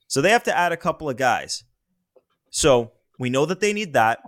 So 0.07 0.21
they 0.21 0.29
have 0.29 0.43
to 0.43 0.55
add 0.55 0.71
a 0.71 0.77
couple 0.77 1.09
of 1.09 1.17
guys. 1.17 1.63
So 2.51 2.91
we 3.17 3.31
know 3.31 3.47
that 3.47 3.61
they 3.61 3.73
need 3.73 3.93
that, 3.93 4.19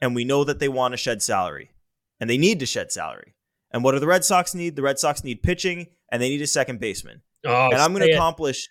and 0.00 0.14
we 0.14 0.24
know 0.24 0.44
that 0.44 0.60
they 0.60 0.68
want 0.68 0.92
to 0.92 0.96
shed 0.96 1.20
salary, 1.20 1.72
and 2.20 2.30
they 2.30 2.38
need 2.38 2.60
to 2.60 2.66
shed 2.66 2.92
salary. 2.92 3.32
And 3.72 3.82
what 3.84 3.92
do 3.92 3.98
the 4.00 4.06
Red 4.06 4.24
Sox 4.24 4.54
need? 4.54 4.76
The 4.76 4.82
Red 4.82 4.98
Sox 4.98 5.24
need 5.24 5.42
pitching, 5.42 5.86
and 6.10 6.22
they 6.22 6.28
need 6.28 6.42
a 6.42 6.46
second 6.46 6.80
baseman. 6.80 7.22
Oh, 7.44 7.66
and 7.66 7.74
I'm 7.74 7.92
going 7.92 8.06
to 8.06 8.12
accomplish. 8.14 8.68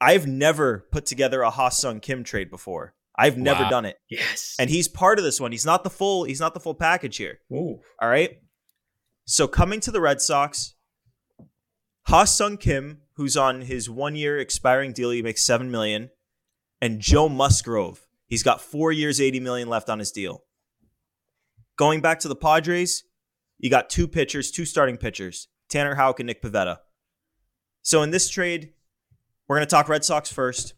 I've 0.00 0.26
never 0.26 0.86
put 0.90 1.06
together 1.06 1.42
a 1.42 1.50
Ha-Seong 1.50 2.02
Kim 2.02 2.24
trade 2.24 2.50
before. 2.50 2.94
I've 3.18 3.36
never 3.36 3.64
Wow. 3.64 3.70
done 3.70 3.84
it, 3.84 3.98
Yes. 4.08 4.56
and 4.58 4.70
he's 4.70 4.88
part 4.88 5.18
of 5.18 5.24
this 5.24 5.38
one. 5.40 5.52
He's 5.52 5.66
not 5.66 5.84
the 5.84 5.90
full. 5.90 6.24
He's 6.24 6.40
not 6.40 6.54
the 6.54 6.60
full 6.60 6.74
package 6.74 7.18
here. 7.18 7.40
Ooh. 7.52 7.80
All 8.00 8.08
right. 8.08 8.40
So 9.26 9.46
coming 9.46 9.80
to 9.80 9.90
the 9.90 10.00
Red 10.00 10.22
Sox, 10.22 10.74
Ha-Seong 12.06 12.58
Kim, 12.60 13.02
who's 13.14 13.36
on 13.36 13.62
his 13.62 13.90
one 13.90 14.16
year 14.16 14.38
expiring 14.38 14.92
deal. 14.92 15.10
He 15.10 15.22
makes 15.22 15.42
seven 15.44 15.70
million, 15.70 16.10
and 16.80 16.98
Joe 17.00 17.28
Musgrove. 17.28 18.06
He's 18.26 18.42
got 18.42 18.60
four 18.62 18.90
years, 18.90 19.20
eighty 19.20 19.38
million 19.40 19.68
left 19.68 19.90
on 19.90 19.98
his 19.98 20.10
deal. 20.12 20.44
Going 21.76 22.00
back 22.00 22.20
to 22.20 22.28
the 22.28 22.36
Padres, 22.36 23.04
you 23.60 23.70
got 23.70 23.90
two 23.90 24.08
pitchers, 24.08 24.50
two 24.50 24.64
starting 24.64 24.96
pitchers, 24.96 25.48
Tanner 25.68 25.94
Houck 25.94 26.18
and 26.18 26.26
Nick 26.26 26.42
Pivetta. 26.42 26.78
So 27.82 28.02
in 28.02 28.10
this 28.10 28.28
trade, 28.28 28.72
we're 29.46 29.56
going 29.56 29.66
to 29.66 29.70
talk 29.70 29.88
Red 29.88 30.04
Sox 30.04 30.32
first. 30.32 30.74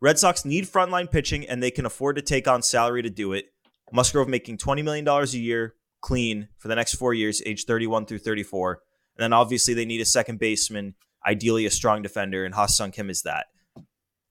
Red 0.00 0.18
Sox 0.18 0.44
need 0.44 0.64
frontline 0.64 1.10
pitching, 1.10 1.48
and 1.48 1.62
they 1.62 1.70
can 1.70 1.86
afford 1.86 2.16
to 2.16 2.22
take 2.22 2.48
on 2.48 2.62
salary 2.62 3.02
to 3.02 3.10
do 3.10 3.32
it. 3.32 3.46
Musgrove 3.92 4.28
making 4.28 4.58
$20 4.58 4.82
million 4.82 5.06
a 5.06 5.24
year 5.26 5.74
clean 6.00 6.48
for 6.58 6.68
the 6.68 6.74
next 6.74 6.94
four 6.94 7.14
years, 7.14 7.42
age 7.44 7.64
31 7.64 8.06
through 8.06 8.18
34. 8.18 8.80
And 9.16 9.22
then 9.22 9.32
obviously 9.32 9.74
they 9.74 9.84
need 9.84 10.00
a 10.00 10.06
second 10.06 10.38
baseman, 10.38 10.94
ideally 11.26 11.66
a 11.66 11.70
strong 11.70 12.02
defender, 12.02 12.44
and 12.44 12.54
Ha-Seong 12.54 12.92
Kim 12.92 13.10
is 13.10 13.22
that. 13.22 13.46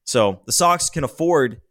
So 0.03 0.41
the 0.45 0.51
Sox 0.51 0.89
can 0.89 1.03
afford, 1.03 1.61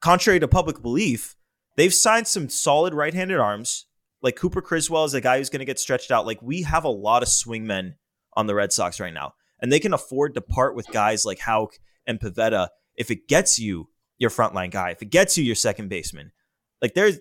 contrary 0.00 0.40
to 0.40 0.48
public 0.48 0.82
belief, 0.82 1.36
they've 1.76 1.94
signed 1.94 2.26
some 2.26 2.48
solid 2.48 2.92
right-handed 2.92 3.38
arms. 3.38 3.86
Like 4.22 4.36
Cooper 4.36 4.62
Criswell 4.62 5.04
is 5.04 5.14
a 5.14 5.20
guy 5.20 5.38
who's 5.38 5.50
going 5.50 5.60
to 5.60 5.66
get 5.66 5.80
stretched 5.80 6.10
out. 6.10 6.26
Like 6.26 6.40
we 6.40 6.62
have 6.62 6.84
a 6.84 6.90
lot 6.90 7.22
of 7.22 7.28
swingmen 7.28 7.94
on 8.34 8.46
the 8.46 8.54
Red 8.54 8.72
Sox 8.72 9.00
right 9.00 9.12
now, 9.12 9.34
and 9.60 9.72
they 9.72 9.80
can 9.80 9.92
afford 9.92 10.34
to 10.34 10.40
part 10.40 10.76
with 10.76 10.86
guys 10.88 11.24
like 11.24 11.40
Houck 11.40 11.74
and 12.06 12.20
Pivetta 12.20 12.68
if 12.96 13.10
it 13.10 13.28
gets 13.28 13.58
you 13.58 13.88
your 14.18 14.30
frontline 14.30 14.70
guy, 14.70 14.90
if 14.90 15.02
it 15.02 15.10
gets 15.10 15.36
you 15.36 15.44
your 15.44 15.56
second 15.56 15.88
baseman. 15.88 16.32
Like 16.80 16.94
there's 16.94 17.18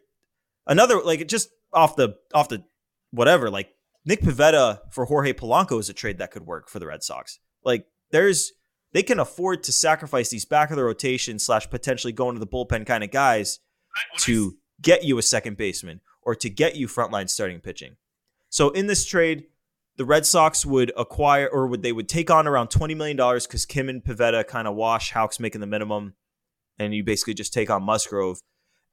another 0.68 1.02
like 1.02 1.28
just 1.28 1.50
off 1.74 1.96
the 1.96 2.16
off 2.34 2.50
the 2.50 2.64
whatever 3.12 3.50
like 3.50 3.70
Nick 4.06 4.22
Pivetta 4.22 4.80
for 4.92 5.06
Jorge 5.06 5.34
Polanco 5.34 5.80
is 5.80 5.90
a 5.90 5.94
trade 5.94 6.20
that 6.20 6.32
could 6.32 6.46
work 6.46 6.70
for 6.70 6.80
the 6.80 6.88
Red 6.88 7.04
Sox. 7.04 7.40
Like 7.64 7.86
there's 8.12 8.52
they 8.94 9.04
can 9.04 9.20
afford 9.20 9.64
to 9.64 9.72
sacrifice 9.72 10.30
these 10.30 10.46
back 10.46 10.70
of 10.70 10.78
the 10.78 10.84
rotation 10.84 11.40
slash 11.40 11.70
potentially 11.70 12.14
going 12.14 12.36
to 12.36 12.40
the 12.40 12.48
bullpen 12.48 12.86
kind 12.86 13.04
of 13.04 13.12
guys 13.12 13.60
to 14.20 14.58
get 14.82 15.04
you 15.04 15.18
a 15.18 15.22
second 15.22 15.58
baseman 15.58 16.02
or 16.22 16.36
to 16.36 16.50
get 16.50 16.76
you 16.76 16.88
frontline 16.88 17.30
starting 17.30 17.60
pitching. 17.60 17.96
So 18.50 18.70
in 18.70 18.88
this 18.88 19.06
trade, 19.06 19.46
the 19.98 20.06
Red 20.06 20.26
Sox 20.26 20.66
would 20.66 20.92
acquire 20.98 21.48
or 21.48 21.68
would 21.68 21.84
they 21.84 21.92
would 21.92 22.10
take 22.10 22.32
on 22.32 22.48
around 22.48 22.70
twenty 22.70 22.96
million 22.96 23.18
dollars 23.18 23.46
because 23.46 23.66
Kim 23.66 23.90
and 23.90 24.04
Pivetta 24.04 24.48
kind 24.48 24.68
of 24.68 24.76
wash 24.76 25.12
Houck's 25.12 25.40
making 25.40 25.62
the 25.62 25.68
minimum, 25.68 26.16
and 26.80 26.94
you 26.94 27.04
basically 27.04 27.34
just 27.34 27.54
take 27.54 27.70
on 27.70 27.84
Musgrove, 27.84 28.40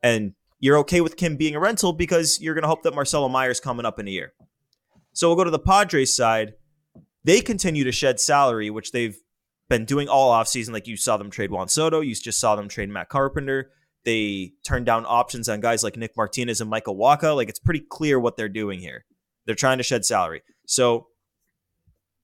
and 0.02 0.34
you're 0.58 0.78
okay 0.78 1.00
with 1.00 1.16
Kim 1.16 1.36
being 1.36 1.54
a 1.54 1.60
rental 1.60 1.92
because 1.92 2.40
you're 2.40 2.54
going 2.54 2.62
to 2.62 2.68
hope 2.68 2.82
that 2.82 2.94
Marcelo 2.94 3.28
Mayer's 3.28 3.60
coming 3.60 3.86
up 3.86 3.98
in 3.98 4.08
a 4.08 4.10
year. 4.10 4.32
So 5.12 5.28
we'll 5.28 5.36
go 5.36 5.44
to 5.44 5.50
the 5.50 5.58
Padres 5.58 6.14
side. 6.14 6.54
They 7.24 7.40
continue 7.40 7.84
to 7.84 7.92
shed 7.92 8.20
salary, 8.20 8.70
which 8.70 8.92
they've 8.92 9.16
been 9.68 9.84
doing 9.84 10.08
all 10.08 10.32
offseason. 10.32 10.72
Like 10.72 10.86
you 10.86 10.96
saw 10.96 11.16
them 11.16 11.30
trade 11.30 11.50
Juan 11.50 11.68
Soto, 11.68 12.00
you 12.00 12.14
just 12.14 12.40
saw 12.40 12.56
them 12.56 12.68
trade 12.68 12.88
Matt 12.88 13.08
Carpenter. 13.08 13.70
They 14.04 14.52
turned 14.64 14.86
down 14.86 15.04
options 15.06 15.48
on 15.48 15.60
guys 15.60 15.82
like 15.84 15.96
Nick 15.96 16.16
Martinez 16.16 16.60
and 16.60 16.70
Michael 16.70 16.96
Wacha. 16.96 17.34
Like 17.36 17.48
it's 17.48 17.58
pretty 17.58 17.82
clear 17.90 18.18
what 18.18 18.36
they're 18.36 18.48
doing 18.48 18.80
here. 18.80 19.04
They're 19.44 19.54
trying 19.54 19.78
to 19.78 19.84
shed 19.84 20.04
salary. 20.04 20.42
So 20.66 21.08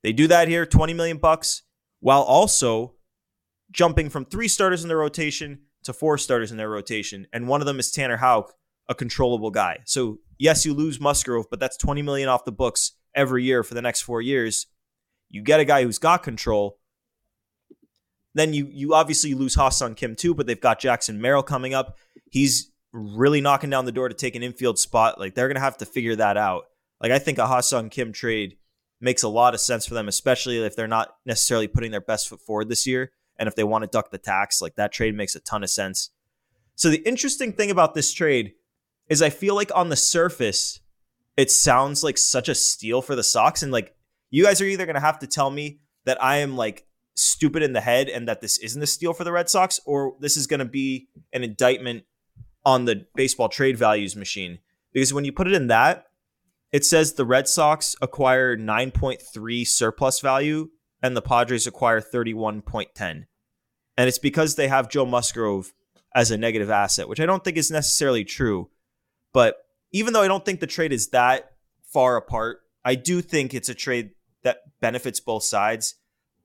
they 0.03 0.12
do 0.12 0.27
that 0.29 0.49
here, 0.49 0.66
20 0.66 0.95
million 0.95 1.16
bucks, 1.18 1.62
while 2.01 2.22
also 2.22 2.95
jumping 3.70 4.11
from 4.11 4.25
three 4.25 4.49
starters 4.49 4.83
in 4.83 4.89
their 4.89 4.99
rotation 4.99 5.61
to 5.85 5.93
four 5.93 6.18
starters 6.18 6.51
in 6.51 6.57
their 6.57 6.68
rotation, 6.68 7.27
and 7.33 7.49
one 7.49 7.61
of 7.61 7.66
them 7.66 7.79
is 7.79 7.91
Tanner 7.91 8.16
Houck, 8.16 8.55
a 8.89 8.95
controllable 8.95 9.51
guy. 9.51 9.81
So 9.85 10.18
yes, 10.39 10.66
you 10.66 10.75
lose 10.75 11.01
Musgrove, 11.01 11.47
but 11.51 11.61
that's 11.61 11.77
20 11.77 12.03
million 12.03 12.29
off 12.29 12.45
the 12.45 12.53
books 12.53 12.93
every 13.14 13.45
year 13.45 13.62
for 13.62 13.75
the 13.75 13.83
next 13.83 14.03
four 14.03 14.20
years. 14.20 14.66
You 15.31 15.43
get 15.43 15.61
a 15.61 15.64
guy 15.64 15.83
who's 15.83 15.99
got 15.99 16.22
control. 16.22 16.79
Then 18.35 18.53
you 18.53 18.68
you 18.70 18.95
obviously 18.95 19.35
lose 19.35 19.55
Ha-Seong 19.55 19.97
Kim 19.97 20.16
too, 20.16 20.35
but 20.35 20.47
they've 20.47 20.61
got 20.61 20.80
Jackson 20.80 21.20
Merrill 21.20 21.43
coming 21.43 21.72
up. 21.72 21.97
He's 22.30 22.72
really 22.93 23.41
knocking 23.41 23.70
down 23.70 23.85
the 23.85 23.93
door 23.93 24.09
to 24.09 24.14
take 24.14 24.35
an 24.35 24.43
infield 24.43 24.78
spot. 24.78 25.18
Like 25.18 25.35
they're 25.35 25.49
gonna 25.49 25.61
have 25.61 25.78
to 25.78 25.87
figure 25.87 26.16
that 26.16 26.37
out. 26.37 26.64
Like 27.01 27.12
I 27.12 27.18
think 27.18 27.39
a 27.39 27.47
Ha-Seong 27.47 27.91
Kim 27.91 28.12
trade 28.12 28.57
makes 29.01 29.22
a 29.22 29.28
lot 29.28 29.55
of 29.55 29.61
sense 29.61 29.87
for 29.87 29.95
them, 29.95 30.09
especially 30.09 30.59
if 30.59 30.74
they're 30.74 30.89
not 30.89 31.16
necessarily 31.26 31.68
putting 31.68 31.91
their 31.91 32.01
best 32.01 32.28
foot 32.28 32.41
forward 32.41 32.68
this 32.68 32.87
year. 32.87 33.12
And 33.37 33.49
if 33.49 33.55
they 33.55 33.64
want 33.64 33.82
to 33.82 33.91
duck 33.91 34.11
the 34.11 34.18
tax, 34.18 34.62
like 34.62 34.76
that 34.76 34.93
trade 34.93 35.14
makes 35.14 35.35
a 35.35 35.41
ton 35.41 35.62
of 35.62 35.70
sense. 35.70 36.11
So 36.76 36.89
the 36.89 37.07
interesting 37.07 37.53
thing 37.53 37.70
about 37.70 37.95
this 37.95 38.12
trade 38.12 38.55
is 39.09 39.22
I 39.22 39.30
feel 39.30 39.55
like 39.55 39.70
on 39.74 39.91
the 39.91 39.97
surface, 39.97 40.80
it 41.37 41.51
sounds 41.51 42.03
like 42.03 42.16
such 42.16 42.49
a 42.49 42.55
steal 42.55 43.03
for 43.03 43.14
the 43.14 43.22
Sox. 43.22 43.62
And 43.62 43.72
like 43.72 43.95
you 44.30 44.45
guys 44.45 44.61
are 44.61 44.66
either 44.66 44.87
gonna 44.87 45.01
have 45.01 45.18
to 45.20 45.26
tell 45.26 45.51
me 45.51 45.80
that 46.05 46.22
I 46.22 46.39
am 46.39 46.57
like 46.57 46.87
stupid 47.15 47.62
in 47.62 47.73
the 47.73 47.81
head 47.81 48.09
and 48.09 48.27
that 48.29 48.41
this 48.41 48.59
isn't 48.59 48.83
a 48.83 48.87
steal 48.87 49.12
for 49.12 49.25
the 49.25 49.33
Red 49.33 49.49
Sox, 49.49 49.81
or 49.87 50.15
this 50.21 50.37
is 50.37 50.47
gonna 50.47 50.65
be 50.65 51.09
an 51.33 51.43
indictment 51.45 52.05
on 52.65 52.85
the 52.85 53.07
baseball 53.15 53.49
trade 53.49 53.77
values 53.77 54.17
machine. 54.17 54.59
Because 54.93 55.12
when 55.12 55.25
you 55.25 55.33
put 55.33 55.47
it 55.47 55.55
in 55.55 55.67
that, 55.69 56.07
it 56.73 56.85
says 56.85 57.12
the 57.12 57.25
Red 57.25 57.47
Sox 57.47 57.95
acquire 58.03 58.57
9.3 58.57 59.65
surplus 59.67 60.21
value 60.21 60.71
and 61.03 61.17
the 61.17 61.23
Padres 61.23 61.67
acquire 61.67 62.01
31.10. 62.01 63.27
And 63.97 64.09
it's 64.09 64.19
because 64.19 64.57
they 64.57 64.69
have 64.69 64.89
Joe 64.89 65.07
Musgrove 65.07 65.73
as 66.15 66.31
a 66.31 66.39
negative 66.39 66.71
asset, 66.71 67.09
which 67.09 67.21
I 67.21 67.27
don't 67.27 67.45
think 67.45 67.57
is 67.57 67.71
necessarily 67.71 68.25
true. 68.25 68.71
But 69.33 69.57
even 69.93 70.12
though 70.12 70.23
I 70.23 70.29
don't 70.29 70.45
think 70.45 70.61
the 70.61 70.67
trade 70.67 70.93
is 70.93 71.09
that 71.09 71.53
far 71.85 72.17
apart, 72.17 72.61
I 72.85 72.95
do 72.95 73.21
think 73.21 73.55
it's 73.55 73.69
a 73.69 73.75
trade 73.75 74.11
that 74.43 74.59
benefits 74.81 75.21
both 75.21 75.45
sides. 75.45 75.95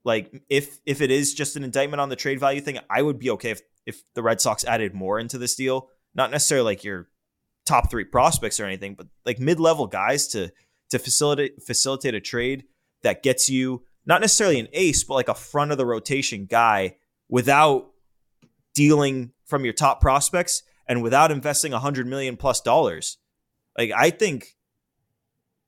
Like 0.05 0.43
if 0.49 0.79
if 0.85 1.01
it 1.01 1.11
is 1.11 1.33
just 1.33 1.55
an 1.55 1.63
indictment 1.63 2.01
on 2.01 2.09
the 2.09 2.15
trade 2.15 2.39
value 2.39 2.61
thing, 2.61 2.79
I 2.89 3.01
would 3.01 3.19
be 3.19 3.29
okay 3.31 3.51
if 3.51 3.61
if 3.85 4.03
the 4.13 4.23
Red 4.23 4.41
Sox 4.41 4.63
added 4.63 4.93
more 4.93 5.19
into 5.19 5.37
this 5.37 5.55
deal. 5.55 5.89
Not 6.15 6.31
necessarily 6.31 6.65
like 6.65 6.83
your 6.83 7.09
top 7.65 7.89
three 7.89 8.05
prospects 8.05 8.59
or 8.59 8.65
anything, 8.65 8.95
but 8.95 9.07
like 9.25 9.39
mid 9.39 9.59
level 9.59 9.87
guys 9.87 10.27
to 10.29 10.51
to 10.89 10.99
facilitate 10.99 11.61
facilitate 11.63 12.15
a 12.15 12.21
trade 12.21 12.65
that 13.03 13.23
gets 13.23 13.49
you 13.49 13.83
not 14.05 14.21
necessarily 14.21 14.59
an 14.59 14.67
ace, 14.73 15.03
but 15.03 15.15
like 15.15 15.29
a 15.29 15.35
front 15.35 15.71
of 15.71 15.77
the 15.77 15.85
rotation 15.85 16.45
guy 16.45 16.95
without 17.27 17.91
dealing 18.73 19.31
from 19.45 19.63
your 19.63 19.73
top 19.73 20.01
prospects 20.01 20.63
and 20.87 21.03
without 21.03 21.31
investing 21.31 21.73
a 21.73 21.79
hundred 21.79 22.07
million 22.07 22.37
plus 22.37 22.61
dollars. 22.61 23.17
Like 23.77 23.91
I 23.95 24.09
think 24.09 24.55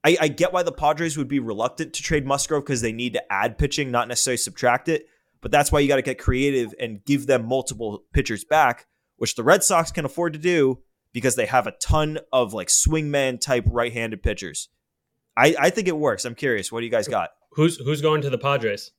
I, 0.04 0.18
I 0.20 0.28
get 0.28 0.52
why 0.52 0.64
the 0.64 0.72
Padres 0.72 1.18
would 1.18 1.28
be 1.28 1.40
reluctant 1.40 1.94
to 1.94 2.04
trade 2.04 2.26
Musgrove 2.26 2.64
because 2.64 2.82
they 2.82 2.92
need 2.92 3.14
to 3.14 3.32
add 3.32 3.58
pitching, 3.58 3.92
not 3.92 4.08
necessarily 4.08 4.38
subtract 4.38 4.90
it. 4.90 5.08
But 5.42 5.52
that's 5.52 5.72
why 5.72 5.80
you 5.80 5.88
got 5.88 5.96
to 5.98 6.02
get 6.02 6.20
creative 6.20 6.74
and 6.80 7.04
give 7.06 7.28
them 7.28 7.48
multiple 7.48 8.04
pitchers 8.14 8.44
back, 8.44 8.88
which 9.18 9.36
the 9.36 9.44
Red 9.44 9.64
Sox 9.64 9.92
can 9.92 10.06
afford 10.06 10.34
to 10.34 10.40
do 10.40 10.80
because 11.14 11.36
they 11.36 11.48
have 11.48 11.68
a 11.68 11.72
ton 11.72 12.20
of 12.32 12.54
like 12.54 12.68
swingman 12.68 13.40
type 13.40 13.66
right-handed 13.68 14.22
pitchers. 14.24 14.70
I, 15.36 15.56
I 15.60 15.70
think 15.70 15.88
it 15.88 15.98
works. 15.98 16.26
I'm 16.26 16.36
curious. 16.36 16.72
What 16.72 16.82
do 16.82 16.86
you 16.86 16.92
guys 16.92 17.08
got? 17.08 17.30
Who's 17.54 17.78
who's 17.78 18.02
going 18.02 18.22
to 18.22 18.30
the 18.30 18.38
Padres? 18.38 18.92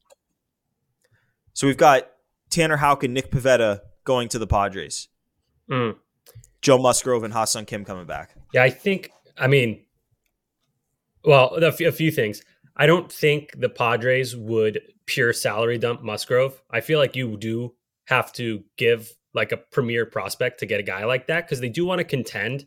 So 1.52 1.66
we've 1.66 1.76
got 1.76 2.10
Tanner 2.50 2.76
Houck 2.76 3.04
and 3.04 3.14
Nick 3.14 3.30
Pivetta 3.30 3.80
going 4.04 4.28
to 4.30 4.38
the 4.38 4.46
Padres. 4.46 5.08
Mm. 5.70 5.96
Joe 6.60 6.78
Musgrove 6.78 7.24
and 7.24 7.32
Ha-Seong 7.32 7.66
Kim 7.66 7.84
coming 7.84 8.06
back. 8.06 8.34
Yeah, 8.52 8.62
I 8.62 8.70
think. 8.70 9.10
I 9.36 9.46
mean, 9.46 9.84
well, 11.24 11.54
a 11.54 11.72
few, 11.72 11.90
few 11.92 12.10
things. 12.10 12.42
I 12.76 12.86
don't 12.86 13.12
think 13.12 13.58
the 13.58 13.68
Padres 13.68 14.34
would 14.34 14.80
pure 15.06 15.32
salary 15.32 15.78
dump 15.78 16.02
Musgrove. 16.02 16.62
I 16.70 16.80
feel 16.80 16.98
like 16.98 17.16
you 17.16 17.36
do 17.36 17.74
have 18.06 18.32
to 18.34 18.62
give 18.76 19.12
like 19.34 19.52
a 19.52 19.56
premier 19.56 20.06
prospect 20.06 20.60
to 20.60 20.66
get 20.66 20.80
a 20.80 20.84
guy 20.84 21.04
like 21.04 21.26
that 21.26 21.46
because 21.46 21.60
they 21.60 21.68
do 21.68 21.84
want 21.84 21.98
to 21.98 22.04
contend. 22.04 22.66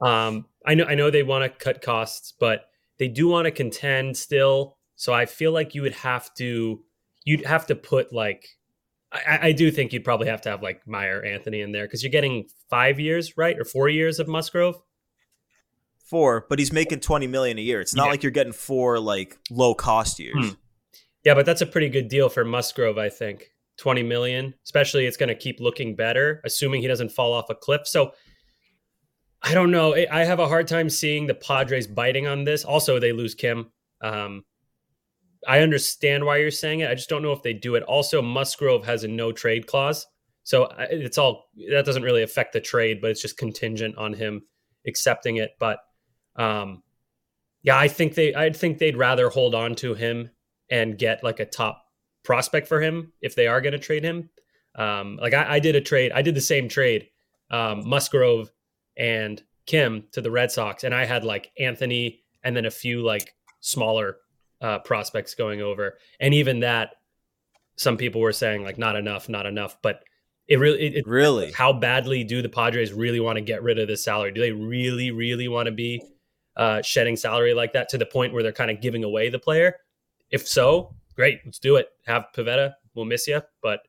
Um, 0.00 0.46
I 0.64 0.74
know 0.74 0.84
I 0.84 0.94
know 0.94 1.10
they 1.10 1.22
want 1.22 1.44
to 1.44 1.64
cut 1.64 1.82
costs, 1.82 2.32
but 2.38 2.68
they 2.98 3.08
do 3.08 3.28
want 3.28 3.46
to 3.46 3.50
contend 3.50 4.16
still. 4.16 4.76
So 4.96 5.12
I 5.12 5.26
feel 5.26 5.52
like 5.52 5.74
you 5.74 5.82
would 5.82 5.94
have 5.94 6.32
to 6.34 6.82
you'd 7.24 7.44
have 7.44 7.66
to 7.66 7.74
put 7.74 8.12
like 8.12 8.48
I, 9.12 9.48
I 9.48 9.52
do 9.52 9.70
think 9.70 9.92
you'd 9.92 10.04
probably 10.04 10.28
have 10.28 10.42
to 10.42 10.50
have 10.50 10.62
like 10.62 10.86
Mayer 10.86 11.22
Anthony 11.22 11.60
in 11.60 11.72
there 11.72 11.86
because 11.86 12.02
you're 12.02 12.10
getting 12.10 12.48
five 12.68 12.98
years, 12.98 13.36
right, 13.36 13.58
or 13.58 13.64
four 13.64 13.88
years 13.88 14.18
of 14.18 14.28
Musgrove. 14.28 14.80
Four, 16.08 16.46
but 16.48 16.58
he's 16.58 16.72
making 16.72 17.00
twenty 17.00 17.26
million 17.26 17.58
a 17.58 17.62
year. 17.62 17.80
It's 17.80 17.94
not 17.94 18.04
Yeah. 18.04 18.10
like 18.12 18.22
you're 18.22 18.30
getting 18.32 18.52
four 18.52 18.98
like 19.00 19.36
low 19.50 19.74
cost 19.74 20.18
years. 20.18 20.36
Hmm. 20.50 20.54
Yeah, 21.24 21.34
but 21.34 21.44
that's 21.44 21.60
a 21.62 21.66
pretty 21.66 21.88
good 21.88 22.08
deal 22.08 22.28
for 22.28 22.44
Musgrove, 22.44 22.98
I 22.98 23.08
think. 23.08 23.50
20 23.78 24.02
million, 24.04 24.54
especially 24.64 25.04
it's 25.04 25.16
going 25.18 25.28
to 25.28 25.34
keep 25.34 25.60
looking 25.60 25.94
better, 25.96 26.40
assuming 26.46 26.80
he 26.80 26.86
doesn't 26.88 27.10
fall 27.12 27.34
off 27.34 27.50
a 27.50 27.54
cliff. 27.54 27.82
So 27.86 28.12
I 29.42 29.52
don't 29.52 29.70
know. 29.70 29.94
I 29.94 30.06
I 30.10 30.24
have 30.24 30.38
a 30.38 30.48
hard 30.48 30.66
time 30.68 30.88
seeing 30.88 31.26
the 31.26 31.34
Padres 31.34 31.86
biting 31.86 32.26
on 32.26 32.44
this. 32.44 32.64
Also, 32.64 32.98
they 32.98 33.12
lose 33.12 33.34
Kim. 33.34 33.70
Um, 34.00 34.44
I 35.46 35.60
understand 35.60 36.24
why 36.24 36.38
you're 36.38 36.50
saying 36.50 36.80
it. 36.80 36.90
I 36.90 36.94
just 36.94 37.08
don't 37.08 37.22
know 37.22 37.32
if 37.32 37.42
they 37.42 37.52
do 37.52 37.74
it. 37.74 37.82
Also, 37.82 38.22
Musgrove 38.22 38.86
has 38.86 39.04
a 39.04 39.08
no 39.08 39.30
trade 39.32 39.66
clause. 39.66 40.06
So 40.44 40.68
it's 40.78 41.18
all 41.18 41.46
that 41.70 41.84
doesn't 41.84 42.02
really 42.04 42.22
affect 42.22 42.52
the 42.52 42.60
trade, 42.60 43.00
but 43.02 43.10
it's 43.10 43.20
just 43.20 43.36
contingent 43.36 43.96
on 43.98 44.12
him 44.14 44.42
accepting 44.86 45.36
it. 45.36 45.50
But 45.58 45.78
um, 46.36 46.82
yeah, 47.62 47.78
I 47.78 47.88
think 47.88 48.14
they 48.14 48.34
I 48.34 48.52
think 48.52 48.78
they'd 48.78 48.96
rather 48.96 49.28
hold 49.28 49.54
on 49.54 49.74
to 49.76 49.94
him 49.94 50.30
and 50.70 50.98
get 50.98 51.24
like 51.24 51.40
a 51.40 51.44
top 51.44 51.84
prospect 52.22 52.68
for 52.68 52.80
him 52.80 53.12
if 53.20 53.34
they 53.34 53.46
are 53.46 53.60
going 53.60 53.72
to 53.72 53.78
trade 53.78 54.04
him. 54.04 54.30
Um, 54.74 55.16
like 55.20 55.32
I, 55.32 55.54
I, 55.54 55.58
did 55.60 55.74
a 55.74 55.80
trade, 55.80 56.12
I 56.12 56.22
did 56.22 56.34
the 56.34 56.40
same 56.40 56.68
trade, 56.68 57.08
um, 57.50 57.88
Musgrove 57.88 58.50
and 58.98 59.42
Kim 59.64 60.04
to 60.12 60.20
the 60.20 60.30
Red 60.30 60.52
Sox, 60.52 60.84
and 60.84 60.94
I 60.94 61.06
had 61.06 61.24
like 61.24 61.50
Anthony 61.58 62.20
and 62.44 62.54
then 62.54 62.66
a 62.66 62.70
few 62.70 63.02
like 63.02 63.34
smaller 63.60 64.18
uh, 64.60 64.80
prospects 64.80 65.34
going 65.34 65.62
over, 65.62 65.98
and 66.20 66.34
even 66.34 66.60
that, 66.60 66.90
some 67.76 67.96
people 67.96 68.20
were 68.20 68.32
saying 68.32 68.62
like 68.64 68.78
not 68.78 68.96
enough, 68.96 69.28
not 69.28 69.46
enough, 69.46 69.78
but 69.82 70.02
it 70.46 70.58
really, 70.58 70.80
it, 70.80 70.94
it, 70.94 71.06
really, 71.06 71.52
how 71.52 71.72
badly 71.72 72.22
do 72.22 72.42
the 72.42 72.48
Padres 72.48 72.92
really 72.92 73.20
want 73.20 73.36
to 73.36 73.42
get 73.42 73.62
rid 73.62 73.78
of 73.78 73.88
this 73.88 74.04
salary? 74.04 74.32
Do 74.32 74.40
they 74.40 74.52
really, 74.52 75.10
really 75.10 75.48
want 75.48 75.66
to 75.66 75.72
be 75.72 76.02
uh, 76.56 76.82
shedding 76.82 77.16
salary 77.16 77.54
like 77.54 77.72
that 77.72 77.88
to 77.90 77.98
the 77.98 78.06
point 78.06 78.32
where 78.32 78.42
they're 78.42 78.52
kind 78.52 78.70
of 78.70 78.80
giving 78.80 79.04
away 79.04 79.28
the 79.28 79.38
player? 79.38 79.76
If 80.30 80.46
so, 80.46 80.94
great, 81.14 81.40
let's 81.44 81.58
do 81.58 81.76
it. 81.76 81.88
Have 82.06 82.26
Pivetta, 82.36 82.74
we'll 82.94 83.04
miss 83.04 83.26
you, 83.26 83.42
but 83.62 83.80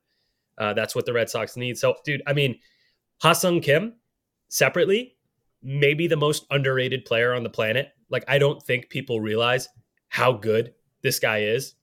uh, 0.57 0.73
that's 0.73 0.95
what 0.95 1.05
the 1.05 1.13
Red 1.13 1.29
Sox 1.29 1.55
need. 1.57 1.77
So, 1.77 1.95
dude, 2.03 2.21
I 2.27 2.33
mean, 2.33 2.59
Ha-Seong 3.21 3.63
Kim 3.63 3.93
separately, 4.49 5.15
maybe 5.61 6.07
the 6.07 6.15
most 6.15 6.45
underrated 6.51 7.05
player 7.05 7.33
on 7.33 7.43
the 7.43 7.49
planet. 7.49 7.89
Like, 8.09 8.23
I 8.27 8.37
don't 8.37 8.61
think 8.61 8.89
people 8.89 9.19
realize 9.19 9.67
how 10.09 10.33
good 10.33 10.73
this 11.01 11.19
guy 11.19 11.39
is. 11.39 11.75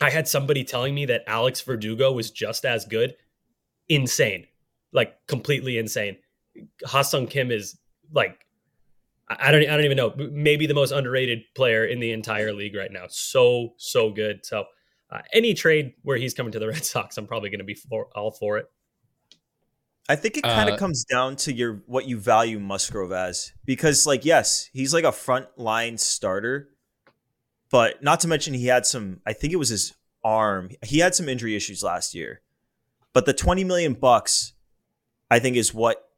I 0.00 0.10
had 0.10 0.26
somebody 0.26 0.64
telling 0.64 0.94
me 0.94 1.06
that 1.06 1.22
Alex 1.26 1.60
Verdugo 1.60 2.12
was 2.12 2.30
just 2.30 2.64
as 2.64 2.84
good. 2.84 3.14
Insane. 3.88 4.46
Like 4.92 5.14
completely 5.26 5.78
insane. 5.78 6.16
Ha-Seong 6.84 7.30
Kim 7.30 7.50
is 7.50 7.78
like 8.12 8.46
I 9.38 9.50
don't 9.50 9.62
I 9.62 9.76
don't 9.76 9.84
even 9.84 9.96
know, 9.96 10.14
maybe 10.16 10.66
the 10.66 10.74
most 10.74 10.92
underrated 10.92 11.42
player 11.54 11.84
in 11.84 12.00
the 12.00 12.12
entire 12.12 12.52
league 12.52 12.74
right 12.74 12.90
now. 12.92 13.06
So 13.08 13.74
so 13.78 14.10
good. 14.10 14.44
So 14.44 14.64
uh, 15.10 15.20
any 15.32 15.54
trade 15.54 15.94
where 16.02 16.16
he's 16.16 16.34
coming 16.34 16.52
to 16.52 16.58
the 16.58 16.68
Red 16.74 16.84
Sox, 16.84 17.18
I'm 17.18 17.26
probably 17.26 17.50
going 17.50 17.58
to 17.60 17.64
be 17.64 17.74
for, 17.74 18.08
all 18.16 18.30
for 18.30 18.58
it. 18.58 18.66
I 20.08 20.16
think 20.16 20.36
it 20.36 20.44
kind 20.44 20.68
of 20.68 20.74
Uh, 20.74 20.78
comes 20.78 21.04
down 21.04 21.36
to 21.36 21.52
your 21.52 21.82
what 21.86 22.06
you 22.08 22.18
value 22.18 22.58
Musgrove 22.58 23.12
as 23.12 23.52
because 23.64 24.06
like 24.06 24.24
yes, 24.24 24.68
he's 24.72 24.92
like 24.92 25.04
a 25.04 25.12
front 25.12 25.46
line 25.56 25.96
starter, 25.98 26.68
but 27.70 28.02
not 28.02 28.20
to 28.20 28.28
mention 28.28 28.54
he 28.54 28.66
had 28.66 28.84
some 28.86 29.20
I 29.26 29.32
think 29.32 29.52
it 29.52 29.56
was 29.56 29.68
his 29.68 29.94
arm. 30.24 30.70
He 30.84 30.98
had 30.98 31.14
some 31.14 31.28
injury 31.28 31.56
issues 31.56 31.82
last 31.82 32.14
year. 32.14 32.40
But 33.12 33.26
the 33.26 33.32
20 33.34 33.64
million 33.64 33.94
bucks 33.94 34.54
I 35.30 35.38
think 35.38 35.56
is 35.56 35.72
what 35.72 36.08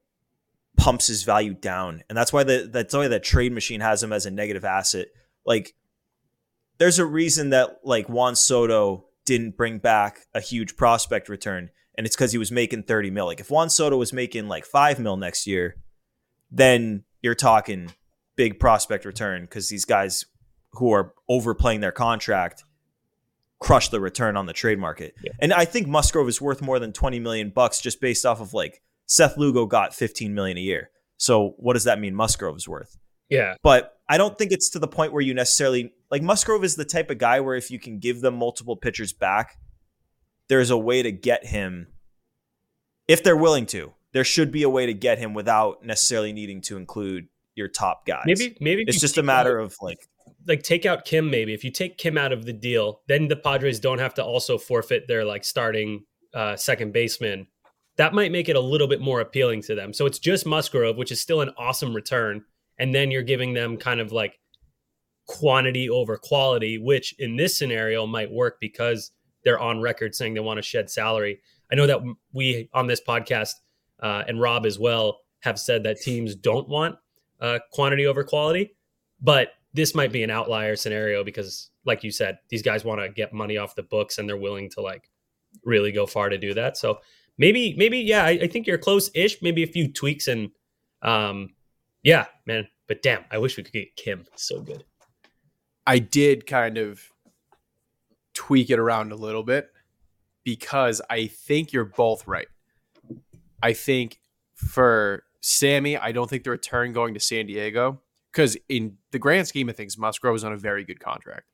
pumps 0.76 1.06
his 1.06 1.22
value 1.22 1.54
down. 1.54 2.02
And 2.08 2.16
that's 2.16 2.32
why 2.32 2.44
the 2.44 2.68
that's 2.70 2.94
why 2.94 3.08
that 3.08 3.22
trade 3.22 3.52
machine 3.52 3.80
has 3.80 4.02
him 4.02 4.12
as 4.12 4.26
a 4.26 4.30
negative 4.30 4.64
asset. 4.64 5.08
Like 5.46 5.74
there's 6.78 6.98
a 6.98 7.06
reason 7.06 7.50
that 7.50 7.80
like 7.84 8.08
Juan 8.08 8.36
Soto 8.36 9.06
didn't 9.24 9.56
bring 9.56 9.78
back 9.78 10.20
a 10.34 10.40
huge 10.40 10.76
prospect 10.76 11.28
return 11.28 11.70
and 11.96 12.06
it's 12.06 12.16
because 12.16 12.32
he 12.32 12.38
was 12.38 12.50
making 12.50 12.82
30 12.82 13.10
mil. 13.10 13.26
Like 13.26 13.40
if 13.40 13.50
Juan 13.50 13.70
Soto 13.70 13.96
was 13.96 14.12
making 14.12 14.48
like 14.48 14.64
five 14.64 14.98
mil 14.98 15.16
next 15.16 15.46
year, 15.46 15.76
then 16.50 17.04
you're 17.22 17.34
talking 17.34 17.92
big 18.36 18.58
prospect 18.58 19.04
return 19.04 19.42
because 19.42 19.68
these 19.68 19.84
guys 19.84 20.24
who 20.72 20.92
are 20.92 21.14
overplaying 21.28 21.80
their 21.80 21.92
contract 21.92 22.64
crush 23.60 23.88
the 23.88 24.00
return 24.00 24.36
on 24.36 24.46
the 24.46 24.52
trade 24.52 24.78
market. 24.78 25.14
Yeah. 25.22 25.32
And 25.38 25.52
I 25.52 25.64
think 25.64 25.86
Musgrove 25.86 26.28
is 26.28 26.40
worth 26.40 26.60
more 26.60 26.78
than 26.78 26.92
20 26.92 27.20
million 27.20 27.50
bucks 27.50 27.80
just 27.80 28.00
based 28.00 28.26
off 28.26 28.40
of 28.40 28.52
like 28.52 28.82
Seth 29.06 29.36
Lugo 29.36 29.66
got 29.66 29.94
15 29.94 30.34
million 30.34 30.56
a 30.56 30.60
year. 30.60 30.90
So 31.16 31.54
what 31.56 31.74
does 31.74 31.84
that 31.84 32.00
mean 32.00 32.14
Musgrove 32.14 32.56
is 32.56 32.68
worth? 32.68 32.96
Yeah. 33.28 33.54
But 33.62 33.98
I 34.08 34.18
don't 34.18 34.36
think 34.36 34.52
it's 34.52 34.70
to 34.70 34.78
the 34.78 34.88
point 34.88 35.12
where 35.12 35.22
you 35.22 35.34
necessarily 35.34 35.92
like 36.10 36.22
Musgrove 36.22 36.64
is 36.64 36.76
the 36.76 36.84
type 36.84 37.10
of 37.10 37.18
guy 37.18 37.40
where 37.40 37.56
if 37.56 37.70
you 37.70 37.78
can 37.78 37.98
give 37.98 38.20
them 38.20 38.36
multiple 38.36 38.76
pitchers 38.76 39.12
back, 39.12 39.58
there's 40.48 40.70
a 40.70 40.78
way 40.78 41.02
to 41.02 41.10
get 41.10 41.46
him 41.46 41.88
if 43.08 43.22
they're 43.22 43.36
willing 43.36 43.66
to. 43.66 43.92
There 44.12 44.24
should 44.24 44.52
be 44.52 44.62
a 44.62 44.68
way 44.68 44.86
to 44.86 44.94
get 44.94 45.18
him 45.18 45.34
without 45.34 45.84
necessarily 45.84 46.32
needing 46.32 46.60
to 46.62 46.76
include 46.76 47.28
your 47.54 47.68
top 47.68 48.06
guys. 48.06 48.24
Maybe 48.26 48.56
maybe 48.60 48.84
it's 48.86 49.00
just 49.00 49.18
a 49.18 49.22
matter 49.22 49.60
out- 49.60 49.64
of 49.64 49.76
like 49.80 49.98
like 50.46 50.62
take 50.62 50.84
out 50.84 51.04
Kim 51.04 51.30
maybe. 51.30 51.54
If 51.54 51.64
you 51.64 51.70
take 51.70 51.96
Kim 51.96 52.18
out 52.18 52.32
of 52.32 52.44
the 52.44 52.52
deal, 52.52 53.00
then 53.08 53.28
the 53.28 53.36
Padres 53.36 53.80
don't 53.80 53.98
have 53.98 54.14
to 54.14 54.24
also 54.24 54.58
forfeit 54.58 55.08
their 55.08 55.24
like 55.24 55.44
starting 55.44 56.04
uh, 56.34 56.56
second 56.56 56.92
baseman. 56.92 57.46
That 57.96 58.14
might 58.14 58.32
make 58.32 58.48
it 58.48 58.56
a 58.56 58.60
little 58.60 58.88
bit 58.88 59.00
more 59.00 59.20
appealing 59.20 59.62
to 59.62 59.74
them. 59.74 59.92
So 59.92 60.06
it's 60.06 60.18
just 60.18 60.46
Musgrove, 60.46 60.96
which 60.96 61.12
is 61.12 61.20
still 61.20 61.40
an 61.40 61.50
awesome 61.56 61.94
return, 61.94 62.44
and 62.78 62.94
then 62.94 63.10
you're 63.10 63.22
giving 63.22 63.54
them 63.54 63.76
kind 63.76 64.00
of 64.00 64.10
like 64.12 64.38
quantity 65.26 65.88
over 65.88 66.16
quality, 66.16 66.78
which 66.78 67.14
in 67.18 67.36
this 67.36 67.56
scenario 67.56 68.06
might 68.06 68.30
work 68.30 68.58
because 68.60 69.12
they're 69.44 69.60
on 69.60 69.80
record 69.80 70.14
saying 70.14 70.34
they 70.34 70.40
want 70.40 70.58
to 70.58 70.62
shed 70.62 70.90
salary. 70.90 71.40
I 71.70 71.76
know 71.76 71.86
that 71.86 72.00
we 72.32 72.68
on 72.72 72.86
this 72.86 73.00
podcast 73.06 73.52
uh, 74.00 74.24
and 74.26 74.40
Rob 74.40 74.66
as 74.66 74.78
well 74.78 75.20
have 75.40 75.58
said 75.58 75.84
that 75.84 76.00
teams 76.00 76.34
don't 76.34 76.68
want 76.68 76.96
uh, 77.40 77.58
quantity 77.72 78.06
over 78.06 78.24
quality, 78.24 78.74
but 79.20 79.48
this 79.72 79.94
might 79.94 80.12
be 80.12 80.22
an 80.22 80.30
outlier 80.30 80.76
scenario 80.76 81.24
because, 81.24 81.70
like 81.84 82.04
you 82.04 82.10
said, 82.10 82.38
these 82.48 82.62
guys 82.62 82.84
want 82.84 83.00
to 83.00 83.08
get 83.08 83.32
money 83.32 83.58
off 83.58 83.74
the 83.74 83.82
books 83.82 84.18
and 84.18 84.28
they're 84.28 84.36
willing 84.36 84.70
to 84.70 84.80
like 84.80 85.10
really 85.64 85.92
go 85.92 86.06
far 86.06 86.28
to 86.28 86.38
do 86.38 86.54
that. 86.54 86.76
So 86.76 86.98
maybe, 87.38 87.74
maybe, 87.76 87.98
yeah, 87.98 88.24
I, 88.24 88.30
I 88.30 88.46
think 88.46 88.66
you're 88.66 88.78
close-ish. 88.78 89.42
Maybe 89.42 89.62
a 89.62 89.66
few 89.66 89.92
tweaks 89.92 90.28
and, 90.28 90.50
um, 91.02 91.50
yeah, 92.02 92.26
man. 92.46 92.68
But 92.86 93.02
damn, 93.02 93.24
I 93.30 93.38
wish 93.38 93.56
we 93.56 93.62
could 93.62 93.72
get 93.72 93.96
Kim. 93.96 94.26
So 94.36 94.60
good. 94.60 94.84
I 95.86 95.98
did 95.98 96.46
kind 96.46 96.78
of 96.78 97.00
tweak 98.34 98.70
it 98.70 98.78
around 98.78 99.12
a 99.12 99.16
little 99.16 99.42
bit 99.42 99.70
because 100.44 101.00
I 101.08 101.26
think 101.26 101.72
you're 101.72 101.84
both 101.84 102.26
right. 102.26 102.48
I 103.62 103.72
think 103.72 104.20
for 104.54 105.24
Sammy, 105.40 105.96
I 105.96 106.12
don't 106.12 106.28
think 106.28 106.44
the 106.44 106.50
return 106.50 106.92
going 106.92 107.14
to 107.14 107.20
San 107.20 107.46
Diego 107.46 108.00
because 108.32 108.56
in 108.68 108.98
the 109.12 109.18
grand 109.18 109.46
scheme 109.46 109.68
of 109.68 109.76
things, 109.76 109.96
Musgrove 109.96 110.36
is 110.36 110.44
on 110.44 110.52
a 110.52 110.58
very 110.58 110.84
good 110.84 111.00
contract. 111.00 111.46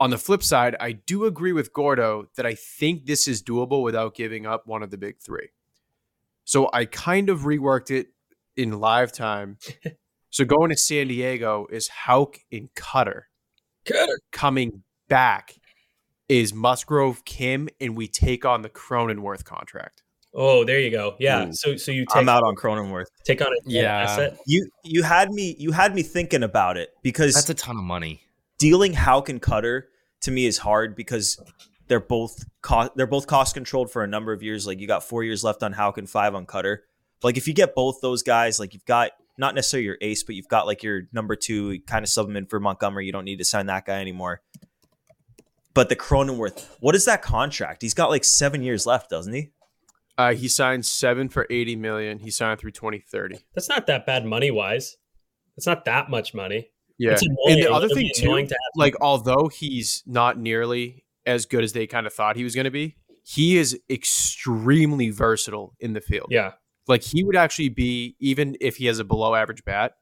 On 0.00 0.08
the 0.10 0.18
flip 0.18 0.42
side, 0.42 0.76
I 0.80 0.92
do 0.92 1.26
agree 1.26 1.52
with 1.52 1.72
Gordo 1.74 2.26
that 2.36 2.46
I 2.46 2.54
think 2.54 3.04
this 3.04 3.28
is 3.28 3.42
doable 3.42 3.82
without 3.82 4.14
giving 4.14 4.46
up 4.46 4.66
one 4.66 4.82
of 4.82 4.90
the 4.90 4.96
big 4.96 5.18
three. 5.20 5.50
So 6.44 6.70
I 6.72 6.86
kind 6.86 7.28
of 7.28 7.40
reworked 7.40 7.90
it 7.90 8.08
in 8.56 8.80
live 8.80 9.12
time. 9.12 9.58
so 10.30 10.44
going 10.46 10.70
to 10.70 10.76
San 10.76 11.08
Diego 11.08 11.66
is 11.70 11.88
Houck 11.88 12.38
and 12.50 12.74
Cutter 12.74 13.28
Cutter. 13.84 14.18
coming 14.32 14.82
back 15.08 15.54
is 16.28 16.54
Musgrove 16.54 17.24
Kim, 17.24 17.68
and 17.80 17.94
we 17.96 18.08
take 18.08 18.44
on 18.46 18.62
the 18.62 18.70
Cronenworth 18.70 19.44
contract. 19.44 20.02
Oh, 20.32 20.64
there 20.64 20.78
you 20.78 20.90
go. 20.90 21.16
Yeah. 21.18 21.48
Ooh. 21.48 21.52
So, 21.52 21.76
so 21.76 21.90
you 21.90 22.06
take 22.06 22.16
I'm 22.16 22.28
out 22.28 22.42
on 22.44 22.54
Cronenworth. 22.54 23.06
take 23.24 23.42
on 23.42 23.48
a 23.48 23.56
Yeah. 23.66 23.98
asset. 24.02 24.38
You 24.46 24.70
you 24.84 25.02
had 25.02 25.30
me 25.30 25.56
you 25.58 25.72
had 25.72 25.94
me 25.94 26.02
thinking 26.02 26.42
about 26.44 26.76
it 26.76 26.90
because 27.02 27.34
That's 27.34 27.50
a 27.50 27.54
ton 27.54 27.76
of 27.76 27.82
money. 27.84 28.22
Dealing 28.60 28.92
Houck 28.92 29.28
and 29.28 29.40
Cutter 29.42 29.88
to 30.20 30.30
me 30.30 30.46
is 30.46 30.58
hard 30.58 30.94
because 30.94 31.42
they're 31.88 31.98
both 31.98 32.44
cost 32.62 32.92
they're 32.94 33.06
both 33.06 33.26
cost 33.26 33.54
controlled 33.54 33.90
for 33.90 34.04
a 34.04 34.06
number 34.06 34.32
of 34.32 34.42
years. 34.42 34.66
Like 34.66 34.78
you 34.78 34.86
got 34.86 35.02
four 35.02 35.24
years 35.24 35.42
left 35.42 35.62
on 35.62 35.72
Houck 35.72 35.98
and 35.98 36.08
five 36.08 36.34
on 36.34 36.46
Cutter. 36.46 36.84
But 37.20 37.28
like 37.28 37.36
if 37.36 37.48
you 37.48 37.54
get 37.54 37.74
both 37.74 38.00
those 38.00 38.22
guys, 38.22 38.60
like 38.60 38.74
you've 38.74 38.84
got 38.84 39.10
not 39.38 39.54
necessarily 39.54 39.86
your 39.86 39.96
ace, 40.02 40.22
but 40.22 40.34
you've 40.34 40.48
got 40.48 40.66
like 40.66 40.82
your 40.82 41.08
number 41.12 41.34
two, 41.34 41.72
you 41.72 41.82
kind 41.82 42.04
of 42.04 42.10
sub 42.10 42.26
them 42.26 42.36
in 42.36 42.46
for 42.46 42.60
Montgomery. 42.60 43.06
You 43.06 43.12
don't 43.12 43.24
need 43.24 43.38
to 43.38 43.44
sign 43.44 43.66
that 43.66 43.86
guy 43.86 44.00
anymore. 44.00 44.42
But 45.72 45.88
the 45.88 45.96
Cronenworth, 45.96 46.68
what 46.80 46.94
is 46.94 47.06
that 47.06 47.22
contract? 47.22 47.80
He's 47.80 47.94
got 47.94 48.10
like 48.10 48.24
seven 48.24 48.62
years 48.62 48.86
left, 48.86 49.08
doesn't 49.08 49.32
he? 49.32 49.50
Uh, 50.18 50.34
he 50.34 50.48
signed 50.48 50.84
seven 50.84 51.30
for 51.30 51.46
eighty 51.48 51.76
million. 51.76 52.18
He 52.18 52.30
signed 52.30 52.60
through 52.60 52.72
twenty 52.72 52.98
thirty. 52.98 53.38
That's 53.54 53.68
not 53.70 53.86
that 53.86 54.04
bad 54.04 54.26
money 54.26 54.50
wise. 54.50 54.98
It's 55.56 55.66
not 55.66 55.86
that 55.86 56.10
much 56.10 56.34
money. 56.34 56.70
Yeah, 57.00 57.16
and 57.46 57.62
the 57.62 57.72
other 57.72 57.86
It'll 57.86 57.96
thing 57.96 58.10
too, 58.14 58.46
to 58.46 58.56
like 58.76 58.94
although 59.00 59.48
he's 59.48 60.02
not 60.06 60.38
nearly 60.38 61.04
as 61.26 61.46
good 61.46 61.64
as 61.64 61.72
they 61.72 61.86
kind 61.86 62.06
of 62.06 62.12
thought 62.12 62.36
he 62.36 62.44
was 62.44 62.54
going 62.54 62.64
to 62.66 62.70
be, 62.70 62.96
he 63.24 63.56
is 63.56 63.78
extremely 63.90 65.10
versatile 65.10 65.74
in 65.80 65.92
the 65.94 66.00
field. 66.00 66.28
Yeah. 66.30 66.52
like 66.88 67.02
he 67.02 67.24
would 67.24 67.36
actually 67.36 67.68
be 67.70 68.16
even 68.20 68.56
if 68.60 68.76
he 68.76 68.86
has 68.86 68.98
a 68.98 69.04
below 69.04 69.34
average 69.34 69.64
bat, 69.64 69.94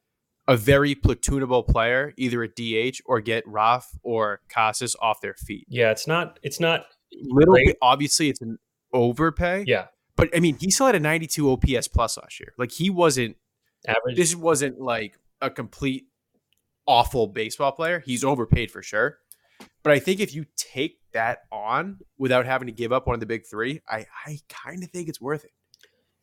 a 0.46 0.57
very 0.57 0.94
platoonable 0.94 1.66
player, 1.68 2.14
either 2.16 2.42
at 2.42 2.57
DH 2.57 3.01
or 3.07 3.20
get 3.20 3.46
Raf 3.46 3.90
or 4.03 4.40
Casas 4.49 4.96
off 5.01 5.20
their 5.20 5.34
feet. 5.34 5.66
Yeah. 5.68 5.90
It's 5.90 6.07
not, 6.07 6.38
it's 6.42 6.59
not, 6.61 6.86
Little 7.22 7.55
bit, 7.55 7.76
obviously, 7.80 8.28
it's 8.28 8.40
an 8.42 8.59
overpay. 8.92 9.64
yeah. 9.66 9.86
But 10.16 10.28
I 10.36 10.40
mean, 10.40 10.57
he 10.59 10.70
still 10.70 10.86
had 10.86 10.94
a 10.94 11.01
92 11.01 11.51
OPS 11.51 11.88
plus 11.88 12.16
last 12.18 12.40
year. 12.40 12.53
Like 12.59 12.72
he 12.72 12.90
wasn't. 12.90 13.36
Average. 13.86 14.16
This 14.16 14.34
wasn't 14.34 14.80
like 14.80 15.16
a 15.40 15.49
complete 15.49 16.07
awful 16.89 17.28
baseball 17.28 17.70
player. 17.70 18.03
He's 18.05 18.24
overpaid 18.24 18.72
for 18.72 18.82
sure. 18.82 19.18
But 19.84 19.93
I 19.93 20.01
think 20.01 20.18
if 20.18 20.34
you 20.34 20.47
take 20.57 20.99
that 21.12 21.43
on 21.53 21.99
without 22.18 22.47
having 22.47 22.66
to 22.66 22.72
give 22.72 22.93
up 22.93 23.07
one 23.07 23.14
of 23.14 23.20
the 23.20 23.26
big 23.26 23.47
three, 23.47 23.80
I 23.89 24.07
I 24.26 24.39
kind 24.49 24.82
of 24.82 24.91
think 24.91 25.09
it's 25.09 25.20
worth 25.20 25.45
it. 25.45 25.53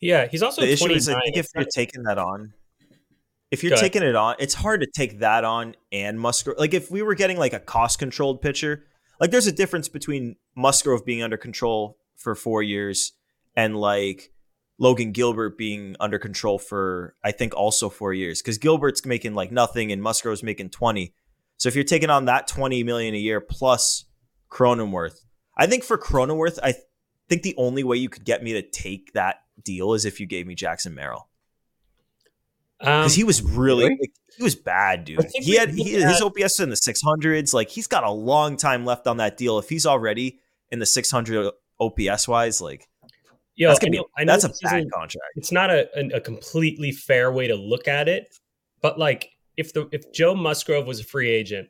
yeah. 0.02 0.28
He's 0.28 0.44
also 0.44 0.62
the 0.62 0.72
issue 0.72 0.92
is, 0.92 1.08
I 1.08 1.20
think 1.22 1.38
if 1.38 1.48
you're 1.56 1.66
taking 1.66 2.04
that 2.04 2.18
on, 2.18 2.54
if 3.52 3.64
you're 3.64 3.78
taking 3.78 4.04
it 4.04 4.16
on, 4.16 4.36
it's 4.40 4.54
hard 4.54 4.82
to 4.82 4.88
take 4.88 5.20
that 5.20 5.46
on 5.46 5.76
and 5.92 6.20
Musgrove. 6.20 6.58
Like 6.58 6.74
if 6.74 6.92
we 6.92 7.02
were 7.02 7.16
getting 7.16 7.38
like 7.38 7.54
a 7.54 7.60
cost 7.60 8.00
controlled 8.00 8.42
pitcher, 8.42 8.84
Like 9.20 9.32
there's 9.32 9.48
a 9.48 9.52
difference 9.52 9.88
between 9.88 10.36
Musgrove 10.56 11.06
being 11.06 11.24
under 11.24 11.38
control 11.38 11.98
for 12.18 12.36
four 12.36 12.64
years 12.64 13.14
and 13.56 13.76
like 13.78 14.32
Logan 14.78 15.12
Gilbert 15.12 15.58
being 15.58 15.96
under 16.00 16.20
control 16.20 16.60
for 16.60 17.16
I 17.24 17.32
think 17.32 17.56
also 17.56 17.90
four 17.90 18.14
years 18.14 18.42
because 18.42 18.58
Gilbert's 18.58 19.06
making 19.06 19.34
like 19.34 19.52
nothing 19.52 19.92
and 19.92 20.02
Musgrove's 20.02 20.44
making 20.44 20.70
twenty. 20.70 21.14
So 21.58 21.70
if 21.70 21.76
you're 21.76 21.84
taking 21.84 22.10
on 22.10 22.26
that 22.26 22.48
twenty 22.48 22.84
million 22.84 23.16
a 23.16 23.18
year 23.18 23.40
plus 23.40 24.06
Cronenworth, 24.50 25.24
I 25.58 25.68
think 25.68 25.84
for 25.84 25.98
Cronenworth, 25.98 26.60
I 26.62 26.74
th- 26.74 26.84
think 27.30 27.44
the 27.44 27.56
only 27.58 27.84
way 27.84 27.98
you 27.98 28.10
could 28.10 28.26
get 28.26 28.44
me 28.44 28.54
to 28.54 28.62
take 28.62 29.14
that 29.14 29.38
deal 29.64 29.94
is 29.94 30.04
if 30.06 30.20
you 30.20 30.26
gave 30.26 30.46
me 30.46 30.56
Jackson 30.56 30.94
Merrill 30.94 31.30
because 32.80 33.14
Um, 33.14 33.16
he 33.16 33.24
was 33.24 33.42
really, 33.42 33.86
really? 33.86 33.98
like, 34.00 34.12
he 34.38 34.44
was 34.44 34.56
bad, 34.56 35.06
dude. 35.06 35.26
He 35.34 35.56
had 35.56 35.70
he, 35.74 35.92
his 35.92 36.22
OPS 36.22 36.60
in 36.60 36.70
the 36.70 36.76
six 36.76 37.02
hundreds. 37.02 37.54
Like 37.54 37.70
he's 37.70 37.88
got 37.88 38.04
a 38.04 38.12
long 38.12 38.58
time 38.58 38.86
left 38.86 39.08
on 39.08 39.18
that 39.18 39.38
deal. 39.38 39.58
If 39.60 39.70
he's 39.70 39.86
already 39.86 40.40
in 40.72 40.80
the 40.80 40.86
six 40.86 41.10
hundred 41.10 41.52
OPS 41.80 42.28
wise, 42.28 42.60
like 42.60 42.88
yo, 43.56 43.70
that's 43.70 43.80
gonna 43.80 43.92
be 43.92 43.98
know- 43.98 44.08
I 44.18 44.24
know 44.24 44.34
that's 44.34 44.44
a 44.46 44.50
bad 44.64 44.78
isn't- 44.80 44.92
contract. 44.92 45.32
it's 45.36 45.52
not 45.52 45.70
a, 45.70 45.88
a, 45.98 46.18
a 46.18 46.22
completely 46.22 46.92
fair 46.92 47.32
way 47.32 47.48
to 47.48 47.56
look 47.56 47.88
at 47.88 48.08
it, 48.08 48.38
but 48.82 49.00
like 49.00 49.30
if 49.58 49.74
the 49.74 49.88
if 49.92 50.12
Joe 50.14 50.36
Musgrove 50.36 50.86
was 50.88 51.00
a 51.00 51.04
free 51.04 51.30
agent 51.30 51.70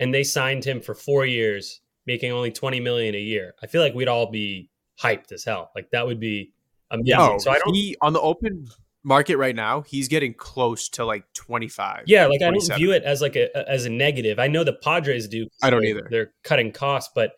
and 0.00 0.12
they 0.12 0.24
signed 0.24 0.64
him 0.64 0.80
for 0.80 0.94
four 0.94 1.24
years, 1.26 1.80
making 2.06 2.32
only 2.32 2.50
twenty 2.52 2.80
million 2.80 3.14
a 3.14 3.18
year, 3.20 3.54
I 3.62 3.66
feel 3.66 3.80
like 3.80 3.94
we'd 3.94 4.08
all 4.08 4.30
be 4.30 4.70
hyped 5.00 5.32
as 5.32 5.44
hell. 5.44 5.70
Like 5.74 5.90
that 5.90 6.06
would 6.06 6.20
be 6.20 6.52
amazing. 6.90 7.40
So 7.40 7.50
I 7.50 7.58
don't. 7.58 7.74
he 7.74 7.96
on 8.02 8.12
the 8.12 8.20
open 8.20 8.66
market 9.02 9.36
right 9.36 9.54
now, 9.56 9.82
he's 9.82 10.08
getting 10.08 10.32
close 10.34 10.88
to 10.90 11.04
like 11.04 11.24
25. 11.34 12.04
yeah, 12.06 12.26
like 12.26 12.40
I 12.42 12.50
don't 12.50 12.74
view 12.76 12.92
it 12.92 13.02
as 13.02 13.20
like 13.22 13.36
a 13.36 13.48
as 13.68 13.84
a 13.86 13.90
negative. 13.90 14.38
I 14.38 14.46
know 14.48 14.64
the 14.64 14.72
Padres 14.74 15.28
do. 15.28 15.46
I 15.62 15.70
don't 15.70 15.80
they're- 15.80 15.90
either. 15.90 16.08
They're 16.10 16.32
cutting 16.42 16.72
costs, 16.72 17.10
but 17.14 17.32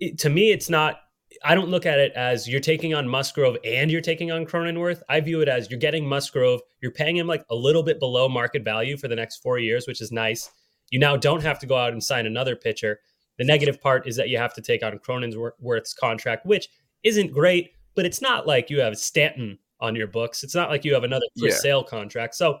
it, 0.00 0.18
to 0.20 0.30
me, 0.30 0.50
it's 0.52 0.68
not. 0.70 1.00
I 1.44 1.54
don't 1.54 1.68
look 1.68 1.86
at 1.86 1.98
it 1.98 2.12
as 2.12 2.48
you're 2.48 2.60
taking 2.60 2.94
on 2.94 3.08
Musgrove 3.08 3.56
and 3.64 3.90
you're 3.90 4.00
taking 4.00 4.30
on 4.30 4.46
Cronenworth. 4.46 5.02
I 5.08 5.20
view 5.20 5.40
it 5.40 5.48
as 5.48 5.70
you're 5.70 5.78
getting 5.78 6.06
Musgrove, 6.06 6.60
you're 6.80 6.92
paying 6.92 7.16
him 7.16 7.26
like 7.26 7.44
a 7.50 7.54
little 7.54 7.82
bit 7.82 7.98
below 8.00 8.28
market 8.28 8.64
value 8.64 8.96
for 8.96 9.08
the 9.08 9.16
next 9.16 9.38
four 9.38 9.58
years, 9.58 9.86
which 9.86 10.00
is 10.00 10.12
nice. 10.12 10.50
You 10.90 10.98
now 10.98 11.16
don't 11.16 11.42
have 11.42 11.58
to 11.60 11.66
go 11.66 11.76
out 11.76 11.92
and 11.92 12.02
sign 12.02 12.26
another 12.26 12.54
pitcher. 12.56 13.00
The 13.38 13.44
negative 13.44 13.80
part 13.80 14.06
is 14.06 14.16
that 14.16 14.28
you 14.28 14.38
have 14.38 14.54
to 14.54 14.62
take 14.62 14.82
on 14.82 14.98
Cronenworth's 14.98 15.94
contract, 15.94 16.46
which 16.46 16.68
isn't 17.02 17.32
great, 17.32 17.70
but 17.94 18.06
it's 18.06 18.22
not 18.22 18.46
like 18.46 18.70
you 18.70 18.80
have 18.80 18.96
Stanton 18.98 19.58
on 19.80 19.94
your 19.94 20.06
books. 20.06 20.42
It's 20.42 20.54
not 20.54 20.70
like 20.70 20.84
you 20.84 20.94
have 20.94 21.04
another 21.04 21.26
for 21.38 21.48
Yeah. 21.48 21.54
sale 21.54 21.82
contract. 21.84 22.34
So 22.34 22.58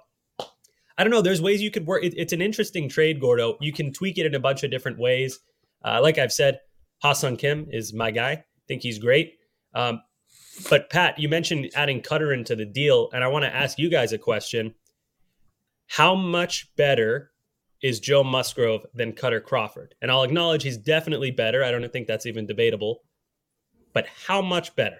I 0.98 1.04
don't 1.04 1.10
know. 1.10 1.22
There's 1.22 1.42
ways 1.42 1.62
you 1.62 1.70
could 1.70 1.86
work. 1.86 2.04
It, 2.04 2.14
it's 2.16 2.32
an 2.32 2.40
interesting 2.42 2.88
trade, 2.88 3.20
Gordo. 3.20 3.58
You 3.60 3.72
can 3.72 3.92
tweak 3.92 4.18
it 4.18 4.26
in 4.26 4.34
a 4.34 4.40
bunch 4.40 4.62
of 4.64 4.70
different 4.70 4.98
ways. 4.98 5.38
Uh, 5.84 6.00
like 6.02 6.18
I've 6.18 6.32
said, 6.32 6.58
Ha-Seong 7.02 7.38
Kim 7.38 7.66
is 7.70 7.92
my 7.92 8.10
guy. 8.10 8.42
Think 8.68 8.82
he's 8.82 8.98
great. 8.98 9.34
Um, 9.74 10.02
but 10.70 10.90
Pat, 10.90 11.18
you 11.18 11.28
mentioned 11.28 11.70
adding 11.74 12.00
Cutter 12.00 12.32
into 12.32 12.56
the 12.56 12.64
deal, 12.64 13.10
and 13.12 13.22
I 13.22 13.28
want 13.28 13.44
to 13.44 13.54
ask 13.54 13.78
you 13.78 13.90
guys 13.90 14.12
a 14.12 14.18
question. 14.18 14.74
How 15.86 16.14
much 16.14 16.74
better 16.76 17.30
is 17.82 18.00
Joe 18.00 18.24
Musgrove 18.24 18.86
than 18.94 19.12
Cutter 19.12 19.40
Crawford? 19.40 19.94
And 20.00 20.10
I'll 20.10 20.24
acknowledge 20.24 20.62
he's 20.62 20.78
definitely 20.78 21.30
better. 21.30 21.62
I 21.62 21.70
don't 21.70 21.92
think 21.92 22.06
that's 22.06 22.26
even 22.26 22.46
debatable. 22.46 23.02
But 23.92 24.06
how 24.26 24.42
much 24.42 24.74
better 24.76 24.98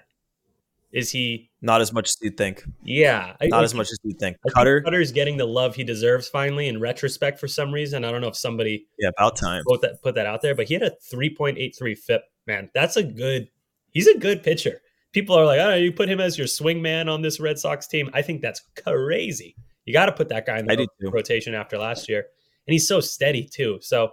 is 0.93 1.11
he? 1.11 1.51
Not 1.61 1.81
as 1.81 1.93
much 1.93 2.09
as 2.09 2.17
you'd 2.23 2.37
think. 2.37 2.65
Yeah, 2.85 3.35
Not 3.43 3.61
I 3.61 3.65
as 3.65 3.75
much 3.75 3.91
as 3.91 3.99
you'd 4.03 4.19
think. 4.19 4.37
I 4.37 4.49
think 4.49 4.55
Cutter, 4.55 4.81
Cutter's 4.83 5.13
getting 5.13 5.37
the 5.37 5.47
love 5.47 5.75
he 5.75 5.85
deserves 5.85 6.29
finally 6.29 6.69
in 6.69 6.81
retrospect 6.81 7.39
for 7.39 7.49
some 7.49 7.73
reason. 7.73 8.05
I 8.05 8.11
don't 8.11 8.21
know 8.21 8.29
if 8.29 8.37
somebody 8.37 8.87
yeah, 8.99 9.11
about 9.17 9.37
time. 9.37 9.65
put 9.67 9.83
that 9.83 10.03
put 10.03 10.15
that 10.15 10.27
out 10.27 10.43
there, 10.43 10.55
but 10.55 10.69
he 10.69 10.75
had 10.75 10.83
a 10.83 10.93
3.83 11.13 11.99
FIP. 11.99 12.23
Man, 12.47 12.71
that's 12.75 12.97
a 12.97 13.03
good. 13.03 13.49
He's 13.97 14.09
a 14.09 14.19
good 14.19 14.43
pitcher. 14.43 14.83
People 15.13 15.35
are 15.37 15.47
like, 15.47 15.59
oh, 15.59 15.73
you 15.73 15.91
put 15.91 16.11
him 16.11 16.21
as 16.21 16.37
your 16.37 16.47
swing 16.47 16.83
man 16.83 17.09
on 17.09 17.23
this 17.23 17.41
Red 17.41 17.59
Sox 17.59 17.87
team. 17.87 18.11
I 18.13 18.21
think 18.21 18.43
that's 18.43 18.61
crazy. 18.85 19.57
You 19.87 19.95
got 19.95 20.05
to 20.05 20.13
put 20.13 20.29
that 20.29 20.45
guy 20.45 20.59
in 20.59 20.71
I 20.71 20.77
the 20.77 20.87
do 21.01 21.11
rotation 21.11 21.55
after 21.55 21.79
last 21.79 22.07
year, 22.07 22.27
and 22.67 22.73
he's 22.75 22.87
so 22.87 23.01
steady 23.01 23.49
too. 23.51 23.79
So, 23.81 24.11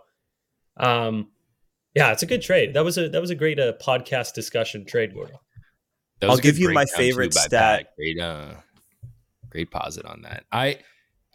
um, 0.77 1.31
yeah, 1.95 2.13
it's 2.13 2.23
a 2.23 2.25
good 2.25 2.41
trade. 2.41 2.73
That 2.75 2.85
was 2.85 2.97
a 2.97 3.09
that 3.09 3.19
was 3.19 3.29
a 3.29 3.35
great 3.35 3.59
uh, 3.59 3.73
podcast 3.73 4.33
discussion 4.33 4.85
trade, 4.85 5.13
Gordon. 5.13 5.35
That 6.21 6.29
was 6.29 6.39
I'll 6.39 6.43
give 6.43 6.57
you 6.57 6.71
my 6.71 6.85
favorite 6.85 7.33
stat. 7.33 7.87
Great, 7.97 8.21
uh, 8.21 8.53
great 9.49 9.69
posit 9.69 10.05
on 10.05 10.21
that. 10.21 10.45
I 10.49 10.79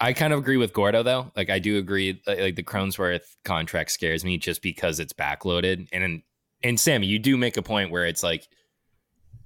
I 0.00 0.14
kind 0.14 0.32
of 0.32 0.38
agree 0.38 0.56
with 0.56 0.72
Gordo 0.72 1.02
though. 1.02 1.30
Like 1.36 1.50
I 1.50 1.58
do 1.58 1.76
agree. 1.76 2.22
Like, 2.26 2.40
like 2.40 2.56
the 2.56 2.62
Cronesworth 2.62 3.26
contract 3.44 3.90
scares 3.90 4.24
me 4.24 4.38
just 4.38 4.62
because 4.62 5.00
it's 5.00 5.12
backloaded. 5.12 5.88
And 5.92 6.22
and 6.62 6.78
Sammy, 6.78 7.06
you 7.06 7.18
do 7.18 7.36
make 7.36 7.56
a 7.56 7.62
point 7.62 7.90
where 7.90 8.06
it's 8.06 8.22
like 8.22 8.48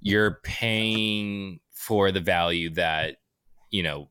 you're 0.00 0.40
paying 0.42 1.60
for 1.72 2.10
the 2.10 2.20
value 2.20 2.70
that 2.70 3.16
you 3.70 3.82
know 3.82 4.08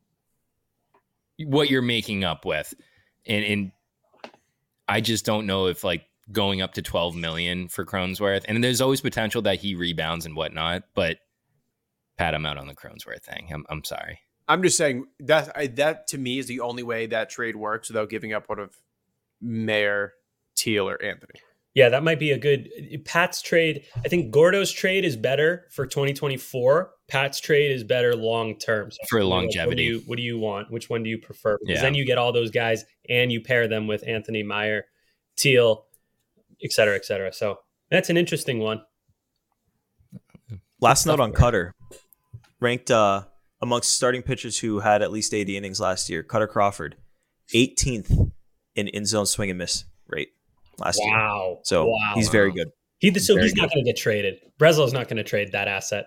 what 1.39 1.69
you're 1.69 1.81
making 1.81 2.23
up 2.23 2.45
with, 2.45 2.73
and 3.25 3.45
and 3.45 3.71
I 4.87 5.01
just 5.01 5.25
don't 5.25 5.45
know 5.45 5.67
if 5.67 5.83
like 5.83 6.05
going 6.31 6.61
up 6.61 6.73
to 6.75 6.81
12 6.81 7.15
million 7.15 7.67
for 7.67 7.85
Cronesworth, 7.85 8.45
and 8.47 8.63
there's 8.63 8.81
always 8.81 9.01
potential 9.01 9.41
that 9.43 9.59
he 9.59 9.75
rebounds 9.75 10.25
and 10.25 10.35
whatnot, 10.35 10.83
but 10.93 11.17
Pat, 12.17 12.35
I'm 12.35 12.45
out 12.45 12.57
on 12.57 12.67
the 12.67 12.75
Cronesworth 12.75 13.23
thing. 13.23 13.49
I'm, 13.51 13.65
I'm 13.69 13.83
sorry. 13.83 14.19
I'm 14.47 14.61
just 14.61 14.77
saying 14.77 15.05
that 15.21 15.51
I, 15.55 15.67
that 15.67 16.07
to 16.07 16.17
me 16.17 16.37
is 16.37 16.45
the 16.45 16.59
only 16.59 16.83
way 16.83 17.05
that 17.07 17.29
trade 17.29 17.55
works 17.55 17.89
without 17.89 18.09
giving 18.09 18.33
up 18.33 18.49
one 18.49 18.59
of 18.59 18.75
Mayer 19.41 20.13
Teel, 20.55 20.87
or 20.87 21.01
Anthony. 21.01 21.39
Yeah, 21.73 21.87
that 21.89 22.03
might 22.03 22.19
be 22.19 22.31
a 22.31 22.37
good 22.37 22.69
Pat's 23.05 23.41
trade. 23.41 23.85
I 24.03 24.09
think 24.09 24.31
Gordo's 24.31 24.71
trade 24.71 25.05
is 25.05 25.15
better 25.15 25.67
for 25.71 25.85
2024. 25.85 26.91
Pat's 27.07 27.39
trade 27.39 27.71
is 27.71 27.83
better 27.85 28.13
long 28.15 28.57
term. 28.57 28.91
So 28.91 28.97
For 29.09 29.19
what 29.19 29.23
do 29.23 29.29
longevity. 29.29 29.67
What 29.67 29.77
do, 29.77 29.83
you, 29.83 29.99
what 30.05 30.15
do 30.17 30.21
you 30.21 30.37
want? 30.37 30.69
Which 30.69 30.89
one 30.89 31.01
do 31.03 31.09
you 31.09 31.17
prefer? 31.17 31.57
Because 31.61 31.77
Yeah. 31.77 31.81
then 31.83 31.95
you 31.95 32.05
get 32.05 32.17
all 32.17 32.33
those 32.33 32.51
guys 32.51 32.83
and 33.07 33.31
you 33.31 33.39
pair 33.41 33.69
them 33.69 33.87
with 33.87 34.05
Anthony 34.05 34.43
Mayer, 34.43 34.83
Teel, 35.37 35.85
et 36.61 36.73
cetera, 36.73 36.95
et 36.95 37.05
cetera. 37.05 37.31
So 37.31 37.59
that's 37.89 38.09
an 38.09 38.17
interesting 38.17 38.59
one. 38.59 38.81
Last 40.81 41.05
note 41.05 41.19
on. 41.19 41.31
Cutter, 41.31 41.73
ranked 42.59 42.91
uh, 42.91 43.23
amongst 43.61 43.93
starting 43.93 44.23
pitchers 44.23 44.59
who 44.59 44.79
had 44.79 45.01
at 45.01 45.11
least 45.11 45.33
80 45.33 45.55
innings 45.55 45.79
last 45.79 46.09
year. 46.09 46.23
Cutter 46.23 46.47
Crawford, 46.47 46.97
18th 47.53 48.31
in 48.75 48.87
in 48.87 49.05
zone 49.05 49.25
swing 49.25 49.49
and 49.49 49.59
miss 49.59 49.85
rate 50.81 50.85
last 50.85 50.99
year. 51.03 51.15
Wow. 51.15 51.59
So 51.63 51.85
wow. 51.87 52.11
he's 52.15 52.29
very 52.29 52.51
good. 52.51 52.69
He, 52.99 53.13
so 53.19 53.33
very 53.35 53.45
he's 53.47 53.55
not 53.55 53.69
going 53.71 53.83
to 53.83 53.89
get 53.89 53.97
traded. 53.97 54.35
Breslow's 54.57 54.93
not 54.93 55.07
going 55.07 55.17
to 55.17 55.23
trade 55.23 55.53
that 55.53 55.67
asset. 55.67 56.05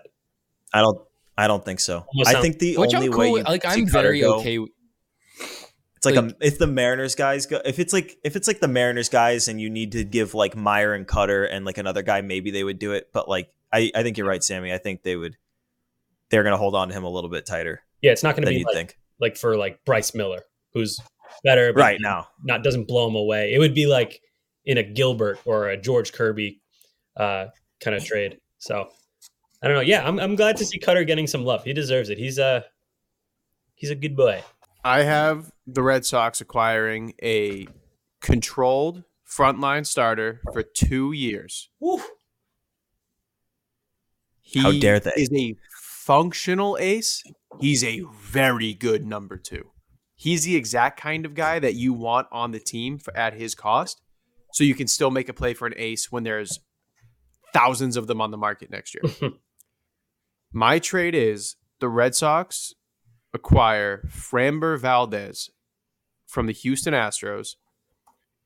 I 0.73 0.79
don't. 0.81 0.99
I 1.37 1.47
don't 1.47 1.63
think 1.65 1.81
so. 1.81 2.05
Almost 2.13 2.29
I 2.29 2.31
sound- 2.33 2.43
think 2.43 2.59
the 2.59 2.77
Which 2.77 2.93
only 2.93 3.07
I'm 3.07 3.17
way 3.17 3.27
you 3.27 3.33
with. 3.33 3.47
Like 3.47 3.65
I'm 3.65 3.87
very 3.87 4.21
go- 4.21 4.39
okay. 4.39 4.57
with- 4.59 4.69
It's 5.97 6.05
like, 6.05 6.15
like- 6.15 6.31
a, 6.31 6.35
if 6.39 6.57
the 6.59 6.67
Mariners 6.67 7.15
guys 7.15 7.45
go, 7.45 7.59
if 7.65 7.77
it's 7.79 7.91
like 7.91 8.17
if 8.23 8.35
it's 8.37 8.47
like 8.47 8.61
the 8.61 8.69
Mariners 8.69 9.09
guys, 9.09 9.47
and 9.49 9.59
you 9.59 9.69
need 9.69 9.91
to 9.93 10.03
give 10.05 10.33
like 10.33 10.55
Mayer 10.55 10.93
and 10.93 11.05
Cutter 11.05 11.43
and 11.43 11.65
like 11.65 11.77
another 11.77 12.03
guy, 12.03 12.21
maybe 12.21 12.51
they 12.51 12.63
would 12.63 12.79
do 12.79 12.93
it. 12.93 13.09
But 13.11 13.27
like, 13.27 13.49
I 13.73 13.91
I 13.93 14.03
think 14.03 14.17
you're 14.17 14.27
right, 14.27 14.43
Sammy. 14.43 14.71
I 14.71 14.77
think 14.77 15.03
they 15.03 15.15
would. 15.17 15.35
They're 16.29 16.43
gonna 16.43 16.57
hold 16.57 16.75
on 16.75 16.87
to 16.87 16.93
him 16.93 17.03
a 17.03 17.09
little 17.09 17.29
bit 17.29 17.45
tighter 17.45 17.81
Yeah, 18.01 18.11
it's 18.11 18.23
not 18.23 18.35
going 18.35 18.45
to 18.45 18.49
be 18.51 18.57
you'd 18.59 18.65
like, 18.65 18.75
think. 18.75 18.97
like 19.19 19.37
for 19.37 19.57
like 19.57 19.83
Bryce 19.85 20.15
Miller, 20.15 20.41
who's 20.73 20.99
better 21.43 21.71
but 21.73 21.81
Right 21.81 21.97
now, 22.01 22.27
not 22.43 22.63
doesn't 22.63 22.87
blow 22.87 23.07
him 23.07 23.15
away. 23.15 23.53
It 23.53 23.59
would 23.59 23.75
be 23.75 23.85
like 23.87 24.21
in 24.65 24.77
a 24.77 24.83
Gilbert 24.83 25.39
or 25.45 25.69
a 25.69 25.77
George 25.77 26.11
Kirby 26.11 26.61
uh, 27.17 27.47
kind 27.79 27.95
of 27.95 28.03
trade. 28.03 28.39
So 28.57 28.89
I 29.61 29.67
don't 29.67 29.75
know. 29.77 29.81
Yeah, 29.81 30.07
I'm, 30.07 30.19
I'm 30.19 30.35
glad 30.35 30.57
to 30.57 30.65
see 30.65 30.79
Cutter 30.79 31.03
getting 31.03 31.27
some 31.27 31.43
love. 31.43 31.63
He 31.63 31.73
deserves 31.73 32.09
it. 32.09 32.17
He's 32.17 32.37
a 32.37 32.65
he's 33.75 33.89
a 33.89 33.95
good 33.95 34.15
boy. 34.15 34.43
I 34.83 35.03
have 35.03 35.51
the 35.65 35.81
Red 35.81 36.05
Sox 36.05 36.41
acquiring 36.41 37.13
a 37.21 37.67
controlled 38.21 39.03
frontline 39.27 39.85
starter 39.85 40.41
for 40.53 40.61
two 40.61 41.11
years. 41.11 41.69
Woo. 41.79 42.01
He 44.41 44.61
How 44.61 44.71
dare 44.71 44.99
they. 44.99 45.11
Is 45.17 45.31
a 45.33 45.55
functional 45.71 46.77
ace. 46.79 47.23
He's 47.59 47.83
a 47.83 48.03
very 48.13 48.73
good 48.75 49.05
number 49.05 49.37
two. 49.37 49.71
He's 50.15 50.43
the 50.43 50.55
exact 50.55 50.99
kind 50.99 51.25
of 51.25 51.33
guy 51.33 51.59
that 51.59 51.73
you 51.73 51.93
want 51.93 52.27
on 52.31 52.51
the 52.51 52.59
team 52.59 52.99
for, 52.99 53.15
at 53.17 53.33
his 53.33 53.55
cost, 53.55 54.01
so 54.55 54.63
you 54.63 54.73
can 54.73 54.87
still 54.87 55.11
make 55.11 55.27
a 55.27 55.33
play 55.33 55.53
for 55.53 55.67
an 55.67 55.73
ace 55.75 56.09
when 56.09 56.23
there's 56.23 56.61
thousands 57.53 57.97
of 57.97 58.07
them 58.07 58.21
on 58.21 58.31
the 58.31 58.37
market 58.37 58.71
next 58.71 58.95
year. 58.95 59.31
My 60.53 60.79
trade 60.79 61.13
is 61.13 61.57
the 61.81 61.89
Red 61.89 62.15
Sox 62.15 62.73
acquire 63.33 64.07
Framber 64.07 64.79
Valdez 64.79 65.49
from 66.25 66.45
the 66.45 66.53
Houston 66.53 66.93
Astros 66.93 67.55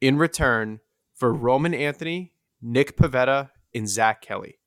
in 0.02 0.18
return 0.18 0.80
for 1.14 1.32
Roman 1.32 1.76
Anthony, 1.76 2.34
Nick 2.60 2.98
Pivetta, 2.98 3.52
and 3.76 3.88
Zack 3.88 4.24
Kelly. 4.24 4.58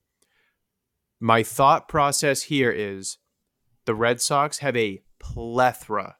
My 1.18 1.42
thought 1.42 1.88
process 1.88 2.42
here 2.42 2.70
is 2.70 3.18
the 3.86 3.96
Red 3.96 4.20
Sox 4.20 4.58
have 4.58 4.76
a 4.76 5.02
plethora 5.18 6.18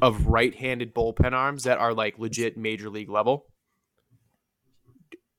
of 0.00 0.28
right 0.28 0.54
handed 0.54 0.94
bullpen 0.94 1.32
arms 1.32 1.64
that 1.64 1.78
are 1.78 1.92
like 1.92 2.20
legit 2.20 2.56
major 2.56 2.88
league 2.88 3.10
level. 3.10 3.46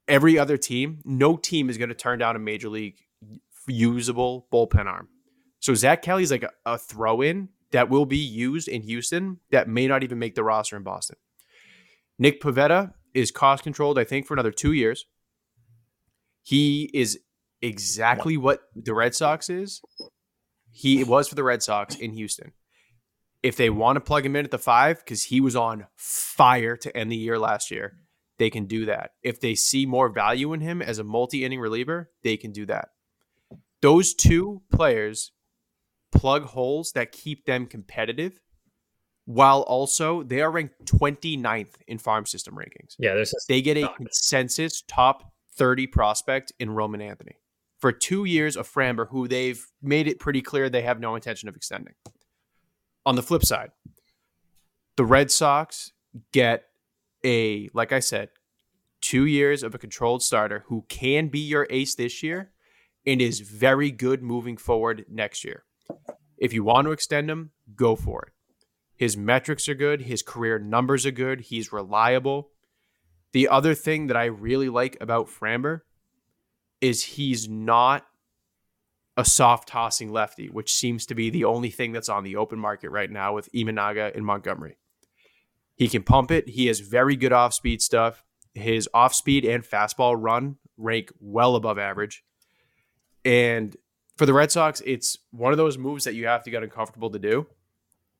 Every 0.07 0.37
other 0.37 0.57
team, 0.57 0.99
no 1.05 1.37
team 1.37 1.69
is 1.69 1.77
going 1.77 1.89
to 1.89 1.95
turn 1.95 2.19
down 2.19 2.35
a 2.35 2.39
major 2.39 2.69
league 2.69 2.97
usable 3.67 4.47
bullpen 4.51 4.85
arm. 4.85 5.07
So 5.59 5.73
Zack 5.73 6.01
Kelly's 6.01 6.31
like 6.31 6.43
a, 6.43 6.51
a 6.65 6.77
throw 6.77 7.21
in 7.21 7.49
that 7.71 7.89
will 7.89 8.05
be 8.05 8.17
used 8.17 8.67
in 8.67 8.81
Houston 8.83 9.39
that 9.51 9.67
may 9.67 9.87
not 9.87 10.03
even 10.03 10.19
make 10.19 10.35
the 10.35 10.43
roster 10.43 10.75
in 10.75 10.83
Boston. 10.83 11.15
Nick 12.19 12.41
Pivetta 12.41 12.93
is 13.13 13.31
cost 13.31 13.63
controlled, 13.63 13.97
I 13.97 14.03
think, 14.03 14.25
for 14.25 14.33
another 14.33 14.51
two 14.51 14.73
years. 14.73 15.05
He 16.43 16.89
is 16.93 17.19
exactly 17.61 18.35
what 18.35 18.63
the 18.75 18.93
Red 18.93 19.15
Sox 19.15 19.49
is. 19.49 19.81
He 20.71 21.03
was 21.03 21.27
for 21.27 21.35
the 21.35 21.43
Red 21.43 21.63
Sox 21.63 21.95
in 21.95 22.11
Houston. 22.11 22.51
If 23.41 23.55
they 23.55 23.69
want 23.69 23.95
to 23.97 24.01
plug 24.01 24.25
him 24.25 24.35
in 24.35 24.45
at 24.45 24.51
the 24.51 24.59
five, 24.59 24.99
because 24.99 25.23
he 25.23 25.41
was 25.41 25.55
on 25.55 25.87
fire 25.95 26.75
to 26.77 26.95
end 26.95 27.11
the 27.11 27.15
year 27.15 27.39
last 27.39 27.71
year, 27.71 27.97
they 28.39 28.49
can 28.49 28.65
do 28.65 28.85
that. 28.85 29.11
If 29.21 29.39
they 29.39 29.55
see 29.55 29.85
more 29.85 30.09
value 30.09 30.53
in 30.53 30.61
him 30.61 30.81
as 30.81 30.99
a 30.99 31.03
multi 31.03 31.45
inning 31.45 31.59
reliever, 31.59 32.11
they 32.23 32.37
can 32.37 32.51
do 32.51 32.65
that. 32.67 32.89
Those 33.81 34.13
two 34.13 34.61
players 34.71 35.31
plug 36.11 36.43
holes 36.43 36.91
that 36.93 37.11
keep 37.11 37.45
them 37.45 37.65
competitive 37.65 38.39
while 39.25 39.61
also 39.61 40.23
they 40.23 40.41
are 40.41 40.51
ranked 40.51 40.85
29th 40.85 41.75
in 41.87 41.97
farm 41.97 42.25
system 42.25 42.55
rankings. 42.55 42.95
Yeah, 42.99 43.13
there's 43.13 43.33
They 43.47 43.61
get 43.61 43.77
a 43.77 43.87
consensus 43.95 44.81
top 44.87 45.31
30 45.55 45.87
prospect 45.87 46.51
in 46.59 46.71
Roman 46.71 47.01
Anthony 47.01 47.37
for 47.79 47.91
two 47.91 48.25
years 48.25 48.55
of 48.55 48.71
Framber, 48.71 49.09
who 49.09 49.27
they've 49.27 49.65
made 49.81 50.07
it 50.07 50.19
pretty 50.19 50.41
clear 50.41 50.69
they 50.69 50.81
have 50.81 50.99
no 50.99 51.15
intention 51.15 51.49
of 51.49 51.55
extending. 51.55 51.93
On 53.05 53.15
the 53.15 53.23
flip 53.23 53.43
side, 53.43 53.71
the 54.95 55.05
Red 55.05 55.31
Sox 55.31 55.91
get 56.31 56.63
a, 57.23 57.69
like 57.73 57.91
I 57.91 57.99
said, 57.99 58.29
two 59.01 59.25
years 59.25 59.63
of 59.63 59.75
a 59.75 59.79
controlled 59.79 60.23
starter 60.23 60.63
who 60.67 60.85
can 60.87 61.27
be 61.27 61.39
your 61.39 61.67
ace 61.69 61.95
this 61.95 62.23
year 62.23 62.51
and 63.05 63.21
is 63.21 63.41
very 63.41 63.91
good 63.91 64.23
moving 64.23 64.57
forward 64.57 65.05
next 65.09 65.43
year. 65.43 65.65
If 66.37 66.53
you 66.53 66.63
want 66.63 66.85
to 66.85 66.91
extend 66.91 67.29
him, 67.29 67.51
go 67.75 67.95
for 67.95 68.23
it. 68.23 68.33
His 68.95 69.17
metrics 69.17 69.67
are 69.67 69.75
good, 69.75 70.01
his 70.01 70.21
career 70.21 70.59
numbers 70.59 71.05
are 71.05 71.11
good, 71.11 71.41
he's 71.41 71.73
reliable. 71.73 72.49
The 73.33 73.49
other 73.49 73.73
thing 73.73 74.07
that 74.07 74.17
I 74.17 74.25
really 74.25 74.69
like 74.69 74.95
about 75.01 75.27
Framber 75.27 75.81
is 76.79 77.03
he's 77.03 77.49
not 77.49 78.05
a 79.17 79.25
soft 79.25 79.67
tossing 79.67 80.11
lefty, 80.11 80.49
which 80.49 80.73
seems 80.73 81.05
to 81.07 81.15
be 81.15 81.29
the 81.29 81.45
only 81.45 81.69
thing 81.69 81.91
that's 81.91 82.09
on 82.09 82.23
the 82.23 82.35
open 82.35 82.59
market 82.59 82.89
right 82.89 83.09
now 83.09 83.33
with 83.33 83.51
Imanaga 83.53 84.15
and 84.15 84.25
Montgomery. 84.25 84.77
He 85.75 85.87
can 85.87 86.03
pump 86.03 86.31
it. 86.31 86.49
He 86.49 86.67
has 86.67 86.79
very 86.79 87.15
good 87.15 87.33
off 87.33 87.53
speed 87.53 87.81
stuff. 87.81 88.23
His 88.53 88.87
off 88.93 89.13
speed 89.13 89.45
and 89.45 89.63
fastball 89.63 90.15
run 90.17 90.57
rank 90.77 91.11
well 91.19 91.55
above 91.55 91.79
average. 91.79 92.23
And 93.25 93.75
for 94.17 94.25
the 94.25 94.33
Red 94.33 94.51
Sox, 94.51 94.81
it's 94.85 95.17
one 95.31 95.51
of 95.51 95.57
those 95.57 95.77
moves 95.77 96.03
that 96.03 96.13
you 96.13 96.27
have 96.27 96.43
to 96.43 96.51
get 96.51 96.63
uncomfortable 96.63 97.09
to 97.09 97.19
do. 97.19 97.47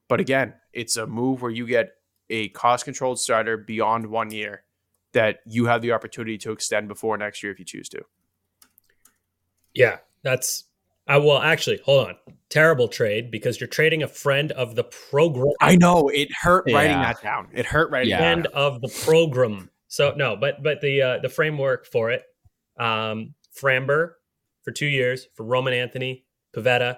But 0.07 0.19
again, 0.19 0.53
it's 0.73 0.97
a 0.97 1.05
move 1.05 1.41
where 1.41 1.51
you 1.51 1.67
get 1.67 1.91
a 2.29 2.49
cost 2.49 2.85
controlled 2.85 3.19
starter 3.19 3.57
beyond 3.57 4.07
one 4.07 4.31
year 4.31 4.63
that 5.13 5.39
you 5.45 5.65
have 5.65 5.81
the 5.81 5.91
opportunity 5.91 6.37
to 6.39 6.51
extend 6.51 6.87
before 6.87 7.17
next 7.17 7.43
year 7.43 7.51
if 7.51 7.59
you 7.59 7.65
choose 7.65 7.89
to. 7.89 8.03
yeah, 9.73 9.97
that's. 10.23 10.65
I 11.07 11.17
well, 11.17 11.39
actually, 11.39 11.79
hold 11.83 12.07
on. 12.07 12.15
Terrible 12.49 12.87
trade 12.87 13.31
because 13.31 13.59
you're 13.59 13.67
trading 13.67 14.03
a 14.03 14.07
friend 14.07 14.51
of 14.53 14.75
the 14.75 14.83
program. 14.83 15.53
I 15.59 15.75
know 15.75 16.09
it 16.09 16.29
hurt 16.31 16.65
writing 16.71 16.99
that 16.99 17.21
down. 17.21 17.49
It 17.53 17.65
hurt 17.65 17.89
writing 17.91 18.11
Yeah. 18.11 18.19
that 18.19 18.31
end 18.31 18.47
of 18.47 18.79
the 18.81 18.89
program. 19.03 19.69
So 19.87 20.13
no, 20.15 20.35
but 20.35 20.63
but 20.63 20.79
the 20.81 21.01
uh, 21.01 21.17
the 21.19 21.29
framework 21.29 21.85
for 21.87 22.11
it, 22.11 22.23
um, 22.77 23.33
Framber 23.59 24.13
for 24.61 24.71
two 24.71 24.85
years 24.85 25.27
for 25.35 25.43
Roman 25.43 25.73
Anthony, 25.73 26.25
Pivetta, 26.55 26.97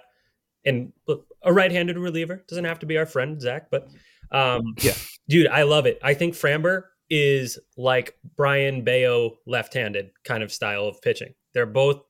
and 0.66 0.94
look, 1.08 1.26
a 1.42 1.52
right-handed 1.52 1.98
reliever 1.98 2.44
doesn't 2.48 2.66
have 2.66 2.80
to 2.80 2.86
be 2.86 2.98
our 2.98 3.06
friend 3.06 3.42
Zack, 3.42 3.70
but 3.72 3.88
um, 4.32 4.76
Yeah. 4.82 4.94
dude, 5.30 5.48
I 5.48 5.64
love 5.64 5.86
it. 5.86 6.00
I 6.04 6.14
think 6.14 6.36
Framber 6.36 6.84
is 7.10 7.58
like 7.78 8.18
Brayan 8.36 8.84
Bello 8.84 9.38
left-handed 9.46 10.12
kind 10.24 10.44
of 10.44 10.52
style 10.52 10.86
of 10.86 11.02
pitching. 11.02 11.34
They're 11.54 11.66
both 11.66 12.04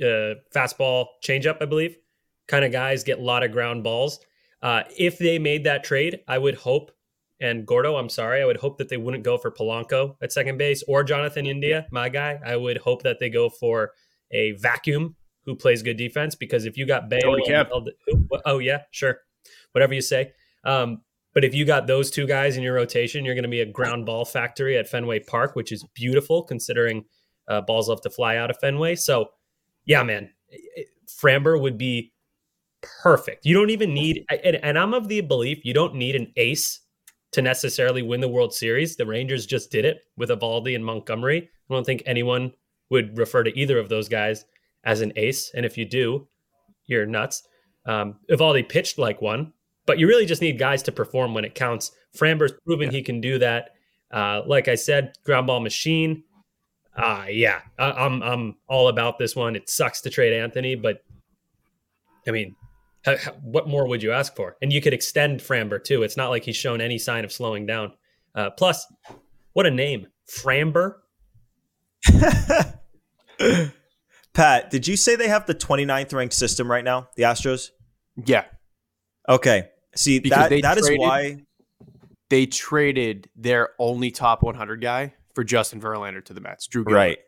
uh, 0.00 0.34
fastball 0.54 1.06
changeup, 1.24 1.58
I 1.60 1.66
believe, 1.66 1.96
kind 2.48 2.64
of 2.64 2.72
guys 2.72 3.04
get 3.04 3.18
a 3.18 3.22
lot 3.22 3.42
of 3.42 3.52
ground 3.52 3.84
balls. 3.84 4.18
Uh, 4.62 4.82
if 4.96 5.18
they 5.18 5.38
made 5.38 5.64
that 5.64 5.84
trade, 5.84 6.20
I 6.28 6.38
would 6.38 6.54
hope 6.54 6.92
and 7.42 7.66
Gordo, 7.66 7.96
I'm 7.96 8.08
sorry. 8.08 8.40
I 8.40 8.44
would 8.44 8.56
hope 8.56 8.78
that 8.78 8.88
they 8.88 8.96
wouldn't 8.96 9.24
go 9.24 9.36
for 9.36 9.50
Polanco 9.50 10.14
at 10.22 10.32
second 10.32 10.58
base 10.58 10.84
or 10.86 11.02
Jonathan 11.02 11.44
India, 11.44 11.86
my 11.90 12.08
guy. 12.08 12.38
I 12.44 12.56
would 12.56 12.78
hope 12.78 13.02
that 13.02 13.18
they 13.18 13.28
go 13.28 13.48
for 13.50 13.90
a 14.30 14.52
vacuum 14.52 15.16
who 15.44 15.56
plays 15.56 15.82
good 15.82 15.96
defense 15.96 16.36
because 16.36 16.66
if 16.66 16.76
you 16.78 16.86
got 16.86 17.10
Bello, 17.10 17.34
and- 17.62 17.68
oh 18.46 18.58
yeah, 18.60 18.82
sure, 18.92 19.18
whatever 19.72 19.92
you 19.92 20.00
say. 20.00 20.32
Um, 20.64 21.02
but 21.34 21.44
if 21.44 21.52
you 21.52 21.64
got 21.64 21.88
those 21.88 22.12
two 22.12 22.28
guys 22.28 22.56
in 22.56 22.62
your 22.62 22.74
rotation, 22.74 23.24
you're 23.24 23.34
going 23.34 23.42
to 23.42 23.48
be 23.48 23.60
a 23.60 23.66
ground 23.66 24.06
ball 24.06 24.24
factory 24.24 24.78
at 24.78 24.88
Fenway 24.88 25.18
Park, 25.20 25.56
which 25.56 25.72
is 25.72 25.84
beautiful 25.94 26.44
considering 26.44 27.04
uh, 27.48 27.60
balls 27.62 27.88
love 27.88 28.02
to 28.02 28.10
fly 28.10 28.36
out 28.36 28.50
of 28.50 28.58
Fenway. 28.58 28.94
So, 28.94 29.30
yeah, 29.84 30.02
man, 30.02 30.30
Framber 31.08 31.60
would 31.60 31.78
be 31.78 32.12
perfect. 33.02 33.46
You 33.46 33.54
don't 33.54 33.70
even 33.70 33.94
need, 33.94 34.24
and, 34.28 34.56
and 34.56 34.78
I'm 34.78 34.94
of 34.94 35.08
the 35.08 35.20
belief 35.20 35.64
you 35.64 35.74
don't 35.74 35.94
need 35.94 36.16
an 36.16 36.32
ace 36.36 36.80
to 37.32 37.42
necessarily 37.42 38.02
win 38.02 38.20
the 38.20 38.28
World 38.28 38.54
Series. 38.54 38.96
The 38.96 39.06
Rangers 39.06 39.46
just 39.46 39.70
did 39.70 39.84
it 39.84 40.00
with 40.16 40.30
Eovaldi 40.30 40.74
and 40.74 40.84
Montgomery. 40.84 41.48
I 41.70 41.74
don't 41.74 41.84
think 41.86 42.02
anyone 42.04 42.52
would 42.90 43.16
refer 43.16 43.42
to 43.42 43.58
either 43.58 43.78
of 43.78 43.88
those 43.88 44.08
guys 44.08 44.44
as 44.84 45.00
an 45.00 45.12
ace. 45.16 45.50
And 45.54 45.64
if 45.64 45.78
you 45.78 45.84
do, 45.84 46.28
you're 46.86 47.06
nuts. 47.06 47.42
Um, 47.86 48.16
Eovaldi 48.30 48.68
pitched 48.68 48.98
like 48.98 49.22
one, 49.22 49.52
but 49.86 49.98
you 49.98 50.06
really 50.06 50.26
just 50.26 50.42
need 50.42 50.58
guys 50.58 50.82
to 50.84 50.92
perform 50.92 51.34
when 51.34 51.44
it 51.44 51.54
counts. 51.54 51.92
Framber's 52.16 52.52
proven 52.66 52.90
he 52.90 53.02
can 53.02 53.20
do 53.20 53.38
that. 53.38 53.70
Uh, 54.12 54.42
like 54.46 54.68
I 54.68 54.74
said, 54.74 55.14
ground 55.24 55.46
ball 55.46 55.60
machine. 55.60 56.24
Uh, 56.96 57.24
yeah, 57.30 57.60
I, 57.78 57.90
I'm 57.92 58.22
I'm 58.22 58.56
all 58.68 58.88
about 58.88 59.18
this 59.18 59.34
one. 59.34 59.56
It 59.56 59.68
sucks 59.70 60.00
to 60.02 60.10
trade 60.10 60.32
Anthony, 60.34 60.74
but 60.74 61.02
I 62.28 62.30
mean, 62.32 62.54
how, 63.04 63.16
how- 63.16 63.32
what 63.42 63.66
more 63.68 63.86
would 63.88 64.02
you 64.02 64.12
ask 64.12 64.36
for? 64.36 64.56
And 64.60 64.72
you 64.72 64.80
could 64.82 64.92
extend 64.92 65.40
Framber 65.40 65.82
too. 65.82 66.02
It's 66.02 66.16
not 66.16 66.28
like 66.28 66.44
he's 66.44 66.56
shown 66.56 66.80
any 66.80 66.98
sign 66.98 67.24
of 67.24 67.32
slowing 67.32 67.64
down. 67.66 67.92
Uh, 68.34 68.50
plus, 68.50 68.86
what 69.54 69.66
a 69.66 69.70
name, 69.70 70.06
Framber. 70.30 70.96
Pat, 74.34 74.70
did 74.70 74.86
you 74.88 74.96
say 74.96 75.16
they 75.16 75.28
have 75.28 75.46
the 75.46 75.54
29th 75.54 76.12
ranked 76.14 76.34
system 76.34 76.70
right 76.70 76.84
now, 76.84 77.08
the 77.16 77.24
Astros? 77.24 77.68
Yeah. 78.24 78.44
Okay. 79.28 79.68
See, 79.94 80.20
Because 80.20 80.38
that, 80.38 80.48
they 80.50 80.60
that 80.62 80.78
is 80.78 80.86
traded- 80.86 81.00
why. 81.00 81.36
They 82.30 82.46
traded 82.46 83.28
their 83.36 83.70
only 83.78 84.10
top 84.10 84.42
100 84.42 84.80
guy 84.80 85.12
for 85.34 85.44
Justin 85.44 85.80
Verlander 85.80 86.24
to 86.24 86.34
the 86.34 86.40
Mets. 86.40 86.66
Drew 86.66 86.84
Gilbert. 86.84 86.96
Right. 86.96 87.18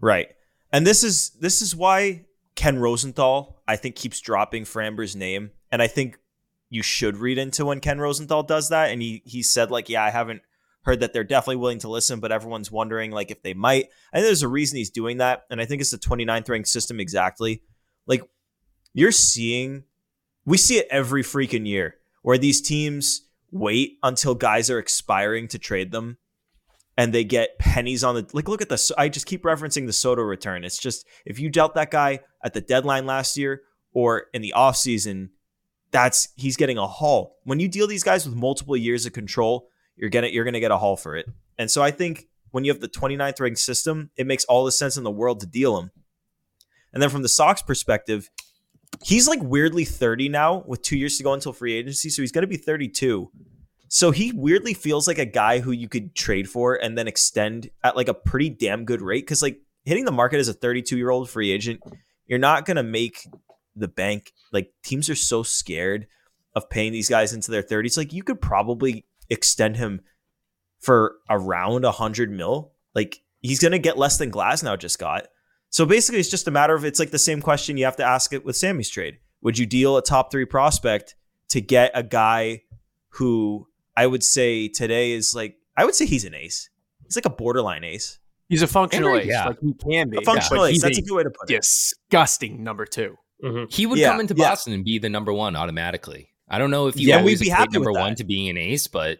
Right. 0.00 0.28
And 0.72 0.86
this 0.86 1.04
is 1.04 1.30
this 1.40 1.62
is 1.62 1.76
why 1.76 2.24
Ken 2.54 2.78
Rosenthal, 2.78 3.62
I 3.68 3.76
think, 3.76 3.96
keeps 3.96 4.20
dropping 4.20 4.64
Framber's 4.64 5.14
name. 5.14 5.50
And 5.70 5.82
I 5.82 5.86
think 5.86 6.18
you 6.70 6.82
should 6.82 7.16
read 7.16 7.38
into 7.38 7.66
when 7.66 7.80
Ken 7.80 7.98
Rosenthal 7.98 8.42
does 8.42 8.70
that. 8.70 8.90
And 8.90 9.02
he 9.02 9.22
he 9.24 9.42
said, 9.42 9.70
like, 9.70 9.88
yeah, 9.88 10.04
I 10.04 10.10
haven't 10.10 10.42
heard 10.84 11.00
that 11.00 11.12
they're 11.12 11.24
definitely 11.24 11.56
willing 11.56 11.78
to 11.78 11.88
listen, 11.88 12.20
but 12.20 12.32
everyone's 12.32 12.70
wondering 12.70 13.10
like 13.10 13.30
if 13.30 13.42
they 13.42 13.54
might. 13.54 13.86
I 14.12 14.16
think 14.16 14.26
there's 14.26 14.42
a 14.42 14.48
reason 14.48 14.78
he's 14.78 14.90
doing 14.90 15.18
that. 15.18 15.44
And 15.50 15.60
I 15.60 15.64
think 15.64 15.80
it's 15.80 15.90
the 15.90 15.98
29th 15.98 16.48
ranked 16.48 16.68
system 16.68 16.98
exactly. 16.98 17.62
Like 18.06 18.22
you're 18.92 19.12
seeing 19.12 19.84
we 20.44 20.56
see 20.56 20.78
it 20.78 20.88
every 20.90 21.22
freaking 21.22 21.66
year 21.66 21.96
where 22.22 22.38
these 22.38 22.60
teams 22.60 23.28
wait 23.50 23.98
until 24.02 24.34
guys 24.34 24.70
are 24.70 24.78
expiring 24.78 25.46
to 25.48 25.58
trade 25.58 25.92
them 25.92 26.18
and 26.96 27.12
they 27.12 27.24
get 27.24 27.58
pennies 27.58 28.04
on 28.04 28.14
the 28.14 28.26
like 28.32 28.48
look 28.48 28.62
at 28.62 28.68
this 28.68 28.92
i 28.98 29.08
just 29.08 29.26
keep 29.26 29.42
referencing 29.42 29.86
the 29.86 29.92
soto 29.92 30.22
return. 30.22 30.64
It's 30.64 30.78
just 30.78 31.06
if 31.24 31.38
you 31.38 31.50
dealt 31.50 31.74
that 31.74 31.90
guy 31.90 32.20
at 32.44 32.54
the 32.54 32.60
deadline 32.60 33.06
last 33.06 33.36
year 33.36 33.62
or 33.92 34.26
in 34.32 34.42
the 34.42 34.54
offseason 34.56 35.30
that's 35.90 36.28
he's 36.36 36.56
getting 36.56 36.78
a 36.78 36.86
haul. 36.86 37.38
When 37.44 37.60
you 37.60 37.68
deal 37.68 37.86
these 37.86 38.02
guys 38.02 38.26
with 38.26 38.34
multiple 38.34 38.76
years 38.76 39.06
of 39.06 39.12
control 39.12 39.68
you're 39.96 40.10
gonna 40.10 40.28
you're 40.28 40.44
gonna 40.44 40.60
get 40.60 40.70
a 40.70 40.78
haul 40.78 40.96
for 40.96 41.16
it. 41.16 41.26
And 41.58 41.70
so 41.70 41.82
i 41.82 41.90
think 41.90 42.28
when 42.50 42.64
you 42.64 42.72
have 42.72 42.80
the 42.80 42.88
29th 42.88 43.40
ranked 43.40 43.58
system 43.58 44.10
it 44.16 44.26
makes 44.26 44.44
all 44.44 44.64
the 44.64 44.72
sense 44.72 44.96
in 44.96 45.04
the 45.04 45.10
world 45.10 45.40
to 45.40 45.46
deal 45.46 45.78
him. 45.78 45.90
And 46.92 47.02
then 47.02 47.10
from 47.10 47.22
the 47.22 47.28
sox 47.28 47.62
perspective 47.62 48.30
he's 49.02 49.26
like 49.26 49.40
weirdly 49.42 49.84
30 49.84 50.28
now 50.28 50.62
with 50.66 50.82
two 50.82 50.98
years 50.98 51.16
to 51.16 51.22
go 51.22 51.32
until 51.32 51.52
free 51.52 51.72
agency 51.74 52.10
so 52.10 52.20
he's 52.22 52.32
to 52.32 52.46
be 52.46 52.58
32 52.58 53.30
so 53.94 54.10
he 54.10 54.32
weirdly 54.32 54.72
feels 54.72 55.06
like 55.06 55.18
a 55.18 55.26
guy 55.26 55.58
who 55.58 55.70
you 55.70 55.86
could 55.86 56.14
trade 56.14 56.48
for 56.48 56.74
and 56.74 56.96
then 56.96 57.06
extend 57.06 57.68
at 57.84 57.96
like 57.96 58.08
a 58.08 58.14
pretty 58.14 58.48
damn 58.48 58.84
good 58.84 59.02
rate 59.02 59.24
because 59.24 59.42
like 59.42 59.60
hitting 59.84 60.04
the 60.04 60.12
market 60.12 60.38
as 60.38 60.48
a 60.48 60.54
32 60.54 60.96
year 60.96 61.10
old 61.10 61.28
free 61.28 61.50
agent 61.50 61.80
you're 62.26 62.38
not 62.38 62.64
going 62.64 62.76
to 62.76 62.82
make 62.82 63.26
the 63.76 63.88
bank 63.88 64.32
like 64.52 64.72
teams 64.82 65.10
are 65.10 65.14
so 65.14 65.42
scared 65.42 66.06
of 66.54 66.70
paying 66.70 66.92
these 66.92 67.08
guys 67.08 67.32
into 67.32 67.50
their 67.50 67.62
30s 67.62 67.96
like 67.96 68.12
you 68.12 68.22
could 68.22 68.40
probably 68.40 69.04
extend 69.28 69.76
him 69.76 70.00
for 70.80 71.16
around 71.28 71.82
100 71.82 72.30
mil 72.30 72.72
like 72.94 73.22
he's 73.42 73.60
going 73.60 73.72
to 73.72 73.78
get 73.78 73.98
less 73.98 74.16
than 74.16 74.30
Glasnow 74.30 74.78
just 74.78 74.98
got. 74.98 75.26
So 75.68 75.84
basically, 75.84 76.20
it's 76.20 76.30
just 76.30 76.48
a 76.48 76.50
matter 76.50 76.74
of 76.74 76.84
it's 76.84 76.98
like 76.98 77.10
the 77.10 77.18
same 77.18 77.42
question 77.42 77.76
you 77.76 77.84
have 77.84 77.96
to 77.96 78.04
ask 78.04 78.32
it 78.32 78.44
with 78.44 78.56
Sammy's 78.56 78.90
trade. 78.90 79.18
Would 79.42 79.58
you 79.58 79.66
deal 79.66 79.96
a 79.96 80.02
top 80.02 80.30
three 80.30 80.44
prospect 80.44 81.16
to 81.48 81.60
get 81.60 81.90
a 81.94 82.02
guy 82.02 82.62
who 83.10 83.68
I 83.96 84.06
would 84.06 84.22
say 84.24 84.68
today 84.68 85.12
is 85.12 85.34
like 85.34 85.56
I 85.76 85.84
would 85.84 85.94
say 85.94 86.06
he's 86.06 86.24
an 86.24 86.34
ace. 86.34 86.68
He's 87.04 87.16
like 87.16 87.26
a 87.26 87.30
borderline 87.30 87.84
ace. 87.84 88.18
He's 88.48 88.62
a 88.62 88.66
functional 88.66 89.08
Henry, 89.10 89.22
ace. 89.24 89.28
yeah. 89.30 89.46
Like 89.46 89.58
he 89.60 89.72
can 89.74 90.10
be. 90.10 90.18
A 90.18 90.20
functional 90.22 90.64
but 90.64 90.70
ace. 90.72 90.82
That's 90.82 90.98
a 90.98 91.00
a 91.00 91.04
good 91.04 91.14
way 91.16 91.22
to 91.22 91.30
put 91.30 91.50
it. 91.50 91.60
disgusting 91.60 92.62
number 92.62 92.84
two. 92.86 93.16
Mhm. 93.42 93.72
He 93.72 93.86
would 93.86 93.98
Yeah, 93.98 94.10
come 94.10 94.20
into 94.20 94.34
yeah. 94.36 94.50
Boston 94.50 94.72
and 94.72 94.84
be 94.84 94.98
the 94.98 95.08
number 95.08 95.32
one 95.32 95.56
automatically. 95.56 96.28
I 96.48 96.58
don't 96.58 96.70
know 96.70 96.86
if 96.86 96.96
you 96.96 97.08
Yeah, 97.08 97.18
always 97.18 97.40
we'd 97.40 97.46
be 97.46 97.50
happy 97.50 97.72
number 97.72 97.92
one 97.92 98.14
to 98.16 98.24
being 98.24 98.48
an 98.50 98.56
ace, 98.58 98.86
but 98.86 99.18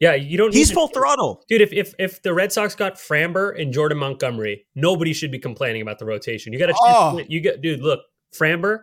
Yeah, 0.00 0.14
you 0.14 0.36
don't. 0.38 0.52
He's 0.52 0.68
need 0.68 0.72
to- 0.72 0.74
full 0.74 0.88
throttle. 0.88 1.44
dude. 1.48 1.60
If 1.62 1.72
if 1.72 1.94
if 1.98 2.22
the 2.22 2.32
Red 2.34 2.52
Sox 2.52 2.74
got 2.74 2.94
Framber 2.96 3.58
and 3.60 3.72
Jordan 3.72 3.98
Montgomery, 3.98 4.66
nobody 4.74 5.12
should 5.12 5.30
be 5.32 5.38
complaining 5.38 5.82
about 5.82 5.98
the 5.98 6.04
rotation. 6.04 6.52
You 6.52 6.58
got 6.58 6.66
to 6.66 6.74
Oh. 6.78 7.20
you 7.28 7.40
get 7.40 7.60
dude. 7.62 7.80
Look, 7.80 8.00
Framber, 8.34 8.82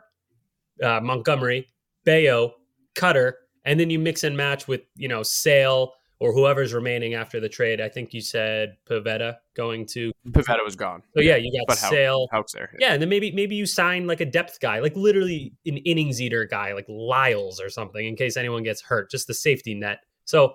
uh, 0.84 1.00
Montgomery, 1.02 1.68
Bello, 2.04 2.56
Cutter, 2.96 3.38
and 3.66 3.80
then 3.80 3.90
you 3.90 4.00
mix 4.00 4.24
and 4.24 4.38
match 4.38 4.68
with 4.68 4.82
you 4.96 5.08
know 5.08 5.24
Sale 5.24 5.94
or 6.20 6.32
whoever's 6.32 6.74
remaining 6.74 7.14
after 7.14 7.42
the 7.42 7.50
trade. 7.50 7.82
I 7.82 7.90
think 7.90 8.14
you 8.14 8.22
said 8.22 8.78
Pivetta 8.90 9.36
going 9.54 9.86
to. 9.88 10.14
Pivetta 10.30 10.64
was 10.64 10.76
gone. 10.78 11.04
So 11.14 11.22
yeah, 11.22 11.36
you 11.36 11.52
got 11.52 11.68
But 11.68 11.78
Houck- 11.80 11.92
Sale. 11.92 12.28
Houck's 12.32 12.54
there. 12.54 12.72
Yeah, 12.80 12.94
and 12.94 13.02
then 13.02 13.10
maybe 13.10 13.32
maybe 13.34 13.56
you 13.56 13.66
sign 13.66 14.08
like 14.08 14.22
a 14.22 14.26
depth 14.26 14.60
guy, 14.62 14.80
like 14.80 14.96
literally 14.96 15.54
an 15.66 15.78
innings 15.78 16.22
eater 16.22 16.46
guy, 16.46 16.74
like 16.74 16.86
Lyles 16.88 17.60
or 17.60 17.70
something, 17.70 18.06
in 18.06 18.16
case 18.16 18.38
anyone 18.38 18.64
gets 18.64 18.82
hurt, 18.82 19.12
just 19.12 19.28
the 19.28 19.34
safety 19.34 19.74
net. 19.74 20.00
So, 20.24 20.54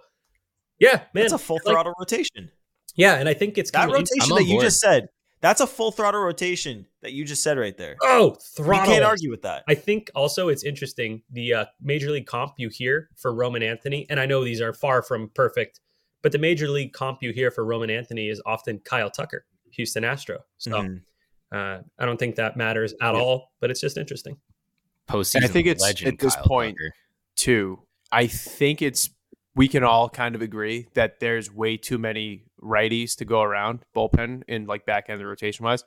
yeah, 0.78 1.02
man, 1.14 1.24
That's 1.24 1.32
a 1.34 1.38
full 1.38 1.56
like- 1.64 1.74
throttle 1.74 1.92
rotation. 1.98 2.50
yeah, 2.96 3.16
and 3.16 3.28
I 3.28 3.34
think 3.34 3.58
it's 3.58 3.70
That 3.70 3.80
kinda- 3.80 3.94
rotation 3.94 4.32
I'm 4.32 4.38
that 4.38 4.44
you 4.44 4.60
just 4.60 4.80
said. 4.80 5.08
That's 5.42 5.60
a 5.62 5.66
full 5.66 5.90
throttle 5.90 6.20
rotation 6.20 6.86
that 7.02 7.12
you 7.12 7.24
just 7.24 7.42
said 7.42 7.56
right 7.58 7.76
there. 7.76 7.96
Oh, 8.02 8.36
throttle. 8.56 8.84
You 8.86 8.92
can't 8.92 9.04
argue 9.04 9.30
with 9.30 9.42
that. 9.42 9.64
I 9.68 9.74
think 9.74 10.10
also 10.14 10.48
it's 10.48 10.64
interesting 10.64 11.22
the 11.30 11.54
uh, 11.54 11.64
major 11.80 12.10
league 12.10 12.26
comp 12.26 12.54
you 12.58 12.68
hear 12.68 13.08
for 13.16 13.32
Roman 13.34 13.62
Anthony, 13.62 14.06
and 14.10 14.20
I 14.20 14.26
know 14.26 14.44
these 14.44 14.60
are 14.60 14.74
far 14.74 15.00
from 15.02 15.30
perfect, 15.34 15.80
but 16.22 16.32
the 16.32 16.38
major 16.38 16.68
league 16.68 16.92
comp 16.92 17.22
you 17.22 17.32
hear 17.32 17.50
for 17.50 17.64
Roman 17.64 17.88
Anthony 17.88 18.28
is 18.28 18.42
often 18.44 18.80
Kyle 18.80 19.08
Tucker, 19.10 19.46
Houston 19.72 20.04
Astro. 20.04 20.40
So 20.58 20.72
Mhm. 20.72 21.00
uh, 21.52 21.82
I 21.98 22.04
don't 22.04 22.18
think 22.18 22.36
that 22.36 22.56
matters 22.58 22.92
at 23.00 23.14
all, 23.14 23.52
but 23.60 23.70
it's 23.70 23.80
just 23.80 23.96
interesting. 23.96 24.36
postseason 25.08 25.36
And 25.36 25.44
I 25.46 25.48
think 25.48 25.66
it's- 25.66 25.80
legend 25.82 26.12
at 26.12 26.18
this 26.20 26.36
Kyle 26.36 26.44
point- 26.44 26.76
Tucker. 26.78 26.94
Two, 27.34 27.82
I 28.12 28.26
think 28.28 28.80
it's 28.82 29.10
we 29.56 29.66
can 29.66 29.82
all 29.82 30.08
kind 30.08 30.36
of 30.36 30.42
agree 30.42 30.86
that 30.94 31.18
there's 31.18 31.50
way 31.50 31.76
too 31.76 31.98
many 31.98 32.44
righties 32.62 33.16
to 33.16 33.24
go 33.24 33.42
around 33.42 33.80
bullpen 33.94 34.42
in 34.48 34.66
like 34.66 34.84
back 34.86 35.06
end 35.08 35.14
of 35.14 35.18
the 35.20 35.26
rotation 35.26 35.64
wise. 35.64 35.84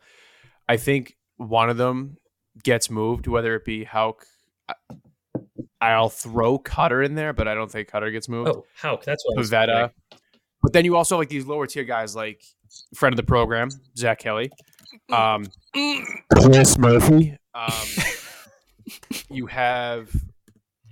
I 0.67 0.78
think 0.78 1.15
one 1.38 1.69
of 1.69 1.78
them 1.78 2.17
gets 2.63 2.89
moved, 2.89 3.28
whether 3.28 3.55
it 3.55 3.65
be 3.65 3.84
Houck. 3.84 4.26
I- 4.69 4.74
I'll 5.82 6.09
throw 6.09 6.57
Cutter 6.57 7.01
in 7.03 7.15
there, 7.15 7.34
but 7.34 7.47
I 7.47 7.55
don't 7.55 7.69
think 7.69 7.89
Cutter 7.89 8.09
gets 8.09 8.30
moved. 8.30 8.49
Oh, 8.49 8.65
Houck, 8.76 9.03
that's 9.03 9.21
what 9.26 9.38
was 9.38 9.51
Pivetta. 9.51 9.91
But 10.61 10.71
then 10.71 10.86
you 10.86 10.95
also 10.95 11.15
have, 11.15 11.19
like 11.19 11.30
these 11.30 11.45
lower 11.45 11.67
tier 11.67 11.84
guys 11.84 12.15
like 12.15 12.41
friend 12.95 13.11
of 13.13 13.17
the 13.17 13.24
program, 13.24 13.69
Zack 13.97 14.19
Kelly. 14.19 14.49
Um 15.11 15.45
Chris 16.32 16.78
Murphy. 16.78 17.38
Um 17.53 17.71
you 19.30 19.47
have 19.47 20.09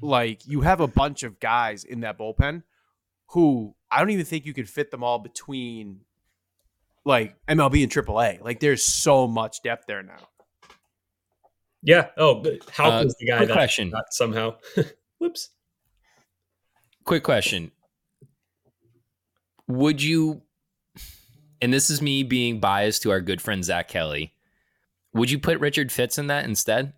like 0.01 0.45
you 0.45 0.61
have 0.61 0.81
a 0.81 0.87
bunch 0.87 1.23
of 1.23 1.39
guys 1.39 1.83
in 1.85 2.01
that 2.01 2.17
bullpen 2.17 2.63
who 3.29 3.75
I 3.91 3.99
don't 3.99 4.09
even 4.11 4.25
think 4.25 4.45
you 4.45 4.53
could 4.53 4.69
fit 4.69 4.89
them 4.91 5.03
all 5.03 5.19
between 5.19 6.01
like 7.05 7.35
MLB 7.47 7.83
and 7.83 7.91
AAA. 7.91 8.41
Like 8.41 8.59
there's 8.59 8.83
so 8.83 9.27
much 9.27 9.61
depth 9.63 9.85
there 9.87 10.03
now. 10.03 10.17
Yeah. 11.83 12.07
Oh, 12.17 12.35
but 12.41 12.69
Houck 12.69 12.93
Uh, 13.01 13.03
was 13.05 13.15
the 13.19 13.25
guy 13.25 13.43
that 13.45 13.51
question. 13.53 13.89
got 13.89 14.05
somehow. 14.11 14.55
Whoops. 15.19 15.49
Quick 17.03 17.23
question. 17.23 17.71
Would 19.67 20.01
you, 20.01 20.43
and 21.61 21.73
this 21.73 21.89
is 21.89 22.01
me 22.01 22.23
being 22.23 22.59
biased 22.59 23.01
to 23.03 23.11
our 23.11 23.21
good 23.21 23.41
friend 23.41 23.63
Zack 23.65 23.87
Kelly, 23.87 24.33
would 25.13 25.31
you 25.31 25.39
put 25.39 25.59
Richard 25.59 25.91
Fitts 25.91 26.17
in 26.17 26.27
that 26.27 26.45
instead? 26.45 26.93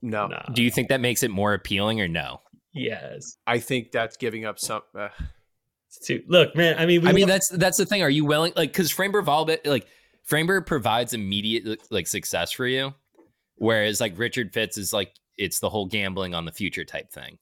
No. 0.00 0.28
Nah. 0.28 0.42
Do 0.52 0.62
you 0.62 0.70
think 0.70 0.88
that 0.88 1.00
makes 1.00 1.22
it 1.22 1.30
more 1.30 1.54
appealing 1.54 2.00
or 2.00 2.08
no? 2.08 2.40
Yes. 2.78 3.36
I 3.46 3.58
think 3.58 3.92
that's 3.92 4.16
giving 4.16 4.44
up 4.44 4.58
some 4.58 4.82
uh, 4.98 5.08
too- 6.04 6.22
Look, 6.28 6.54
man. 6.56 6.76
I 6.78 6.86
mean, 6.86 7.02
we 7.02 7.08
I 7.08 7.12
mean, 7.12 7.22
love- 7.22 7.28
that's 7.30 7.48
that's 7.48 7.76
the 7.78 7.86
thing. 7.86 8.02
Are 8.02 8.10
you 8.10 8.24
willing, 8.24 8.52
like, 8.56 8.70
because 8.72 8.92
Framber 8.92 9.24
Valbit, 9.24 9.66
like, 9.66 9.86
Framber 10.28 10.64
provides 10.64 11.14
immediate 11.14 11.80
like 11.90 12.06
success 12.06 12.52
for 12.52 12.66
you, 12.66 12.94
whereas 13.56 14.00
like 14.00 14.18
Richard 14.18 14.52
Fitts 14.52 14.76
is 14.76 14.92
like 14.92 15.12
it's 15.36 15.60
the 15.60 15.70
whole 15.70 15.86
gambling 15.86 16.34
on 16.34 16.44
the 16.44 16.52
future 16.52 16.84
type 16.84 17.10
thing. 17.10 17.38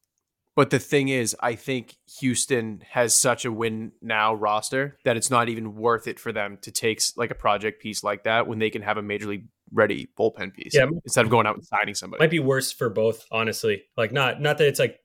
But 0.54 0.70
the 0.70 0.78
thing 0.78 1.08
is, 1.08 1.36
I 1.40 1.54
think 1.54 1.96
Houston 2.20 2.82
has 2.90 3.14
such 3.14 3.44
a 3.44 3.52
win 3.52 3.92
now 4.00 4.34
roster 4.34 4.96
that 5.04 5.16
it's 5.16 5.30
not 5.30 5.48
even 5.50 5.74
worth 5.74 6.06
it 6.06 6.18
for 6.18 6.32
them 6.32 6.58
to 6.62 6.70
take 6.70 7.02
like 7.16 7.30
a 7.30 7.34
project 7.34 7.82
piece 7.82 8.02
like 8.02 8.24
that 8.24 8.46
when 8.46 8.58
they 8.58 8.70
can 8.70 8.80
have 8.82 8.96
a 8.96 9.02
major 9.02 9.26
league 9.26 9.48
ready 9.72 10.08
bullpen 10.18 10.54
piece 10.54 10.72
Yeah. 10.74 10.86
instead 11.04 11.24
of 11.26 11.30
going 11.30 11.46
out 11.46 11.56
and 11.56 11.66
signing 11.66 11.94
somebody. 11.94 12.22
might 12.22 12.30
be 12.30 12.38
worse 12.38 12.72
for 12.72 12.88
both, 12.88 13.26
honestly. 13.30 13.82
Like, 13.98 14.12
not 14.12 14.40
not 14.40 14.56
that 14.58 14.68
it's 14.68 14.78
like, 14.78 14.98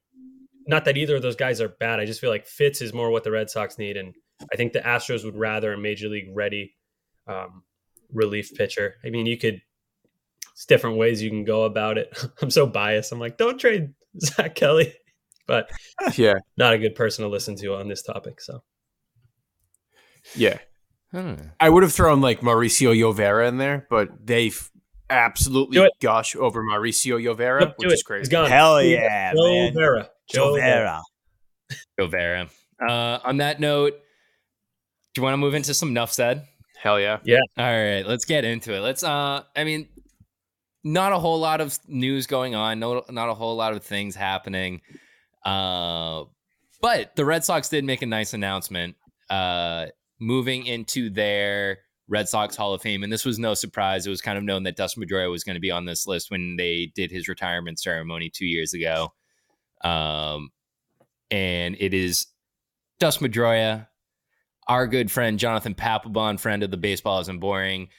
not 0.72 0.86
that 0.86 0.98
either 0.98 1.18
of 1.18 1.22
those 1.22 1.36
guys 1.36 1.60
are 1.60 1.68
bad. 1.68 2.00
I 2.00 2.06
just 2.06 2.22
feel 2.22 2.30
like 2.30 2.46
Fitts 2.48 2.82
is 2.82 2.94
more 2.94 3.12
what 3.12 3.26
the 3.26 3.30
Red 3.32 3.50
Sox 3.50 3.78
need, 3.78 3.98
and 3.98 4.16
I 4.52 4.56
think 4.56 4.72
the 4.72 4.80
Astros 4.80 5.26
would 5.26 5.36
rather 5.36 5.74
a 5.74 5.78
major 5.78 6.08
league 6.08 6.30
ready 6.34 6.74
um, 7.28 7.64
relief 8.12 8.52
pitcher. 8.56 8.96
I 9.06 9.10
mean, 9.10 9.26
you 9.26 9.38
could. 9.38 9.62
It's 10.54 10.66
different 10.66 10.98
ways 10.98 11.22
you 11.22 11.30
can 11.30 11.44
go 11.44 11.64
about 11.64 11.98
it. 11.98 12.18
I'm 12.42 12.50
so 12.50 12.66
biased. 12.66 13.12
I'm 13.12 13.20
like, 13.20 13.38
don't 13.38 13.60
trade 13.60 13.94
Zack 14.20 14.56
Kelly, 14.56 14.94
but 15.46 15.70
yeah, 16.16 16.36
not 16.58 16.74
a 16.74 16.80
good 16.80 16.96
person 16.96 17.24
to 17.24 17.30
listen 17.30 17.56
to 17.58 17.76
on 17.76 17.90
this 17.90 18.02
topic. 18.02 18.40
So 18.40 18.64
yeah. 20.36 20.58
Hmm. 21.12 21.34
I 21.60 21.70
would 21.70 21.84
have 21.84 21.92
thrown 21.92 22.22
like 22.22 22.40
Mauricio 22.40 22.96
Llovera 22.98 23.46
in 23.50 23.58
there, 23.58 23.86
but 23.90 24.26
they've 24.26 24.72
absolutely 25.10 25.76
Do 25.76 25.84
it. 25.84 25.92
gush 26.02 26.38
over 26.38 26.64
Mauricio 26.64 27.22
Llovera, 27.22 27.60
Nope, 27.60 27.74
which 27.76 27.90
it. 27.92 27.94
is 27.96 28.04
crazy. 28.04 28.22
He's 28.22 28.30
gone. 28.30 28.50
Hell 28.50 28.82
yeah, 28.82 29.34
Joe 29.34 30.04
man. 30.40 30.54
Vera. 30.54 30.54
Joe 30.54 30.56
Vera. 30.56 31.02
Vera. 31.70 31.82
Go 31.98 32.08
Vera. 32.08 32.50
Uh, 32.88 33.20
on 33.24 33.38
that 33.38 33.60
note, 33.60 33.94
do 35.14 35.20
you 35.20 35.24
want 35.24 35.34
to 35.34 35.38
move 35.38 35.54
into 35.54 35.74
some 35.74 35.94
Nuff 35.94 36.12
said? 36.12 36.48
Hell 36.82 37.00
yeah. 37.00 37.20
yeah. 37.24 37.40
All 37.58 37.66
right, 37.66 38.04
let's 38.06 38.26
get 38.26 38.44
into 38.44 38.74
it. 38.74 38.80
Let's. 38.80 39.04
Uh, 39.04 39.44
I 39.56 39.64
mean, 39.64 39.88
not 40.84 41.14
a 41.14 41.20
whole 41.20 41.40
lot 41.40 41.62
of 41.62 41.78
news 41.88 42.28
going 42.28 42.56
on. 42.56 42.80
No, 42.80 43.04
not 43.10 43.30
a 43.30 43.34
whole 43.34 43.56
lot 43.56 43.74
of 43.74 43.84
things 43.84 44.16
happening. 44.16 44.82
Uh, 45.46 46.24
but 46.82 47.16
the 47.16 47.26
Red 47.26 47.44
Sox 47.44 47.70
did 47.70 47.84
make 47.84 48.02
a 48.02 48.08
nice 48.08 48.34
announcement. 48.34 48.96
Uh, 49.30 49.88
moving 50.20 50.66
into 50.66 51.10
their 51.10 51.80
Red 52.08 52.28
Sox 52.28 52.56
Hall 52.56 52.74
of 52.74 52.82
Fame, 52.82 53.04
and 53.04 53.14
this 53.14 53.26
was 53.26 53.38
no 53.38 53.54
surprise. 53.54 54.08
It 54.08 54.10
was 54.10 54.22
kind 54.22 54.38
of 54.38 54.44
known 54.44 54.64
that 54.64 54.76
Dustin 54.76 55.04
Pedroia 55.04 55.30
was 55.30 55.44
going 55.44 55.56
to 55.56 55.62
be 55.62 55.72
on 55.72 55.86
this 55.86 56.08
list 56.08 56.32
when 56.32 56.56
they 56.58 56.92
did 56.96 57.12
his 57.12 57.28
retirement 57.28 57.80
ceremony 57.80 58.30
two 58.30 58.46
years 58.46 58.74
ago. 58.74 59.14
Um, 59.84 60.52
and 61.30 61.76
it 61.80 61.94
is 61.94 62.28
Dust 63.00 63.20
Pedroia, 63.20 63.88
our 64.68 64.88
good 64.88 65.10
friend 65.10 65.40
Jonathan 65.40 65.74
Papelbon, 65.74 66.40
friend 66.40 66.64
of 66.64 66.72
the 66.72 66.78
Baseball 66.78 67.20
Isn't 67.22 67.40
Boring 67.40 67.90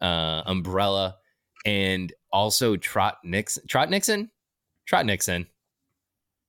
uh, 0.00 0.42
umbrella, 0.46 1.16
and 1.64 2.12
also 2.32 2.76
Trot 2.76 3.18
Nixon. 3.24 3.66
Trot 3.66 3.90
Nixon? 3.90 4.30
Trot 4.86 5.06
Nixon. 5.06 5.46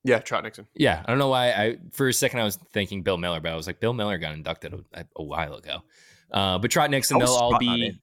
Yeah, 0.03 0.19
Trot 0.19 0.43
Nixon. 0.43 0.67
Yeah, 0.73 1.03
I 1.05 1.09
don't 1.09 1.19
know 1.19 1.29
why. 1.29 1.51
I 1.51 1.77
for 1.91 2.07
a 2.07 2.13
second 2.13 2.39
I 2.39 2.43
was 2.43 2.57
thinking 2.73 3.03
Bill 3.03 3.17
Mueller, 3.17 3.39
but 3.39 3.51
I 3.51 3.55
was 3.55 3.67
like, 3.67 3.79
Bill 3.79 3.93
Mueller 3.93 4.17
got 4.17 4.33
inducted 4.33 4.73
a, 4.93 5.05
a 5.15 5.23
while 5.23 5.55
ago. 5.55 5.83
Uh, 6.31 6.57
but 6.57 6.71
Trot 6.71 6.89
Nixon, 6.89 7.19
they'll 7.19 7.29
all 7.29 7.57
be. 7.59 7.99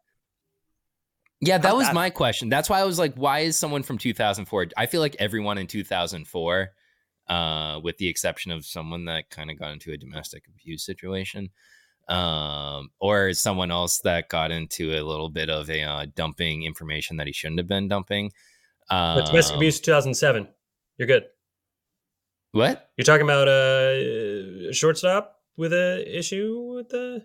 Yeah, 1.40 1.58
that 1.58 1.76
was 1.76 1.92
my 1.92 2.10
question. 2.10 2.48
That's 2.48 2.68
why 2.68 2.80
I 2.80 2.84
was 2.84 2.98
like, 2.98 3.14
why 3.14 3.40
is 3.40 3.58
someone 3.58 3.82
from 3.84 3.98
2004? 3.98 4.68
I 4.76 4.86
feel 4.86 5.00
like 5.00 5.16
everyone 5.20 5.58
in 5.58 5.68
2004, 5.68 6.72
uh, 7.28 7.80
with 7.82 7.96
the 7.98 8.08
exception 8.08 8.50
of 8.52 8.64
someone 8.64 9.04
that 9.06 9.30
kind 9.30 9.50
of 9.50 9.58
got 9.58 9.72
into 9.72 9.92
a 9.92 9.96
domestic 9.96 10.44
abuse 10.48 10.84
situation, 10.84 11.50
um, 12.08 12.90
or 13.00 13.32
someone 13.34 13.70
else 13.70 13.98
that 13.98 14.28
got 14.28 14.50
into 14.50 14.94
a 14.94 15.02
little 15.02 15.28
bit 15.28 15.50
of 15.50 15.68
a 15.68 15.82
uh, 15.82 16.06
dumping 16.14 16.62
information 16.64 17.16
that 17.18 17.26
he 17.26 17.32
shouldn't 17.32 17.58
have 17.58 17.68
been 17.68 17.88
dumping. 17.88 18.32
But 18.88 19.26
domestic 19.26 19.52
Um, 19.52 19.58
abuse 19.58 19.80
2007. 19.80 20.48
You're 20.96 21.06
good. 21.06 21.26
What? 22.52 22.90
You're 22.96 23.04
talking 23.04 23.26
about 23.26 23.46
a 23.48 24.70
shortstop 24.72 25.40
with 25.56 25.72
a 25.72 26.04
issue 26.18 26.74
with 26.76 26.88
the. 26.88 27.22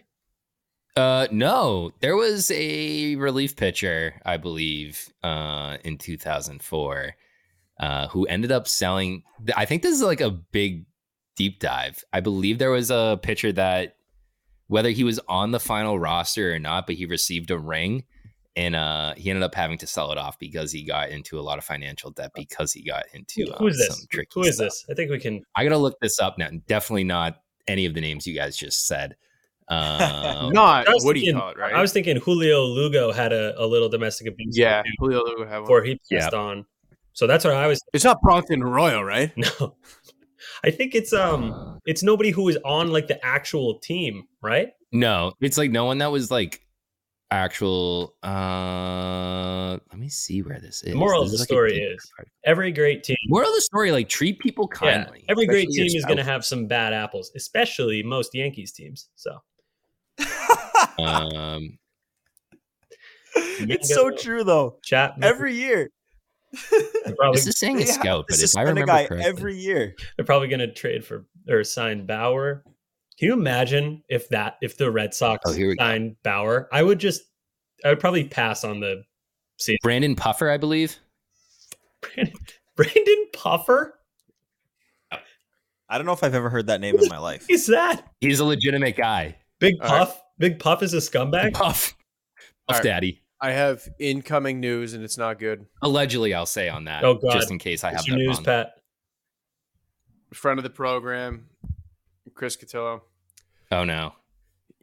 Uh, 0.95 1.27
no, 1.31 1.91
there 2.01 2.15
was 2.15 2.51
a 2.51 3.15
relief 3.15 3.55
pitcher, 3.55 4.21
I 4.25 4.37
believe, 4.37 5.11
uh, 5.23 5.77
in 5.83 5.97
2004, 5.97 7.15
uh, 7.79 8.07
who 8.07 8.25
ended 8.27 8.51
up 8.51 8.67
selling. 8.67 9.23
I 9.55 9.65
think 9.65 9.81
this 9.81 9.93
is 9.95 10.01
like 10.01 10.21
a 10.21 10.29
big 10.31 10.85
deep 11.35 11.59
dive. 11.59 12.03
I 12.13 12.19
believe 12.19 12.57
there 12.59 12.71
was 12.71 12.91
a 12.91 13.19
pitcher 13.21 13.51
that 13.53 13.95
whether 14.67 14.89
he 14.89 15.03
was 15.03 15.19
on 15.27 15.51
the 15.51 15.59
final 15.59 15.99
roster 15.99 16.53
or 16.53 16.59
not, 16.59 16.85
but 16.87 16.95
he 16.95 17.05
received 17.05 17.51
a 17.51 17.57
ring 17.59 18.03
and 18.55 18.75
uh, 18.75 19.13
he 19.17 19.29
ended 19.29 19.43
up 19.43 19.55
having 19.55 19.77
to 19.79 19.87
sell 19.87 20.11
it 20.11 20.17
off 20.17 20.37
because 20.39 20.71
he 20.71 20.83
got 20.83 21.09
into 21.09 21.39
a 21.39 21.41
lot 21.41 21.57
of 21.57 21.63
financial 21.63 22.11
debt 22.11 22.31
because 22.35 22.71
he 22.71 22.83
got 22.83 23.03
into 23.13 23.51
Who 23.57 23.65
uh, 23.65 23.67
is 23.69 23.77
this? 23.77 23.87
some 23.97 24.05
tricky 24.11 24.29
Who 24.35 24.41
is 24.43 24.55
stuff. 24.55 24.65
this? 24.67 24.85
I 24.89 24.93
think 24.93 25.09
we 25.11 25.19
can. 25.19 25.41
I 25.55 25.63
gotta 25.63 25.77
look 25.77 25.99
this 26.01 26.19
up 26.19 26.37
now. 26.37 26.49
Definitely 26.67 27.03
not 27.05 27.37
any 27.67 27.85
of 27.85 27.93
the 27.95 28.01
names 28.01 28.27
you 28.27 28.35
guys 28.35 28.55
just 28.57 28.85
said. 28.87 29.15
Um, 29.69 30.51
Not 30.51 30.87
what 30.87 31.13
do 31.13 31.19
you 31.19 31.27
thinking- 31.27 31.39
call 31.39 31.49
it, 31.51 31.57
right? 31.57 31.73
I 31.73 31.81
was 31.81 31.93
thinking 31.93 32.17
Julio 32.17 32.63
Lugo 32.65 33.13
had 33.13 33.31
a, 33.31 33.59
a 33.59 33.65
little 33.65 33.87
domestic 33.87 34.27
abuse. 34.27 34.57
yeah, 34.57 34.83
Julio 34.99 35.23
Lugo 35.23 35.45
had 35.45 35.53
one. 35.53 35.61
before 35.63 35.83
he 35.83 35.99
Yeah. 36.11 36.19
passed 36.19 36.33
on. 36.33 36.65
So 37.13 37.27
that's 37.27 37.45
what 37.45 37.53
I 37.53 37.67
was. 37.67 37.81
It's 37.93 38.03
not 38.03 38.21
Bronson 38.21 38.61
Arroyo, 38.63 39.01
right? 39.01 39.31
No, 39.59 39.75
I 40.63 40.71
think 40.71 40.93
it's 40.95 41.13
um, 41.13 41.79
it's 41.85 42.03
nobody 42.03 42.31
who 42.31 42.47
is 42.49 42.57
on 42.65 42.91
like 42.91 43.07
the 43.07 43.23
actual 43.25 43.79
team, 43.79 44.23
right? 44.41 44.69
no, 44.91 45.33
it's 45.41 45.57
like 45.57 45.71
no 45.71 45.85
one 45.85 45.97
that 45.99 46.11
was 46.11 46.29
like 46.31 46.61
actual. 47.31 48.15
Uh, 48.23 49.71
let 49.91 49.97
me 49.99 50.09
see 50.09 50.41
where 50.41 50.59
this 50.59 50.83
is. 50.83 50.91
The 50.91 50.95
moral 50.95 51.23
This 51.23 51.33
of 51.33 51.37
the 51.37 51.41
like 51.41 51.49
a 51.49 51.53
story 51.53 51.71
deep 51.73 51.91
is- 51.95 52.11
part. 52.15 52.27
Every 52.45 52.71
great 52.71 53.03
team. 53.03 53.15
moral 53.27 53.49
of 53.49 53.55
the 53.55 53.61
story: 53.61 53.91
like 53.91 54.09
treat 54.09 54.39
people 54.39 54.69
Yeah, 54.81 55.03
kindly. 55.03 55.23
every 55.29 55.45
great 55.47 55.69
team 55.69 55.85
is 55.85 56.05
going 56.05 56.17
to 56.17 56.23
have 56.23 56.43
some 56.45 56.67
bad 56.67 56.93
apples, 56.93 57.31
especially 57.35 58.03
most 58.03 58.33
Yankees 58.33 58.71
teams. 58.73 59.09
So 59.15 59.37
Um, 60.99 61.77
it's 63.35 63.93
so 63.93 64.11
true 64.11 64.43
though. 64.43 64.77
Chapman 64.83 65.23
Every 65.23 65.55
year, 65.55 65.77
they're 65.77 65.89
probably, 67.17 67.35
this 67.35 67.47
is 67.47 67.57
saying 67.57 67.81
a 67.81 67.85
scout, 67.85 68.27
to 68.27 68.33
but 68.33 68.37
if 68.37 68.43
I 68.43 68.45
suspend 68.45 68.69
a 68.69 68.71
remember 68.71 68.91
guy 68.91 69.07
correctly, 69.07 69.25
every 69.29 69.57
year. 69.57 69.95
they're 70.15 70.25
probably 70.25 70.47
going 70.47 70.59
to 70.59 70.71
trade 70.71 71.05
for 71.05 71.25
or 71.49 71.63
sign 71.63 72.05
Bauer. 72.05 72.63
Can 73.17 73.27
you 73.27 73.33
imagine 73.33 74.03
if 74.09 74.29
that 74.29 74.57
if 74.61 74.77
the 74.77 74.91
Red 74.91 75.13
Sox 75.13 75.41
Oh, 75.45 75.53
here 75.53 75.69
we 75.69 75.75
go. 75.75 76.11
Bauer? 76.23 76.67
I 76.71 76.83
would 76.83 76.99
just 76.99 77.23
I 77.83 77.89
would 77.89 77.99
probably 77.99 78.27
pass 78.27 78.63
on 78.63 78.79
the 78.79 79.03
season. 79.57 79.77
Brandon 79.83 80.15
Puffer, 80.15 80.49
I 80.49 80.57
believe. 80.57 80.97
Brandon, 82.01 82.35
Brandon 82.75 83.25
Puffer? 83.33 83.99
I 85.89 85.97
don't 85.97 86.07
know 86.07 86.13
if 86.13 86.23
I've 86.23 86.33
ever 86.33 86.49
heard 86.49 86.67
that 86.67 86.81
name 86.81 86.97
in 86.97 87.07
my 87.07 87.19
life. 87.19 87.45
Is 87.49 87.67
that 87.67 88.07
He's 88.19 88.39
a 88.39 88.45
legitimate 88.45 88.95
guy. 88.95 89.37
Big 89.59 89.75
All 89.81 89.89
right. 89.89 89.99
Puff? 89.99 90.21
Big 90.39 90.57
Puff 90.59 90.81
is 90.81 90.93
a 90.93 90.97
scumbag. 90.97 91.53
Puff, 91.53 91.93
Puff 91.93 91.95
All 92.67 92.75
right. 92.77 92.83
Daddy. 92.83 93.22
I 93.43 93.51
have 93.51 93.81
incoming 93.99 94.59
news, 94.61 94.93
and 94.93 95.03
it's 95.03 95.17
not 95.17 95.37
good. 95.37 95.65
Allegedly, 95.81 96.33
I'll 96.33 96.45
say 96.45 96.69
on 96.69 96.85
that. 96.85 97.03
Oh, 97.03 97.15
God. 97.15 97.33
just 97.33 97.51
in 97.51 97.59
case 97.59 97.83
I 97.83 97.89
have 97.89 97.97
What's 97.97 98.09
that 98.09 98.15
news, 98.15 98.35
wrong. 98.37 98.43
Pat? 98.45 98.67
Friend 100.33 100.57
of 100.57 100.63
the 100.63 100.69
program, 100.69 101.47
Chris 102.33 102.55
Cotillo. 102.57 103.01
Oh 103.71 103.83
no. 103.83 104.13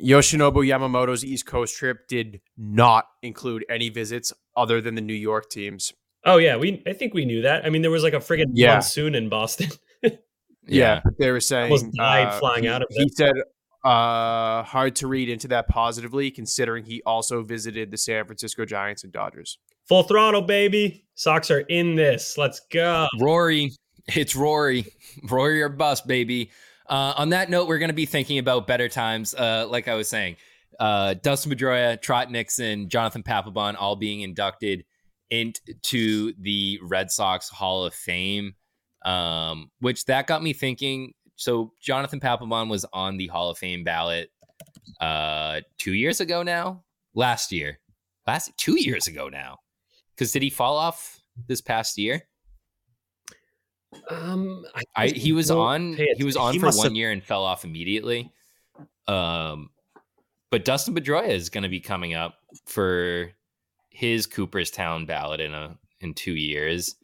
Yoshinobu 0.00 0.64
Yamamoto's 0.66 1.24
East 1.24 1.44
Coast 1.46 1.76
trip 1.76 2.06
did 2.08 2.40
not 2.56 3.06
include 3.22 3.64
any 3.68 3.88
visits 3.88 4.32
other 4.56 4.80
than 4.80 4.94
the 4.94 5.00
New 5.00 5.12
York 5.14 5.50
teams. 5.50 5.92
Oh 6.24 6.36
yeah, 6.36 6.56
we 6.56 6.82
I 6.86 6.92
think 6.92 7.14
we 7.14 7.24
knew 7.24 7.42
that. 7.42 7.64
I 7.66 7.70
mean, 7.70 7.82
there 7.82 7.90
was 7.90 8.02
like 8.02 8.12
a 8.14 8.18
friggin' 8.18 8.50
Yeah. 8.54 8.74
monsoon 8.74 9.14
in 9.14 9.28
Boston. 9.28 9.68
Yeah. 10.66 11.00
but 11.02 11.14
they 11.18 11.30
were 11.32 11.40
saying 11.40 11.72
Almost 11.72 11.92
died 11.94 12.28
uh, 12.28 12.38
flying 12.38 12.62
he- 12.64 12.68
out 12.68 12.82
of 12.82 12.88
He 12.90 13.02
it. 13.02 13.16
said, 13.16 13.32
uh, 13.84 14.62
hard 14.62 14.96
to 14.96 15.06
read 15.06 15.28
into 15.28 15.48
that 15.48 15.68
positively, 15.68 16.30
considering 16.30 16.84
he 16.84 17.02
also 17.06 17.42
visited 17.42 17.90
the 17.90 17.96
San 17.96 18.24
Francisco 18.26 18.64
Giants 18.64 19.04
and 19.04 19.12
Dodgers. 19.12 19.58
Full 19.88 20.02
throttle, 20.04 20.42
baby. 20.42 21.04
Sox 21.14 21.50
are 21.50 21.60
in 21.60 21.94
this. 21.96 22.38
Let's 22.38 22.60
go. 22.72 23.08
Rory, 23.18 23.72
it's 24.08 24.36
Rory. 24.36 24.86
Rory 25.28 25.62
or 25.62 25.68
bust, 25.68 26.06
baby. 26.06 26.50
Uh, 26.88 27.14
on 27.16 27.30
that 27.30 27.50
note, 27.50 27.68
we're 27.68 27.78
going 27.78 27.90
to 27.90 27.94
be 27.94 28.06
thinking 28.06 28.38
about 28.38 28.66
better 28.66 28.88
times. 28.88 29.34
Uh, 29.34 29.66
like 29.68 29.88
I 29.88 29.94
was 29.94 30.08
saying, 30.08 30.36
uh, 30.78 31.14
Dustin 31.14 31.52
Pedroia, 31.52 32.00
Trot 32.00 32.30
Nixon, 32.30 32.88
Jonathan 32.88 33.22
Papelbon 33.22 33.76
all 33.78 33.96
being 33.96 34.22
inducted 34.22 34.84
into 35.30 36.32
the 36.40 36.80
Red 36.82 37.10
Sox 37.10 37.48
Hall 37.48 37.84
of 37.84 37.94
Fame, 37.94 38.54
um, 39.04 39.70
which 39.80 40.04
that 40.06 40.26
got 40.26 40.42
me 40.42 40.52
thinking. 40.52 41.12
So 41.40 41.72
Jonathan 41.80 42.20
Papelbon 42.20 42.68
was 42.68 42.84
on 42.92 43.16
the 43.16 43.26
Hall 43.28 43.48
of 43.48 43.56
Fame 43.56 43.82
ballot 43.82 44.30
uh, 45.00 45.62
two 45.78 45.94
years 45.94 46.20
ago 46.20 46.42
now, 46.42 46.84
last 47.14 47.50
year, 47.50 47.78
last 48.26 48.52
two 48.58 48.78
years 48.78 49.06
ago 49.06 49.30
now. 49.30 49.56
Because 50.14 50.32
did 50.32 50.42
he 50.42 50.50
fall 50.50 50.76
off 50.76 51.18
this 51.48 51.62
past 51.62 51.96
year? 51.96 52.28
Um, 54.10 54.66
I 54.94 55.08
he 55.08 55.32
was 55.32 55.50
on 55.50 55.94
he 55.94 56.24
was 56.24 56.36
on 56.36 56.52
He 56.52 56.58
for 56.58 56.66
one 56.72 56.88
have- 56.88 56.92
year 56.92 57.10
and 57.10 57.24
fell 57.24 57.42
off 57.42 57.64
immediately. 57.64 58.30
Um, 59.08 59.70
but 60.50 60.66
Dustin 60.66 60.94
Pedroia 60.94 61.30
is 61.30 61.48
going 61.48 61.62
to 61.62 61.70
be 61.70 61.80
coming 61.80 62.12
up 62.12 62.34
for 62.66 63.30
his 63.88 64.26
Cooperstown 64.26 65.06
ballot 65.06 65.40
in 65.40 65.54
a 65.54 65.78
in 66.00 66.12
two 66.12 66.34
years, 66.34 66.96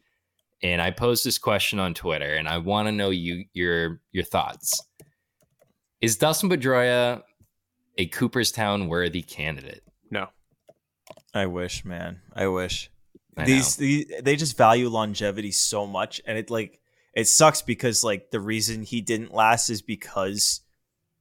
and 0.63 0.81
I 0.81 0.91
posed 0.91 1.23
this 1.23 1.37
question 1.37 1.79
on 1.79 1.93
Twitter, 1.93 2.35
and 2.35 2.47
I 2.47 2.57
want 2.57 2.87
to 2.87 2.91
know 2.91 3.09
you 3.09 3.45
your 3.53 4.01
your 4.11 4.23
thoughts. 4.23 4.81
Is 6.01 6.17
Dustin 6.17 6.49
Pedroia 6.49 7.23
a 7.97 8.05
Cooperstown 8.07 8.87
worthy 8.87 9.21
candidate? 9.21 9.83
No. 10.11 10.27
I 11.33 11.47
wish, 11.47 11.85
man. 11.85 12.21
I 12.33 12.47
wish. 12.47 12.91
I 13.35 13.45
these, 13.45 13.75
these 13.75 14.11
they 14.21 14.35
just 14.35 14.57
value 14.57 14.89
longevity 14.89 15.51
so 15.51 15.85
much 15.85 16.19
and 16.25 16.37
it 16.37 16.49
like 16.49 16.79
it 17.13 17.27
sucks 17.27 17.61
because 17.61 18.03
like 18.03 18.31
the 18.31 18.39
reason 18.39 18.81
he 18.81 19.01
didn't 19.01 19.33
last 19.33 19.69
is 19.69 19.83
because 19.83 20.61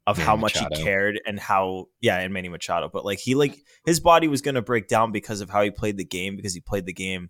of 0.07 0.17
Manny 0.17 0.27
how 0.27 0.37
much 0.37 0.55
Machado. 0.55 0.77
he 0.77 0.83
cared 0.83 1.21
and 1.27 1.39
how 1.39 1.89
yeah 2.01 2.19
and 2.19 2.33
Manny 2.33 2.49
Machado 2.49 2.89
but 2.91 3.05
like 3.05 3.19
he 3.19 3.35
like 3.35 3.63
his 3.85 4.01
body 4.01 4.29
was 4.29 4.41
going 4.41 4.55
to 4.55 4.63
break 4.63 4.89
down 4.89 5.13
because 5.13 5.43
of 5.43 5.51
how 5.51 5.63
he 5.63 5.71
played 5.71 5.99
the 5.99 6.07
game 6.07 6.37
because 6.37 6.55
he 6.55 6.61
played 6.61 6.87
the 6.87 6.93
game 6.95 7.29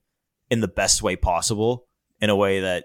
in 0.50 0.60
the 0.60 0.68
best 0.68 1.02
way 1.02 1.16
possible 1.16 1.88
in 2.20 2.30
a 2.30 2.36
way 2.36 2.60
that 2.60 2.84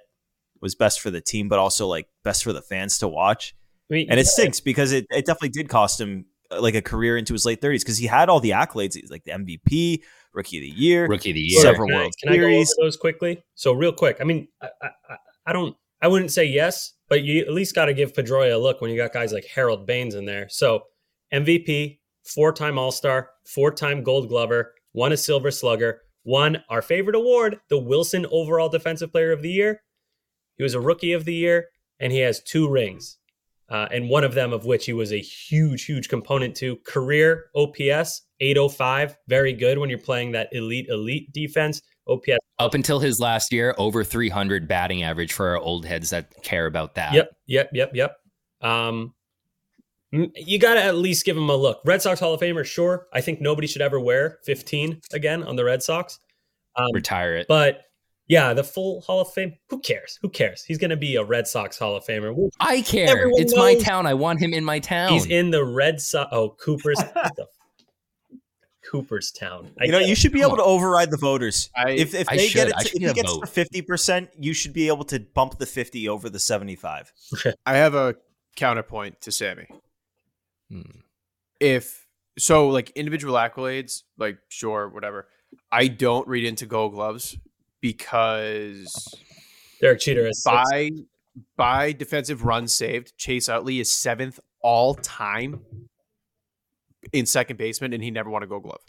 was 0.61 0.75
best 0.75 0.99
for 1.01 1.09
the 1.09 1.21
team 1.21 1.49
but 1.49 1.59
also 1.59 1.87
like 1.87 2.07
best 2.23 2.43
for 2.43 2.53
the 2.53 2.61
fans 2.61 2.97
to 2.99 3.07
watch 3.07 3.55
I 3.89 3.93
mean, 3.95 4.07
and 4.09 4.19
it 4.19 4.25
yeah, 4.25 4.31
stinks 4.31 4.59
because 4.59 4.91
it, 4.91 5.05
it 5.09 5.25
definitely 5.25 5.49
did 5.49 5.67
cost 5.69 5.99
him 5.99 6.25
uh, 6.51 6.61
like 6.61 6.75
a 6.75 6.81
career 6.81 7.17
into 7.17 7.33
his 7.33 7.45
late 7.45 7.61
30s 7.61 7.79
because 7.79 7.97
he 7.97 8.07
had 8.07 8.29
all 8.29 8.39
the 8.39 8.51
accolades 8.51 8.95
He's 8.95 9.11
like 9.11 9.23
the 9.25 9.31
MVP 9.31 10.01
rookie 10.33 10.57
of 10.57 10.61
the 10.61 10.81
year 10.81 11.07
Rookie 11.07 11.31
of 11.31 11.35
the 11.35 11.41
year. 11.41 11.61
Several 11.61 11.87
can 11.87 11.95
I- 11.95 11.99
World 11.99 12.13
can 12.21 12.31
I 12.33 12.37
go 12.37 12.47
over 12.47 12.65
those 12.79 12.95
quickly? 12.97 13.43
So 13.55 13.73
real 13.73 13.91
quick. 13.91 14.17
I 14.21 14.23
mean, 14.23 14.47
I, 14.61 14.67
I, 14.81 14.89
I- 15.09 15.17
I 15.47 15.53
don't. 15.53 15.75
I 16.01 16.07
wouldn't 16.07 16.31
say 16.31 16.45
yes, 16.45 16.93
but 17.09 17.23
you 17.23 17.41
at 17.41 17.51
least 17.51 17.75
got 17.75 17.85
to 17.85 17.93
give 17.93 18.13
Pedroia 18.13 18.53
a 18.53 18.57
look 18.57 18.79
when 18.81 18.91
you 18.91 18.97
got 18.97 19.11
guys 19.13 19.33
like 19.33 19.45
Harold 19.45 19.85
Baines 19.85 20.15
in 20.15 20.25
there. 20.25 20.47
So 20.49 20.83
MVP, 21.33 21.99
four-time 22.23 22.77
All-Star, 22.77 23.29
four-time 23.45 24.03
Gold 24.03 24.29
Glover, 24.29 24.73
won 24.93 25.11
a 25.11 25.17
Silver 25.17 25.51
Slugger, 25.51 26.01
won 26.23 26.63
our 26.69 26.81
favorite 26.81 27.15
award, 27.15 27.59
the 27.69 27.77
Wilson 27.77 28.25
Overall 28.31 28.69
Defensive 28.69 29.11
Player 29.11 29.31
of 29.31 29.41
the 29.41 29.51
Year. 29.51 29.81
He 30.57 30.63
was 30.63 30.73
a 30.73 30.79
Rookie 30.79 31.13
of 31.13 31.25
the 31.25 31.33
Year, 31.33 31.69
and 31.99 32.11
he 32.11 32.19
has 32.19 32.41
two 32.43 32.69
rings, 32.69 33.17
uh, 33.69 33.87
and 33.91 34.09
one 34.09 34.23
of 34.23 34.33
them 34.33 34.53
of 34.53 34.65
which 34.65 34.85
he 34.85 34.93
was 34.93 35.11
a 35.11 35.19
huge, 35.19 35.85
huge 35.85 36.09
component 36.09 36.55
to. 36.57 36.77
Career 36.77 37.45
OPS 37.55 38.21
805, 38.39 39.17
very 39.27 39.53
good 39.53 39.77
when 39.77 39.89
you're 39.89 39.99
playing 39.99 40.31
that 40.33 40.49
elite, 40.51 40.87
elite 40.89 41.31
defense. 41.33 41.81
OPS 42.07 42.37
Up 42.59 42.73
until 42.73 42.99
his 42.99 43.19
last 43.19 43.53
year, 43.53 43.75
over 43.77 44.03
300 44.03 44.67
batting 44.67 45.03
average 45.03 45.33
for 45.33 45.49
our 45.49 45.57
old 45.57 45.85
heads 45.85 46.09
that 46.09 46.41
care 46.43 46.65
about 46.65 46.95
that. 46.95 47.13
Yep, 47.13 47.31
yep, 47.47 47.69
yep, 47.73 47.91
yep. 47.93 48.17
Um, 48.61 49.13
you 50.11 50.59
got 50.59 50.73
to 50.75 50.83
at 50.83 50.95
least 50.95 51.25
give 51.25 51.37
him 51.37 51.49
a 51.49 51.55
look. 51.55 51.81
Red 51.85 52.01
Sox 52.01 52.19
Hall 52.19 52.33
of 52.33 52.41
Famer, 52.41 52.65
sure. 52.65 53.07
I 53.13 53.21
think 53.21 53.41
nobody 53.41 53.67
should 53.67 53.81
ever 53.81 53.99
wear 53.99 54.39
15 54.45 55.01
again 55.13 55.43
on 55.43 55.55
the 55.55 55.63
Red 55.63 55.81
Sox. 55.83 56.19
Um, 56.75 56.87
Retire 56.93 57.35
it. 57.35 57.47
but 57.47 57.83
yeah, 58.27 58.53
the 58.53 58.63
full 58.63 59.01
Hall 59.01 59.19
of 59.21 59.33
Fame. 59.33 59.53
Who 59.69 59.79
cares? 59.79 60.17
Who 60.21 60.29
cares? 60.29 60.63
He's 60.63 60.77
going 60.77 60.91
to 60.91 60.97
be 60.97 61.15
a 61.17 61.23
Red 61.23 61.47
Sox 61.47 61.77
Hall 61.77 61.95
of 61.97 62.05
Famer. 62.05 62.33
Woo. 62.33 62.49
I 62.61 62.81
care. 62.81 63.09
Everyone 63.09 63.41
It's 63.41 63.55
my 63.55 63.75
town. 63.75 64.05
I 64.05 64.13
want 64.13 64.39
him 64.39 64.53
in 64.53 64.63
my 64.63 64.79
town. 64.79 65.11
He's 65.11 65.25
in 65.25 65.51
the 65.51 65.65
Red 65.65 65.99
Sox. 65.99 66.29
Oh, 66.31 66.49
Cooper's. 66.51 67.01
what 67.13 67.35
Cooperstown. 68.89 69.71
I 69.79 69.85
you 69.85 69.91
know, 69.91 69.99
you 69.99 70.15
should 70.15 70.31
be 70.33 70.41
Come 70.41 70.49
able 70.51 70.57
to 70.57 70.63
override 70.63 71.11
the 71.11 71.17
voters. 71.17 71.69
I- 71.75 71.91
if 71.91 72.13
if 72.13 72.27
I 72.29 72.37
they 72.37 72.47
should. 72.47 72.55
get 72.55 72.67
it, 72.69 72.89
to, 72.89 72.95
if 72.97 73.01
he 73.01 73.13
gets 73.13 73.31
vote. 73.31 73.41
to 73.41 73.47
fifty 73.47 73.81
percent, 73.81 74.29
you 74.39 74.53
should 74.53 74.73
be 74.73 74.87
able 74.87 75.03
to 75.05 75.19
bump 75.19 75.59
the 75.59 75.65
fifty 75.65 76.09
over 76.09 76.29
the 76.29 76.39
seventy-five. 76.39 77.11
I 77.65 77.75
have 77.75 77.95
a 77.95 78.15
counterpoint 78.55 79.21
to 79.21 79.31
Sammy. 79.31 79.67
If 81.59 82.07
so, 82.37 82.69
like 82.69 82.91
individual 82.91 83.35
accolades, 83.35 84.03
like 84.17 84.37
sure, 84.49 84.89
whatever. 84.89 85.27
I 85.71 85.87
don't 85.87 86.27
read 86.27 86.45
into 86.45 86.65
Gold 86.65 86.93
Gloves 86.93 87.37
because 87.81 88.93
Derek 89.81 89.99
Cheater 89.99 90.29
six. 90.31 90.43
by 90.45 90.91
by 91.57 91.91
defensive 91.91 92.43
runs 92.43 92.73
saved, 92.73 93.17
Chase 93.17 93.49
Utley 93.49 93.79
is 93.79 93.91
seventh 93.91 94.39
all 94.61 94.95
time 94.95 95.61
in 97.13 97.25
second 97.25 97.57
baseman, 97.57 97.93
and 97.93 98.03
he 98.03 98.11
never 98.11 98.29
won 98.29 98.43
a 98.43 98.47
Gold 98.47 98.63
Glove. 98.63 98.81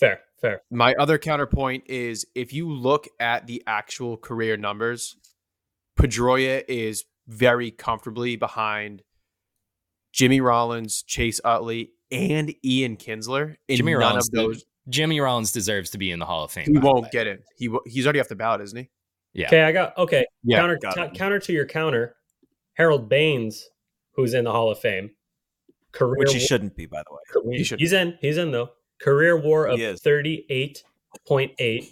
Fair, 0.00 0.20
fair. 0.40 0.62
My 0.70 0.94
other 0.94 1.18
counterpoint 1.18 1.84
is 1.86 2.26
if 2.34 2.52
you 2.52 2.70
look 2.70 3.08
at 3.18 3.46
the 3.46 3.62
actual 3.66 4.16
career 4.16 4.56
numbers, 4.56 5.16
Pedroia 5.98 6.64
is 6.68 7.04
very 7.26 7.70
comfortably 7.70 8.36
behind 8.36 9.02
Jimmy 10.12 10.40
Rollins, 10.40 11.02
Chase 11.02 11.40
Utley, 11.44 11.92
and 12.10 12.54
Ian 12.64 12.96
Kinsler. 12.96 13.56
And 13.68 13.76
Jimmy 13.76 13.92
none 13.92 14.00
Rollins 14.00 14.28
of 14.28 14.34
those 14.34 14.64
Jimmy 14.88 15.20
Rollins 15.20 15.52
deserves 15.52 15.90
to 15.90 15.98
be 15.98 16.10
in 16.10 16.18
the 16.18 16.24
Hall 16.24 16.44
of 16.44 16.50
Fame. 16.50 16.66
he 16.72 16.78
won't 16.78 17.10
get 17.10 17.26
in. 17.26 17.38
He 17.56 17.68
he's 17.86 18.06
already 18.06 18.20
off 18.20 18.28
the 18.28 18.36
ballot, 18.36 18.60
isn't 18.62 18.78
he? 18.78 18.88
Yeah. 19.34 19.46
Okay, 19.48 19.62
I 19.62 19.72
got 19.72 19.96
okay. 19.98 20.24
Yeah, 20.42 20.58
counter 20.60 20.78
got 20.80 20.94
ta- 20.96 21.10
counter 21.10 21.38
to 21.40 21.52
your 21.52 21.66
counter. 21.66 22.16
Harold 22.74 23.08
Baines, 23.08 23.68
who's 24.12 24.34
in 24.34 24.44
the 24.44 24.52
Hall 24.52 24.70
of 24.70 24.78
Fame, 24.78 25.10
career 25.92 26.16
which 26.18 26.32
he 26.32 26.38
wa- 26.38 26.44
shouldn't 26.46 26.76
be, 26.76 26.86
by 26.86 27.02
the 27.06 27.12
way. 27.12 27.20
career- 27.30 27.58
He 27.58 27.64
should. 27.64 27.80
he's 27.80 27.92
in. 27.92 28.16
He's 28.20 28.38
in 28.38 28.50
though. 28.50 28.70
Career 29.00 29.36
WAR 29.36 29.66
of 29.66 30.00
thirty 30.00 30.46
eight 30.48 30.82
point 31.26 31.52
eight 31.58 31.90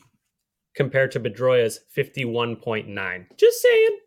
compared 0.75 1.11
to 1.13 1.21
Pedroia's 1.21 1.81
fifty 1.91 2.25
one 2.25 2.57
point 2.57 2.89
nine. 2.89 3.27
Just 3.37 3.61
saying. 3.61 3.99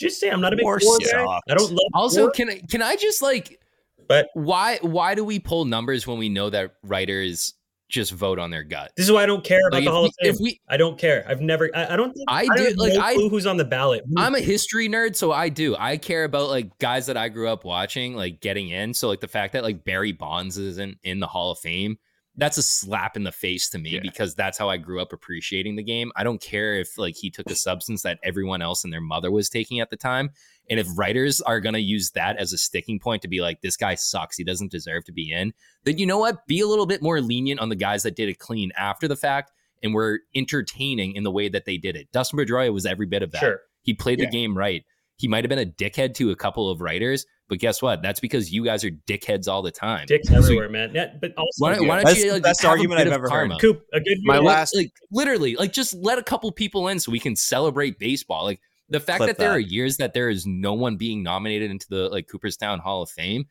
Just 0.00 0.18
say 0.18 0.30
I'm 0.30 0.40
not 0.40 0.52
a 0.52 0.56
big 0.56 0.64
War 0.64 0.78
war 0.82 0.98
guy. 0.98 1.24
I 1.48 1.54
don't 1.54 1.70
love. 1.70 1.90
Also, 1.94 2.22
war, 2.22 2.30
can 2.30 2.48
I 2.50 2.60
can 2.70 2.82
I 2.82 2.96
just 2.96 3.20
like 3.22 3.60
but 4.08 4.28
why 4.34 4.78
why 4.82 5.14
do 5.14 5.24
we 5.24 5.38
pull 5.38 5.64
numbers 5.66 6.06
when 6.06 6.18
we 6.18 6.28
know 6.28 6.50
that 6.50 6.74
writers 6.82 7.54
just 7.88 8.12
vote 8.12 8.38
on 8.38 8.50
their 8.50 8.62
gut? 8.62 8.92
this 8.96 9.06
is 9.06 9.12
why 9.12 9.22
I 9.22 9.26
don't 9.26 9.44
care 9.44 9.60
about 9.68 9.82
Like 9.82 9.84
the 9.84 9.90
if 9.90 9.92
Hall 9.92 10.02
we, 10.02 10.08
of 10.08 10.14
Fame. 10.20 10.30
if 10.34 10.36
we 10.40 10.60
I 10.68 10.76
don't 10.76 10.98
care. 10.98 11.24
I've 11.28 11.40
never. 11.40 11.68
I, 11.74 11.92
I 11.94 11.96
don't. 11.96 12.12
Think, 12.12 12.24
I 12.28 12.46
don't 12.46 12.56
do- 12.56 12.64
have 12.64 12.76
like, 12.76 12.94
no 12.94 13.00
I- 13.00 13.14
clue 13.14 13.28
who's 13.28 13.46
on 13.46 13.56
the 13.56 13.64
ballot. 13.64 14.04
I'm 14.16 14.34
a 14.34 14.40
history 14.40 14.88
nerd, 14.88 15.16
so 15.16 15.32
I 15.32 15.48
do. 15.48 15.76
I 15.78 15.96
care 15.96 16.24
about 16.24 16.48
like 16.48 16.76
guys 16.78 17.06
that 17.06 17.16
I 17.16 17.28
grew 17.28 17.48
up 17.48 17.64
watching, 17.64 18.14
like 18.14 18.40
getting 18.40 18.68
in. 18.70 18.94
So 18.94 19.08
like 19.08 19.20
the 19.20 19.28
fact 19.28 19.52
that 19.52 19.62
like 19.64 19.84
Barry 19.84 20.12
Bonds 20.12 20.56
isn't 20.56 20.98
in 21.02 21.20
the 21.20 21.26
Hall 21.26 21.50
of 21.50 21.58
Fame, 21.58 21.98
that's 22.36 22.56
a 22.58 22.62
slap 22.62 23.16
in 23.16 23.24
the 23.24 23.32
face 23.32 23.68
to 23.70 23.78
me 23.78 23.90
Yeah. 23.90 24.00
because 24.02 24.34
that's 24.34 24.56
how 24.56 24.68
I 24.68 24.76
grew 24.76 25.00
up 25.02 25.12
appreciating 25.12 25.76
the 25.76 25.82
game. 25.82 26.12
I 26.16 26.22
don't 26.24 26.40
care 26.40 26.78
if 26.80 26.96
like 26.96 27.16
he 27.16 27.30
took 27.30 27.50
a 27.50 27.54
substance 27.56 28.02
that 28.02 28.18
everyone 28.22 28.62
else 28.62 28.84
and 28.84 28.92
their 28.92 29.00
mother 29.00 29.30
was 29.30 29.48
taking 29.48 29.80
at 29.80 29.90
the 29.90 29.96
time. 29.96 30.30
And 30.70 30.78
if 30.78 30.86
writers 30.96 31.40
are 31.40 31.60
gonna 31.60 31.78
use 31.78 32.12
that 32.12 32.36
as 32.36 32.52
a 32.52 32.58
sticking 32.58 33.00
point 33.00 33.22
to 33.22 33.28
be 33.28 33.40
like, 33.40 33.60
this 33.60 33.76
guy 33.76 33.96
sucks, 33.96 34.36
he 34.36 34.44
doesn't 34.44 34.70
deserve 34.70 35.04
to 35.06 35.12
be 35.12 35.32
in, 35.32 35.52
then 35.84 35.98
you 35.98 36.06
know 36.06 36.18
what? 36.18 36.46
Be 36.46 36.60
a 36.60 36.66
little 36.68 36.86
bit 36.86 37.02
more 37.02 37.20
lenient 37.20 37.60
on 37.60 37.68
the 37.68 37.76
guys 37.76 38.04
that 38.04 38.14
did 38.16 38.28
it 38.28 38.38
clean 38.38 38.70
after 38.78 39.08
the 39.08 39.16
fact 39.16 39.50
and 39.82 39.92
were 39.92 40.20
entertaining 40.36 41.14
in 41.16 41.24
the 41.24 41.30
way 41.30 41.48
that 41.48 41.64
they 41.64 41.76
did 41.78 41.96
it. 41.96 42.08
Dustin 42.12 42.38
Pedroia 42.38 42.72
was 42.72 42.86
every 42.86 43.06
bit 43.06 43.22
of 43.22 43.32
that. 43.32 43.40
Sure. 43.40 43.60
He 43.82 43.94
played 43.94 44.18
Yeah. 44.18 44.26
the 44.26 44.30
game 44.30 44.56
right. 44.56 44.84
He 45.16 45.26
might 45.28 45.44
have 45.44 45.48
been 45.48 45.58
a 45.58 45.66
dickhead 45.66 46.14
to 46.14 46.30
a 46.30 46.36
couple 46.36 46.70
of 46.70 46.80
writers, 46.80 47.26
but 47.50 47.58
guess 47.58 47.82
what? 47.82 48.00
That's 48.00 48.20
because 48.20 48.50
you 48.50 48.64
guys 48.64 48.82
are 48.84 48.90
dickheads 49.06 49.46
all 49.48 49.60
the 49.60 49.70
time. 49.70 50.06
Dicks 50.06 50.28
So 50.28 50.36
everywhere, 50.36 50.70
man. 50.70 50.92
Yeah, 50.94 51.12
but 51.20 51.34
also, 51.36 51.48
why, 51.58 51.74
don't- 51.74 51.86
why 51.86 51.96
don't 51.96 52.06
That's 52.06 52.18
you 52.20 52.28
the 52.28 52.32
like, 52.34 52.42
best 52.44 52.64
argument 52.64 53.00
I've 53.02 53.08
of 53.08 53.12
ever 53.12 53.24
heard. 53.24 53.50
karma? 53.50 53.58
Coop, 53.58 53.84
a 53.92 54.00
good 54.00 54.16
My 54.22 54.36
year- 54.36 54.42
Like- 54.44 54.48
last- 54.56 54.74
like 54.74 54.92
literally, 55.10 55.56
like 55.56 55.72
just 55.74 55.92
let 55.92 56.16
a 56.18 56.22
couple 56.22 56.50
people 56.52 56.88
in 56.88 56.98
so 56.98 57.12
we 57.12 57.20
can 57.20 57.36
celebrate 57.36 57.98
baseball. 57.98 58.44
Like 58.44 58.60
the 58.88 59.00
fact 59.00 59.18
Clip 59.18 59.28
that 59.28 59.38
there 59.38 59.50
are 59.50 59.58
years 59.58 59.98
that 59.98 60.14
there 60.14 60.30
is 60.30 60.46
no 60.46 60.72
one 60.72 60.96
being 60.96 61.22
nominated 61.22 61.70
into 61.70 61.86
the 61.90 62.08
like 62.08 62.26
Cooperstown 62.28 62.78
Hall 62.78 63.02
of 63.02 63.10
Fame. 63.10 63.44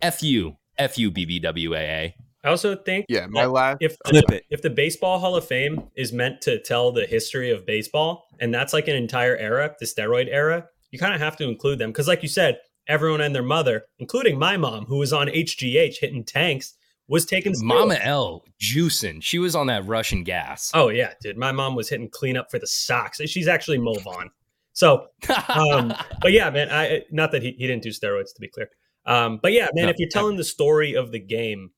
F 0.00 0.22
you, 0.22 0.56
F 0.78 0.98
you, 0.98 1.10
BBWAA. 1.10 2.12
I 2.44 2.48
also 2.48 2.76
think 2.76 3.06
Yeah, 3.08 3.26
my 3.30 3.46
last 3.46 3.78
if 3.80 3.98
Clip 4.00 4.30
it. 4.30 4.44
if 4.50 4.60
the 4.60 4.68
baseball 4.68 5.18
hall 5.18 5.34
of 5.34 5.46
fame 5.46 5.82
is 5.96 6.12
meant 6.12 6.42
to 6.42 6.60
tell 6.62 6.92
the 6.92 7.06
history 7.06 7.50
of 7.50 7.64
baseball 7.64 8.26
and 8.38 8.52
that's 8.52 8.74
like 8.74 8.86
an 8.86 8.96
entire 8.96 9.34
era 9.36 9.74
the 9.80 9.86
steroid 9.86 10.28
era 10.30 10.66
you 10.90 10.98
kind 10.98 11.14
of 11.14 11.20
have 11.22 11.38
to 11.38 11.44
include 11.48 11.78
them 11.78 11.90
because 11.90 12.06
like 12.06 12.22
you 12.22 12.28
said 12.28 12.58
everyone 12.88 13.20
and 13.20 13.34
their 13.34 13.42
mother 13.42 13.84
including 13.98 14.38
my 14.38 14.56
mom 14.56 14.84
who 14.84 14.98
was 14.98 15.12
on 15.12 15.26
hgh 15.28 15.94
hitting 15.98 16.24
tanks 16.24 16.74
was 17.08 17.26
taking 17.26 17.52
Mama. 17.60 17.98
L 18.00 18.44
juicing. 18.60 19.22
She 19.22 19.38
was 19.38 19.54
on 19.54 19.66
that 19.66 19.86
Russian 19.86 20.24
gas. 20.24 20.70
oh 20.74 20.88
yeah 20.88 21.12
dude 21.20 21.36
my 21.36 21.52
mom 21.52 21.74
was 21.74 21.88
hitting 21.88 22.08
cleanup 22.08 22.50
for 22.50 22.58
the 22.58 22.66
Sox. 22.66 23.20
she's 23.26 23.48
actually 23.48 23.78
Mo 23.78 23.94
Vaughn. 23.94 24.30
so 24.72 25.08
um, 25.48 25.92
but 26.22 26.32
yeah, 26.32 26.50
man. 26.50 26.68
I 26.70 27.02
not 27.10 27.32
that 27.32 27.42
he, 27.42 27.52
he 27.52 27.66
didn't 27.66 27.82
do 27.82 27.90
steroids 27.90 28.34
to 28.34 28.40
be 28.40 28.48
clear. 28.48 28.68
Um, 29.06 29.38
but 29.42 29.52
yeah, 29.52 29.68
man. 29.74 29.84
No, 29.84 29.90
if 29.90 29.98
you're 29.98 30.08
telling 30.08 30.36
the 30.36 30.44
story 30.44 30.94
of 30.94 31.12
the 31.12 31.20
game, 31.20 31.70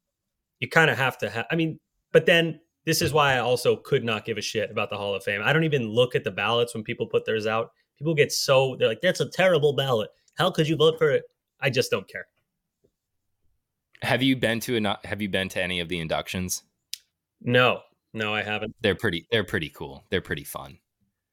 you 0.61 0.69
kind 0.69 0.91
of 0.91 0.97
have 0.97 1.19
to 1.19 1.31
have. 1.31 1.47
I 1.51 1.57
mean, 1.57 1.81
but 2.13 2.27
then 2.27 2.61
this 2.85 3.03
is 3.03 3.13
why 3.13 3.35
I 3.35 3.39
also 3.39 3.77
could 3.77 4.05
not 4.05 4.25
give 4.25 4.39
a 4.39 4.43
shit 4.43 4.71
about 4.71 4.91
the 4.91 4.97
Hall 4.97 5.15
of 5.15 5.25
Fame. 5.25 5.43
I 5.45 5.53
don't 5.53 5.65
even 5.65 5.89
look 5.89 6.15
at 6.15 6.23
the 6.23 6.31
ballots 6.31 6.73
when 6.73 6.85
people 6.85 7.07
put 7.07 7.25
theirs 7.27 7.47
out. 7.47 7.73
People 7.99 8.15
get 8.15 8.31
so 8.31 8.77
they're 8.79 8.89
like, 8.89 9.01
"That's 9.01 9.21
a 9.21 9.29
terrible 9.29 9.75
ballot. 9.75 10.11
How 10.37 10.51
could 10.51 10.69
you 10.69 10.77
vote 10.77 10.99
for 10.99 11.11
it?" 11.11 11.25
I 11.61 11.71
just 11.71 11.91
don't 11.91 12.09
care. 12.09 12.27
have 14.03 14.23
you 14.23 14.37
been 14.37 14.61
to 14.61 14.77
a 14.77 14.99
have 15.07 15.23
you 15.23 15.29
been 15.29 15.49
to 15.51 15.63
any 15.63 15.81
of 15.81 15.89
the 15.89 15.99
inductions? 15.99 16.63
No, 17.41 17.81
no, 18.13 18.35
I 18.35 18.43
haven't. 18.43 18.75
They're 18.81 18.95
pretty 18.95 19.27
they're 19.31 19.45
pretty 19.45 19.69
cool. 19.71 20.05
They're 20.11 20.21
pretty 20.21 20.45
fun. 20.45 20.79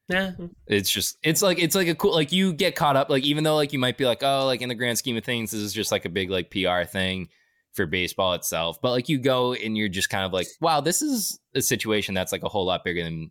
Yeah. 0.08 0.32
It's 0.66 0.90
just 0.90 1.16
it's 1.22 1.40
like 1.40 1.58
it's 1.58 1.74
like 1.74 1.88
a 1.88 1.94
cool 1.94 2.12
like 2.12 2.30
you 2.30 2.52
get 2.52 2.76
caught 2.76 2.96
up 2.96 3.08
like 3.08 3.24
even 3.24 3.42
though 3.42 3.56
like 3.56 3.72
you 3.72 3.78
might 3.78 3.96
be 3.96 4.04
like 4.04 4.22
oh 4.22 4.44
like 4.44 4.60
in 4.60 4.68
the 4.68 4.74
grand 4.74 4.98
scheme 4.98 5.16
of 5.16 5.24
things 5.24 5.50
this 5.50 5.60
is 5.60 5.72
just 5.72 5.90
like 5.90 6.04
a 6.04 6.10
big 6.10 6.30
like 6.30 6.50
PR 6.50 6.82
thing 6.84 7.28
for 7.72 7.86
baseball 7.86 8.34
itself 8.34 8.78
but 8.82 8.90
like 8.90 9.08
you 9.08 9.16
go 9.18 9.54
and 9.54 9.78
you're 9.78 9.88
just 9.88 10.10
kind 10.10 10.26
of 10.26 10.32
like 10.32 10.46
wow 10.60 10.80
this 10.82 11.00
is 11.00 11.40
a 11.54 11.62
situation 11.62 12.14
that's 12.14 12.32
like 12.32 12.42
a 12.42 12.48
whole 12.50 12.66
lot 12.66 12.84
bigger 12.84 13.02
than 13.02 13.30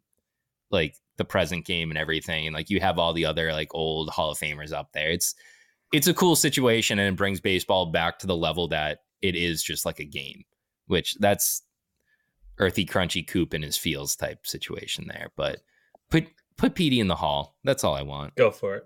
like 0.72 0.96
the 1.18 1.26
present 1.26 1.64
game 1.64 1.92
and 1.92 1.98
everything 1.98 2.48
and 2.48 2.56
like 2.56 2.72
you 2.72 2.80
have 2.80 2.98
all 2.98 3.14
the 3.14 3.26
other 3.26 3.54
like 3.54 3.74
old 3.76 4.10
Hall 4.10 4.32
of 4.32 4.40
Famers 4.40 4.74
up 4.74 4.92
there 4.94 5.12
it's 5.12 5.36
it's 5.94 6.08
a 6.08 6.14
cool 6.14 6.36
situation 6.36 7.00
and 7.00 7.14
it 7.14 7.18
brings 7.18 7.40
baseball 7.40 7.86
back 7.86 8.20
to 8.20 8.28
the 8.28 8.36
level 8.36 8.68
that 8.68 9.00
it 9.22 9.36
is 9.36 9.64
just 9.64 9.86
like 9.86 10.00
a 10.00 10.06
game 10.06 10.44
which 10.88 11.16
that's 11.20 11.62
earthy 12.60 12.86
crunchy 12.86 13.26
coop 13.26 13.54
in 13.54 13.62
his 13.62 13.78
feels 13.78 14.16
type 14.16 14.46
situation 14.46 15.06
there 15.08 15.30
but 15.38 15.62
put 16.10 16.28
put 16.58 16.76
Petey 16.76 17.00
in 17.00 17.08
the 17.08 17.16
hall. 17.16 17.58
That's 17.64 17.84
all 17.84 17.96
I 17.96 18.04
want. 18.04 18.36
Go 18.36 18.52
for 18.52 18.76
it. 18.76 18.86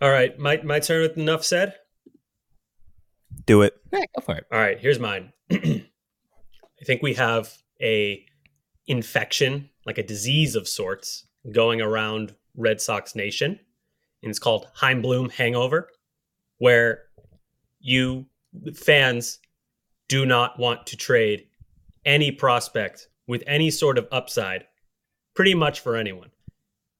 All 0.00 0.10
right, 0.10 0.38
my 0.38 0.60
my 0.62 0.80
turn 0.80 1.02
with 1.02 1.16
enough 1.16 1.44
said. 1.44 1.74
Do 3.46 3.62
it. 3.62 3.74
Yeah, 3.92 4.04
go 4.16 4.22
for 4.24 4.36
it. 4.36 4.46
All 4.52 4.58
right, 4.58 4.78
here's 4.78 4.98
mine. 4.98 5.32
I 5.50 6.84
think 6.84 7.02
we 7.02 7.14
have 7.14 7.52
a 7.80 8.24
infection, 8.86 9.70
like 9.86 9.98
a 9.98 10.02
disease 10.02 10.56
of 10.56 10.68
sorts, 10.68 11.26
going 11.52 11.80
around 11.80 12.34
Red 12.56 12.80
Sox 12.80 13.14
Nation, 13.14 13.58
and 14.22 14.30
it's 14.30 14.38
called 14.38 14.68
Chaim 14.74 15.02
Bloom 15.02 15.28
hangover, 15.28 15.88
where 16.58 17.02
you 17.80 18.26
fans 18.74 19.38
do 20.08 20.26
not 20.26 20.58
want 20.58 20.86
to 20.86 20.96
trade 20.96 21.46
any 22.04 22.30
prospect 22.30 23.08
with 23.26 23.42
any 23.46 23.70
sort 23.70 23.98
of 23.98 24.06
upside, 24.12 24.66
pretty 25.34 25.54
much 25.54 25.80
for 25.80 25.96
anyone. 25.96 26.30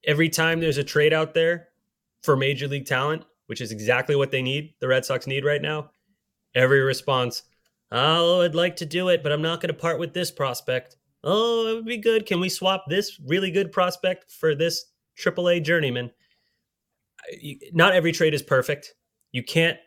Every 0.07 0.29
time 0.29 0.61
there's 0.61 0.79
a 0.79 0.85
trade 0.85 1.13
out 1.13 1.35
there 1.35 1.69
for 2.23 2.37
major 2.37 2.67
league 2.67 2.87
talent, 2.87 3.25
which 3.47 3.61
is 3.61 3.73
exactly 3.73 4.17
what 4.17 4.31
they 4.31 4.43
need, 4.43 4.75
the 4.81 4.89
Red 4.89 5.05
Sox 5.05 5.27
need 5.27 5.45
right 5.45 5.63
now, 5.63 5.91
every 6.55 6.81
response, 6.81 7.43
oh, 7.93 8.43
I'd 8.43 8.55
like 8.55 8.77
to 8.77 8.87
do 8.87 9.09
it, 9.09 9.23
but 9.23 9.33
I'm 9.33 9.43
not 9.43 9.61
going 9.61 9.73
to 9.73 9.81
part 9.81 9.99
with 9.99 10.15
this 10.15 10.31
prospect. 10.31 10.97
Oh, 11.23 11.69
it 11.69 11.75
would 11.75 11.87
be 11.87 11.97
good. 11.97 12.27
Can 12.27 12.41
we 12.41 12.49
swap 12.49 12.85
this 12.89 13.21
really 13.27 13.51
good 13.51 13.73
prospect 13.73 14.31
for 14.31 14.55
this 14.55 14.87
AAA 15.19 15.63
journeyman? 15.63 16.11
Not 17.73 17.95
every 17.95 18.13
trade 18.13 18.35
is 18.35 18.43
perfect. 18.43 18.95
You 19.35 19.43
can't 19.43 19.79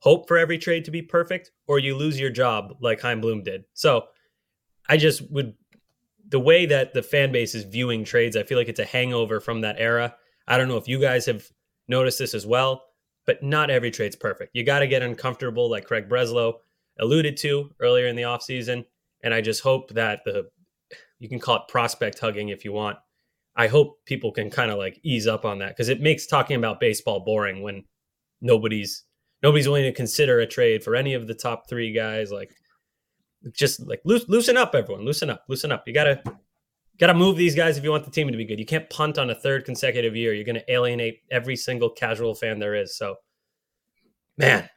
hope 0.00 0.28
for 0.28 0.36
every 0.36 0.58
trade 0.58 0.84
to 0.84 0.90
be 0.90 1.00
perfect, 1.00 1.52
or 1.66 1.78
you 1.78 1.96
lose 1.96 2.20
your 2.20 2.28
job 2.28 2.76
like 2.80 3.00
Chaim 3.00 3.22
Bloom 3.22 3.42
did. 3.42 3.64
So 3.72 4.04
I 4.90 4.98
just 4.98 5.30
would, 5.32 5.54
the 6.28 6.38
way 6.38 6.66
that 6.66 6.92
the 6.92 7.02
fan 7.02 7.32
base 7.32 7.54
is 7.54 7.64
viewing 7.64 8.04
trades, 8.04 8.36
I 8.36 8.42
feel 8.42 8.58
like 8.58 8.68
it's 8.68 8.78
a 8.78 8.84
hangover 8.84 9.40
from 9.40 9.62
that 9.62 9.76
era. 9.78 10.14
I 10.46 10.58
don't 10.58 10.68
know 10.68 10.76
if 10.76 10.86
you 10.86 11.00
guys 11.00 11.24
have 11.24 11.48
noticed 11.88 12.18
this 12.18 12.34
as 12.34 12.46
well, 12.46 12.82
but 13.24 13.42
not 13.42 13.70
every 13.70 13.90
trade's 13.90 14.16
perfect. 14.16 14.50
You 14.54 14.64
got 14.64 14.80
to 14.80 14.86
get 14.86 15.02
uncomfortable, 15.02 15.70
like 15.70 15.86
Craig 15.86 16.06
Breslow 16.06 16.56
alluded 16.98 17.38
to 17.38 17.70
earlier 17.80 18.06
in 18.06 18.16
the 18.16 18.22
offseason. 18.22 18.84
And 19.24 19.32
I 19.32 19.40
just 19.40 19.62
hope 19.62 19.94
that 19.94 20.24
the, 20.26 20.50
you 21.18 21.30
can 21.30 21.38
call 21.38 21.56
it 21.56 21.68
prospect 21.68 22.18
hugging 22.18 22.50
if 22.50 22.66
you 22.66 22.72
want. 22.72 22.98
I 23.56 23.66
hope 23.66 24.04
people 24.04 24.30
can 24.30 24.50
kind 24.50 24.70
of 24.70 24.76
like 24.76 25.00
ease 25.02 25.26
up 25.26 25.46
on 25.46 25.60
that 25.60 25.68
because 25.68 25.88
it 25.88 26.02
makes 26.02 26.26
talking 26.26 26.56
about 26.56 26.80
baseball 26.80 27.20
boring 27.20 27.62
when 27.62 27.84
nobody's 28.40 29.04
nobody's 29.42 29.66
willing 29.66 29.84
to 29.84 29.92
consider 29.92 30.40
a 30.40 30.46
trade 30.46 30.82
for 30.84 30.94
any 30.96 31.14
of 31.14 31.26
the 31.26 31.34
top 31.34 31.68
three 31.68 31.92
guys. 31.92 32.30
Like, 32.30 32.50
just 33.52 33.86
like 33.86 34.00
loose, 34.04 34.28
loosen 34.28 34.56
up, 34.56 34.74
everyone. 34.74 35.04
Loosen 35.04 35.30
up, 35.30 35.44
loosen 35.48 35.72
up. 35.72 35.84
You 35.86 35.94
gotta 35.94 36.22
gotta 36.98 37.14
move 37.14 37.36
these 37.36 37.54
guys 37.54 37.78
if 37.78 37.84
you 37.84 37.90
want 37.90 38.04
the 38.04 38.10
team 38.10 38.30
to 38.30 38.36
be 38.36 38.44
good. 38.44 38.58
You 38.58 38.66
can't 38.66 38.88
punt 38.90 39.18
on 39.18 39.30
a 39.30 39.34
third 39.34 39.64
consecutive 39.64 40.14
year. 40.14 40.34
You're 40.34 40.44
gonna 40.44 40.64
alienate 40.68 41.20
every 41.30 41.56
single 41.56 41.88
casual 41.90 42.34
fan 42.34 42.58
there 42.58 42.74
is. 42.74 42.96
So, 42.96 43.16
man, 44.36 44.68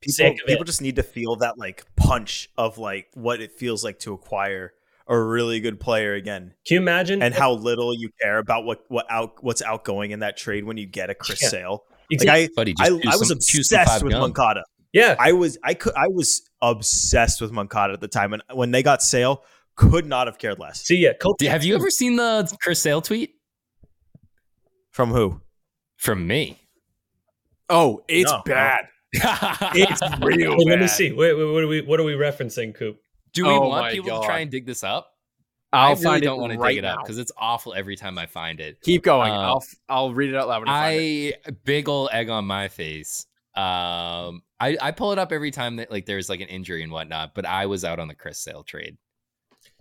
People, 0.00 0.34
people 0.48 0.64
just 0.64 0.82
need 0.82 0.96
to 0.96 1.04
feel 1.04 1.36
that 1.36 1.58
like 1.58 1.84
punch 1.94 2.50
of 2.58 2.76
like 2.76 3.06
what 3.14 3.40
it 3.40 3.52
feels 3.52 3.84
like 3.84 4.00
to 4.00 4.12
acquire 4.12 4.72
a 5.06 5.16
really 5.16 5.60
good 5.60 5.78
player 5.78 6.14
again, 6.14 6.54
can 6.66 6.74
you 6.74 6.80
imagine? 6.80 7.22
and 7.22 7.32
how 7.34 7.52
little 7.52 7.94
you 7.96 8.10
care 8.20 8.38
about 8.38 8.64
what 8.64 8.82
what 8.88 9.06
out 9.10 9.34
what's 9.44 9.62
outgoing 9.62 10.10
in 10.10 10.18
that 10.20 10.36
trade 10.36 10.64
when 10.64 10.76
you 10.76 10.86
get 10.86 11.08
a 11.10 11.14
Chris 11.14 11.40
Yeah. 11.42 11.48
Sale. 11.50 11.84
Exactly. 12.12 12.42
Like 12.42 12.54
Buddy, 12.54 12.74
I, 12.78 12.84
I, 12.84 12.88
I 12.88 13.16
was 13.16 13.28
some- 13.28 13.36
obsessed 13.38 14.02
with 14.02 14.12
gum. 14.12 14.20
Moncada. 14.20 14.64
yeah, 14.92 15.16
I 15.18 15.32
was 15.32 15.58
I 15.64 15.74
could 15.74 15.94
I 15.94 16.08
was 16.08 16.42
obsessed 16.60 17.40
with 17.40 17.50
Moncada 17.52 17.92
at 17.94 18.00
the 18.00 18.08
time, 18.08 18.32
and 18.32 18.42
when 18.52 18.70
they 18.70 18.82
got 18.82 19.02
Sale, 19.02 19.42
could 19.76 20.06
not 20.06 20.26
have 20.26 20.38
cared 20.38 20.58
less. 20.58 20.82
see 20.84 20.96
ya. 20.98 21.12
Coach, 21.20 21.42
Have 21.42 21.64
you 21.64 21.74
ever 21.74 21.90
seen 21.90 22.16
the 22.16 22.54
Chris 22.62 22.80
Sale 22.82 23.02
tweet 23.02 23.34
From 24.90 25.10
who? 25.10 25.40
from 25.96 26.26
me? 26.26 26.58
Oh, 27.68 28.02
it's 28.08 28.30
No, 28.30 28.38
no. 28.38 28.42
bad. 28.44 28.84
It's 29.74 30.00
real 30.20 30.56
Wait, 30.56 30.66
let 30.68 30.78
me 30.80 30.86
see. 30.88 31.12
Wait, 31.12 31.34
wait, 31.36 31.44
what 31.44 31.62
are 31.62 31.66
we 31.68 31.80
what 31.82 32.00
are 32.00 32.04
we 32.04 32.14
referencing, 32.14 32.74
Coop? 32.74 32.96
Do 33.32 33.44
we 33.44 33.50
Oh 33.50 33.68
want 33.68 33.92
people 33.92 34.10
God. 34.10 34.20
to 34.22 34.26
try 34.26 34.38
and 34.40 34.50
dig 34.50 34.66
this 34.66 34.82
up? 34.84 35.11
I'll 35.72 35.86
I 35.86 35.90
really 35.92 36.02
find 36.02 36.22
don't 36.22 36.38
it 36.38 36.40
want 36.40 36.52
to 36.52 36.58
right 36.58 36.68
dig 36.70 36.78
it 36.78 36.84
up 36.84 37.00
because 37.02 37.18
it's 37.18 37.32
awful 37.36 37.72
every 37.74 37.96
time 37.96 38.18
I 38.18 38.26
find 38.26 38.60
it. 38.60 38.80
Keep 38.82 39.02
going. 39.04 39.30
Uh, 39.32 39.36
I'll 39.40 39.56
f- 39.62 39.74
I'll 39.88 40.12
read 40.14 40.30
it 40.30 40.36
out 40.36 40.48
loud 40.48 40.60
when 40.60 40.68
I, 40.68 40.80
find 40.80 41.00
it. 41.00 41.42
I 41.46 41.50
big 41.64 41.88
ol' 41.88 42.10
egg 42.12 42.28
on 42.28 42.44
my 42.44 42.68
face. 42.68 43.26
Um, 43.54 44.42
I 44.60 44.76
I 44.80 44.90
pull 44.92 45.12
it 45.12 45.18
up 45.18 45.32
every 45.32 45.50
time 45.50 45.76
that 45.76 45.90
like 45.90 46.06
there's 46.06 46.28
like 46.28 46.40
an 46.40 46.48
injury 46.48 46.82
and 46.82 46.92
whatnot. 46.92 47.34
But 47.34 47.46
I 47.46 47.66
was 47.66 47.84
out 47.84 47.98
on 47.98 48.08
the 48.08 48.14
Chris 48.14 48.38
Sale 48.38 48.64
trade 48.64 48.96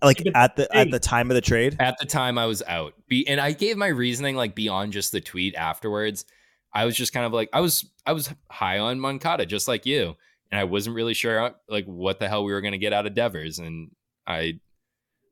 Like 0.02 0.24
at 0.36 0.56
the 0.56 0.74
at 0.76 0.92
the 0.92 1.00
time 1.00 1.30
of 1.30 1.36
the 1.36 1.42
trade. 1.42 1.76
at 1.80 1.98
the 2.00 2.06
time. 2.06 2.38
I 2.38 2.46
was 2.46 2.64
out. 2.68 2.94
Be 3.08 3.28
and 3.28 3.40
I 3.40 3.52
gave 3.52 3.78
my 3.78 3.88
reasoning 3.88 4.36
like 4.36 4.56
beyond 4.56 4.94
just 4.94 5.12
the 5.12 5.22
tweet 5.22 5.56
afterwards. 5.56 6.26
I 6.74 6.86
was 6.86 6.96
just 6.96 7.12
kind 7.14 7.26
of 7.26 7.34
like 7.34 7.50
I 7.54 7.60
was 7.60 7.86
I 8.06 8.14
was 8.14 8.34
high 8.50 8.80
on 8.80 9.00
Moncada 9.00 9.46
just 9.46 9.68
like 9.68 9.86
you, 9.86 10.16
and 10.52 10.60
I 10.60 10.64
wasn't 10.64 10.96
really 10.96 11.14
sure 11.14 11.54
like 11.70 11.86
what 11.86 12.20
the 12.20 12.28
hell 12.30 12.44
we 12.46 12.54
were 12.54 12.62
gonna 12.62 12.78
get 12.78 12.94
out 12.94 13.06
of 13.06 13.14
Devers, 13.14 13.60
and 13.60 13.92
I 14.26 14.60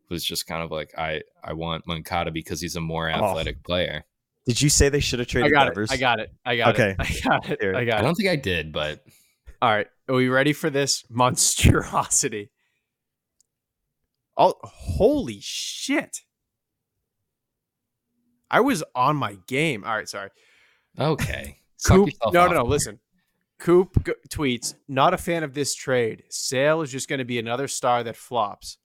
was 0.09 0.23
just 0.23 0.47
kind 0.47 0.63
of 0.63 0.71
like 0.71 0.91
I 0.97 1.21
I 1.43 1.53
want 1.53 1.85
Moncada 1.87 2.31
because 2.31 2.61
he's 2.61 2.75
a 2.75 2.81
more 2.81 3.09
Oh. 3.09 3.13
athletic 3.13 3.63
player. 3.63 4.05
Did 4.45 4.61
you 4.61 4.69
say 4.69 4.89
they 4.89 4.99
should 4.99 5.19
have 5.19 5.27
traded 5.27 5.51
I 5.51 5.53
got 5.53 5.65
Devers? 5.65 5.91
it. 5.91 5.93
I 5.93 5.97
got 5.97 6.19
it. 6.19 6.31
I 6.45 6.57
got 6.57 6.73
Okay. 6.73 6.95
it. 6.97 6.99
I 7.25 7.29
got 7.29 7.49
it. 7.49 7.75
I 7.75 7.79
I 7.81 7.85
got 7.85 7.99
it. 7.99 8.03
don't 8.03 8.15
think 8.15 8.29
I 8.29 8.35
did, 8.35 8.71
but 8.73 9.03
All 9.61 9.69
right. 9.69 9.87
Are 10.07 10.15
we 10.15 10.27
ready 10.29 10.53
for 10.53 10.69
this 10.69 11.03
monstrosity? 11.09 12.49
Oh, 14.37 14.55
holy 14.63 15.39
shit. 15.41 16.21
I 18.49 18.61
was 18.61 18.83
on 18.95 19.15
my 19.17 19.37
game. 19.47 19.83
All 19.83 19.95
right, 19.95 20.09
sorry. 20.09 20.29
okay. 20.97 21.57
Coop, 21.85 22.07
yourself 22.07 22.33
no, 22.33 22.47
no, 22.47 22.53
no. 22.55 22.63
Listen. 22.63 22.99
Coop 23.59 24.03
g- 24.05 24.13
tweets, 24.29 24.73
not 24.87 25.13
a 25.13 25.17
fan 25.17 25.43
of 25.43 25.53
this 25.53 25.75
trade. 25.75 26.23
Sale 26.29 26.81
is 26.81 26.91
just 26.91 27.07
going 27.09 27.19
to 27.19 27.25
be 27.25 27.37
another 27.39 27.67
star 27.67 28.03
that 28.03 28.15
flops. 28.15 28.77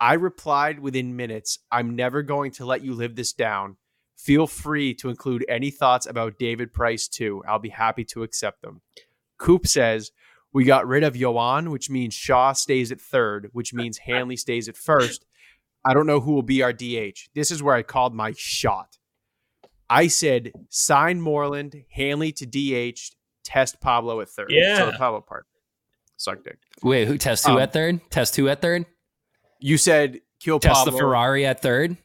I 0.00 0.14
replied 0.14 0.78
within 0.78 1.16
minutes, 1.16 1.58
I'm 1.70 1.96
never 1.96 2.22
going 2.22 2.52
to 2.52 2.64
let 2.66 2.84
you 2.84 2.94
live 2.94 3.16
this 3.16 3.32
down. 3.32 3.76
Feel 4.16 4.46
free 4.46 4.94
to 4.94 5.08
include 5.08 5.44
any 5.48 5.70
thoughts 5.70 6.06
about 6.06 6.38
David 6.38 6.72
Price 6.72 7.08
too. 7.08 7.42
I'll 7.48 7.58
be 7.58 7.68
happy 7.68 8.04
to 8.06 8.22
accept 8.22 8.62
them. 8.62 8.80
Coop 9.38 9.66
says, 9.66 10.10
We 10.52 10.64
got 10.64 10.86
rid 10.86 11.04
of 11.04 11.14
Yoan, 11.14 11.70
which 11.70 11.88
means 11.90 12.14
Shaw 12.14 12.52
stays 12.52 12.90
at 12.90 13.00
third, 13.00 13.50
which 13.52 13.72
means 13.72 13.98
Hanley 13.98 14.36
stays 14.36 14.68
at 14.68 14.76
first. 14.76 15.24
I 15.84 15.94
don't 15.94 16.06
know 16.06 16.20
who 16.20 16.32
will 16.32 16.42
be 16.42 16.62
our 16.62 16.72
DH. 16.72 17.28
This 17.34 17.50
is 17.50 17.62
where 17.62 17.74
I 17.74 17.82
called 17.82 18.14
my 18.14 18.34
shot. 18.36 18.98
I 19.88 20.08
said, 20.08 20.52
sign 20.68 21.20
Moreland, 21.20 21.84
Hanley 21.92 22.32
to 22.32 22.46
DH, 22.46 22.98
test 23.44 23.80
Pablo 23.80 24.20
at 24.20 24.28
third. 24.28 24.48
Yeah. 24.50 24.78
So 24.78 24.86
the 24.86 24.98
Pablo 24.98 25.20
part. 25.20 25.46
Suck 26.16 26.42
dick. 26.42 26.58
Wait, 26.82 27.06
who 27.06 27.16
test 27.16 27.46
who 27.46 27.52
Um, 27.52 27.58
at 27.60 27.72
third? 27.72 28.00
Test 28.10 28.34
who 28.36 28.48
at 28.48 28.60
third? 28.60 28.84
You 29.58 29.76
said 29.78 30.20
kill 30.40 30.60
Test 30.60 30.74
Pablo. 30.74 30.92
the 30.92 30.98
Ferrari 30.98 31.46
at 31.46 31.60
third. 31.60 31.96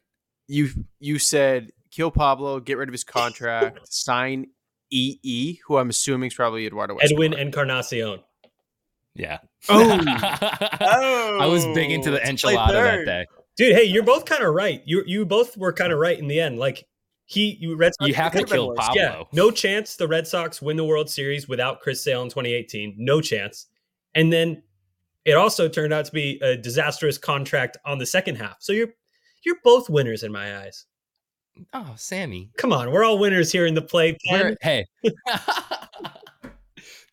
You 0.48 0.70
you 1.00 1.20
said 1.20 1.72
kill 1.92 2.12
Pablo, 2.12 2.60
get 2.60 2.78
rid 2.78 2.90
of 2.90 2.94
his 2.94 3.04
contract, 3.04 3.80
sign 3.92 4.48
EE, 4.92 5.60
who 5.66 5.78
I'm 5.78 5.90
assuming 5.90 6.28
is 6.28 6.34
probably 6.34 6.66
Eduardo 6.66 6.98
Edwin 6.98 7.34
Encarnacion. 7.34 8.20
Yeah. 9.16 9.40
Oh. 9.70 10.00
I 10.08 11.46
was 11.46 11.66
big 11.68 11.92
into 11.92 12.12
the 12.12 12.22
oh, 12.22 12.26
enchilada 12.26 12.72
that 12.72 13.06
day. 13.06 13.26
Dude, 13.56 13.76
hey, 13.76 13.84
you're 13.84 14.04
both 14.04 14.26
kind 14.26 14.44
of 14.44 14.54
right. 14.54 14.82
You 14.86 15.04
you 15.06 15.26
both 15.26 15.56
were 15.58 15.74
kind 15.74 15.94
of 15.94 16.00
right 16.00 16.18
in 16.18 16.28
the 16.28 16.40
end. 16.40 16.58
Like 16.58 16.86
he, 17.26 17.58
you 17.60 17.76
Red 17.76 17.94
Sox. 17.96 18.08
You 18.08 18.16
have 18.16 18.32
to 18.34 18.44
kill. 18.44 18.74
Pablo. 18.76 19.02
Yeah, 19.02 19.24
no 19.32 19.52
chance 19.52 19.96
the 19.96 20.08
Red 20.08 20.28
Sox 20.28 20.62
win 20.62 20.78
the 20.78 20.86
World 20.86 21.10
Series 21.10 21.48
without 21.48 21.80
Chris 21.80 22.04
Sale 22.04 22.24
in 22.24 22.30
2018. 22.30 22.96
No 22.98 23.22
chance. 23.22 23.68
And 24.16 24.34
then 24.34 24.64
it 25.26 25.34
also 25.34 25.68
turned 25.70 25.94
out 25.94 26.06
to 26.06 26.12
be 26.12 26.40
a 26.42 26.56
disastrous 26.58 27.18
contract 27.18 27.78
on 27.86 27.98
the 27.98 28.06
second 28.06 28.36
half. 28.36 28.58
So 28.60 28.74
you're 28.74 28.90
you're 29.46 29.58
both 29.64 29.90
winners 29.90 30.24
in 30.24 30.32
my 30.32 30.60
eyes. 30.60 30.86
Oh, 31.74 31.94
Sammy. 31.98 32.50
Come 32.58 32.74
on, 32.74 32.92
we're 32.92 33.04
all 33.04 33.20
winners 33.20 33.52
here 33.52 33.66
in 33.66 33.74
the 33.76 33.82
play. 33.82 34.18
Where, 34.30 34.58
hey. 34.62 34.86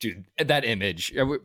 Dude, 0.01 0.25
that 0.39 0.65
image. 0.65 1.13
we- 1.15 1.39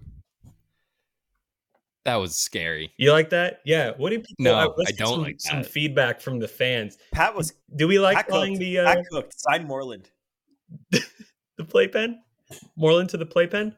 That 2.06 2.16
was 2.16 2.38
scary. 2.38 2.94
You 2.98 3.12
like 3.12 3.30
that? 3.32 3.60
Yeah. 3.66 3.92
What 3.98 4.12
do 4.12 4.18
people? 4.20 4.36
No, 4.40 4.74
let's 4.78 4.92
I 4.92 4.96
don't 4.96 5.08
some, 5.16 5.24
like 5.24 5.36
some 5.40 5.64
feedback 5.64 6.22
from 6.22 6.40
the 6.40 6.48
fans. 6.48 6.98
Pat 7.12 7.36
was 7.36 7.54
Do 7.76 7.88
we 7.88 8.00
like 8.00 8.16
Pat 8.16 8.28
calling 8.28 8.54
cooked. 8.54 8.60
the 8.62 8.80
uh, 8.80 8.86
Pat 8.94 9.06
cooked. 9.12 9.34
Sign 9.40 9.68
Moreland. 9.68 10.10
the 10.92 11.64
playpen? 11.68 12.22
Moreland 12.78 13.10
to 13.10 13.18
the 13.18 13.26
playpen? 13.26 13.76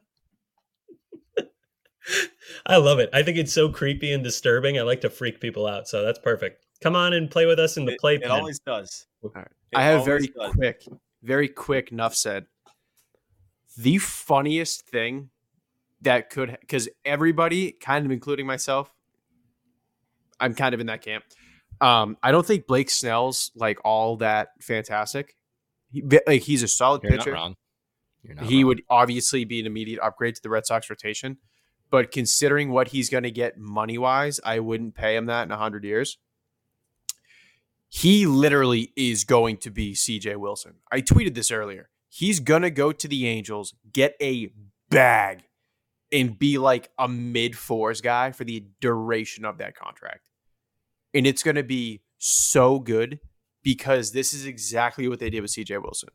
I 2.66 2.76
love 2.76 2.98
it. 2.98 3.10
I 3.12 3.22
think 3.22 3.38
it's 3.38 3.52
so 3.52 3.68
creepy 3.68 4.12
and 4.12 4.22
disturbing. 4.24 4.78
I 4.78 4.82
like 4.82 5.00
to 5.02 5.10
freak 5.10 5.40
people 5.40 5.66
out, 5.66 5.88
so 5.88 6.02
that's 6.04 6.18
perfect. 6.18 6.64
Come 6.82 6.94
on 6.96 7.12
and 7.12 7.30
play 7.30 7.46
with 7.46 7.58
us 7.58 7.76
in 7.76 7.84
the 7.84 7.92
It, 7.92 7.98
playpen. 8.00 8.26
it 8.26 8.30
always 8.30 8.58
does. 8.60 9.06
right. 9.22 9.46
It 9.72 9.76
I 9.76 9.82
have 9.82 10.04
very 10.04 10.28
does. 10.28 10.52
quick, 10.54 10.82
very 11.22 11.48
quick. 11.48 11.92
Enough 11.92 12.14
said. 12.14 12.46
The 13.76 13.98
funniest 13.98 14.88
thing 14.88 15.30
that 16.02 16.30
could, 16.30 16.56
because 16.60 16.88
everybody, 17.04 17.72
kind 17.72 18.04
of 18.06 18.12
including 18.12 18.46
myself, 18.46 18.92
I'm 20.40 20.54
kind 20.54 20.74
of 20.74 20.80
in 20.80 20.86
that 20.86 21.02
camp. 21.02 21.24
Um, 21.80 22.16
I 22.22 22.32
don't 22.32 22.46
think 22.46 22.66
Blake 22.66 22.90
Snell's 22.90 23.50
like 23.54 23.78
all 23.84 24.16
that 24.16 24.48
fantastic. 24.60 25.36
He, 25.92 26.02
like 26.26 26.42
he's 26.42 26.62
a 26.62 26.68
solid 26.68 27.02
You're 27.02 27.12
pitcher. 27.12 27.30
not 27.32 27.36
wrong. 27.38 27.54
You're 28.22 28.34
not 28.34 28.44
he 28.46 28.58
wrong. 28.62 28.66
would 28.68 28.82
obviously 28.90 29.44
be 29.44 29.60
an 29.60 29.66
immediate 29.66 30.00
upgrade 30.02 30.34
to 30.36 30.42
the 30.42 30.50
Red 30.50 30.66
Sox 30.66 30.90
rotation. 30.90 31.38
But 31.90 32.10
considering 32.12 32.70
what 32.70 32.88
he's 32.88 33.08
going 33.08 33.22
to 33.22 33.30
get 33.30 33.58
money 33.58 33.98
wise, 33.98 34.40
I 34.44 34.58
wouldn't 34.58 34.94
pay 34.94 35.16
him 35.16 35.26
that 35.26 35.44
in 35.44 35.48
100 35.48 35.84
years. 35.84 36.18
He 37.88 38.26
literally 38.26 38.92
is 38.96 39.24
going 39.24 39.56
to 39.58 39.70
be 39.70 39.94
CJ 39.94 40.36
Wilson. 40.36 40.74
I 40.92 41.00
tweeted 41.00 41.34
this 41.34 41.50
earlier. 41.50 41.88
He's 42.10 42.40
going 42.40 42.62
to 42.62 42.70
go 42.70 42.92
to 42.92 43.08
the 43.08 43.26
Angels, 43.26 43.74
get 43.90 44.14
a 44.20 44.52
bag, 44.90 45.44
and 46.12 46.38
be 46.38 46.58
like 46.58 46.90
a 46.98 47.08
mid 47.08 47.56
fours 47.56 48.00
guy 48.00 48.32
for 48.32 48.44
the 48.44 48.64
duration 48.80 49.44
of 49.46 49.58
that 49.58 49.74
contract. 49.74 50.20
And 51.14 51.26
it's 51.26 51.42
going 51.42 51.56
to 51.56 51.62
be 51.62 52.02
so 52.18 52.78
good 52.78 53.20
because 53.62 54.12
this 54.12 54.34
is 54.34 54.44
exactly 54.44 55.08
what 55.08 55.18
they 55.18 55.30
did 55.30 55.40
with 55.40 55.50
CJ 55.50 55.82
Wilson 55.82 56.10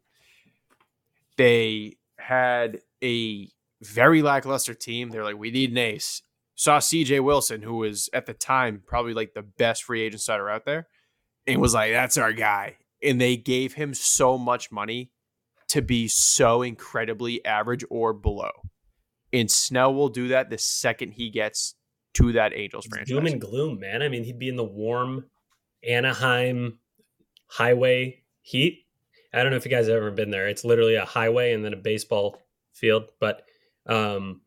they 1.38 1.98
had 2.18 2.80
a 3.04 3.50
very 3.84 4.22
lackluster 4.22 4.74
team. 4.74 5.10
They're 5.10 5.24
like, 5.24 5.38
we 5.38 5.52
need 5.52 5.72
an 5.72 5.78
ace. 5.78 6.22
Saw 6.56 6.80
CJ 6.80 7.24
Wilson, 7.24 7.62
who 7.62 7.76
was 7.78 8.10
at 8.14 8.26
the 8.26 8.34
time 8.34 8.82
probably 8.86 9.14
like 9.14 9.34
the 9.34 9.42
best 9.42 9.84
free 9.84 10.02
agent 10.02 10.22
starter 10.22 10.50
out 10.50 10.66
there, 10.66 10.88
and 11.48 11.60
was 11.60 11.74
like, 11.74 11.92
that's 11.92 12.18
our 12.18 12.34
guy. 12.34 12.78
And 13.02 13.20
they 13.20 13.36
gave 13.36 13.74
him 13.74 13.94
so 13.94 14.38
much 14.38 14.72
money 14.72 15.12
to 15.70 15.82
be 15.82 16.08
so 16.08 16.62
incredibly 16.62 17.44
average 17.46 17.84
or 17.90 18.14
below. 18.14 18.52
And 19.34 19.50
Snell 19.50 19.94
will 19.94 20.10
do 20.10 20.28
that 20.28 20.50
the 20.50 20.60
second 20.60 21.14
he 21.14 21.32
gets 21.32 21.76
to 22.14 22.32
that 22.34 22.54
Angels 22.54 22.86
franchise. 22.86 23.08
doom 23.08 23.26
and 23.26 23.42
gloom, 23.42 23.80
man. 23.80 24.04
I 24.04 24.10
mean, 24.10 24.24
he'd 24.24 24.38
be 24.38 24.50
in 24.50 24.56
the 24.56 24.64
warm 24.64 25.26
Anaheim 25.88 26.78
highway 27.48 28.22
heat. 28.42 28.86
I 29.34 29.42
don't 29.42 29.52
know 29.52 29.58
if 29.58 29.66
you 29.66 29.72
guys 29.72 29.88
have 29.88 29.96
ever 29.96 30.12
been 30.12 30.30
there. 30.30 30.48
It's 30.48 30.64
literally 30.64 30.96
a 30.96 31.06
highway 31.06 31.54
and 31.54 31.66
then 31.66 31.74
a 31.74 31.78
baseball 31.78 32.38
field. 32.72 33.06
But 33.20 33.44
um, 33.88 34.42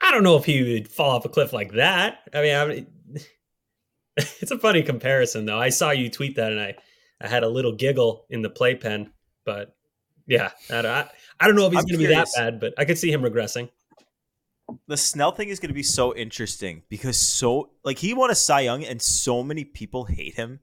I 0.00 0.12
don't 0.12 0.22
know 0.22 0.36
if 0.36 0.44
he 0.44 0.62
would 0.62 0.88
fall 0.88 1.10
off 1.10 1.24
a 1.24 1.28
cliff 1.28 1.52
like 1.52 1.72
that. 1.72 2.20
I 2.32 2.42
mean, 2.42 2.54
I 2.54 2.66
mean 2.66 2.86
it's 4.16 4.50
a 4.50 4.58
funny 4.58 4.82
comparison, 4.82 5.46
though. 5.46 5.58
I 5.58 5.68
saw 5.68 5.90
you 5.90 6.10
tweet 6.10 6.36
that, 6.36 6.52
and 6.52 6.60
I 6.60 6.76
I 7.20 7.28
had 7.28 7.42
a 7.42 7.48
little 7.48 7.72
giggle 7.72 8.26
in 8.30 8.42
the 8.42 8.50
playpen. 8.50 9.12
But 9.44 9.74
yeah, 10.26 10.50
I, 10.70 10.80
I, 10.80 11.10
I 11.40 11.46
don't 11.46 11.56
know 11.56 11.66
if 11.66 11.72
he's 11.72 11.84
going 11.84 12.00
to 12.00 12.06
be 12.08 12.14
that 12.14 12.28
bad, 12.36 12.60
but 12.60 12.74
I 12.78 12.84
could 12.84 12.98
see 12.98 13.10
him 13.10 13.22
regressing. 13.22 13.70
The 14.86 14.96
Snell 14.96 15.32
thing 15.32 15.48
is 15.48 15.60
going 15.60 15.68
to 15.70 15.74
be 15.74 15.82
so 15.82 16.14
interesting 16.14 16.82
because 16.90 17.18
so 17.18 17.70
like 17.84 17.98
he 17.98 18.12
won 18.12 18.30
a 18.30 18.34
Cy 18.34 18.60
Young 18.60 18.84
and 18.84 19.00
so 19.00 19.42
many 19.42 19.64
people 19.64 20.04
hate 20.04 20.34
him. 20.34 20.60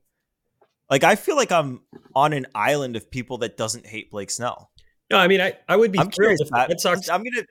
Like 0.90 1.04
I 1.04 1.16
feel 1.16 1.36
like 1.36 1.52
I'm 1.52 1.82
on 2.14 2.32
an 2.34 2.46
island 2.54 2.96
of 2.96 3.10
people 3.10 3.40
that 3.40 3.58
doesn't 3.58 3.88
hate 3.88 4.12
Blake 4.12 4.30
Snell. 4.30 4.70
No, 5.10 5.18
I 5.18 5.28
mean, 5.28 5.42
I, 5.42 5.54
I 5.68 5.76
would 5.76 5.92
be 5.92 6.00
I'm 6.00 6.12
thrilled 6.12 6.38
curious. 6.38 6.42
if 6.42 6.50
the. 6.50 6.66
Red 6.70 6.80
Sox 6.80 7.10
I'm 7.10 7.24
gonna 7.24 7.46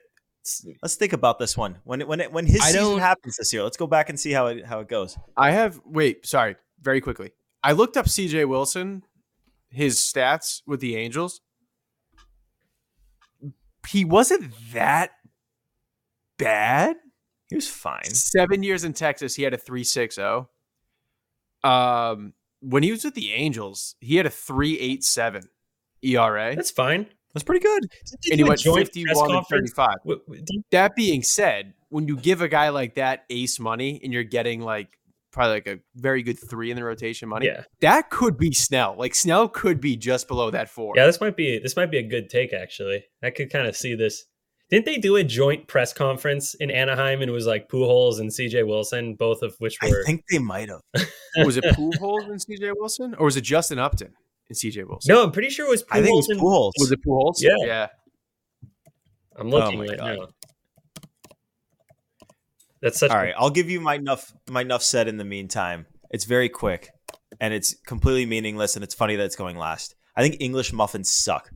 let's 0.81 0.95
think 0.95 1.13
about 1.13 1.39
this 1.39 1.57
one 1.57 1.79
when 1.83 2.01
it, 2.01 2.07
when 2.07 2.19
it, 2.19 2.31
when 2.31 2.45
his 2.45 2.61
I 2.61 2.71
season 2.71 2.99
happens 2.99 3.37
this 3.37 3.53
year. 3.53 3.63
Let's 3.63 3.77
go 3.77 3.87
back 3.87 4.09
and 4.09 4.19
see 4.19 4.31
how 4.31 4.47
it 4.47 4.65
how 4.65 4.79
it 4.79 4.87
goes. 4.87 5.17
I 5.35 5.51
have 5.51 5.79
wait, 5.85 6.25
sorry, 6.25 6.55
very 6.81 7.01
quickly. 7.01 7.31
I 7.63 7.71
looked 7.71 7.97
up 7.97 8.05
CJ 8.05 8.47
Wilson, 8.47 9.03
his 9.69 9.97
stats 9.97 10.61
with 10.67 10.79
the 10.79 10.95
Angels. 10.95 11.41
He 13.87 14.05
wasn't 14.05 14.53
that 14.73 15.11
bad. 16.37 16.97
He 17.49 17.55
was 17.55 17.67
fine. 17.67 18.05
Seven 18.05 18.63
years 18.63 18.83
in 18.83 18.93
Texas, 18.93 19.35
he 19.35 19.43
had 19.43 19.53
a 19.53 19.57
3.60. 19.57 20.47
Um, 21.63 22.33
when 22.61 22.83
he 22.83 22.91
was 22.91 23.03
with 23.03 23.13
the 23.13 23.33
Angels, 23.33 23.95
he 23.99 24.15
had 24.15 24.25
a 24.25 24.31
3.87 24.31 25.45
ERA. 26.01 26.55
That's 26.55 26.71
fine. 26.71 27.07
That's 27.35 27.43
pretty 27.43 27.63
good. 27.63 27.83
Did 28.21 28.31
and 28.31 28.39
he 28.39 28.43
went 28.43 28.59
joint 28.61 28.77
press 28.77 28.95
51 28.95 29.25
and 29.25 29.33
conference? 29.35 29.71
35. 29.75 29.89
W- 30.05 30.21
w- 30.25 30.43
did- 30.43 30.63
That 30.71 30.95
being 30.95 31.21
said, 31.21 31.73
when 31.89 32.07
you 32.07 32.17
give 32.17 32.41
a 32.41 32.47
guy 32.47 32.69
like 32.69 32.95
that 32.95 33.25
ace 33.29 33.59
money 33.59 33.99
and 34.03 34.11
you're 34.11 34.23
getting 34.23 34.61
like 34.61 34.97
probably 35.33 35.55
like 35.55 35.67
a 35.67 35.79
very 35.95 36.23
good 36.23 36.39
three 36.39 36.71
in 36.71 36.77
the 36.77 36.83
rotation 36.83 37.27
money, 37.29 37.47
Yeah, 37.47 37.63
that 37.81 38.09
could 38.09 38.37
be 38.37 38.53
Snell. 38.53 38.95
Like 38.97 39.13
Snell 39.13 39.49
could 39.49 39.81
be 39.81 39.97
just 39.97 40.27
below 40.29 40.49
that 40.49 40.69
four. 40.69 40.93
yeah. 40.95 41.05
This 41.05 41.19
might 41.19 41.35
be 41.35 41.59
this 41.59 41.75
might 41.75 41.91
be 41.91 41.97
a 41.97 42.07
good 42.07 42.29
take 42.29 42.53
actually. 42.53 43.03
I 43.21 43.29
could 43.31 43.51
kind 43.51 43.67
of 43.67 43.75
see 43.75 43.95
this. 43.95 44.23
Didn't 44.69 44.85
they 44.85 44.97
do 44.97 45.15
a 45.17 45.23
joint 45.23 45.67
press 45.67 45.91
conference 45.93 46.55
in 46.55 46.71
Anaheim 46.71 47.21
and 47.21 47.29
it 47.29 47.33
was 47.33 47.45
like 47.45 47.67
Pujols 47.69 48.19
and 48.19 48.33
C.J. 48.33 48.63
Wilson, 48.63 49.13
both 49.13 49.41
of 49.43 49.53
which 49.59 49.77
were 49.81 50.01
I 50.01 50.03
think 50.07 50.23
they 50.31 50.39
might 50.39 50.69
have. 50.69 50.81
was 51.45 51.57
it 51.57 51.65
Pujols 51.65 52.29
and 52.29 52.39
CJ 52.39 52.71
Wilson, 52.75 53.13
or 53.15 53.25
was 53.25 53.35
it 53.37 53.41
Justin 53.41 53.77
Upton 53.77 54.13
and 54.49 54.57
CJ 54.57 54.87
Wilson? 54.87 55.13
no. 55.13 55.23
I'm 55.23 55.31
pretty 55.31 55.49
sure 55.49 55.65
it 55.65 55.69
was. 55.69 55.83
Pujols 55.83 55.87
I 55.91 56.01
think 56.01 56.13
it 56.13 56.15
was 56.15 56.29
and- 56.29 56.39
Pujols. 56.39 56.71
was 56.79 56.91
it 56.91 56.99
Pujols? 57.05 57.33
Yeah. 57.39 57.65
yeah. 57.65 57.87
I'm 59.37 59.47
oh 59.53 59.57
looking 59.57 59.79
my 59.79 59.85
right 59.87 59.97
God. 59.97 60.17
now. 60.17 60.27
That's 62.81 62.99
such. 62.99 63.11
All 63.11 63.17
a- 63.17 63.21
right, 63.23 63.33
I'll 63.37 63.49
give 63.49 63.69
you 63.69 63.81
my 63.81 63.95
enough 63.95 64.31
my 64.49 64.61
enough 64.61 64.83
said 64.83 65.07
in 65.07 65.17
the 65.17 65.25
meantime. 65.25 65.85
It's 66.11 66.25
very 66.25 66.49
quick 66.49 66.89
and 67.41 67.53
it's 67.53 67.75
completely 67.85 68.25
meaningless 68.25 68.75
and 68.75 68.83
it's 68.83 68.93
funny 68.93 69.15
that 69.15 69.25
it's 69.25 69.35
going 69.35 69.57
last. 69.57 69.95
I 70.15 70.21
think 70.21 70.37
English 70.39 70.71
muffins 70.71 71.09
suck. 71.09 71.49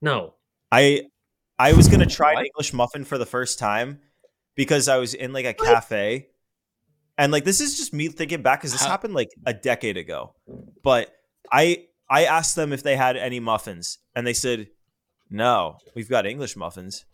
No. 0.00 0.34
I 0.72 1.02
I 1.58 1.72
was 1.74 1.88
gonna 1.88 2.06
try 2.06 2.32
an 2.32 2.46
English 2.46 2.72
muffin 2.72 3.04
for 3.04 3.18
the 3.18 3.26
first 3.26 3.58
time 3.58 4.00
because 4.54 4.88
I 4.88 4.96
was 4.96 5.14
in 5.14 5.32
like 5.32 5.44
a 5.44 5.54
cafe, 5.54 6.28
and 7.16 7.30
like 7.32 7.44
this 7.44 7.60
is 7.60 7.76
just 7.76 7.92
me 7.92 8.08
thinking 8.08 8.42
back 8.42 8.60
because 8.60 8.72
this 8.72 8.82
How- 8.82 8.90
happened 8.90 9.14
like 9.14 9.28
a 9.46 9.52
decade 9.54 9.96
ago. 9.96 10.34
But 10.82 11.10
I 11.52 11.84
I 12.10 12.24
asked 12.24 12.56
them 12.56 12.72
if 12.72 12.82
they 12.82 12.96
had 12.96 13.16
any 13.16 13.40
muffins, 13.40 13.98
and 14.14 14.26
they 14.26 14.32
said 14.32 14.68
no, 15.30 15.76
we've 15.94 16.08
got 16.08 16.24
English 16.26 16.56
muffins. 16.56 17.04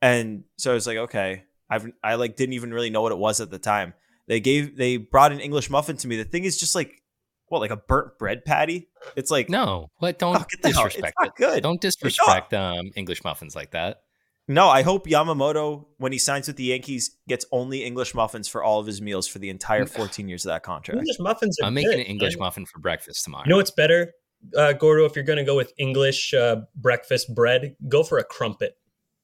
And 0.00 0.44
so 0.56 0.70
I 0.70 0.74
was 0.74 0.86
like, 0.86 0.98
okay, 0.98 1.44
I've 1.68 1.90
I 2.02 2.14
like 2.16 2.36
didn't 2.36 2.52
even 2.52 2.72
really 2.72 2.90
know 2.90 3.02
what 3.02 3.12
it 3.12 3.18
was 3.18 3.40
at 3.40 3.50
the 3.50 3.58
time. 3.58 3.94
They 4.28 4.40
gave 4.40 4.76
they 4.76 4.96
brought 4.98 5.32
an 5.32 5.40
English 5.40 5.70
muffin 5.70 5.96
to 5.98 6.08
me. 6.08 6.16
The 6.16 6.24
thing 6.24 6.44
is 6.44 6.58
just 6.58 6.74
like 6.74 7.02
what 7.48 7.60
like 7.60 7.70
a 7.70 7.76
burnt 7.76 8.18
bread 8.18 8.44
patty. 8.44 8.88
It's 9.16 9.30
like 9.30 9.48
No, 9.48 9.90
what? 9.98 10.18
Don't 10.18 10.36
Oh, 10.36 10.38
get 10.38 10.62
the 10.62 10.68
it's 10.68 10.78
disrespect 10.78 11.16
it. 11.22 11.32
good. 11.36 11.62
Don't 11.62 11.80
disrespect 11.80 12.54
um, 12.54 12.90
English 12.96 13.24
muffins 13.24 13.54
like 13.56 13.72
that. 13.72 14.02
No, 14.46 14.68
I 14.68 14.82
hope 14.82 15.06
Yamamoto, 15.06 15.86
when 15.96 16.12
he 16.12 16.18
signs 16.18 16.46
with 16.48 16.56
the 16.56 16.64
Yankees, 16.64 17.16
gets 17.28 17.46
only 17.50 17.82
English 17.82 18.14
muffins 18.14 18.46
for 18.46 18.62
all 18.62 18.78
of 18.78 18.86
his 18.86 19.00
meals 19.00 19.26
for 19.26 19.38
the 19.38 19.48
entire 19.48 19.86
14 19.86 20.28
years 20.28 20.44
of 20.44 20.50
that 20.50 20.62
contract. 20.62 20.98
English 20.98 21.18
muffins 21.18 21.58
are 21.60 21.66
I'm 21.66 21.74
making 21.74 21.92
good, 21.92 22.00
an 22.00 22.06
English 22.06 22.36
muffin 22.36 22.66
for 22.66 22.78
breakfast 22.78 23.24
tomorrow. 23.24 23.44
You 23.46 23.50
know 23.50 23.56
what's 23.56 23.70
better, 23.70 24.12
uh, 24.54 24.74
Gordo? 24.74 25.06
If 25.06 25.16
you're 25.16 25.24
going 25.24 25.38
to 25.38 25.44
go 25.44 25.56
with 25.56 25.72
English 25.78 26.34
uh, 26.34 26.56
breakfast 26.76 27.34
bread, 27.34 27.74
go 27.88 28.02
for 28.02 28.18
a 28.18 28.24
crumpet. 28.24 28.76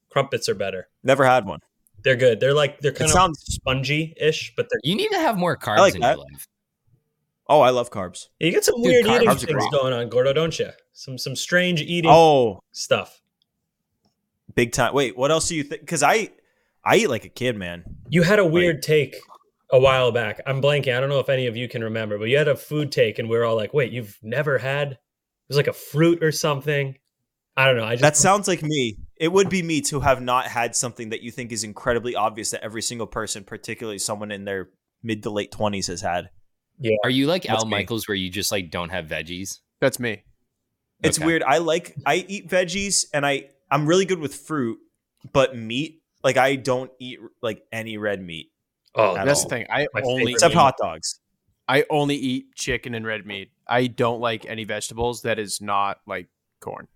Crumpets 0.08 0.48
are 0.48 0.54
better. 0.54 0.88
Never 1.04 1.24
had 1.26 1.44
one. 1.44 1.60
They're 2.02 2.16
good. 2.16 2.40
They're 2.40 2.54
like 2.54 2.80
they're 2.80 2.92
It 2.92 2.96
kind 2.96 3.10
of 3.10 3.12
sounds. 3.12 3.44
spongy-ish, 3.44 4.54
but 4.56 4.68
they're 4.70 4.80
you 4.82 4.94
need 4.96 5.10
to 5.10 5.18
have 5.18 5.36
more 5.36 5.54
carbs 5.54 5.78
like 5.78 5.94
in 5.96 6.00
that. 6.00 6.16
your 6.16 6.24
life. 6.32 6.48
Oh, 7.46 7.60
I 7.60 7.70
love 7.70 7.90
carbs. 7.90 8.28
you 8.38 8.50
get 8.52 8.64
some 8.64 8.76
Dude, 8.76 8.86
weird 8.86 9.04
carbs 9.04 9.16
eating 9.16 9.28
are 9.28 9.34
things 9.34 9.64
going 9.70 9.92
on, 9.92 10.08
Gordo, 10.08 10.32
don't 10.32 10.58
you? 10.58 10.70
Some 10.94 11.18
some 11.18 11.36
strange 11.36 11.82
eating 11.82 12.10
Oh, 12.10 12.60
stuff. 12.72 13.19
Big 14.60 14.72
time. 14.72 14.92
Wait, 14.94 15.16
what 15.16 15.30
else 15.30 15.48
do 15.48 15.54
you 15.54 15.62
think? 15.64 15.80
Because 15.80 16.02
I, 16.02 16.30
I 16.84 16.96
eat 16.96 17.08
like 17.08 17.24
a 17.24 17.28
kid, 17.30 17.56
man. 17.56 17.84
You 18.08 18.22
had 18.22 18.38
a 18.38 18.44
weird 18.44 18.82
take 18.82 19.16
a 19.72 19.78
while 19.78 20.12
back. 20.12 20.40
I'm 20.46 20.60
blanking. 20.60 20.94
I 20.94 21.00
don't 21.00 21.08
know 21.08 21.18
if 21.20 21.28
any 21.30 21.46
of 21.46 21.56
you 21.56 21.68
can 21.68 21.82
remember, 21.82 22.18
but 22.18 22.24
you 22.24 22.36
had 22.36 22.48
a 22.48 22.56
food 22.56 22.92
take, 22.92 23.18
and 23.18 23.28
we 23.28 23.36
were 23.38 23.44
all 23.44 23.56
like, 23.56 23.72
"Wait, 23.72 23.90
you've 23.92 24.18
never 24.22 24.58
had?" 24.58 24.92
It 24.92 24.98
was 25.48 25.56
like 25.56 25.66
a 25.66 25.72
fruit 25.72 26.22
or 26.22 26.30
something. 26.32 26.96
I 27.56 27.66
don't 27.66 27.76
know. 27.76 27.84
I 27.84 27.92
just 27.92 28.02
That 28.02 28.16
sounds 28.16 28.46
like 28.48 28.62
me. 28.62 28.96
It 29.16 29.32
would 29.32 29.48
be 29.50 29.62
me 29.62 29.80
to 29.82 30.00
have 30.00 30.20
not 30.22 30.46
had 30.46 30.76
something 30.76 31.10
that 31.10 31.22
you 31.22 31.30
think 31.30 31.52
is 31.52 31.64
incredibly 31.64 32.14
obvious 32.14 32.50
that 32.52 32.62
every 32.62 32.82
single 32.82 33.06
person, 33.06 33.44
particularly 33.44 33.98
someone 33.98 34.30
in 34.30 34.44
their 34.44 34.70
mid 35.02 35.22
to 35.24 35.30
late 35.30 35.50
20s, 35.52 35.88
has 35.88 36.00
had. 36.00 36.30
Yeah. 36.78 36.96
Are 37.04 37.10
you 37.10 37.26
like 37.26 37.42
That's 37.44 37.62
Al 37.62 37.66
me. 37.66 37.72
Michaels 37.72 38.06
where 38.08 38.14
you 38.14 38.30
just 38.30 38.52
like 38.52 38.70
don't 38.70 38.90
have 38.90 39.06
veggies? 39.06 39.58
That's 39.80 39.98
me. 39.98 40.22
It's 41.02 41.18
Okay. 41.18 41.26
weird. 41.26 41.42
I 41.42 41.58
like 41.58 41.94
I 42.06 42.24
eat 42.28 42.48
veggies 42.48 43.06
and 43.12 43.26
I 43.26 43.48
I'm 43.70 43.86
really 43.86 44.04
good 44.04 44.18
with 44.18 44.34
fruit, 44.34 44.78
but 45.32 45.56
meat 45.56 46.02
like 46.22 46.36
I 46.36 46.56
don't 46.56 46.90
eat 46.98 47.18
like 47.42 47.62
any 47.72 47.96
red 47.96 48.20
meat 48.22 48.50
oh, 48.94 49.14
That's 49.14 49.40
all. 49.42 49.48
the 49.48 49.54
thing. 49.54 49.66
I 49.70 49.86
My 49.94 50.02
only 50.04 50.32
except 50.32 50.52
eat, 50.52 50.58
hot 50.58 50.74
dogs. 50.80 51.20
I 51.68 51.84
only 51.90 52.16
eat 52.16 52.54
chicken 52.54 52.94
and 52.94 53.06
red 53.06 53.26
meat. 53.26 53.52
I 53.66 53.86
don't 53.86 54.20
like 54.20 54.44
any 54.46 54.64
vegetables 54.64 55.22
that 55.22 55.38
is 55.38 55.60
not 55.60 55.98
like 56.06 56.28
corn. 56.60 56.88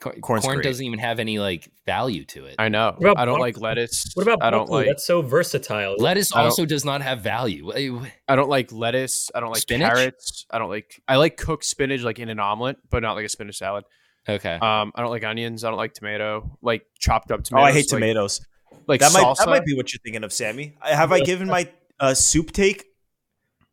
Co- 0.00 0.12
Corn's 0.12 0.44
Corn 0.44 0.56
great. 0.56 0.64
doesn't 0.64 0.84
even 0.86 0.98
have 0.98 1.18
any 1.18 1.38
like 1.38 1.70
value 1.84 2.24
to 2.24 2.46
it. 2.46 2.54
I 2.58 2.70
know. 2.70 2.96
I 2.98 3.26
don't 3.26 3.34
broccoli? 3.34 3.40
like 3.40 3.60
lettuce. 3.60 4.12
What 4.14 4.22
about 4.22 4.42
I 4.42 4.48
don't 4.48 4.60
broccoli? 4.60 4.76
like 4.78 4.86
That's 4.86 5.04
so 5.04 5.20
versatile. 5.20 5.96
Lettuce 5.98 6.32
also 6.32 6.64
does 6.64 6.86
not 6.86 7.02
have 7.02 7.20
value. 7.20 8.00
I 8.26 8.34
don't 8.34 8.48
like 8.48 8.72
lettuce. 8.72 9.30
I 9.34 9.40
don't 9.40 9.50
like 9.50 9.60
Spinach? 9.60 9.92
carrots. 9.92 10.46
I 10.50 10.58
don't 10.58 10.70
like 10.70 11.02
I 11.06 11.16
like 11.16 11.36
cooked 11.36 11.66
spinach 11.66 12.00
like 12.00 12.18
in 12.18 12.30
an 12.30 12.40
omelet, 12.40 12.78
but 12.88 13.02
not 13.02 13.12
like 13.12 13.26
a 13.26 13.28
spinach 13.28 13.58
salad. 13.58 13.84
Okay. 14.28 14.54
Um, 14.54 14.92
I 14.94 15.00
don't 15.02 15.10
like 15.10 15.24
onions. 15.24 15.64
I 15.64 15.68
don't 15.70 15.78
like 15.78 15.94
tomato. 15.94 16.56
Like 16.62 16.84
chopped 16.98 17.30
up 17.32 17.42
tomatoes. 17.42 17.64
Oh. 17.64 17.68
I 17.68 17.72
hate 17.72 17.90
like- 17.92 18.00
tomatoes. 18.00 18.46
Like, 18.86 19.00
that 19.00 19.12
might 19.12 19.22
salsa. 19.22 19.36
that 19.38 19.48
might 19.48 19.64
be 19.64 19.74
what 19.74 19.92
you're 19.92 20.00
thinking 20.02 20.24
of, 20.24 20.32
Sammy. 20.32 20.74
Have 20.80 21.12
I 21.12 21.20
given 21.20 21.46
my 21.48 21.68
uh, 22.00 22.14
soup 22.14 22.50
take? 22.52 22.86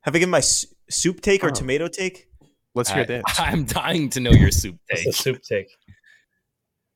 Have 0.01 0.15
I 0.15 0.19
given 0.19 0.29
my 0.31 0.39
s- 0.39 0.65
soup 0.89 1.21
take 1.21 1.43
or 1.43 1.47
Oh. 1.47 1.53
tomato 1.53 1.87
take? 1.87 2.27
Let's 2.75 2.89
hear 2.91 3.01
I, 3.01 3.05
this. 3.05 3.23
I'm 3.39 3.65
dying 3.65 4.09
to 4.11 4.19
know 4.19 4.31
your 4.31 4.51
soup 4.51 4.77
It's 4.89 5.01
take. 5.03 5.09
a 5.09 5.13
soup 5.13 5.41
take. 5.41 5.67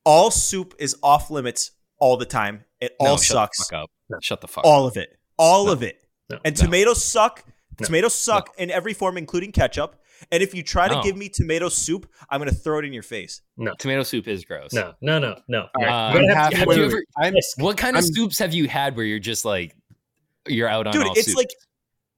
All 0.04 0.30
soup 0.30 0.74
is 0.78 0.96
off 1.02 1.30
limits 1.30 1.72
all 1.98 2.16
the 2.16 2.26
time. 2.26 2.64
It 2.80 2.94
No, 3.00 3.10
all 3.10 3.16
shut 3.16 3.34
sucks. 3.34 3.58
The 3.58 3.64
fuck 3.76 3.82
up. 3.84 3.90
Shut 4.22 4.40
the 4.40 4.48
fuck. 4.48 4.64
All 4.64 4.86
of 4.86 4.96
it. 4.96 5.18
All 5.38 5.66
No. 5.66 5.72
of 5.72 5.82
it. 5.82 6.00
No. 6.30 6.38
And 6.44 6.56
No. 6.58 6.64
tomatoes 6.64 7.02
suck. 7.04 7.44
No. 7.80 7.86
Tomatoes 7.86 8.14
suck 8.14 8.54
in 8.58 8.70
every 8.70 8.94
form, 8.94 9.16
including 9.16 9.52
ketchup. 9.52 9.96
And 10.30 10.42
if 10.42 10.54
you 10.54 10.62
try 10.62 10.88
to 10.88 10.94
No. 10.96 11.02
give 11.02 11.16
me 11.16 11.28
tomato 11.28 11.68
soup, 11.68 12.10
I'm 12.30 12.38
going 12.40 12.50
to 12.50 12.54
throw 12.54 12.78
it 12.78 12.84
in 12.84 12.92
your 12.92 13.02
face. 13.02 13.42
No, 13.56 13.72
Tomato 13.78 14.02
soup 14.02 14.28
is 14.28 14.44
gross. 14.44 14.72
no, 14.72 14.94
no, 15.00 15.18
no, 15.18 15.36
no. 15.48 15.62
Uh, 15.80 15.84
I'm 15.84 16.24
have 16.28 16.52
have 16.52 16.68
you 16.76 16.84
ever- 16.84 17.04
I'm, 17.18 17.34
What 17.58 17.76
kind 17.76 17.96
of 17.96 18.02
I'm- 18.04 18.12
soups 18.12 18.38
have 18.38 18.54
you 18.54 18.68
had 18.68 18.96
where 18.96 19.04
you're 19.04 19.18
just 19.18 19.44
like 19.44 19.74
you're 20.46 20.68
out 20.68 20.86
on 20.86 20.92
Dude, 20.92 21.06
all 21.06 21.12
it's 21.14 21.26
soup? 21.26 21.36
like 21.36 21.50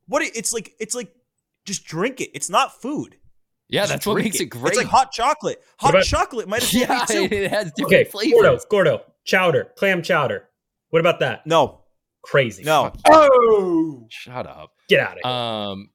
what 0.06 0.22
it's 0.22 0.52
like 0.52 0.72
it's 0.81 0.94
like 0.94 1.12
just 1.64 1.85
drink 1.85 2.20
it. 2.20 2.31
It's 2.35 2.51
not 2.51 2.81
food. 2.81 3.16
yeah, 3.68 3.82
Just 3.82 3.93
that's 3.93 4.06
what 4.06 4.16
makes 4.22 4.39
it 4.40 4.47
great. 4.47 4.68
It's 4.68 4.76
like 4.78 4.86
hot 4.86 5.10
chocolate. 5.12 5.62
Hot 5.78 5.90
about- 5.90 6.05
chocolate 6.05 6.48
might 6.48 6.62
as 6.62 6.72
well 6.74 6.82
yeah, 6.89 7.05
be 7.06 7.12
soup. 7.12 7.32
it 7.32 7.51
has 7.51 7.72
different 7.72 7.86
Okay, 7.94 8.05
flavors. 8.05 8.32
Gordo, 8.35 8.59
Gordo, 8.98 9.05
chowder, 9.24 9.72
clam 9.76 10.02
chowder. 10.02 10.48
What 10.90 11.01
about 11.01 11.20
that? 11.20 11.47
No. 11.47 11.81
Crazy. 12.22 12.62
No. 12.64 12.93
oh, 13.10 14.06
Shut 14.10 14.47
up. 14.47 14.70
Get 14.89 15.01
out 15.01 15.18
of 15.18 15.22
here. 15.22 15.31
Um, 15.31 15.90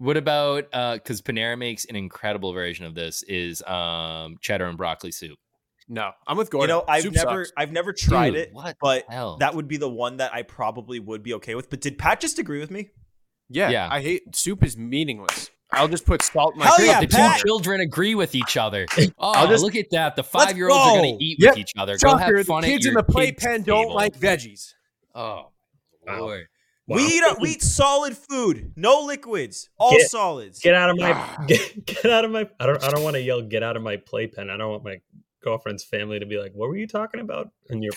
what 0.00 0.16
about 0.16 0.64
uh? 0.72 0.94
Because 0.94 1.22
Panera 1.22 1.56
makes 1.56 1.84
an 1.84 1.94
incredible 1.94 2.52
version 2.52 2.84
of 2.86 2.94
this 2.94 3.22
is 3.24 3.62
um 3.62 4.36
cheddar 4.40 4.64
and 4.66 4.76
broccoli 4.76 5.12
soup. 5.12 5.38
no, 5.88 6.10
I'm 6.26 6.36
with 6.36 6.50
Gordon. 6.50 6.68
You 6.74 6.80
know, 6.80 6.84
I've 6.88 7.02
Soup 7.02 7.14
never 7.14 7.44
sucks. 7.44 7.52
I've 7.56 7.72
never 7.72 7.92
tried 7.92 8.30
Dude, 8.30 8.38
it, 8.40 8.48
What 8.52 8.76
but 8.80 9.04
hell? 9.08 9.36
that 9.38 9.54
would 9.54 9.68
be 9.68 9.76
the 9.76 9.88
one 9.88 10.16
that 10.16 10.32
I 10.34 10.42
probably 10.42 10.98
would 11.00 11.22
be 11.22 11.34
okay 11.34 11.54
with. 11.54 11.68
But 11.70 11.80
did 11.80 11.98
Pat 11.98 12.20
just 12.20 12.38
agree 12.38 12.58
with 12.60 12.70
me? 12.70 12.88
Yeah, 13.48 13.70
Yeah. 13.70 13.88
I 13.90 14.00
hate 14.00 14.34
soup 14.36 14.62
is 14.64 14.76
meaningless. 14.76 15.50
I'll 15.72 15.86
just 15.88 16.04
put 16.04 16.20
salt 16.22 16.54
in 16.54 16.60
my 16.60 16.66
Hell 16.66 16.76
food. 16.78 16.86
yeah, 16.86 17.00
the 17.00 17.06
two 17.06 17.42
children 17.46 17.80
agree 17.80 18.14
with 18.16 18.34
each 18.34 18.56
other. 18.56 18.86
Oh, 19.18 19.46
just- 19.46 19.62
look 19.62 19.76
at 19.76 19.86
that! 19.90 20.16
The 20.16 20.24
five 20.24 20.56
year 20.56 20.68
olds 20.68 20.80
are 20.90 20.96
going 20.98 21.18
to 21.18 21.24
eat 21.24 21.36
Yep. 21.40 21.50
with 21.52 21.58
each 21.58 21.72
other. 21.78 21.92
Go 21.98 22.10
Shocker, 22.18 22.36
have 22.38 22.46
fun 22.46 22.62
the 22.62 22.68
at 22.68 22.70
kids 22.72 22.84
your 22.86 22.92
in 22.92 22.96
the 22.96 23.02
kids' 23.04 23.12
playpen 23.14 23.62
don't 23.62 23.82
table. 23.84 23.94
like 23.94 24.18
veggies. 24.18 24.72
Oh, 25.14 25.50
Wow. 26.06 26.20
Lord. 26.20 26.46
Wow. 26.90 26.96
We 26.96 27.04
eat 27.04 27.22
we 27.38 27.50
eat 27.50 27.62
solid 27.62 28.16
food, 28.16 28.72
no 28.74 29.02
liquids, 29.04 29.68
all 29.78 29.92
Get- 29.92 30.10
solids. 30.10 30.58
Get 30.58 30.74
out 30.74 30.90
of 30.90 30.98
my 30.98 31.36
get, 31.46 31.86
get 31.86 32.06
out 32.06 32.24
of 32.24 32.32
my 32.32 32.48
I 32.58 32.66
don't 32.66 32.82
I 32.82 32.90
don't 32.90 33.04
want 33.04 33.14
to 33.14 33.22
yell 33.22 33.42
get 33.42 33.62
out 33.62 33.76
of 33.76 33.82
my 33.84 33.96
playpen. 33.96 34.50
I 34.50 34.56
don't 34.56 34.72
want 34.72 34.82
my 34.82 35.00
girlfriend's 35.40 35.84
family 35.84 36.18
to 36.18 36.26
be 36.26 36.40
like, 36.40 36.50
"What 36.52 36.68
were 36.68 36.76
you 36.76 36.88
talking 36.88 37.20
about?" 37.20 37.52
And 37.68 37.80
you're 37.84 37.92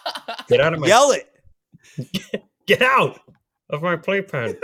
get 0.48 0.62
out 0.62 0.72
of 0.72 0.80
my 0.80 0.86
Yell 0.86 1.10
it. 1.10 2.42
get 2.66 2.80
out 2.80 3.20
of 3.68 3.82
my 3.82 3.96
playpen. 3.96 4.58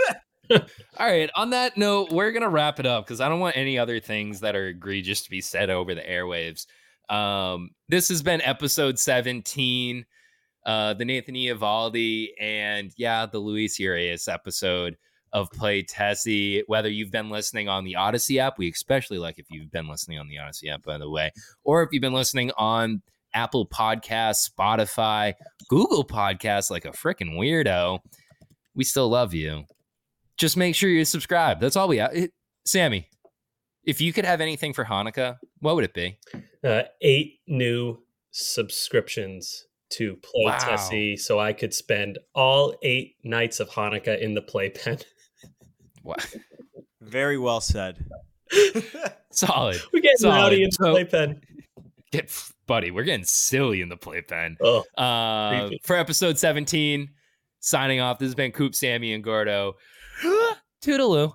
All 0.49 0.59
right. 0.97 1.29
On 1.35 1.51
that 1.51 1.77
note, 1.77 2.11
we're 2.11 2.31
gonna 2.31 2.49
wrap 2.49 2.79
it 2.79 2.87
up 2.87 3.05
because 3.05 3.21
I 3.21 3.29
don't 3.29 3.39
want 3.39 3.55
any 3.55 3.77
other 3.77 3.99
things 3.99 4.39
that 4.39 4.55
are 4.55 4.69
egregious 4.69 5.21
to 5.25 5.29
be 5.29 5.41
said 5.41 5.69
over 5.69 5.93
the 5.93 6.01
airwaves. 6.01 6.65
Um, 7.07 7.69
this 7.87 8.09
has 8.09 8.23
been 8.23 8.41
episode 8.41 8.97
17, 8.97 10.07
uh, 10.65 10.93
the 10.93 11.05
Nathan 11.05 11.35
Eovaldi 11.35 12.29
and 12.39 12.91
yeah, 12.97 13.25
the 13.25 13.39
Luis 13.39 13.79
Urias 13.79 14.27
episode 14.27 14.97
of 15.33 15.49
Play 15.51 15.83
Tessie. 15.83 16.63
Whether 16.67 16.89
you've 16.89 17.11
been 17.11 17.29
listening 17.29 17.69
on 17.69 17.83
the 17.83 17.93
Audacy 17.93 18.39
app, 18.39 18.57
we 18.57 18.69
especially 18.69 19.17
like 19.17 19.39
if 19.39 19.45
you've 19.49 19.71
been 19.71 19.87
listening 19.87 20.19
on 20.19 20.27
the 20.27 20.35
Audacy 20.35 20.71
app, 20.71 20.83
by 20.83 20.97
the 20.97 21.09
way, 21.09 21.31
or 21.63 21.83
if 21.83 21.89
you've 21.91 22.01
been 22.01 22.13
listening 22.13 22.51
on 22.57 23.01
Apple 23.33 23.67
Podcasts, 23.67 24.49
Spotify, 24.49 25.33
Google 25.67 26.05
Podcasts, 26.05 26.71
like 26.71 26.85
a 26.85 26.91
freaking 26.91 27.35
weirdo. 27.37 27.99
We 28.73 28.83
still 28.83 29.07
love 29.07 29.33
you 29.33 29.65
just 30.37 30.57
make 30.57 30.75
sure 30.75 30.89
you 30.89 31.05
subscribe. 31.05 31.59
That's 31.59 31.75
all 31.75 31.87
we 31.87 31.97
have. 31.97 32.15
It, 32.15 32.31
Sammy, 32.65 33.09
if 33.83 34.01
you 34.01 34.13
could 34.13 34.25
have 34.25 34.41
anything 34.41 34.73
for 34.73 34.85
Hanukkah, 34.85 35.37
What 35.59 35.75
would 35.75 35.85
it 35.85 35.93
be? 35.93 36.17
Uh, 36.63 36.83
eight 37.01 37.39
new 37.47 37.99
subscriptions 38.31 39.65
to 39.97 40.15
Play 40.17 40.45
Wow. 40.45 40.57
Tessie, 40.57 41.17
so 41.17 41.39
I 41.39 41.53
could 41.53 41.73
spend 41.73 42.17
all 42.33 42.75
eight 42.83 43.15
nights 43.23 43.59
of 43.59 43.69
Hanukkah 43.69 44.19
in 44.19 44.33
the 44.33 44.41
playpen. 44.41 44.99
Wow. 46.03 46.15
Very 47.01 47.39
well 47.39 47.61
said. 47.61 48.05
Solid. 49.31 49.81
We're 49.91 50.01
getting 50.01 50.17
Solid. 50.17 50.35
rowdy 50.35 50.63
in 50.63 50.69
the 50.69 50.75
So- 50.75 50.91
playpen. 50.91 51.41
Get 52.11 52.31
buddy, 52.67 52.91
we're 52.91 53.03
getting 53.03 53.25
silly 53.25 53.81
in 53.81 53.89
the 53.89 53.97
playpen. 53.97 54.55
Oh, 54.61 54.83
Uh, 54.97 55.69
for 55.83 55.95
episode 55.95 56.37
17, 56.37 57.09
signing 57.59 57.99
off. 58.01 58.19
This 58.19 58.27
has 58.27 58.35
been 58.35 58.51
Coop, 58.51 58.75
Sammy, 58.75 59.13
and 59.13 59.23
Gordo. 59.23 59.73
Toodaloo. 60.83 61.33